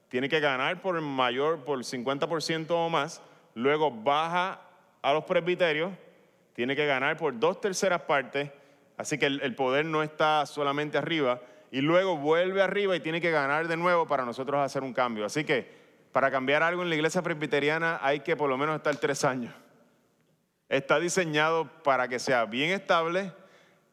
tiene 0.08 0.30
que 0.30 0.40
ganar 0.40 0.82
por 0.82 0.96
el 0.96 1.02
mayor, 1.02 1.66
por 1.66 1.80
50% 1.80 2.68
o 2.70 2.90
más, 2.90 3.24
luego 3.56 3.90
baja 3.90 4.62
a 5.02 5.14
los 5.14 5.24
presbiterios, 5.24 5.92
tiene 6.54 6.76
que 6.76 6.86
ganar 6.86 7.18
por 7.18 7.38
dos 7.40 7.60
terceras 7.60 8.04
partes, 8.04 8.52
así 8.98 9.18
que 9.18 9.26
el, 9.26 9.42
el 9.42 9.56
poder 9.56 9.86
no 9.86 10.04
está 10.04 10.46
solamente 10.46 11.00
arriba, 11.00 11.42
y 11.72 11.82
luego 11.82 12.18
vuelve 12.18 12.62
arriba 12.62 12.96
y 12.96 13.00
tiene 13.00 13.20
que 13.20 13.32
ganar 13.32 13.68
de 13.68 13.78
nuevo 13.78 14.06
para 14.06 14.24
nosotros 14.26 14.62
hacer 14.62 14.84
un 14.84 14.94
cambio. 14.94 15.26
Así 15.26 15.44
que 15.44 15.68
para 16.12 16.30
cambiar 16.30 16.62
algo 16.62 16.84
en 16.84 16.90
la 16.90 16.96
iglesia 16.96 17.24
presbiteriana 17.24 17.98
hay 18.00 18.20
que 18.20 18.36
por 18.36 18.48
lo 18.48 18.60
menos 18.60 18.76
estar 18.76 18.96
tres 18.98 19.26
años. 19.26 19.52
Está 20.74 21.00
diseñado 21.00 21.70
para 21.84 22.08
que 22.08 22.18
sea 22.18 22.46
bien 22.46 22.72
estable, 22.72 23.32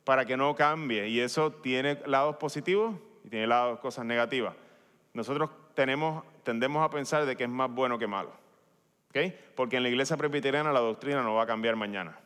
para 0.02 0.24
que 0.24 0.39
no 0.39 0.55
cambie. 0.55 1.09
Y 1.09 1.20
eso 1.20 1.52
tiene 1.52 2.01
lados 2.07 2.36
positivos 2.36 2.94
y 3.23 3.28
tiene 3.28 3.47
lados 3.47 3.81
cosas 3.81 4.07
negativas. 4.07 4.55
nosotros 5.12 5.51
tendemos 5.74 6.82
a 6.82 6.89
pensar 6.89 7.27
de 7.27 7.36
que 7.36 7.44
es 7.44 7.51
más 7.51 7.70
bueno 7.70 7.98
que 7.98 8.07
malo. 8.07 8.32
Porque 9.55 9.77
en 9.77 9.82
la 9.82 9.90
iglesia 9.90 10.16
presbiteriana 10.16 10.73
la 10.73 10.81
doctrina 10.81 11.23
no 11.23 11.35
va 11.35 11.43
a 11.43 11.47
cambiar 11.47 11.77
mañana. 11.77 12.19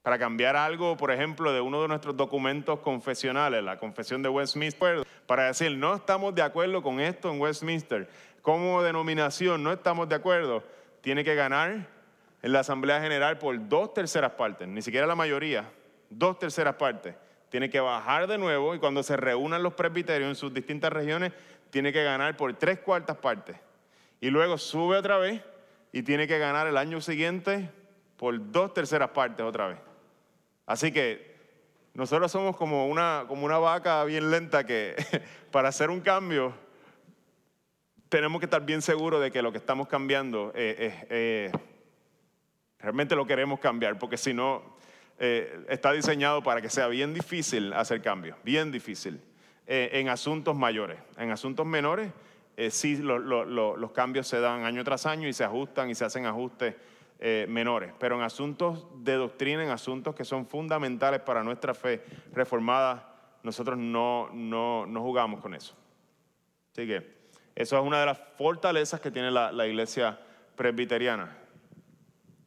Para 0.00 0.18
cambiar 0.18 0.56
algo, 0.56 0.96
por 0.96 1.10
ejemplo, 1.10 1.52
de 1.52 1.60
uno 1.60 1.82
de 1.82 1.88
nuestros 1.88 2.16
documentos 2.16 2.78
confesionales, 2.78 3.62
la 3.62 3.76
confesión 3.76 4.22
de 4.22 4.30
Westminster, 4.30 5.06
para 5.26 5.48
decir, 5.48 5.76
no 5.76 5.94
estamos 5.94 6.34
de 6.34 6.40
acuerdo 6.40 6.82
con 6.82 7.00
esto 7.00 7.30
en 7.30 7.38
Westminster, 7.38 8.08
como 8.40 8.82
denominación 8.82 9.62
no 9.62 9.72
estamos 9.72 10.08
de 10.08 10.14
acuerdo, 10.14 10.64
tiene 11.02 11.22
que 11.22 11.34
ganar 11.34 11.97
en 12.42 12.52
la 12.52 12.60
Asamblea 12.60 13.00
General 13.00 13.38
por 13.38 13.68
dos 13.68 13.94
terceras 13.94 14.32
partes, 14.32 14.68
ni 14.68 14.82
siquiera 14.82 15.06
la 15.06 15.14
mayoría, 15.14 15.70
dos 16.10 16.38
terceras 16.38 16.76
partes. 16.76 17.14
Tiene 17.48 17.70
que 17.70 17.80
bajar 17.80 18.26
de 18.26 18.38
nuevo 18.38 18.74
y 18.74 18.78
cuando 18.78 19.02
se 19.02 19.16
reúnan 19.16 19.62
los 19.62 19.74
presbiterios 19.74 20.28
en 20.28 20.34
sus 20.34 20.52
distintas 20.52 20.92
regiones, 20.92 21.32
tiene 21.70 21.92
que 21.92 22.04
ganar 22.04 22.36
por 22.36 22.52
tres 22.54 22.78
cuartas 22.80 23.16
partes. 23.16 23.56
Y 24.20 24.30
luego 24.30 24.58
sube 24.58 24.96
otra 24.96 25.18
vez 25.18 25.42
y 25.92 26.02
tiene 26.02 26.26
que 26.28 26.38
ganar 26.38 26.66
el 26.66 26.76
año 26.76 27.00
siguiente 27.00 27.70
por 28.16 28.50
dos 28.52 28.74
terceras 28.74 29.10
partes 29.10 29.44
otra 29.44 29.68
vez. 29.68 29.78
Así 30.66 30.92
que 30.92 31.36
nosotros 31.94 32.30
somos 32.30 32.56
como 32.56 32.86
una, 32.86 33.24
como 33.26 33.44
una 33.46 33.58
vaca 33.58 34.04
bien 34.04 34.30
lenta 34.30 34.64
que 34.64 34.94
para 35.50 35.70
hacer 35.70 35.90
un 35.90 36.00
cambio 36.00 36.52
tenemos 38.08 38.40
que 38.40 38.46
estar 38.46 38.64
bien 38.64 38.82
seguros 38.82 39.20
de 39.20 39.30
que 39.30 39.42
lo 39.42 39.52
que 39.52 39.58
estamos 39.58 39.88
cambiando 39.88 40.52
eh, 40.54 41.50
realmente 42.78 43.16
lo 43.16 43.26
queremos 43.26 43.60
cambiar, 43.60 43.98
porque 43.98 44.16
si 44.16 44.34
no, 44.34 44.62
eh, 45.18 45.64
está 45.68 45.92
diseñado 45.92 46.42
para 46.42 46.60
que 46.60 46.70
sea 46.70 46.88
bien 46.88 47.14
difícil 47.14 47.72
hacer 47.72 48.02
cambios, 48.02 48.36
bien 48.44 48.70
difícil, 48.70 49.20
en 49.70 50.08
asuntos 50.08 50.56
mayores. 50.56 50.98
En 51.18 51.30
asuntos 51.30 51.66
menores, 51.66 52.10
sí 52.70 52.96
los 52.96 53.92
cambios 53.92 54.26
se 54.26 54.40
dan 54.40 54.64
año 54.64 54.82
tras 54.82 55.04
año 55.04 55.28
y 55.28 55.34
se 55.34 55.44
ajustan 55.44 55.90
y 55.90 55.94
se 55.94 56.06
hacen 56.06 56.24
ajustes 56.24 56.74
menores, 57.48 57.92
pero 57.98 58.16
en 58.16 58.22
asuntos 58.22 58.86
de 59.04 59.12
doctrina, 59.16 59.62
en 59.62 59.68
asuntos 59.68 60.14
que 60.14 60.24
son 60.24 60.46
fundamentales 60.46 61.20
para 61.20 61.42
nuestra 61.42 61.74
fe 61.74 62.02
reformada, 62.32 63.14
nosotros 63.42 63.76
no, 63.76 64.30
no, 64.32 64.86
no 64.86 65.02
jugamos 65.02 65.42
con 65.42 65.52
eso. 65.52 65.74
Así 66.72 66.86
que 66.86 67.18
eso 67.54 67.76
es 67.76 67.84
una 67.84 67.98
de 67.98 68.06
las 68.06 68.20
fortalezas 68.36 69.00
que 69.00 69.10
tiene 69.10 69.32
la, 69.32 69.66
iglesia 69.66 70.16
presbiteriana. 70.54 71.36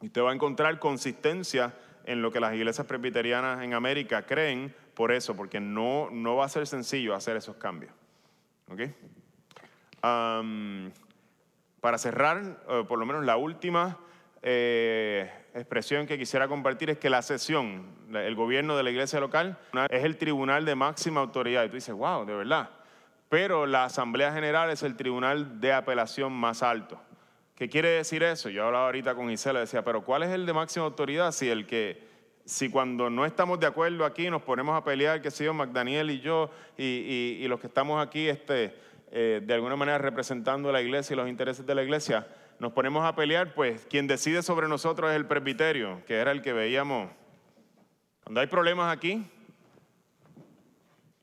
Y 0.02 0.06
usted 0.06 0.22
va 0.22 0.30
a 0.30 0.34
encontrar 0.34 0.78
consistencia 0.78 1.72
en 2.04 2.20
lo 2.20 2.30
que 2.30 2.40
las 2.40 2.54
iglesias 2.54 2.86
presbiterianas 2.86 3.62
en 3.62 3.72
América 3.72 4.26
creen 4.26 4.74
por 4.94 5.12
eso, 5.12 5.34
porque 5.34 5.60
no, 5.60 6.10
no 6.10 6.36
va 6.36 6.44
a 6.44 6.48
ser 6.48 6.66
sencillo 6.66 7.14
hacer 7.14 7.36
esos 7.36 7.56
cambios. 7.56 7.92
para 11.80 11.98
cerrar, 11.98 12.60
eh, 12.68 12.84
por 12.86 12.98
lo 12.98 13.06
menos 13.06 13.24
la 13.24 13.36
última 13.36 13.98
eh, 14.42 15.30
expresión 15.54 16.06
que 16.06 16.18
quisiera 16.18 16.48
compartir 16.48 16.90
es 16.90 16.98
que 16.98 17.08
la 17.08 17.22
sesión, 17.22 17.86
el 18.12 18.34
gobierno 18.34 18.76
de 18.76 18.82
la 18.82 18.90
iglesia 18.90 19.20
local, 19.20 19.58
es 19.88 20.04
el 20.04 20.18
tribunal 20.18 20.64
de 20.64 20.74
máxima 20.74 21.20
autoridad. 21.20 21.64
Y 21.64 21.68
tú 21.68 21.76
dices, 21.76 21.94
wow, 21.94 22.26
de 22.26 22.34
verdad 22.34 22.70
pero 23.32 23.64
la 23.64 23.86
Asamblea 23.86 24.30
General 24.30 24.68
es 24.68 24.82
el 24.82 24.94
tribunal 24.94 25.58
de 25.58 25.72
apelación 25.72 26.34
más 26.34 26.62
alto. 26.62 27.00
¿Qué 27.54 27.68
quiere 27.68 27.90
decir 27.90 28.22
eso? 28.22 28.48
Yo 28.48 28.66
hablaba 28.66 28.86
ahorita 28.86 29.14
con 29.14 29.30
Isela, 29.30 29.60
decía, 29.60 29.84
pero 29.84 30.04
¿cuál 30.04 30.22
es 30.22 30.30
el 30.30 30.46
de 30.46 30.52
máxima 30.52 30.84
autoridad 30.86 31.32
si 31.32 31.48
el 31.48 31.66
que, 31.66 32.02
si 32.44 32.70
cuando 32.70 33.10
no 33.10 33.26
estamos 33.26 33.60
de 33.60 33.66
acuerdo 33.66 34.04
aquí 34.04 34.30
nos 34.30 34.42
ponemos 34.42 34.76
a 34.76 34.84
pelear, 34.84 35.20
que 35.20 35.30
sé 35.30 35.44
yo, 35.44 35.54
McDaniel 35.54 36.10
y 36.10 36.20
yo, 36.20 36.50
y, 36.76 37.46
los 37.48 37.60
que 37.60 37.66
estamos 37.66 38.04
aquí, 38.04 38.28
este, 38.28 38.74
eh, 39.10 39.40
de 39.44 39.54
alguna 39.54 39.76
manera 39.76 39.98
representando 39.98 40.72
la 40.72 40.80
iglesia 40.80 41.14
y 41.14 41.16
los 41.16 41.28
intereses 41.28 41.66
de 41.66 41.74
la 41.74 41.82
iglesia, 41.82 42.26
nos 42.58 42.72
ponemos 42.72 43.04
a 43.04 43.14
pelear, 43.14 43.54
pues 43.54 43.86
quien 43.88 44.06
decide 44.06 44.42
sobre 44.42 44.68
nosotros 44.68 45.10
es 45.10 45.16
el 45.16 45.26
presbiterio, 45.26 46.02
que 46.06 46.14
era 46.14 46.32
el 46.32 46.42
que 46.42 46.52
veíamos. 46.52 47.10
Cuando 48.24 48.40
hay 48.40 48.46
problemas 48.46 48.94
aquí, 48.94 49.24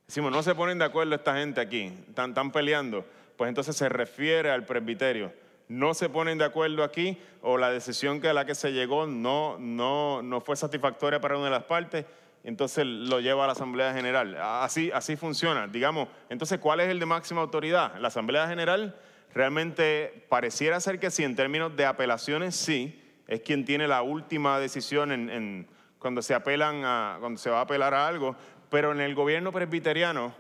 Decimos, 0.10 0.32
no 0.32 0.42
se 0.42 0.56
ponen 0.56 0.80
de 0.80 0.86
acuerdo 0.86 1.14
esta 1.14 1.36
gente 1.36 1.62
aquí, 1.62 1.94
están, 2.08 2.32
están 2.32 2.52
peleando. 2.52 3.06
Pues 3.38 3.48
entonces 3.48 3.76
se 3.76 3.88
refiere 3.90 4.50
al 4.50 4.66
presbiterio. 4.66 5.32
No 5.70 5.94
se 5.94 6.10
ponen 6.10 6.40
de 6.40 6.46
acuerdo 6.46 6.84
aquí 6.84 7.20
o 7.44 7.60
la 7.60 7.70
decisión 7.70 8.26
a 8.26 8.34
la 8.34 8.44
que 8.44 8.56
se 8.56 8.72
llegó 8.72 9.06
no, 9.06 9.58
no, 9.60 10.24
no 10.24 10.42
fue 10.42 10.56
satisfactoria 10.56 11.22
para 11.22 11.36
una 11.36 11.46
de 11.46 11.52
las 11.52 11.66
partes, 11.66 12.06
entonces 12.44 12.88
lo 12.88 13.20
lleva 13.20 13.44
a 13.44 13.48
la 13.48 13.54
Asamblea 13.54 13.94
General. 13.94 14.36
Así, 14.42 14.90
así 14.92 15.16
funciona. 15.16 15.68
Digamos, 15.68 16.08
entonces, 16.30 16.58
¿cuál 16.58 16.80
es 16.80 16.90
el 16.90 17.00
de 17.00 17.06
máxima 17.06 17.42
autoridad? 17.42 17.96
La 18.00 18.08
Asamblea 18.08 18.48
General 18.48 18.96
realmente 19.32 20.26
pareciera 20.28 20.80
ser 20.80 21.00
que 21.00 21.12
sí, 21.12 21.24
en 21.24 21.36
términos 21.36 21.76
de 21.76 21.86
apelaciones, 21.86 22.56
sí, 22.56 23.00
es 23.28 23.42
quien 23.42 23.64
tiene 23.64 23.88
la 23.88 24.02
última 24.02 24.60
decisión 24.60 25.12
en, 25.12 25.68
cuando 26.00 26.24
se 26.24 26.34
apelan 26.34 26.84
a, 26.84 27.18
cuando 27.20 27.40
se 27.40 27.52
va 27.52 27.60
a 27.60 27.62
apelar 27.62 27.94
a 27.94 28.08
algo, 28.08 28.36
pero 28.72 28.92
en 28.92 29.02
el 29.02 29.14
gobierno 29.14 29.52
presbiteriano, 29.52 30.34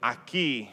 aquí 0.00 0.70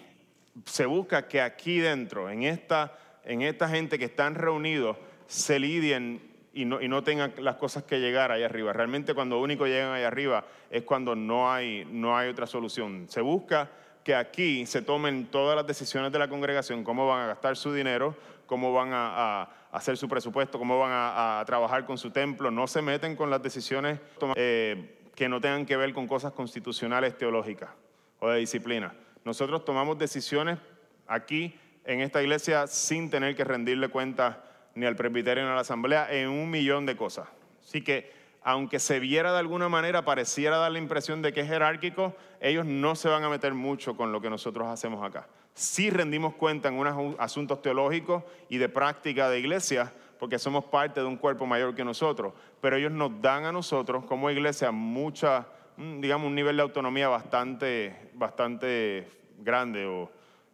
se 0.66 0.86
busca 0.86 1.28
que 1.28 1.42
aquí 1.42 1.80
dentro, 1.80 2.30
en 2.30 2.44
esta, 2.44 2.96
en 3.28 3.42
esta 3.42 3.68
gente 3.68 4.00
que 4.00 4.06
están 4.06 4.36
reunidos, 4.36 4.98
se 5.28 5.60
lidien 5.60 6.22
y 6.54 6.66
no, 6.66 6.82
y 6.82 6.88
no, 6.88 7.04
tengan 7.04 7.34
las 7.40 7.58
cosas 7.58 7.84
que 7.84 8.00
llegar 8.00 8.32
allá 8.32 8.46
arriba. 8.46 8.74
Realmente 8.74 9.14
cuando 9.14 9.40
único 9.40 9.68
llegan 9.68 9.92
allá 9.92 10.08
arriba 10.08 10.46
es 10.72 10.84
cuando 10.84 11.16
no 11.16 11.52
hay, 11.52 11.86
no 11.92 12.18
hay 12.18 12.30
otra 12.30 12.48
solución. 12.48 13.06
Se 13.10 13.22
busca 13.22 13.70
que 14.04 14.16
aquí 14.16 14.66
se 14.66 14.82
tomen 14.82 15.26
todas 15.26 15.56
las 15.58 15.68
decisiones 15.68 16.12
de 16.12 16.20
la 16.20 16.30
congregación, 16.30 16.84
cómo 16.84 17.06
van 17.06 17.24
a 17.24 17.28
gastar 17.28 17.58
su 17.58 17.74
dinero, 17.74 18.16
cómo 18.46 18.72
van 18.72 18.92
a, 18.94 19.50
hacer 19.72 19.98
su 19.98 20.08
presupuesto, 20.08 20.58
cómo 20.58 20.80
van 20.80 20.92
a, 20.94 21.44
trabajar 21.46 21.86
con 21.86 21.98
su 21.98 22.10
templo. 22.12 22.50
No 22.50 22.66
se 22.66 22.82
meten 22.82 23.18
con 23.18 23.30
las 23.30 23.44
decisiones. 23.44 24.00
Eh, 24.36 24.94
que 25.14 25.28
no 25.28 25.42
tengan 25.42 25.66
que 25.66 25.76
ver 25.76 25.94
con 25.94 26.08
cosas 26.08 26.32
constitucionales 26.32 27.18
teológicas 27.18 27.72
o 28.20 28.30
de 28.30 28.38
disciplina. 28.38 28.94
Nosotros 29.26 29.66
tomamos 29.66 29.98
decisiones 29.98 30.60
aquí 31.08 31.60
en 31.88 32.02
esta 32.02 32.22
iglesia 32.22 32.68
sin 32.68 33.10
tener 33.10 33.36
que 33.36 33.46
rendirle 33.46 33.88
cuenta 33.88 34.44
ni 34.76 34.86
al 34.86 34.96
presbiterio 34.96 35.44
ni 35.44 35.50
a 35.50 35.56
la 35.56 35.62
asamblea 35.62 36.12
en 36.12 36.30
un 36.30 36.50
millón 36.52 36.86
de 36.86 36.96
cosas. 36.96 37.28
Así 37.64 37.82
que 37.82 38.12
aunque 38.44 38.80
se 38.80 39.00
viera 39.00 39.34
de 39.34 39.40
alguna 39.40 39.68
manera, 39.68 40.06
pareciera 40.06 40.58
dar 40.58 40.72
la 40.72 40.78
impresión 40.78 41.22
de 41.22 41.34
que 41.34 41.42
es 41.42 41.48
jerárquico, 41.48 42.16
ellos 42.40 42.66
no 42.66 42.96
se 42.96 43.10
van 43.10 43.24
a 43.24 43.30
meter 43.30 43.54
mucho 43.54 43.98
con 43.98 44.12
lo 44.12 44.22
que 44.22 44.30
nosotros 44.30 44.68
hacemos 44.68 45.04
acá. 45.04 45.28
Sí 45.54 45.90
rendimos 45.90 46.36
cuenta 46.36 46.70
en 46.70 46.76
unos 46.76 47.16
asuntos 47.20 47.62
teológicos 47.62 48.24
y 48.48 48.58
de 48.58 48.70
práctica 48.70 49.30
de 49.30 49.40
iglesia, 49.40 49.92
porque 50.20 50.40
somos 50.40 50.66
parte 50.66 51.02
de 51.02 51.06
un 51.06 51.18
cuerpo 51.18 51.46
mayor 51.46 51.76
que 51.76 51.84
nosotros, 51.84 52.34
pero 52.62 52.76
ellos 52.76 52.92
nos 52.92 53.22
dan 53.22 53.46
a 53.46 53.52
nosotros 53.52 54.06
como 54.06 54.30
iglesia 54.30 54.72
mucha, 54.72 55.48
digamos, 55.76 56.28
un 56.28 56.36
nivel 56.36 56.58
de 56.58 56.64
autonomía 56.64 57.10
bastante, 57.10 58.12
bastante 58.14 59.10
grande 59.40 59.86
o 59.86 60.10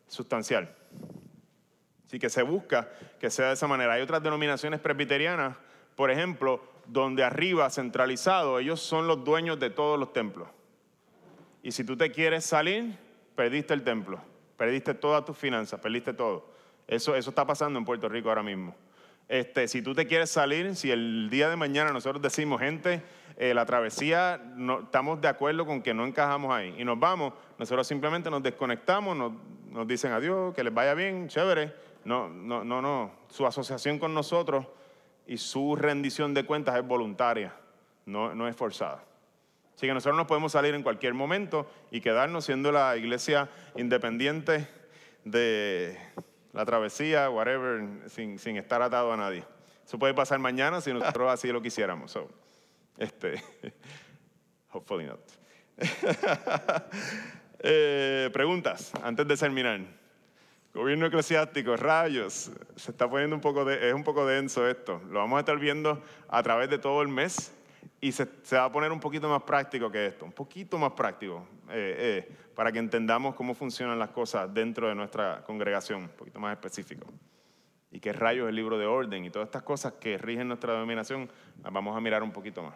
sustancial. 0.08 0.74
Así 2.14 2.20
que 2.20 2.30
se 2.30 2.44
busca 2.44 2.90
que 3.20 3.32
sea 3.32 3.48
de 3.48 3.54
esa 3.54 3.66
manera. 3.66 3.94
Hay 3.94 4.04
otras 4.04 4.22
denominaciones 4.22 4.80
presbiterianas, 4.80 5.58
por 5.96 6.12
ejemplo, 6.12 6.62
donde 6.86 7.24
arriba, 7.24 7.68
centralizado, 7.72 8.60
ellos 8.60 8.80
son 8.82 9.08
los 9.08 9.24
dueños 9.24 9.60
de 9.60 9.72
todos 9.72 10.00
los 10.00 10.14
templos. 10.14 10.48
Y 11.64 11.72
si 11.72 11.84
tú 11.84 11.98
te 11.98 12.12
quieres 12.12 12.46
salir, 12.46 12.96
perdiste 13.34 13.74
el 13.74 13.84
templo, 13.84 14.22
perdiste 14.58 14.94
todas 14.94 15.26
tus 15.26 15.36
finanzas, 15.36 15.80
perdiste 15.80 16.14
todo. 16.14 16.52
Eso, 16.88 17.16
eso 17.16 17.32
está 17.32 17.48
pasando 17.48 17.80
en 17.80 17.86
Puerto 17.86 18.08
Rico 18.08 18.30
ahora 18.30 18.44
mismo. 18.44 18.76
Este, 19.28 19.68
si 19.68 19.82
tú 19.82 19.96
te 19.96 20.06
quieres 20.06 20.30
salir, 20.30 20.76
si 20.76 20.92
el 20.92 21.32
día 21.32 21.50
de 21.50 21.56
mañana 21.56 21.92
nosotros 21.92 22.22
decimos, 22.22 22.62
gente, 22.62 23.02
eh, 23.38 23.56
la 23.56 23.66
travesía, 23.66 24.40
no, 24.56 24.82
estamos 24.82 25.20
de 25.20 25.30
acuerdo 25.30 25.66
con 25.66 25.82
que 25.82 25.96
no 25.96 26.06
encajamos 26.06 26.54
ahí 26.54 26.76
y 26.78 26.86
nos 26.86 27.00
vamos, 27.00 27.34
nosotros 27.58 27.88
simplemente 27.88 28.30
nos 28.30 28.44
desconectamos, 28.44 29.18
nos, 29.18 29.32
nos 29.72 29.88
dicen 29.88 30.12
adiós, 30.12 30.54
que 30.54 30.64
les 30.64 30.74
vaya 30.74 30.94
bien, 30.94 31.28
chévere. 31.28 31.74
No, 32.06 32.30
no, 32.30 32.64
no, 32.64 32.82
no. 32.82 33.12
Su 33.30 33.46
asociación 33.46 34.00
con 34.00 34.14
nosotros 34.14 34.66
y 35.26 35.38
su 35.38 35.76
rendición 35.76 36.34
de 36.34 36.46
cuentas 36.46 36.76
es 36.76 36.86
voluntaria, 36.86 37.54
no, 38.06 38.36
no 38.36 38.48
es 38.48 38.56
forzada. 38.56 39.04
Así 39.76 39.88
que 39.88 39.94
nosotros 39.94 40.18
nos 40.18 40.28
podemos 40.28 40.52
salir 40.52 40.76
en 40.76 40.84
cualquier 40.84 41.14
momento 41.14 41.70
y 41.92 42.02
quedarnos 42.02 42.46
siendo 42.46 42.72
la 42.72 42.96
iglesia 42.96 43.50
independiente 43.76 44.68
de 45.24 45.98
la 46.52 46.66
travesía, 46.66 47.30
whatever, 47.30 48.10
sin, 48.10 48.38
sin, 48.38 48.58
estar 48.58 48.82
atado 48.82 49.12
a 49.12 49.18
nadie. 49.18 49.44
Eso 49.86 49.98
puede 49.98 50.14
pasar 50.14 50.40
mañana 50.40 50.80
si 50.82 50.94
nosotros 50.94 51.32
así 51.32 51.52
lo 51.52 51.62
quisiéramos. 51.62 52.12
So, 52.12 52.30
este, 52.98 53.42
hopefully 54.72 55.06
not. 55.06 55.20
eh, 57.60 58.30
preguntas 58.32 58.92
antes 59.02 59.28
de 59.28 59.38
terminar. 59.38 60.03
Gobierno 60.74 61.06
eclesiástico, 61.06 61.76
rayos, 61.78 62.52
se 62.76 62.92
está 62.92 63.08
poniendo 63.08 63.36
un 63.36 63.42
poco 63.42 63.64
de, 63.64 63.90
es 63.90 63.94
un 63.94 64.04
poco 64.04 64.26
denso 64.26 64.68
esto. 64.68 65.02
Lo 65.10 65.20
vamos 65.20 65.38
a 65.38 65.40
estar 65.42 65.58
viendo 65.60 66.02
a 66.28 66.42
través 66.42 66.70
de 66.70 66.80
todo 66.80 67.02
el 67.04 67.10
mes 67.10 67.54
y 68.02 68.12
se, 68.12 68.28
se 68.42 68.58
va 68.58 68.66
a 68.66 68.72
poner 68.72 68.92
un 68.92 69.00
poquito 69.00 69.30
más 69.30 69.44
práctico 69.44 69.92
que 69.92 70.08
esto, 70.08 70.26
un 70.26 70.32
poquito 70.32 70.80
más 70.80 70.94
práctico. 70.94 71.48
eh, 71.70 72.26
eh, 72.28 72.36
para 72.56 72.72
que 72.72 72.80
entendamos 72.80 73.36
cómo 73.36 73.54
funcionan 73.54 73.98
las 73.98 74.10
cosas 74.10 74.54
dentro 74.54 74.88
de 74.88 74.96
nuestra 74.96 75.44
congregación, 75.44 76.04
un 76.04 76.10
poquito 76.10 76.40
más 76.40 76.54
específico. 76.54 77.08
Y 77.92 78.00
qué 78.00 78.14
rayos 78.14 78.46
es 78.46 78.50
el 78.50 78.56
libro 78.56 78.78
de 78.78 78.86
orden 78.86 79.26
y 79.26 79.30
todas 79.30 79.48
estas 79.48 79.64
cosas 79.64 79.94
que 79.94 80.18
rigen 80.18 80.48
nuestra 80.48 80.74
denominación, 80.74 81.30
las 81.62 81.72
vamos 81.72 81.96
a 81.96 82.02
mirar 82.02 82.24
un 82.24 82.32
poquito 82.32 82.64
más. 82.64 82.76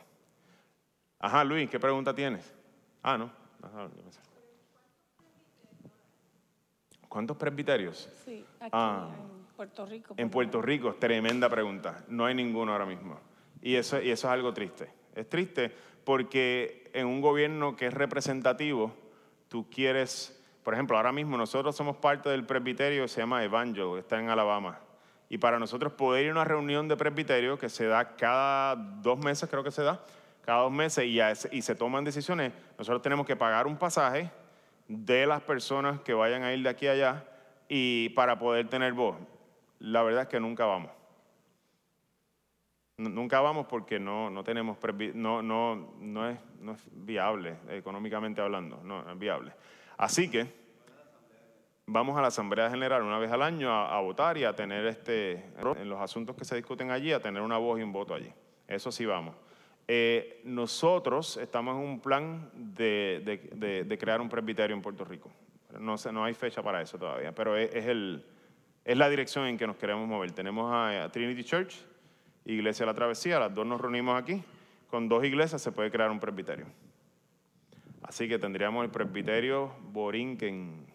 Ajá, 1.20 1.44
Luis, 1.44 1.70
¿qué 1.70 1.80
pregunta 1.80 2.14
tienes? 2.14 2.54
Ah, 3.02 3.18
no. 3.18 3.32
Ajá, 3.64 3.90
yo 3.96 4.04
pensé. 4.04 4.27
¿Cuántos 7.10 7.38
presbiterios? 7.38 8.10
Sí, 8.26 8.46
aquí 8.60 8.70
Ah. 8.74 9.10
en 9.12 9.56
Puerto 9.56 9.86
Rico. 9.86 10.14
En 10.18 10.30
Puerto 10.30 10.62
Rico, 10.62 10.96
tremenda 10.96 11.50
pregunta. 11.50 12.04
No 12.10 12.26
hay 12.26 12.36
ninguno 12.36 12.72
ahora 12.74 12.86
mismo. 12.86 13.20
Y 13.62 13.76
eso, 13.76 14.02
y 14.02 14.12
eso 14.12 14.28
es 14.28 14.34
algo 14.34 14.54
triste. 14.54 14.92
Es 15.16 15.28
triste 15.30 15.72
porque 16.04 16.90
en 16.94 17.08
un 17.08 17.22
gobierno 17.22 17.76
que 17.76 17.88
es 17.88 17.94
representativo, 17.94 18.94
tú 19.50 19.68
quieres, 19.70 20.40
por 20.64 20.74
ejemplo, 20.74 20.96
ahora 20.98 21.12
mismo 21.12 21.38
nosotros 21.38 21.76
somos 21.76 21.98
parte 21.98 22.30
del 22.30 22.46
presbiterio 22.46 23.04
que 23.04 23.08
se 23.08 23.22
llama 23.22 23.44
Evangel, 23.44 23.98
está 23.98 24.20
en 24.20 24.30
Alabama. 24.30 24.80
Y 25.30 25.40
para 25.40 25.60
nosotros 25.60 25.94
poder 25.94 26.24
ir 26.26 26.30
a 26.30 26.34
una 26.34 26.44
reunión 26.46 26.88
de 26.88 26.96
presbiterio 26.96 27.58
que 27.58 27.68
se 27.70 27.86
da 27.88 28.16
cada 28.16 28.76
dos 28.76 29.18
meses, 29.18 29.50
creo 29.50 29.64
que 29.64 29.72
se 29.72 29.82
da, 29.84 30.02
cada 30.46 30.62
dos 30.62 30.72
meses, 30.72 31.04
y, 31.06 31.20
y 31.52 31.62
se 31.62 31.76
toman 31.76 32.04
decisiones, 32.06 32.54
nosotros 32.78 33.02
tenemos 33.02 33.26
que 33.26 33.36
pagar 33.36 33.68
un 33.68 33.76
pasaje 33.78 34.30
de 34.88 35.26
las 35.26 35.42
personas 35.42 36.02
que 36.02 36.14
vayan 36.14 36.44
a 36.44 36.54
ir 36.54 36.64
de 36.64 36.70
aquí 36.70 36.88
a 36.88 36.92
allá 36.92 37.26
y 37.68 38.10
para 38.10 38.40
poder 38.40 38.70
tener 38.70 38.94
voz. 38.94 39.18
La 39.80 40.02
verdad 40.04 40.24
es 40.24 40.28
que 40.30 40.40
nunca 40.40 40.66
vamos. 40.66 40.92
Nunca 42.98 43.42
vamos 43.42 43.68
porque 43.68 44.00
no, 44.00 44.32
no 44.32 44.44
tenemos, 44.44 44.78
no, 45.14 45.44
no, 45.44 45.94
no, 46.00 46.30
es, 46.30 46.40
no 46.60 46.72
es 46.72 46.82
viable, 46.92 47.58
económicamente 47.70 48.42
hablando, 48.42 48.82
no 48.84 49.08
es 49.12 49.20
viable. 49.20 49.54
Así 49.98 50.32
que 50.32 50.52
vamos 51.86 52.18
a 52.18 52.22
la 52.22 52.30
Asamblea 52.30 52.72
General 52.72 53.04
una 53.04 53.20
vez 53.20 53.32
al 53.32 53.44
año 53.44 53.72
a, 53.72 53.96
a 53.96 54.02
votar 54.02 54.38
y 54.38 54.46
a 54.46 54.56
tener 54.56 54.86
este, 54.88 55.46
en 55.60 55.90
los 55.90 56.02
asuntos 56.02 56.36
que 56.36 56.44
se 56.44 56.56
discuten 56.56 56.90
allí, 56.90 57.14
a 57.14 57.22
tener 57.22 57.44
una 57.44 57.60
voz 57.60 57.80
y 57.80 57.84
un 57.84 57.92
voto 57.92 58.16
allí. 58.16 58.34
Eso 58.68 58.92
sí 58.92 59.06
vamos. 59.06 59.36
Eh, 59.88 60.42
nosotros 60.44 61.38
estamos 61.38 61.76
en 61.76 61.82
un 61.82 62.00
plan 62.02 62.50
de, 62.54 63.98
crear 64.00 64.20
un 64.20 64.28
presbiterio 64.28 64.76
en 64.76 64.82
Puerto 64.82 65.06
Rico. 65.06 65.32
No, 65.80 65.98
sé, 65.98 66.12
no 66.12 66.26
hay 66.26 66.34
fecha 66.34 66.62
para 66.62 66.82
eso 66.82 66.98
todavía, 66.98 67.34
pero 67.34 67.56
es 67.56 68.18
la 68.86 69.10
dirección 69.10 69.46
en 69.46 69.58
que 69.58 69.66
nos 69.66 69.78
queremos 69.78 70.08
mover. 70.08 70.32
Tenemos 70.32 70.72
a, 70.74 71.06
a 71.06 71.12
Trinity 71.12 71.44
Church, 71.44 71.76
Iglesia 72.46 72.86
de 72.86 72.92
la 72.92 72.96
Travesía, 72.96 73.40
las 73.40 73.54
dos 73.54 73.66
nos 73.66 73.80
reunimos 73.80 74.22
aquí. 74.22 74.44
Con 74.90 75.10
dos 75.10 75.24
iglesias 75.26 75.62
se 75.62 75.72
puede 75.72 75.92
crear 75.92 76.10
un 76.10 76.20
presbiterio. 76.20 76.66
Así 78.02 78.28
que 78.28 78.40
tendríamos 78.40 78.86
el 78.86 78.90
presbiterio 78.90 79.74
Borinquen. 79.92 80.86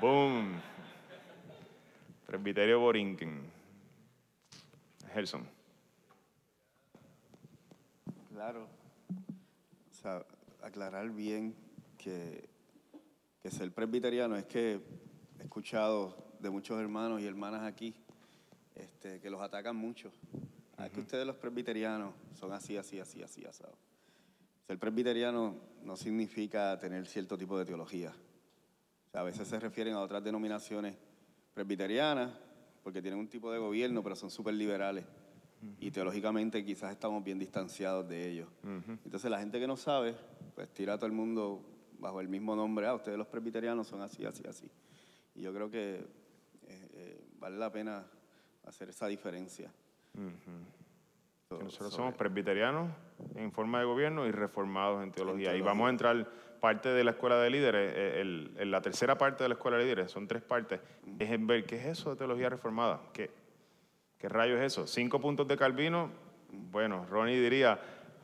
Boom. 0.00 0.60
Presbiterio 2.26 2.78
Borinquen. 2.78 3.50
Gerson. 5.12 5.55
Claro. 8.36 8.68
O 9.90 9.94
sea, 9.94 10.22
aclarar 10.60 11.08
bien 11.08 11.54
que, 11.96 12.46
que 13.40 13.50
ser 13.50 13.72
presbiteriano 13.72 14.36
es 14.36 14.44
que 14.44 14.78
he 15.38 15.42
escuchado 15.42 16.34
de 16.38 16.50
muchos 16.50 16.78
hermanos 16.78 17.22
y 17.22 17.26
hermanas 17.26 17.62
aquí 17.62 17.94
este, 18.74 19.20
que 19.20 19.30
los 19.30 19.40
atacan 19.40 19.74
mucho. 19.74 20.12
Ah, 20.76 20.84
Es 20.84 20.92
que 20.92 21.00
ustedes 21.00 21.26
los 21.26 21.36
presbiterianos 21.36 22.12
son 22.38 22.52
así, 22.52 22.76
así, 22.76 23.00
así, 23.00 23.22
así, 23.22 23.42
asado. 23.46 23.72
Ser 24.66 24.78
presbiteriano 24.78 25.54
no 25.82 25.96
significa 25.96 26.78
tener 26.78 27.06
cierto 27.06 27.38
tipo 27.38 27.58
de 27.58 27.64
teología. 27.64 28.10
O 28.10 29.10
sea, 29.12 29.22
a 29.22 29.24
veces 29.24 29.48
se 29.48 29.58
refieren 29.58 29.94
a 29.94 30.00
otras 30.00 30.22
denominaciones 30.22 30.94
presbiterianas 31.54 32.32
porque 32.82 33.00
tienen 33.00 33.18
un 33.18 33.28
tipo 33.28 33.50
de 33.50 33.58
gobierno, 33.58 34.02
pero 34.02 34.14
son 34.14 34.30
súper 34.30 34.52
liberales. 34.52 35.06
Y 35.80 35.90
teológicamente 35.90 36.64
quizás 36.64 36.92
estamos 36.92 37.22
bien 37.24 37.38
distanciados 37.38 38.08
de 38.08 38.28
ellos. 38.30 38.48
Entonces 39.04 39.30
la 39.30 39.38
gente 39.38 39.58
que 39.60 39.66
no 39.66 39.76
sabe, 39.76 40.14
pues 40.54 40.68
tira 40.72 40.94
a 40.94 40.96
todo 40.96 41.06
el 41.06 41.12
mundo 41.12 41.62
bajo 41.98 42.20
el 42.20 42.28
mismo 42.28 42.54
nombre. 42.56 42.86
Ah, 42.86 42.94
ustedes 42.94 43.16
los 43.18 43.26
presbiterianos 43.26 43.86
son 43.86 44.00
así, 44.02 44.24
así, 44.24 44.42
así. 44.48 44.70
Y 45.34 45.42
yo 45.42 45.52
creo 45.52 45.70
que 45.70 45.94
eh, 45.96 46.88
eh, 46.94 47.20
vale 47.38 47.56
la 47.56 47.70
pena 47.70 48.04
hacer 48.64 48.88
esa 48.88 49.06
diferencia. 49.06 49.70
Que 51.48 51.62
nosotros 51.62 51.92
somos 51.94 52.14
presbiterianos 52.14 52.90
en 53.36 53.52
forma 53.52 53.78
de 53.78 53.84
gobierno 53.84 54.26
y 54.26 54.32
reformados 54.32 55.02
en 55.04 55.12
teología. 55.12 55.42
Y 55.50 55.60
teología. 55.60 55.64
vamos 55.66 55.86
a 55.86 55.90
entrar 55.90 56.30
parte 56.60 56.88
de 56.88 57.04
la 57.04 57.12
escuela 57.12 57.36
de 57.38 57.50
líderes, 57.50 57.92
eh, 57.94 58.20
el- 58.20 58.52
el- 58.58 58.70
la 58.70 58.80
tercera 58.80 59.16
parte 59.16 59.44
de 59.44 59.48
la 59.50 59.54
escuela 59.54 59.76
de 59.76 59.84
líderes, 59.84 60.10
son 60.10 60.26
tres 60.26 60.42
partes, 60.42 60.80
es 61.18 61.30
en 61.30 61.46
ver 61.46 61.64
qué 61.64 61.76
es 61.76 61.86
eso 61.86 62.10
de 62.10 62.16
teología 62.16 62.48
reformada. 62.48 63.00
¿Qué, 63.12 63.30
qué 64.18 64.28
rayo 64.28 64.56
es 64.60 64.72
eso? 64.72 64.86
Cinco 64.86 65.20
puntos 65.20 65.46
de 65.48 65.56
Calvino. 65.56 66.10
Bueno, 66.70 67.06
Ronnie 67.08 67.40
diría 67.40 67.78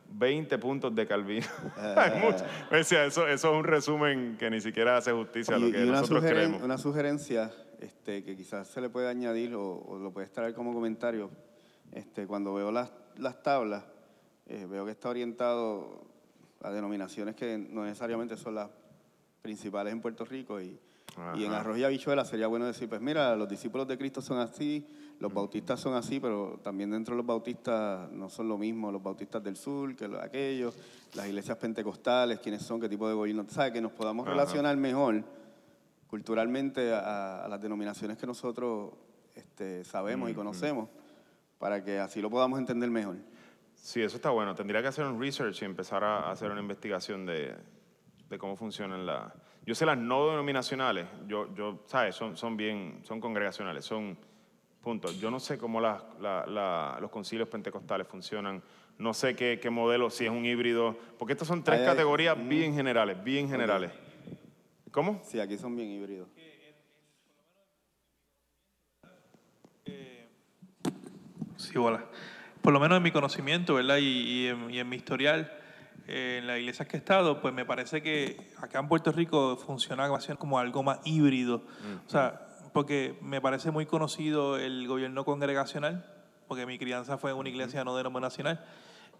20 0.09 0.57
puntos 0.57 0.93
de 0.95 1.05
Calvino. 1.07 1.45
Hay 1.95 2.19
mucho. 2.19 2.43
O 2.71 2.83
sea, 2.83 3.05
eso, 3.05 3.27
eso 3.27 3.51
es 3.51 3.57
un 3.57 3.63
resumen 3.63 4.37
que 4.39 4.49
ni 4.49 4.61
siquiera 4.61 4.97
hace 4.97 5.11
justicia 5.11 5.55
a 5.55 5.59
lo 5.59 5.67
Y, 5.67 5.71
que 5.71 5.79
y 5.79 5.83
una, 5.83 5.93
nosotros 6.01 6.23
sugeren- 6.23 6.33
creemos. 6.35 6.61
una 6.63 6.77
sugerencia 6.77 7.51
este, 7.79 8.23
que 8.23 8.35
quizás 8.35 8.67
se 8.67 8.81
le 8.81 8.89
puede 8.89 9.07
añadir 9.09 9.55
o, 9.55 9.63
o 9.79 9.97
lo 9.99 10.11
puedes 10.11 10.31
traer 10.31 10.53
como 10.53 10.73
comentario. 10.73 11.29
Este, 11.91 12.25
cuando 12.25 12.53
veo 12.53 12.71
las, 12.71 12.91
las 13.17 13.43
tablas, 13.43 13.83
eh, 14.47 14.65
veo 14.69 14.85
que 14.85 14.91
está 14.91 15.09
orientado 15.09 16.05
a 16.61 16.71
denominaciones 16.71 17.35
que 17.35 17.57
no 17.57 17.83
necesariamente 17.83 18.35
son 18.37 18.55
las 18.55 18.69
principales 19.41 19.91
en 19.93 20.01
Puerto 20.01 20.25
Rico. 20.25 20.59
Y, 20.61 20.79
y 21.35 21.43
en 21.45 21.51
arroz 21.51 21.77
y 21.77 21.83
habichuela 21.83 22.25
sería 22.25 22.47
bueno 22.47 22.65
decir, 22.65 22.89
pues 22.89 22.99
mira, 23.01 23.35
los 23.35 23.47
discípulos 23.47 23.87
de 23.87 23.97
Cristo 23.97 24.21
son 24.21 24.39
así, 24.39 24.87
los 25.23 25.33
bautistas 25.33 25.79
son 25.79 25.93
así, 25.93 26.19
pero 26.19 26.59
también 26.61 26.91
dentro 26.91 27.15
de 27.15 27.17
los 27.19 27.25
bautistas 27.25 28.11
no 28.11 28.29
son 28.29 28.49
lo 28.49 28.57
mismo 28.57 28.91
los 28.91 29.01
bautistas 29.01 29.41
del 29.41 29.55
sur 29.55 29.95
que 29.95 30.05
los, 30.05 30.21
aquellos, 30.21 30.77
las 31.13 31.27
iglesias 31.27 31.57
pentecostales, 31.57 32.41
quiénes 32.41 32.61
son, 32.61 32.81
qué 32.81 32.89
tipo 32.89 33.07
de 33.07 33.13
gobierno, 33.13 33.45
¿sabes? 33.47 33.71
Que 33.71 33.79
nos 33.79 33.93
podamos 33.93 34.25
Ajá. 34.27 34.33
relacionar 34.35 34.75
mejor 34.75 35.23
culturalmente 36.07 36.93
a, 36.93 37.45
a 37.45 37.47
las 37.47 37.61
denominaciones 37.61 38.17
que 38.17 38.27
nosotros 38.27 38.91
este, 39.33 39.85
sabemos 39.85 40.29
y 40.29 40.33
conocemos, 40.33 40.89
para 41.57 41.81
que 41.81 41.99
así 41.99 42.21
lo 42.21 42.29
podamos 42.29 42.59
entender 42.59 42.89
mejor. 42.89 43.15
Sí, 43.75 44.01
eso 44.01 44.17
está 44.17 44.29
bueno. 44.29 44.53
Tendría 44.53 44.81
que 44.81 44.89
hacer 44.89 45.05
un 45.05 45.21
research 45.21 45.61
y 45.61 45.65
empezar 45.65 46.03
a 46.03 46.31
hacer 46.31 46.51
una 46.51 46.59
investigación 46.59 47.25
de, 47.25 47.55
de 48.29 48.37
cómo 48.37 48.57
funcionan 48.57 49.05
las... 49.05 49.31
Yo 49.65 49.73
sé 49.73 49.85
las 49.85 49.97
no 49.97 50.27
denominacionales, 50.27 51.07
yo, 51.27 51.55
yo 51.55 51.81
¿sabes? 51.85 52.13
Son, 52.13 52.35
son 52.35 52.57
bien, 52.57 52.99
son 53.03 53.21
congregacionales, 53.21 53.85
son 53.85 54.17
puntos. 54.83 55.19
Yo 55.19 55.31
no 55.31 55.39
sé 55.39 55.57
cómo 55.57 55.79
las- 55.79 56.03
la- 56.19 56.45
la- 56.45 56.97
los 56.99 57.09
concilios 57.09 57.47
pentecostales 57.47 58.05
funcionan, 58.07 58.61
no 58.97 59.13
sé 59.13 59.35
qué, 59.35 59.59
qué 59.61 59.69
modelo, 59.69 60.09
si 60.09 60.25
es 60.25 60.31
un 60.31 60.45
híbrido, 60.45 60.95
porque 61.17 61.33
estas 61.33 61.47
son 61.47 61.63
tres 61.63 61.81
categorías 61.85 62.37
mm. 62.37 62.49
bien 62.49 62.73
generales, 62.75 63.23
bien 63.23 63.49
generales. 63.49 63.91
¿Cómo? 64.91 65.21
Sí, 65.23 65.39
aquí 65.39 65.57
son 65.57 65.75
bien 65.75 65.89
híbridos. 65.89 66.27
Sí, 71.57 71.77
hola. 71.77 72.03
Por 72.61 72.73
lo 72.73 72.79
menos 72.79 72.97
en 72.97 73.03
mi 73.03 73.11
conocimiento, 73.11 73.75
¿verdad? 73.75 73.97
Y, 73.97 74.03
y 74.03 74.47
en, 74.47 74.69
y 74.69 74.79
en 74.79 74.89
mi 74.89 74.97
historial, 74.97 75.51
eh, 76.07 76.37
en 76.39 76.47
las 76.47 76.59
iglesias 76.59 76.87
que 76.87 76.97
he 76.97 76.99
estado, 76.99 77.41
pues 77.41 77.53
me 77.53 77.65
parece 77.65 78.01
que 78.01 78.51
acá 78.61 78.79
en 78.79 78.87
Puerto 78.87 79.11
Rico 79.11 79.55
funciona 79.57 80.09
como 80.37 80.59
algo 80.59 80.83
más 80.83 80.99
híbrido. 81.05 81.63
O 82.05 82.09
sea, 82.09 82.47
porque 82.73 83.17
me 83.21 83.39
parece 83.39 83.71
muy 83.71 83.85
conocido 83.85 84.57
el 84.57 84.87
gobierno 84.87 85.23
congregacional, 85.25 86.05
porque 86.47 86.65
mi 86.65 86.77
crianza 86.77 87.17
fue 87.17 87.31
en 87.31 87.37
una 87.37 87.49
iglesia 87.49 87.83
no 87.83 87.95
denominacional, 87.95 88.63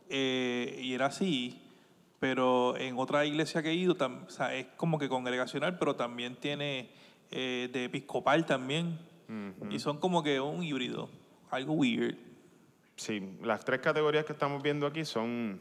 eh, 0.10 0.80
y 0.82 0.94
era 0.94 1.08
así. 1.08 1.60
Pero 2.20 2.78
en 2.78 2.98
otra 2.98 3.26
iglesia 3.26 3.62
que 3.62 3.70
he 3.70 3.74
ido, 3.74 3.98
tam- 3.98 4.26
o 4.26 4.30
sea, 4.30 4.54
es 4.56 4.68
como 4.78 4.98
que 4.98 5.10
congregacional, 5.10 5.78
pero 5.78 5.96
también 5.96 6.36
tiene 6.38 6.90
eh, 7.32 7.70
de 7.72 7.86
episcopal 7.86 8.46
también. 8.46 9.00
Y 9.72 9.80
son 9.80 9.98
como 9.98 10.22
que 10.22 10.40
un 10.40 10.62
híbrido, 10.64 11.10
algo 11.50 11.74
weird. 11.74 12.16
Sí, 12.98 13.20
las 13.42 13.66
tres 13.66 13.80
categorías 13.80 14.26
que 14.26 14.34
estamos 14.34 14.62
viendo 14.62 14.86
aquí 14.86 15.04
son 15.06 15.60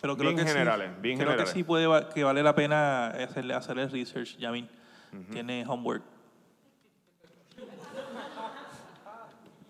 Pero 0.00 0.14
creo 0.16 0.28
bien 0.30 0.36
que 0.36 0.42
sí- 0.42 0.52
generales, 0.52 0.90
bien 1.00 1.16
creo 1.16 1.28
generales. 1.30 1.52
que 1.54 1.58
sí 1.58 1.64
puede 1.64 1.88
que 2.14 2.22
vale 2.22 2.42
la 2.42 2.54
pena 2.54 3.06
hacerle, 3.08 3.54
hacer 3.54 3.78
el 3.78 3.90
research, 3.90 4.36
Yamin. 4.36 4.68
Tiene 5.32 5.64
homework. 5.66 6.02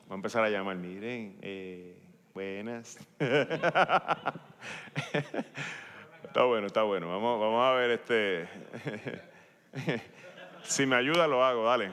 Voy 0.07 0.13
a 0.13 0.15
empezar 0.17 0.45
a 0.45 0.51
llamar, 0.51 0.77
miren, 0.77 1.39
eh, 1.41 1.97
buenas. 2.35 2.99
está 6.25 6.45
bueno, 6.45 6.67
está 6.67 6.83
bueno. 6.83 7.09
Vamos, 7.09 7.41
vamos 7.41 7.65
a 7.65 7.73
ver 7.73 7.91
este. 7.91 8.49
si 10.65 10.85
me 10.85 10.97
ayuda, 10.97 11.27
lo 11.27 11.43
hago, 11.43 11.65
dale. 11.65 11.91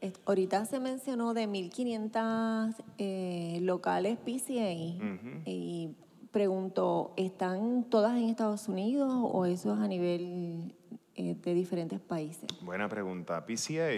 Eh, 0.00 0.12
Ahorita 0.24 0.64
se 0.64 0.80
mencionó 0.80 1.34
de 1.34 1.48
1.500 1.48 2.74
eh, 2.98 3.58
locales 3.62 4.16
PCA 4.18 4.72
y 5.44 5.94
pregunto, 6.30 7.12
¿están 7.16 7.84
todas 7.90 8.16
en 8.16 8.28
Estados 8.28 8.68
Unidos 8.68 9.12
o 9.12 9.44
eso 9.44 9.74
es 9.74 9.80
a 9.80 9.88
nivel 9.88 10.72
eh, 11.18 11.34
de 11.34 11.54
diferentes 11.54 12.00
países? 12.00 12.46
Buena 12.62 12.88
pregunta. 12.88 13.44
PCA 13.44 13.90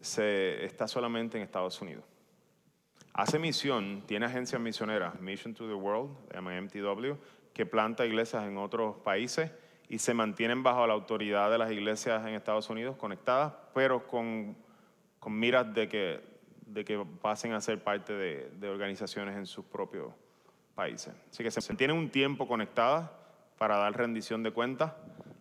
se, 0.00 0.64
está 0.64 0.86
solamente 0.86 1.36
en 1.36 1.42
Estados 1.42 1.80
Unidos. 1.80 2.04
Hace 3.12 3.38
misión, 3.38 4.02
tiene 4.06 4.26
agencias 4.26 4.60
misioneras, 4.60 5.20
Mission 5.20 5.54
to 5.54 5.66
the 5.66 5.74
World, 5.74 6.10
MTW, 6.40 7.14
que 7.52 7.66
planta 7.66 8.06
iglesias 8.06 8.44
en 8.46 8.56
otros 8.56 8.96
países 8.98 9.50
y 9.88 9.98
se 9.98 10.14
mantienen 10.14 10.62
bajo 10.62 10.86
la 10.86 10.92
autoridad 10.92 11.50
de 11.50 11.58
las 11.58 11.72
iglesias 11.72 12.24
en 12.26 12.34
Estados 12.34 12.70
Unidos 12.70 12.96
conectadas, 12.96 13.52
pero 13.74 14.06
con, 14.06 14.56
con 15.18 15.38
miras 15.38 15.74
de 15.74 15.88
que, 15.88 16.20
de 16.66 16.84
que 16.84 17.04
pasen 17.20 17.52
a 17.52 17.60
ser 17.60 17.82
parte 17.82 18.12
de, 18.12 18.50
de 18.50 18.68
organizaciones 18.68 19.36
en 19.36 19.46
sus 19.46 19.64
propios 19.64 20.12
países. 20.76 21.12
Así 21.30 21.42
que 21.42 21.50
se 21.50 21.60
mantienen 21.68 21.96
un 21.96 22.08
tiempo 22.08 22.46
conectadas 22.46 23.10
para 23.58 23.76
dar 23.76 23.96
rendición 23.96 24.42
de 24.44 24.52
cuentas 24.52 24.92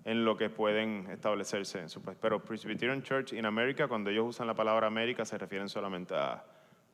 en 0.10 0.26
lo 0.26 0.36
que 0.36 0.49
pueden 0.49 1.07
establecerse 1.11 1.77
en 1.77 1.88
su 1.88 2.02
país. 2.02 2.18
Pero 2.19 2.44
Presbyterian 2.44 3.03
Church 3.03 3.34
in 3.34 3.45
America, 3.45 3.88
cuando 3.88 4.10
ellos 4.10 4.26
usan 4.26 4.48
la 4.48 4.56
palabra 4.56 4.88
América, 4.88 5.23
se 5.23 5.38
refieren 5.38 5.69
solamente 5.69 6.15
a, 6.15 6.44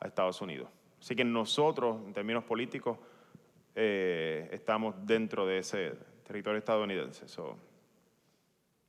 a 0.01 0.05
Estados 0.05 0.41
Unidos. 0.41 0.67
Así 0.99 1.15
que 1.15 1.23
nosotros, 1.23 1.95
en 2.05 2.11
términos 2.11 2.43
políticos, 2.43 2.97
eh, 3.73 4.49
estamos 4.51 4.95
dentro 5.05 5.45
de 5.45 5.59
ese 5.59 5.93
territorio 6.27 6.57
estadounidense. 6.57 7.29
So, 7.29 7.57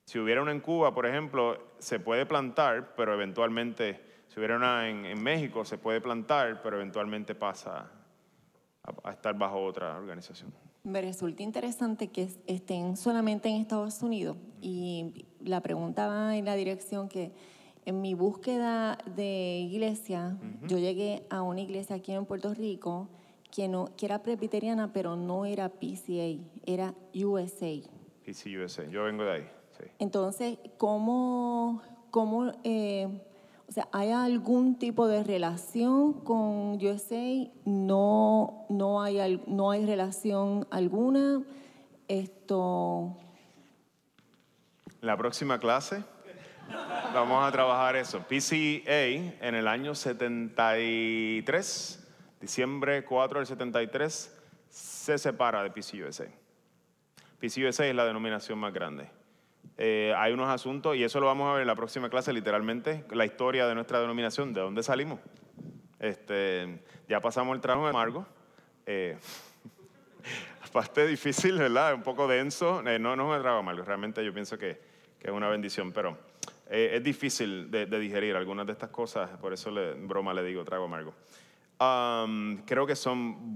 si 0.07 0.19
hubiera 0.19 0.43
una 0.43 0.51
en 0.51 0.59
Cuba, 0.59 0.93
por 0.93 1.07
ejemplo, 1.07 1.75
se 1.79 2.01
puede 2.01 2.27
plantar, 2.27 2.97
pero 2.97 3.15
eventualmente, 3.15 4.25
si 4.27 4.41
hubiera 4.41 4.57
una 4.57 4.89
en, 4.89 5.07
en 5.07 5.23
México, 5.23 5.65
se 5.65 5.79
puede 5.79 6.01
plantar, 6.01 6.63
pero 6.63 6.79
eventualmente 6.79 7.37
pasa 7.37 7.89
a, 8.83 9.09
a 9.09 9.13
estar 9.13 9.39
bajo 9.39 9.63
otra 9.63 9.97
organización. 9.97 10.66
Me 10.87 11.01
resulta 11.01 11.43
interesante 11.43 12.13
que 12.13 12.29
estén 12.47 12.97
solamente 12.97 13.49
en 13.49 13.57
Estados 13.57 14.05
Unidos 14.05 14.37
y 14.63 15.27
la 15.41 15.61
pregunta 15.61 16.07
va 16.07 16.37
en 16.37 16.45
la 16.45 16.55
dirección 16.55 17.09
que 17.09 17.33
en 17.87 18.01
mi 18.01 18.15
búsqueda 18.15 18.97
de 19.17 19.67
iglesia, 19.69 20.39
yo 20.69 20.79
llegué 20.79 21.25
a 21.29 21.43
una 21.43 21.61
iglesia 21.61 21.97
aquí 21.97 22.13
en 22.13 22.25
Puerto 22.25 22.55
Rico 22.55 23.09
que, 23.51 23.67
no, 23.67 23.97
que 23.97 24.07
era 24.07 24.23
presbiteriana, 24.23 24.93
pero 24.93 25.17
no 25.17 25.45
era 25.45 25.71
PCA, 25.71 26.41
era 26.67 26.95
USA. 27.13 27.81
PCUSA, 28.25 28.85
yo 28.89 29.03
vengo 29.03 29.25
de 29.25 29.33
ahí. 29.33 29.49
Sí. 29.77 29.85
Entonces, 29.99 30.57
¿cómo, 30.79 31.83
cómo 32.13 32.53
eh, 32.63 33.09
o 33.69 33.73
sea, 33.73 33.89
hay 33.93 34.13
algún 34.13 34.79
tipo 34.79 35.09
de 35.09 35.25
relación 35.25 36.13
con 36.13 36.79
USA? 36.83 37.51
No, 37.65 38.65
no, 38.69 39.03
hay, 39.03 39.43
no 39.47 39.71
hay 39.71 39.85
relación 39.85 40.67
alguna. 40.71 41.43
Esto, 42.09 43.17
La 45.01 45.17
próxima 45.17 45.59
clase 45.59 46.05
vamos 47.13 47.47
a 47.47 47.51
trabajar 47.51 47.97
eso. 47.97 48.21
PCA 48.21 49.07
en 49.41 49.55
el 49.55 49.67
año 49.67 49.95
73, 49.95 52.09
diciembre 52.41 53.05
4 53.05 53.41
del 53.41 53.47
73, 53.47 54.39
se 54.71 55.19
separa 55.19 55.63
de 55.63 55.71
PCUSA. 55.71 56.27
PCUSA 57.41 57.87
es 57.87 57.95
la 57.95 58.05
denominación 58.05 58.59
más 58.59 58.73
grande. 58.73 59.09
Eh, 59.79 60.15
hay 60.17 60.33
unos 60.33 60.49
asuntos, 60.49 60.97
y 60.97 61.05
eso 61.05 61.21
lo 61.21 61.27
vamos 61.27 61.49
a 61.51 61.53
ver 61.53 61.61
en 61.63 61.67
la 61.67 61.75
próxima 61.75 62.09
clase, 62.09 62.33
literalmente, 62.33 63.05
la 63.11 63.25
historia 63.27 63.67
de 63.67 63.75
nuestra 63.75 64.01
denominación, 64.01 64.53
de 64.55 64.61
dónde 64.63 64.83
salimos. 64.83 65.21
Este, 65.99 66.81
ya 67.09 67.21
pasamos 67.21 67.55
el 67.55 67.61
trabajo 67.61 67.87
amargo. 67.87 68.27
Eh, 68.87 69.17
Parte 70.73 71.07
difícil, 71.07 71.59
¿verdad? 71.59 71.95
Un 71.95 72.03
poco 72.03 72.27
denso. 72.29 72.83
Eh, 72.87 72.99
no, 72.99 73.17
no 73.17 73.31
es 73.33 73.37
un 73.37 73.43
trago 73.43 73.59
amargo, 73.59 73.83
realmente 73.85 74.25
yo 74.25 74.33
pienso 74.33 74.59
que, 74.59 74.81
que 75.19 75.29
es 75.29 75.33
una 75.33 75.49
bendición, 75.49 75.93
pero 75.93 76.19
eh, 76.69 76.91
es 76.95 77.03
difícil 77.03 77.71
de, 77.71 77.87
de 77.87 77.99
digerir 77.99 78.37
algunas 78.37 78.67
de 78.67 78.73
estas 78.73 78.91
cosas, 78.91 79.31
por 79.39 79.53
eso 79.53 79.71
le, 79.71 79.95
broma 79.95 80.35
le 80.35 80.43
digo 80.43 80.65
trago 80.65 80.85
amargo. 80.85 81.15
Am, 81.79 82.63
creo 82.67 82.87
que 82.87 82.97
son 82.97 83.55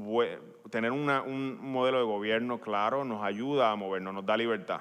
tener 0.70 0.92
una- 0.92 1.22
un 1.22 1.58
modelo 1.60 1.98
de 1.98 2.04
gobierno 2.04 2.60
claro 2.60 3.04
nos 3.04 3.22
ayuda 3.24 3.70
a 3.72 3.76
movernos, 3.76 4.12
nos 4.14 4.24
da 4.26 4.36
libertad. 4.36 4.80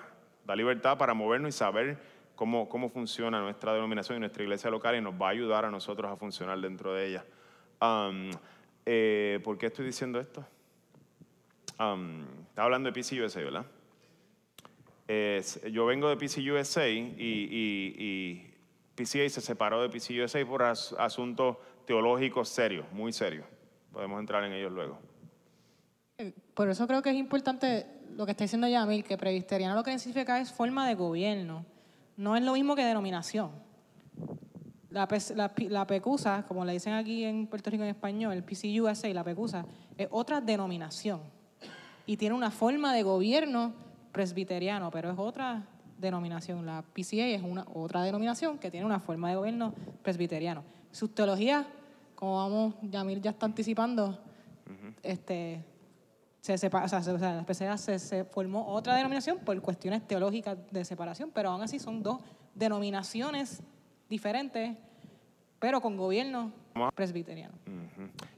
Da 0.50 0.56
libertad 0.56 0.98
para 0.98 1.14
movernos 1.14 1.50
y 1.50 1.52
saber 1.52 2.00
cómo, 2.36 2.68
cómo 2.68 2.90
funciona 2.90 3.40
nuestra 3.40 3.72
denominación 3.72 4.18
y 4.18 4.22
nuestra 4.22 4.42
iglesia 4.42 4.72
local 4.72 4.96
y 4.96 5.00
nos 5.00 5.14
va 5.14 5.28
a 5.28 5.30
ayudar 5.30 5.64
a 5.64 5.70
nosotros 5.70 6.12
a 6.12 6.16
funcionar 6.16 6.60
dentro 6.60 6.92
de 6.92 7.06
ella. 7.06 7.26
Eh, 8.84 9.40
¿Por 9.44 9.60
qué 9.60 9.68
estoy 9.68 9.86
diciendo 9.86 10.20
esto? 10.20 10.44
Um, 11.80 12.24
estaba 12.48 12.66
hablando 12.66 12.92
de 12.92 13.00
PCUSA, 13.00 13.42
¿verdad? 13.42 13.66
Yo 15.72 15.86
vengo 15.86 16.10
de 16.10 16.18
PCUSA 16.18 16.88
y, 16.88 17.14
y, 17.20 18.52
PCA 18.96 19.30
se 19.30 19.42
separó 19.42 19.88
de 19.88 19.90
PCUSA 19.90 20.44
por 20.48 20.64
as- 20.64 20.96
asuntos 20.98 21.58
teológicos 21.86 22.50
serios, 22.50 22.92
muy 22.92 23.14
serios. 23.14 23.46
Podemos 23.94 24.20
entrar 24.20 24.44
en 24.46 24.54
ellos 24.54 24.72
luego. 24.72 25.00
Por 26.54 26.70
eso 26.70 26.86
creo 26.88 27.02
que 27.02 27.12
es 27.12 27.16
importante 27.16 27.86
lo 28.16 28.26
que 28.26 28.32
está 28.32 28.44
diciendo 28.44 28.68
Yamil, 28.68 29.04
que 29.04 29.18
presbiteriano 29.18 29.76
lo 29.76 29.84
que 29.84 29.98
significa 29.98 30.40
es 30.40 30.52
forma 30.52 30.88
de 30.88 30.96
gobierno. 30.96 31.66
No 32.18 32.36
es 32.36 32.44
lo 32.44 32.54
mismo 32.54 32.76
que 32.76 32.84
denominación. 32.84 33.52
La 34.90 35.08
PECUSA, 35.88 36.46
como 36.46 36.66
le 36.66 36.74
dicen 36.74 36.94
aquí 36.94 37.24
en 37.24 37.48
Puerto 37.48 37.70
Rico 37.70 37.84
en 37.84 37.90
español, 37.90 38.34
el 38.34 38.44
PCUSA 38.44 39.08
y 39.08 39.14
la 39.14 39.24
PECUSA, 39.24 39.66
es 39.98 40.08
otra 40.12 40.42
denominación. 40.42 41.22
Y 42.06 42.18
tiene 42.18 42.36
una 42.36 42.52
forma 42.52 42.94
de 42.94 43.04
gobierno 43.04 43.74
presbiteriano, 44.12 44.92
pero 44.92 45.12
es 45.12 45.18
otra 45.18 45.64
denominación. 45.98 46.66
La 46.66 46.82
PCA 46.82 47.28
es 47.28 47.42
una 47.42 47.66
otra 47.74 48.04
denominación 48.04 48.58
que 48.58 48.70
tiene 48.70 48.86
una 48.86 49.00
forma 49.00 49.30
de 49.30 49.36
gobierno 49.36 49.74
presbiteriano. 50.02 50.64
Sus 50.92 51.16
teologías, 51.16 51.66
como 52.16 52.36
vamos, 52.36 52.74
Yamil 52.82 53.22
ya 53.22 53.30
está 53.30 53.46
anticipando, 53.46 54.20
este, 55.04 55.64
se 56.42 56.58
sepa- 56.58 56.84
o 56.84 56.88
sea, 56.88 57.02
se- 57.02 57.12
o 57.12 57.20
sea, 57.20 57.34
la 57.36 57.46
PCA 57.46 57.78
se, 57.78 58.00
se 58.00 58.24
formó 58.26 58.68
otra 58.68 58.96
denominación 58.96 59.40
por 59.40 59.60
cuestiones 59.62 60.08
teológicas 60.08 60.58
de 60.72 60.86
separación, 60.86 61.32
pero 61.34 61.50
aún 61.50 61.62
así 61.62 61.80
son 61.80 62.02
dos 62.04 62.20
denominaciones 62.56 63.62
diferentes, 64.10 64.78
pero 65.60 65.82
con 65.82 65.98
gobierno 65.98 66.52
presbiteriano. 66.96 67.54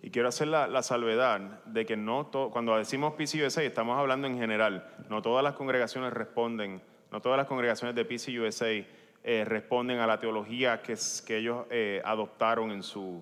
Y 0.01 0.09
quiero 0.09 0.29
hacer 0.29 0.47
la, 0.47 0.67
la 0.67 0.81
salvedad 0.81 1.63
de 1.65 1.85
que 1.85 1.95
no 1.95 2.25
to- 2.27 2.49
cuando 2.49 2.75
decimos 2.75 3.13
PCUSA 3.13 3.61
estamos 3.63 3.97
hablando 3.99 4.27
en 4.27 4.37
general. 4.37 4.87
No 5.09 5.21
todas 5.21 5.43
las 5.43 5.53
congregaciones 5.53 6.11
responden, 6.11 6.81
no 7.11 7.21
todas 7.21 7.37
las 7.37 7.45
congregaciones 7.47 7.95
de 7.95 8.03
PCUSA 8.05 8.65
eh, 9.23 9.45
responden 9.45 9.99
a 9.99 10.07
la 10.07 10.19
teología 10.19 10.81
que, 10.81 10.95
que 11.27 11.37
ellos 11.37 11.65
eh, 11.69 12.01
adoptaron 12.03 12.71
en 12.71 12.81
su, 12.81 13.21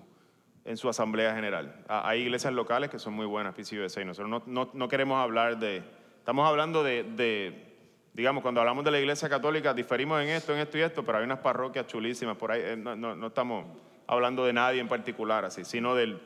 en 0.64 0.76
su 0.76 0.88
asamblea 0.88 1.34
general. 1.34 1.84
Hay 1.88 2.20
iglesias 2.22 2.52
locales 2.52 2.90
que 2.90 2.98
son 2.98 3.14
muy 3.14 3.26
buenas, 3.26 3.54
PCUSA. 3.54 4.04
Nosotros 4.04 4.28
no, 4.30 4.42
no- 4.46 4.70
no 4.72 4.88
queremos 4.88 5.18
hablar 5.22 5.58
de... 5.58 5.82
Estamos 6.18 6.46
hablando 6.48 6.82
de, 6.84 7.02
de- 7.02 7.74
digamos, 8.12 8.42
cuando 8.42 8.60
hablamos 8.60 8.84
de 8.84 8.90
la 8.90 8.98
iglesia 9.00 9.28
católica, 9.28 9.72
diferimos 9.72 10.22
en 10.22 10.28
esto, 10.28 10.52
en 10.52 10.60
esto 10.60 10.76
y 10.78 10.82
esto, 10.82 11.02
pero 11.04 11.18
hay 11.18 11.24
unas 11.24 11.38
parroquias 11.38 11.86
chulísimas 11.86 12.36
por 12.36 12.52
ahí. 12.52 12.60
eh, 12.62 12.76
no, 12.76 12.94
no- 12.94 13.26
estamos 13.28 13.64
hablando 14.06 14.44
de 14.44 14.52
nadie 14.52 14.80
en 14.80 14.88
particular, 14.88 15.44
así, 15.44 15.64
sino 15.64 15.94
del- 15.94 16.20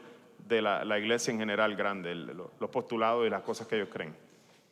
de 0.48 0.60
la, 0.60 0.98
iglesia 0.98 1.32
en 1.32 1.38
general 1.38 1.74
grande, 1.76 2.14
los 2.14 2.70
postulados 2.70 3.26
y 3.26 3.30
las 3.30 3.42
cosas 3.42 3.66
que 3.66 3.76
ellos 3.76 3.88
creen. 3.90 4.14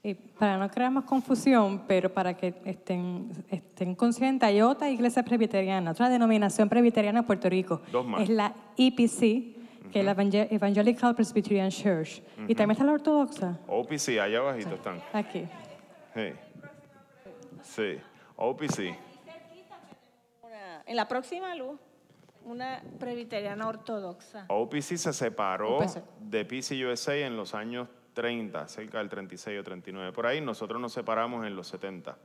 Y 0.05 0.15
para 0.15 0.57
no 0.59 0.69
crear 0.69 0.91
más 0.91 1.05
confusión, 1.05 1.85
pero 1.87 2.13
para 2.13 2.35
que 2.37 2.55
estén, 2.65 3.31
estén 3.49 3.95
conscientes, 3.95 4.49
hay 4.49 4.61
otra 4.61 4.91
iglesia 4.91 5.23
presbiteriana, 5.23 5.93
otra 5.93 6.09
denominación 6.09 6.69
presbiteriana 6.69 7.21
en 7.21 7.25
Puerto 7.25 7.49
Rico. 7.49 7.81
Dos 7.93 8.05
más. 8.05 8.23
Es 8.23 8.29
la 8.29 8.53
EPC, 8.77 9.91
que 9.93 10.01
es 10.01 10.05
la 10.05 10.13
Evangel- 10.17 10.49
Evangelical 10.51 11.15
Presbyterian 11.15 11.71
Church. 11.71 12.21
Y 12.49 12.55
también 12.57 12.73
está 12.73 12.85
la 12.85 12.93
ortodoxa, 12.93 13.61
OPC, 13.69 14.19
allá 14.21 14.39
abajito 14.39 14.75
están. 14.75 15.01
aquí. 15.13 15.45
Sí. 16.15 16.33
Sí, 17.63 17.99
OPC. 18.37 18.97
En 20.87 20.97
la 20.97 21.07
próxima 21.07 21.55
luz, 21.55 21.79
una 22.45 22.83
presbiteriana 22.99 23.69
ortodoxa. 23.69 24.47
OPC 24.49 24.97
se 24.97 25.13
separó 25.13 25.77
UPC. 25.79 26.03
de 26.19 26.45
PCUSA 26.45 27.15
en 27.19 27.37
los 27.37 27.55
años 27.55 27.87
30, 28.13 28.69
cerca 28.69 28.99
del 28.99 29.09
36 29.09 29.61
o 29.61 29.63
39. 29.63 30.13
Por 30.13 30.27
ahí 30.27 30.41
nosotros 30.41 30.81
nos 30.81 30.93
separamos 30.93 31.47
en 31.47 31.57
los 31.57 31.67
70. 31.69 32.17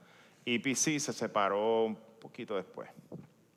EPC 0.45 0.99
se 0.99 1.13
separó 1.13 1.85
un 1.85 1.95
poquito 2.19 2.55
después. 2.55 2.89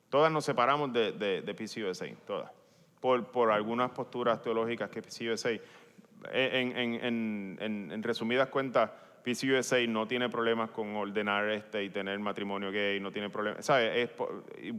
Todas 0.09 0.31
nos 0.31 0.43
separamos 0.43 0.91
de, 0.91 1.13
de, 1.13 1.41
de 1.41 1.53
PCUSA, 1.53 2.05
todas. 2.27 2.51
Por, 2.99 3.25
por 3.31 3.51
algunas 3.51 3.91
posturas 3.91 4.41
teológicas 4.41 4.89
que 4.89 5.01
PCUSA, 5.01 5.51
en, 5.51 6.77
en, 6.77 6.77
en, 6.77 7.57
en, 7.59 7.91
en 7.91 8.03
resumidas 8.03 8.49
cuentas, 8.49 8.91
PCUSA 9.23 9.77
no 9.87 10.07
tiene 10.07 10.29
problemas 10.29 10.71
con 10.71 10.95
ordenar 10.95 11.49
este 11.49 11.83
y 11.83 11.89
tener 11.89 12.19
matrimonio 12.19 12.71
gay, 12.71 12.99
no 12.99 13.11
tiene 13.11 13.29
problemas, 13.29 13.65
¿sabes? 13.65 14.09
Es 14.09 14.11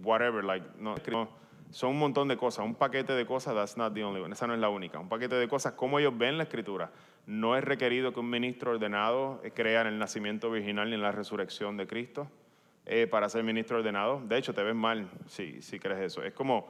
whatever, 0.03 0.45
like, 0.45 0.67
no, 0.79 0.97
son 1.71 1.91
un 1.91 1.99
montón 1.99 2.29
de 2.29 2.37
cosas, 2.37 2.65
un 2.65 2.75
paquete 2.75 3.15
de 3.15 3.25
cosas, 3.25 3.55
that's 3.55 3.77
not 3.77 3.95
the 3.95 4.05
only 4.05 4.21
one, 4.21 4.33
esa 4.33 4.47
no 4.47 4.55
es 4.55 4.61
la 4.61 4.69
única, 4.69 4.99
un 4.99 5.09
paquete 5.09 5.37
de 5.37 5.49
cosas, 5.49 5.73
cómo 5.73 5.99
ellos 5.99 6.17
ven 6.17 6.37
la 6.37 6.45
escritura, 6.45 6.91
No 7.27 7.57
es 7.57 7.63
requerido 7.65 8.13
que 8.13 8.21
un 8.21 8.31
ministro 8.31 8.73
ordenado 8.73 9.41
crea 9.55 9.83
en 9.83 9.87
el 9.89 9.99
nacimiento 9.99 10.51
virginal 10.51 10.89
ni 10.89 10.95
en 10.97 11.03
la 11.03 11.13
resurrección 11.13 11.77
de 11.77 11.87
Cristo 11.87 12.29
eh, 12.85 13.07
para 13.07 13.29
ser 13.29 13.45
ministro 13.45 13.79
ordenado. 13.79 14.21
De 14.27 14.37
hecho, 14.37 14.53
te 14.55 14.63
ves 14.63 14.75
mal 14.75 15.09
si, 15.27 15.63
si 15.63 15.79
crees 15.79 16.01
eso. 16.01 16.23
Es 16.25 16.33
como 16.35 16.69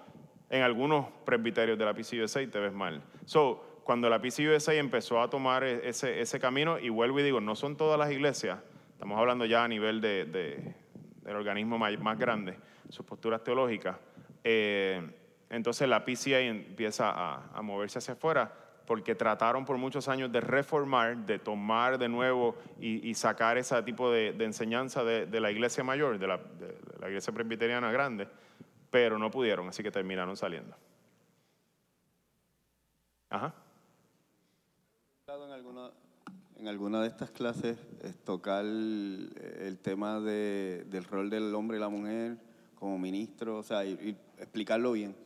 en 0.50 0.62
algunos 0.62 1.06
presbiterios 1.24 1.78
de 1.78 1.84
la 1.86 1.94
PCUSA 1.94 2.40
te 2.50 2.58
ves 2.60 2.72
mal. 2.74 3.02
So, 3.24 3.80
cuando 3.84 4.10
la 4.10 4.20
PCUSA 4.20 4.74
empezó 4.74 5.20
a 5.22 5.30
tomar 5.30 5.64
e, 5.64 5.88
ese, 5.88 6.38
camino, 6.38 6.78
y 6.78 6.90
vuelvo 6.90 7.18
y 7.20 7.22
digo, 7.22 7.40
no 7.40 7.56
son 7.56 7.76
todas 7.76 7.98
las 7.98 8.12
iglesias, 8.12 8.58
estamos 8.92 9.18
hablando 9.18 9.46
ya 9.46 9.64
a 9.64 9.68
nivel 9.68 10.00
de, 10.02 10.26
de- 10.26 10.74
del 11.22 11.36
organismo 11.36 11.78
más, 11.78 11.98
más 11.98 12.18
grande, 12.18 12.58
sus 12.90 13.06
posturas 13.06 13.42
teológicas, 13.42 13.96
eh, 14.44 15.00
entonces 15.50 15.88
la 15.88 16.04
PCA 16.04 16.40
empieza 16.40 17.10
a, 17.10 17.50
a 17.54 17.62
moverse 17.62 17.98
hacia 17.98 18.14
afuera 18.14 18.52
porque 18.86 19.14
trataron 19.14 19.64
por 19.64 19.78
muchos 19.78 20.08
años 20.08 20.30
de 20.32 20.40
reformar, 20.40 21.16
de 21.26 21.38
tomar 21.38 21.98
de 21.98 22.08
nuevo 22.08 22.56
y, 22.80 23.08
y 23.08 23.14
sacar 23.14 23.58
ese 23.58 23.80
tipo 23.82 24.10
de, 24.10 24.32
de 24.32 24.44
enseñanza 24.44 25.04
de, 25.04 25.26
de 25.26 25.40
la 25.40 25.50
iglesia 25.50 25.84
mayor, 25.84 26.18
de 26.18 26.26
la, 26.26 26.36
de 26.38 26.76
la 27.00 27.08
iglesia 27.08 27.32
presbiteriana 27.32 27.90
grande, 27.92 28.28
pero 28.90 29.18
no 29.18 29.30
pudieron, 29.30 29.68
así 29.68 29.82
que 29.82 29.90
terminaron 29.90 30.36
saliendo. 30.36 30.76
Ajá. 33.30 33.54
en 35.28 35.50
alguna, 35.52 35.90
en 36.58 36.68
alguna 36.68 37.00
de 37.00 37.08
estas 37.08 37.30
clases 37.30 37.78
es 38.02 38.16
tocar 38.24 38.64
el, 38.64 39.78
tema 39.82 40.20
de- 40.20 40.84
del 40.90 41.04
rol 41.04 41.30
del 41.30 41.54
hombre 41.54 41.78
y 41.78 41.80
la 41.80 41.88
mujer 41.88 42.36
como 42.74 42.98
ministro, 42.98 43.58
o 43.58 43.62
sea, 43.62 43.84
y, 43.86 43.92
y 43.92 44.16
explicarlo 44.38 44.92
bien. 44.92 45.16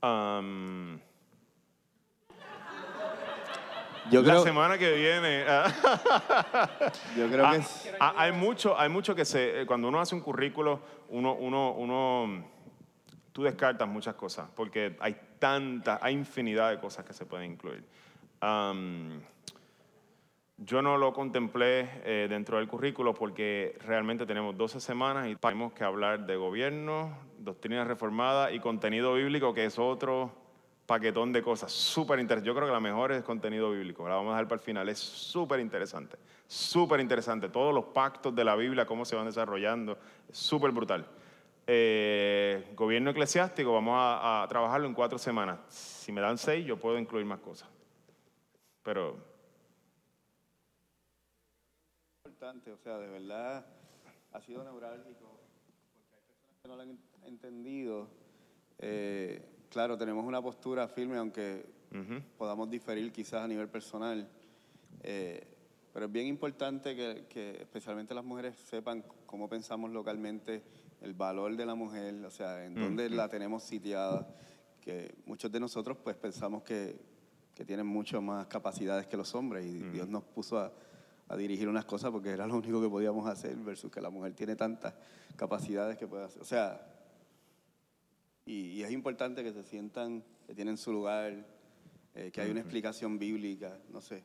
Am, 0.00 0.98
Yo 4.10 4.20
la 4.22 4.28
creo- 4.32 4.42
semana 4.42 4.78
que 4.78 4.92
viene. 4.94 5.44
Yo 7.16 7.28
creo 7.28 7.50
que 7.50 7.56
Ah, 7.56 7.56
es- 7.56 7.92
ah, 8.00 8.14
hay 8.16 8.32
mucho, 8.32 8.78
hay 8.78 8.88
mucho 8.88 9.14
que 9.14 9.24
se. 9.24 9.62
eh, 9.62 9.66
Cuando 9.66 9.88
uno 9.88 10.00
hace 10.00 10.14
un 10.14 10.20
currículo, 10.20 10.80
uno, 11.08 11.34
uno, 11.34 11.72
uno, 11.72 12.44
tú 13.32 13.42
descartas 13.42 13.88
muchas 13.88 14.14
cosas, 14.14 14.48
porque 14.54 14.96
hay 15.00 15.16
tantas, 15.38 15.98
hay 16.02 16.14
infinidad 16.14 16.70
de 16.70 16.78
cosas 16.78 17.04
que 17.04 17.12
se 17.12 17.24
pueden 17.26 17.52
incluir. 17.52 17.84
Am, 18.40 19.20
yo 20.58 20.82
no 20.82 20.96
lo 20.98 21.12
contemplé 21.12 21.90
eh, 22.04 22.26
dentro 22.28 22.58
del 22.58 22.68
currículo 22.68 23.12
porque 23.14 23.76
realmente 23.84 24.24
tenemos 24.24 24.56
12 24.56 24.78
semanas 24.80 25.26
y 25.28 25.34
tenemos 25.36 25.72
que 25.72 25.82
hablar 25.82 26.26
de 26.26 26.36
gobierno, 26.36 27.16
doctrina 27.38 27.84
reformada 27.84 28.52
y 28.52 28.60
contenido 28.60 29.14
bíblico, 29.14 29.52
que 29.52 29.64
es 29.64 29.78
otro 29.78 30.30
paquetón 30.86 31.32
de 31.32 31.42
cosas. 31.42 31.72
Súper 31.72 32.18
interesante. 32.18 32.46
Yo 32.46 32.54
creo 32.54 32.66
que 32.66 32.72
la 32.72 32.80
mejor 32.80 33.12
es 33.12 33.22
contenido 33.22 33.70
bíblico. 33.70 34.08
La 34.08 34.16
vamos 34.16 34.30
a 34.30 34.36
dejar 34.36 34.48
para 34.48 34.60
el 34.60 34.64
final. 34.64 34.88
Es 34.88 34.98
súper 34.98 35.60
interesante. 35.60 36.16
Súper 36.46 37.00
interesante. 37.00 37.48
Todos 37.48 37.74
los 37.74 37.86
pactos 37.86 38.34
de 38.34 38.44
la 38.44 38.54
Biblia, 38.56 38.86
cómo 38.86 39.04
se 39.04 39.16
van 39.16 39.26
desarrollando. 39.26 39.98
Es 40.28 40.38
súper 40.38 40.70
brutal. 40.72 41.06
Eh, 41.66 42.72
gobierno 42.76 43.10
eclesiástico, 43.10 43.72
vamos 43.72 43.94
a, 43.96 44.44
trabajarlo 44.48 44.86
en 44.86 44.94
cuatro 44.94 45.18
semanas. 45.18 45.60
Si 45.68 46.12
me 46.12 46.20
dan 46.20 46.36
seis, 46.36 46.66
yo 46.66 46.78
puedo 46.78 46.98
incluir 46.98 47.24
más 47.24 47.40
cosas. 47.40 47.68
Pero 48.82 49.16
importante, 52.26 52.70
o 52.70 52.76
sea, 52.76 52.98
de 52.98 53.08
verdad 53.08 53.64
ha 54.32 54.40
sido 54.42 54.62
neurálgico, 54.62 55.40
porque 55.94 56.16
hay 56.16 56.22
personas 56.22 56.56
que 56.62 56.68
no 56.68 56.76
lo 56.76 56.82
han 56.82 56.90
ent- 56.90 57.26
entendido. 57.26 58.08
Eh, 58.78 59.53
claro, 59.74 59.98
tenemos 59.98 60.24
una 60.24 60.40
postura 60.40 60.86
firme, 60.86 61.16
aunque 61.16 61.66
podamos 62.38 62.70
diferir 62.70 63.10
quizás 63.10 63.42
a 63.42 63.48
nivel 63.48 63.68
personal, 63.68 64.28
eh, 65.02 65.44
pero 65.92 66.06
es 66.06 66.12
bien 66.12 66.28
importante 66.28 66.94
que, 66.94 67.26
que 67.28 67.56
especialmente 67.60 68.14
las 68.14 68.24
mujeres 68.24 68.54
sepan 68.56 69.04
cómo 69.26 69.48
pensamos 69.48 69.90
localmente 69.90 70.62
el 71.02 71.14
valor 71.14 71.56
de 71.56 71.66
la 71.66 71.74
mujer, 71.74 72.24
o 72.24 72.30
sea, 72.30 72.64
en 72.64 72.76
dónde 72.76 73.06
Ujú. 73.06 73.16
la 73.16 73.28
tenemos 73.28 73.64
sitiada, 73.64 74.28
que 74.80 75.12
muchos 75.26 75.50
de 75.50 75.58
nosotros 75.58 75.98
pues 76.04 76.14
pensamos 76.14 76.62
que, 76.62 76.96
que 77.52 77.64
tienen 77.64 77.86
mucho 77.86 78.22
más 78.22 78.46
capacidades 78.46 79.08
que 79.08 79.16
los 79.16 79.34
hombres 79.34 79.66
y 79.66 79.80
Dios 79.90 80.08
nos 80.08 80.22
puso 80.22 80.60
a, 80.60 80.72
a 81.28 81.36
dirigir 81.36 81.68
unas 81.68 81.84
cosas 81.84 82.12
porque 82.12 82.30
era 82.30 82.46
lo 82.46 82.54
único 82.58 82.80
que 82.80 82.88
podíamos 82.88 83.26
hacer 83.26 83.56
versus 83.56 83.90
que 83.90 84.00
la 84.00 84.10
mujer 84.10 84.34
tiene 84.34 84.54
tantas 84.54 84.94
capacidades 85.34 85.98
que 85.98 86.06
puede 86.06 86.26
hacer. 86.26 86.40
O 86.40 86.44
sea, 86.44 86.93
y, 88.46 88.72
y 88.72 88.82
es 88.82 88.90
importante 88.90 89.42
que 89.42 89.52
se 89.52 89.62
sientan 89.62 90.22
que 90.46 90.54
tienen 90.54 90.76
su 90.76 90.92
lugar, 90.92 91.44
eh, 92.14 92.30
que 92.32 92.40
hay 92.40 92.50
una 92.50 92.60
explicación 92.60 93.18
bíblica, 93.18 93.78
no 93.90 94.00
sé. 94.00 94.22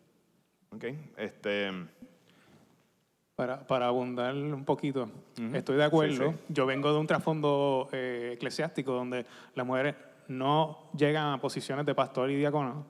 Ok, 0.72 0.86
este... 1.18 1.72
Para, 3.36 3.66
para 3.66 3.88
abundar 3.88 4.36
un 4.36 4.66
poquito, 4.66 5.04
Ujú. 5.38 5.56
estoy 5.56 5.78
de 5.78 5.84
acuerdo. 5.86 6.32
Sí, 6.34 6.38
Yo 6.50 6.66
vengo 6.66 6.92
de 6.92 7.00
un 7.00 7.08
trasfondo 7.08 7.88
eh, 7.94 8.32
eclesiástico 8.34 8.92
donde 8.92 9.26
las 9.56 9.66
mujeres 9.66 9.96
no 10.28 10.90
llegan 10.98 11.32
a 11.32 11.40
posiciones 11.40 11.86
de 11.86 11.96
pastor 11.96 12.30
y 12.30 12.36
diácono, 12.36 12.86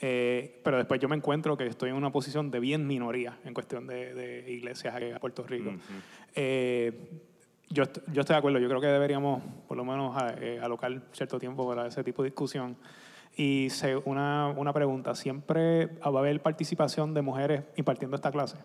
eh, 0.00 0.60
pero 0.62 0.76
después 0.76 1.00
yo 1.00 1.08
me 1.08 1.16
encuentro 1.16 1.56
que 1.56 1.66
estoy 1.66 1.90
en 1.90 1.96
una 1.96 2.12
posición 2.12 2.52
de 2.52 2.60
bien 2.60 2.86
minoría 2.86 3.36
en 3.44 3.52
cuestión 3.52 3.88
de, 3.88 4.14
de 4.14 4.48
iglesias 4.52 4.94
aquí 4.94 5.10
a 5.10 5.18
Puerto 5.18 5.42
Rico. 5.42 5.72
Eh, 6.36 6.92
yo, 7.70 7.84
yo 8.12 8.20
estoy 8.20 8.34
de 8.34 8.38
acuerdo, 8.38 8.58
yo 8.58 8.68
creo 8.68 8.80
que 8.80 8.86
deberíamos 8.88 9.42
por 9.66 9.76
lo 9.76 9.84
menos 9.84 10.14
eh, 10.38 10.60
alocar 10.62 11.00
cierto 11.12 11.38
tiempo 11.38 11.66
para 11.66 11.86
ese 11.86 12.04
tipo 12.04 12.22
de 12.22 12.28
discusión. 12.30 12.76
Y 13.36 13.70
se- 13.70 13.96
una, 13.96 14.48
una 14.48 14.72
pregunta, 14.72 15.14
¿siempre 15.14 15.86
va 15.86 16.06
a 16.06 16.18
haber 16.18 16.42
participación 16.42 17.14
de 17.14 17.22
mujeres 17.22 17.62
impartiendo 17.76 18.16
esta 18.16 18.30
clase? 18.32 18.56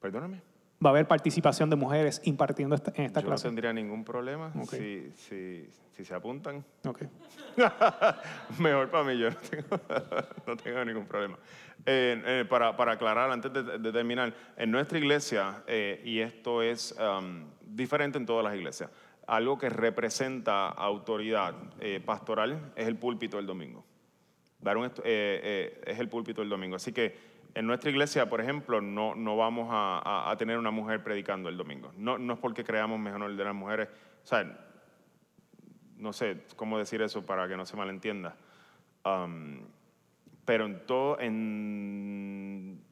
Perdóname. 0.00 0.40
¿Va 0.84 0.90
a 0.90 0.92
haber 0.92 1.06
participación 1.06 1.70
de 1.70 1.76
mujeres 1.76 2.20
impartiendo 2.24 2.74
esta- 2.74 2.92
en 2.96 3.04
esta 3.04 3.20
Yo 3.20 3.26
clase? 3.28 3.44
no 3.44 3.50
tendría 3.50 3.72
ningún 3.72 4.04
problema 4.04 4.52
Ok. 4.60 4.70
si, 4.74 5.10
si, 5.14 5.68
si 5.96 6.04
se 6.04 6.14
apuntan. 6.14 6.64
Ok. 6.86 7.02
Mejor 8.58 8.90
para 8.90 9.04
mí, 9.04 9.18
yo 9.18 9.30
no 9.30 9.36
tengo, 9.36 9.80
no 10.46 10.56
tengo 10.56 10.84
ningún 10.84 11.06
problema. 11.06 11.38
Eh, 11.86 12.22
eh, 12.26 12.44
para, 12.48 12.76
para 12.76 12.92
aclarar, 12.92 13.30
antes 13.30 13.52
de, 13.52 13.78
de 13.78 13.92
terminar, 13.92 14.34
en 14.56 14.70
nuestra 14.70 14.98
iglesia, 14.98 15.62
eh, 15.66 16.00
y 16.04 16.18
esto 16.20 16.62
es 16.62 16.96
um, 16.98 17.44
diferente 17.60 18.18
en 18.18 18.26
todas 18.26 18.44
las 18.44 18.54
iglesias, 18.54 18.90
algo 19.26 19.58
que 19.58 19.68
representa 19.68 20.68
autoridad 20.68 21.54
eh, 21.80 22.00
pastoral 22.04 22.72
es 22.74 22.88
el 22.88 22.96
púlpito 22.96 23.38
el 23.38 23.46
domingo. 23.46 23.84
Dar 24.60 24.76
un 24.76 24.86
eh, 24.86 24.90
eh, 25.04 25.80
es 25.86 25.98
el 25.98 26.08
púlpito 26.08 26.42
el 26.42 26.48
domingo. 26.48 26.76
Así 26.76 26.92
que 26.92 27.31
en 27.54 27.66
nuestra 27.66 27.90
iglesia, 27.90 28.28
por 28.28 28.40
ejemplo, 28.40 28.80
no, 28.80 29.14
no 29.14 29.36
vamos 29.36 29.68
a, 29.70 29.98
a- 30.04 30.30
a 30.30 30.36
tener 30.36 30.58
una 30.58 30.70
mujer 30.70 31.02
predicando 31.02 31.48
el 31.48 31.56
domingo. 31.56 31.92
No, 31.96 32.18
no 32.18 32.34
es 32.34 32.38
porque 32.38 32.64
creamos 32.64 32.98
mejor 32.98 33.34
de 33.36 33.44
las 33.44 33.54
mujeres. 33.54 33.88
O 34.22 34.26
sea, 34.26 34.58
no 35.96 36.12
sé 36.12 36.44
cómo 36.56 36.78
decir 36.78 37.02
eso 37.02 37.24
para 37.24 37.46
que 37.48 37.56
no 37.56 37.64
se 37.66 37.76
malentienda. 37.76 38.36
Um, 39.04 39.60
pero 40.44 40.66
en 40.66 40.86
todo, 40.86 41.18
en, 41.20 42.82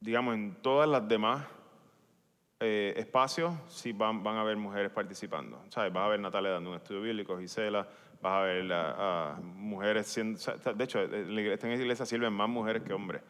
digamos, 0.00 0.34
en 0.34 0.54
todas 0.62 0.88
las 0.88 1.06
demás 1.06 1.46
eh, 2.60 2.94
espacios 2.96 3.52
sí 3.68 3.92
van, 3.92 4.22
van 4.22 4.36
a 4.36 4.40
haber 4.40 4.56
mujeres 4.56 4.90
participando. 4.90 5.62
¿Sabes? 5.68 5.92
Vas 5.92 6.04
a 6.04 6.08
ver 6.08 6.20
Natalia 6.20 6.50
dando 6.50 6.70
un 6.70 6.76
estudio 6.76 7.02
bíblico, 7.02 7.38
Gisela, 7.38 7.86
vas 8.24 8.40
a 8.40 8.40
ver 8.44 8.72
a, 8.72 9.32
a 9.34 9.40
mujeres 9.40 10.06
siendo... 10.06 10.38
De 10.74 10.84
hecho, 10.84 11.02
en 11.02 11.34
la 11.34 11.40
iglesia- 11.42 12.06
sirven 12.06 12.32
más 12.32 12.48
mujeres 12.48 12.82
que 12.82 12.94
hombres 12.94 13.20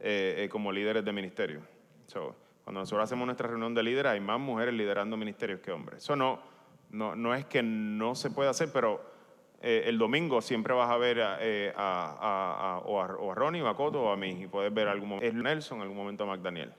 eh, 0.00 0.34
eh, 0.38 0.48
como 0.50 0.72
líderes 0.72 1.04
de 1.04 1.12
ministerio. 1.12 1.60
So, 2.08 2.34
cuando 2.64 2.80
nosotros 2.80 3.04
hacemos 3.04 3.26
nuestra 3.26 3.46
reunión 3.46 3.74
de 3.74 3.82
líderes, 3.84 4.10
hay 4.12 4.20
más 4.20 4.40
mujeres 4.40 4.74
liderando 4.74 5.16
ministerios 5.16 5.60
que 5.60 5.70
hombres. 5.70 6.02
Eso 6.02 6.16
no, 6.16 6.40
no, 6.90 7.14
no 7.14 7.32
es 7.32 7.44
que 7.46 7.62
no 7.62 8.16
se 8.16 8.30
pueda 8.32 8.50
hacer, 8.50 8.70
pero 8.72 9.00
eh, 9.62 9.84
el 9.86 9.98
domingo 9.98 10.40
siempre 10.42 10.74
vas 10.74 10.90
a 10.90 10.96
ver 10.96 11.20
a, 11.22 11.38
eh, 11.40 11.72
a- 11.76 12.16
a- 12.20 12.72
a- 12.74 12.78
o, 12.78 13.00
a, 13.00 13.06
o 13.06 13.30
a 13.30 13.34
Ronnie 13.36 13.62
o 13.62 13.68
a 13.68 13.76
Coto 13.76 14.02
o 14.02 14.10
a 14.12 14.16
mí, 14.16 14.30
y 14.42 14.46
puedes 14.48 14.74
ver 14.74 14.88
algún 14.88 15.10
momento, 15.10 15.28
es 15.28 15.34
Nelson, 15.34 15.76
en 15.78 15.82
algún 15.82 15.96
momento 15.96 16.24
a 16.24 16.26
McDaniel, 16.26 16.72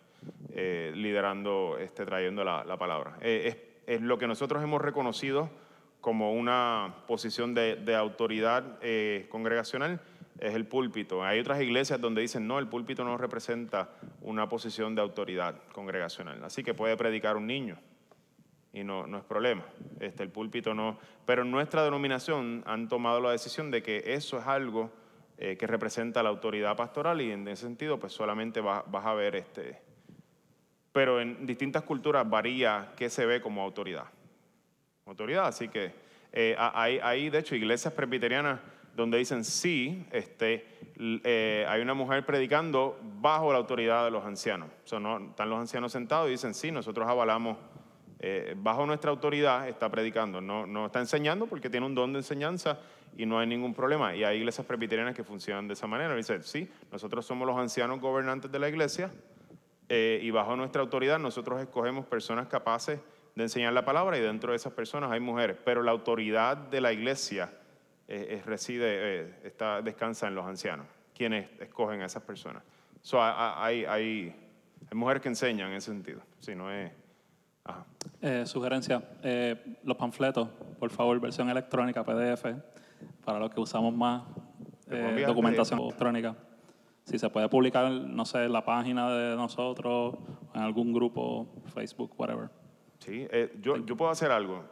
eh, 0.53 0.91
liderando, 0.93 1.77
este, 1.79 2.05
trayendo 2.05 2.43
la, 2.43 2.65
la 2.65 2.75
palabra. 2.77 3.15
Eh, 3.21 3.47
es, 3.85 3.95
es 3.95 4.01
lo 4.01 4.17
que 4.17 4.27
nosotros 4.27 4.61
hemos 4.61 4.81
reconocido 4.81 5.49
como 6.01 6.33
una 6.33 6.95
posición 7.07 7.53
de, 7.53 7.95
autoridad 7.95 8.79
eh, 8.81 9.27
congregacional, 9.29 10.01
es 10.39 10.55
el 10.55 10.65
púlpito. 10.65 11.23
Hay 11.23 11.39
otras 11.39 11.61
iglesias 11.61 12.01
donde 12.01 12.21
dicen, 12.21 12.47
no, 12.47 12.57
el 12.57 12.67
púlpito 12.67 13.03
no 13.03 13.15
representa 13.17 13.91
una 14.21 14.49
posición 14.49 14.95
de 14.95 15.01
autoridad 15.01 15.55
congregacional. 15.71 16.43
Así 16.43 16.63
que 16.63 16.73
puede 16.73 16.97
predicar 16.97 17.37
un 17.37 17.45
niño 17.45 17.77
y 18.73 18.83
no, 18.83 19.05
no 19.05 19.19
es 19.19 19.23
problema. 19.23 19.63
Este, 19.99 20.23
el 20.23 20.29
púlpito 20.29 20.73
no. 20.73 20.97
Pero 21.25 21.43
en 21.43 21.51
nuestra 21.51 21.83
denominación 21.83 22.63
han 22.65 22.89
tomado 22.89 23.19
la 23.21 23.31
decisión 23.31 23.69
de 23.69 23.83
que 23.83 24.01
eso 24.07 24.39
es 24.39 24.47
algo 24.47 24.91
eh, 25.37 25.57
que 25.57 25.67
representa 25.67 26.23
la 26.23 26.29
autoridad 26.29 26.75
pastoral 26.75 27.21
y 27.21 27.31
en 27.31 27.47
ese 27.47 27.63
sentido, 27.63 27.99
pues 27.99 28.11
solamente 28.13 28.61
vas, 28.61 28.83
vas 28.89 29.05
a 29.05 29.13
ver 29.13 29.35
este. 29.35 29.79
Pero 30.91 31.21
en 31.21 31.45
distintas 31.45 31.83
culturas 31.83 32.27
varía 32.27 32.93
qué 32.97 33.11
se 33.11 33.27
ve 33.27 33.41
como 33.41 33.61
autoridad. 33.61 34.05
Autoridad, 35.11 35.45
así 35.45 35.67
que 35.67 35.91
eh, 36.31 36.55
hay, 36.57 36.97
hay, 36.99 37.29
de 37.29 37.39
hecho, 37.39 37.53
iglesias 37.53 37.93
presbiterianas 37.93 38.61
donde 38.95 39.17
dicen 39.17 39.43
sí, 39.43 40.05
este, 40.09 40.65
eh, 40.97 41.65
hay 41.67 41.81
una 41.81 41.93
mujer 41.93 42.25
predicando 42.25 42.97
bajo 43.19 43.51
la 43.51 43.57
autoridad 43.57 44.05
de 44.05 44.11
los 44.11 44.23
ancianos. 44.23 44.69
O 44.89 44.99
no, 45.01 45.17
están 45.17 45.49
los 45.49 45.59
ancianos 45.59 45.91
sentados 45.91 46.29
y 46.29 46.31
dicen, 46.31 46.53
sí, 46.53 46.71
nosotros 46.71 47.09
avalamos, 47.09 47.57
eh, 48.19 48.53
bajo 48.55 48.85
nuestra 48.85 49.11
autoridad 49.11 49.67
está 49.67 49.89
predicando. 49.91 50.39
No, 50.39 50.65
no 50.65 50.85
está 50.85 50.99
enseñando 50.99 51.45
porque 51.45 51.69
tiene 51.69 51.85
un 51.85 51.93
don 51.93 52.13
de 52.13 52.19
enseñanza 52.19 52.79
y 53.17 53.25
no 53.25 53.37
hay 53.37 53.47
ningún 53.47 53.73
problema. 53.73 54.15
Y 54.15 54.23
hay 54.23 54.37
iglesias 54.37 54.65
presbiterianas 54.65 55.13
que 55.13 55.25
funcionan 55.25 55.67
de 55.67 55.73
esa 55.73 55.87
manera. 55.87 56.15
Dicen, 56.15 56.41
sí, 56.41 56.69
nosotros 56.89 57.25
somos 57.25 57.45
los 57.45 57.57
ancianos 57.57 57.99
gobernantes 57.99 58.49
de 58.49 58.59
la 58.59 58.69
iglesia 58.69 59.11
eh, 59.89 60.21
y 60.23 60.31
bajo 60.31 60.55
nuestra 60.55 60.81
autoridad 60.81 61.19
nosotros 61.19 61.61
escogemos 61.61 62.05
personas 62.05 62.47
capaces 62.47 62.97
de 63.35 63.43
enseñar 63.43 63.73
la 63.73 63.85
palabra 63.85 64.17
y 64.17 64.21
dentro 64.21 64.51
de 64.51 64.57
esas 64.57 64.73
personas 64.73 65.11
hay 65.11 65.19
mujeres. 65.19 65.57
Pero 65.63 65.83
la 65.83 65.91
autoridad 65.91 66.57
de 66.57 66.81
la 66.81 66.91
iglesia 66.91 67.51
eh, 68.07 68.27
eh, 68.29 68.41
reside, 68.45 69.21
eh, 69.21 69.35
está, 69.43 69.81
descansa 69.81 70.27
en 70.27 70.35
los 70.35 70.45
ancianos, 70.45 70.85
quienes 71.15 71.49
escogen 71.59 72.01
a 72.01 72.05
esas 72.05 72.23
personas. 72.23 72.63
So, 73.01 73.21
hay, 73.21 73.85
hay, 73.85 74.35
hay 74.89 74.97
mujeres 74.97 75.21
que 75.21 75.29
enseñan 75.29 75.69
en 75.69 75.77
ese 75.77 75.91
sentido. 75.91 76.21
Si 76.39 76.55
no 76.55 76.71
es. 76.71 76.91
Ajá. 77.63 77.85
Eh, 78.21 78.45
sugerencia, 78.45 79.03
eh, 79.23 79.77
los 79.83 79.97
panfletos, 79.97 80.47
por 80.79 80.89
favor, 80.91 81.19
versión 81.19 81.49
electrónica, 81.49 82.03
PDF, 82.03 82.45
para 83.23 83.39
los 83.39 83.51
que 83.51 83.59
usamos 83.59 83.93
más 83.95 84.23
eh, 84.89 85.23
documentación 85.25 85.79
electrónica. 85.79 86.35
Si 87.03 87.17
se 87.17 87.29
puede 87.29 87.49
publicar, 87.49 87.91
no 87.91 88.25
sé, 88.25 88.45
en 88.45 88.53
la 88.53 88.63
página 88.63 89.09
de 89.09 89.35
nosotros, 89.35 90.15
en 90.53 90.61
algún 90.61 90.93
grupo, 90.93 91.47
Facebook, 91.73 92.13
whatever. 92.17 92.49
Sí, 93.03 93.27
eh, 93.31 93.51
yo, 93.61 93.77
yo 93.77 93.97
puedo 93.97 94.11
hacer 94.11 94.31
algo. 94.31 94.63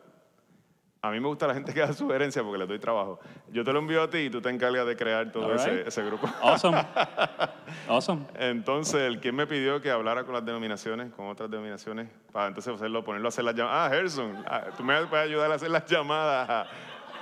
A 1.01 1.11
mí 1.11 1.19
me 1.21 1.27
gusta 1.27 1.47
la 1.47 1.53
gente 1.53 1.73
que 1.73 1.79
da 1.79 1.93
sugerencias 1.93 2.43
porque 2.43 2.59
les 2.59 2.67
doy 2.67 2.77
trabajo. 2.77 3.19
Yo 3.51 3.63
te 3.63 3.71
lo 3.71 3.79
envío 3.79 4.03
a 4.03 4.09
ti 4.09 4.17
y 4.17 4.29
tú 4.29 4.41
te 4.41 4.49
encargas 4.49 4.85
de 4.85 4.97
crear 4.97 5.31
todo 5.31 5.55
ese, 5.55 6.03
grupo. 6.03 6.27
Awesome. 6.41 6.77
Awesome. 7.87 8.25
Entonces, 8.35 9.01
el 9.01 9.19
quien 9.19 9.35
me 9.35 9.47
pidió 9.47 9.81
que 9.81 9.89
hablara 9.89 10.23
con 10.25 10.33
las 10.33 10.45
denominaciones, 10.45 11.11
con 11.13 11.27
otras 11.27 11.49
denominaciones, 11.49 12.09
para 12.31 12.47
entonces 12.47 12.75
hacerlo, 12.75 13.03
ponerlo 13.03 13.27
a 13.27 13.29
hacer 13.29 13.45
las 13.45 13.55
llamadas. 13.55 13.91
Ah, 13.91 13.95
Gerson, 13.95 14.43
ah, 14.45 14.65
tú 14.75 14.83
me 14.83 15.05
puedes 15.05 15.25
ayudar 15.25 15.51
a 15.51 15.55
hacer 15.55 15.71
las 15.71 15.85
llamadas, 15.85 16.49
a, 16.49 16.67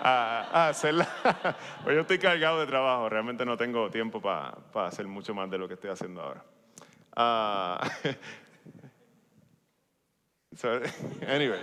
a, 0.01 0.47
a 0.51 0.69
hacerlas. 0.69 1.07
pues 1.83 1.95
yo 1.95 2.01
estoy 2.01 2.17
cargado 2.17 2.59
de 2.59 2.65
trabajo, 2.65 3.07
realmente 3.07 3.45
no 3.45 3.55
tengo 3.55 3.89
tiempo 3.89 4.21
para 4.21 4.57
hacer 4.87 5.07
mucho 5.07 5.33
más 5.33 5.49
de 5.49 5.57
lo 5.57 5.67
que 5.67 5.75
estoy 5.75 5.91
haciendo 5.91 6.21
ahora. 6.21 6.43
Ah, 7.15 7.79
so, 10.55 10.79
anyway, 11.27 11.59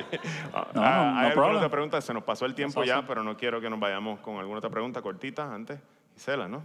No, 0.52 0.58
ah, 0.74 1.12
no 1.14 1.18
hay 1.18 1.30
alguna 1.30 1.56
otra 1.56 1.68
pregunta, 1.68 2.00
se 2.00 2.12
nos 2.14 2.22
pasó 2.24 2.46
el 2.46 2.54
tiempo 2.54 2.84
ya, 2.84 3.06
pero 3.06 3.22
no 3.22 3.36
quiero 3.36 3.60
que 3.60 3.70
nos 3.70 3.80
vayamos 3.80 4.20
con 4.20 4.36
alguna 4.38 4.58
otra 4.58 4.70
pregunta 4.70 5.00
cortita 5.02 5.52
antes. 5.52 5.80
Gisela, 6.14 6.48
¿no? 6.48 6.64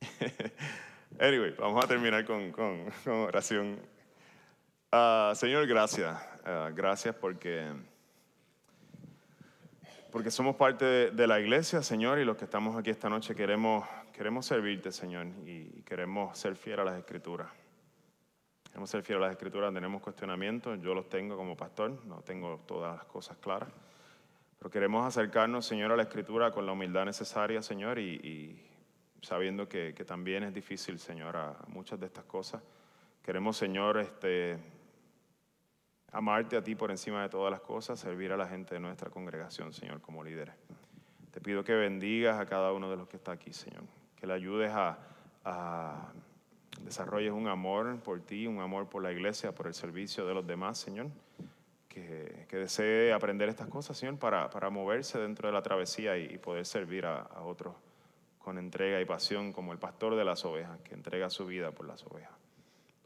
Anyway, 1.20 1.54
vamos 1.56 1.84
a 1.84 1.86
terminar 1.86 2.24
con, 2.24 2.50
con- 2.50 2.90
con 3.04 3.14
oración. 3.14 3.78
Ah, 4.90 5.32
Señor, 5.36 5.64
gracias. 5.66 6.16
Ah, 6.44 6.70
gracias 6.74 7.14
porque, 7.14 7.72
porque 10.10 10.30
somos 10.32 10.56
parte 10.56 10.84
de, 10.84 11.10
de 11.12 11.26
la 11.28 11.38
iglesia, 11.38 11.82
Señor, 11.82 12.18
y 12.18 12.24
los 12.24 12.36
que 12.36 12.44
estamos 12.44 12.76
aquí 12.76 12.90
esta 12.90 13.08
noche 13.08 13.34
queremos, 13.34 13.88
queremos 14.12 14.44
servirte, 14.46 14.90
Señor, 14.90 15.26
y, 15.46 15.82
queremos 15.82 16.36
ser 16.36 16.56
fieles 16.56 16.80
a 16.80 16.90
las 16.90 16.98
escrituras. 16.98 17.48
Queremos 18.74 18.90
ser 18.90 19.04
fieles 19.04 19.22
a 19.22 19.26
las 19.26 19.36
escrituras, 19.36 19.72
tenemos 19.72 20.02
cuestionamientos, 20.02 20.80
yo 20.82 20.94
los 20.94 21.08
tengo 21.08 21.36
como 21.36 21.56
pastor, 21.56 22.04
no 22.06 22.22
tengo 22.22 22.58
todas 22.66 22.96
las 22.96 23.04
cosas 23.04 23.36
claras. 23.36 23.68
Pero 24.58 24.68
queremos 24.68 25.06
acercarnos, 25.06 25.64
Señor, 25.64 25.92
a 25.92 25.96
la 25.96 26.02
Escritura 26.02 26.50
con 26.50 26.66
la 26.66 26.72
humildad 26.72 27.04
necesaria, 27.04 27.62
Señor, 27.62 28.00
y, 28.00 28.16
y 28.16 28.66
sabiendo 29.22 29.68
que, 29.68 29.94
que 29.94 30.04
también 30.04 30.42
es 30.42 30.52
difícil, 30.52 30.98
Señor, 30.98 31.36
a 31.36 31.56
muchas 31.68 32.00
de 32.00 32.06
estas 32.06 32.24
cosas. 32.24 32.64
Queremos, 33.22 33.56
Señor, 33.56 33.96
este, 33.96 34.58
amarte 36.10 36.56
a 36.56 36.64
ti 36.64 36.74
por 36.74 36.90
encima 36.90 37.22
de 37.22 37.28
todas 37.28 37.52
las 37.52 37.60
cosas, 37.60 38.00
servir 38.00 38.32
a 38.32 38.36
la 38.36 38.48
gente 38.48 38.74
de 38.74 38.80
nuestra 38.80 39.08
congregación, 39.08 39.72
Señor, 39.72 40.00
como 40.00 40.24
líderes. 40.24 40.56
Te 41.30 41.40
pido 41.40 41.62
que 41.62 41.74
bendigas 41.74 42.40
a 42.40 42.46
cada 42.46 42.72
uno 42.72 42.90
de 42.90 42.96
los 42.96 43.06
que 43.06 43.18
está 43.18 43.30
aquí, 43.30 43.52
Señor. 43.52 43.84
Que 44.16 44.26
le 44.26 44.32
ayudes 44.32 44.72
a, 44.72 44.98
a 45.44 46.12
desarrolles 46.82 47.32
un 47.32 47.48
amor 47.48 47.98
por 48.00 48.20
ti, 48.20 48.46
un 48.46 48.60
amor 48.60 48.88
por 48.88 49.02
la 49.02 49.12
iglesia, 49.12 49.52
por 49.52 49.66
el 49.66 49.74
servicio 49.74 50.26
de 50.26 50.34
los 50.34 50.46
demás, 50.46 50.78
Señor 50.78 51.08
que, 51.94 52.46
que 52.48 52.56
desee 52.56 53.12
aprender 53.12 53.48
estas 53.48 53.68
cosas, 53.68 53.96
Señor, 53.96 54.18
para, 54.18 54.50
para 54.50 54.68
moverse 54.68 55.18
dentro 55.18 55.48
de 55.48 55.54
la 55.54 55.62
travesía 55.62 56.18
y, 56.18 56.24
y 56.24 56.38
poder 56.38 56.66
servir 56.66 57.06
a, 57.06 57.20
a 57.20 57.42
otros 57.42 57.74
con 58.38 58.58
entrega 58.58 59.00
y 59.00 59.04
pasión, 59.04 59.52
como 59.52 59.72
el 59.72 59.78
pastor 59.78 60.16
de 60.16 60.24
las 60.24 60.44
ovejas, 60.44 60.78
que 60.80 60.94
entrega 60.94 61.30
su 61.30 61.46
vida 61.46 61.70
por 61.70 61.86
las 61.86 62.04
ovejas. 62.04 62.32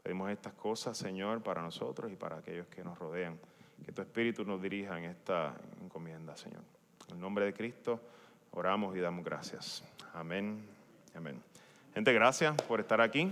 Pedimos 0.03 0.31
estas 0.31 0.53
cosas, 0.53 0.97
Señor, 0.97 1.41
para 1.41 1.61
nosotros 1.61 2.11
y 2.11 2.15
para 2.15 2.37
aquellos 2.37 2.67
que 2.67 2.83
nos 2.83 2.97
rodean. 2.97 3.39
Que 3.85 3.93
tu 3.93 4.01
Espíritu 4.01 4.43
nos 4.43 4.61
dirija 4.61 4.97
en 4.97 5.05
esta 5.05 5.53
encomienda, 5.81 6.35
Señor. 6.35 6.63
En 7.07 7.15
el 7.15 7.21
nombre 7.21 7.45
de 7.45 7.53
Cristo 7.53 8.01
oramos 8.51 8.97
y 8.97 8.99
damos 8.99 9.23
gracias. 9.23 9.83
Amén. 10.13 10.65
Amén. 11.15 11.41
Gente, 11.93 12.11
gracias 12.11 12.61
por 12.63 12.81
estar 12.81 12.99
aquí. 12.99 13.31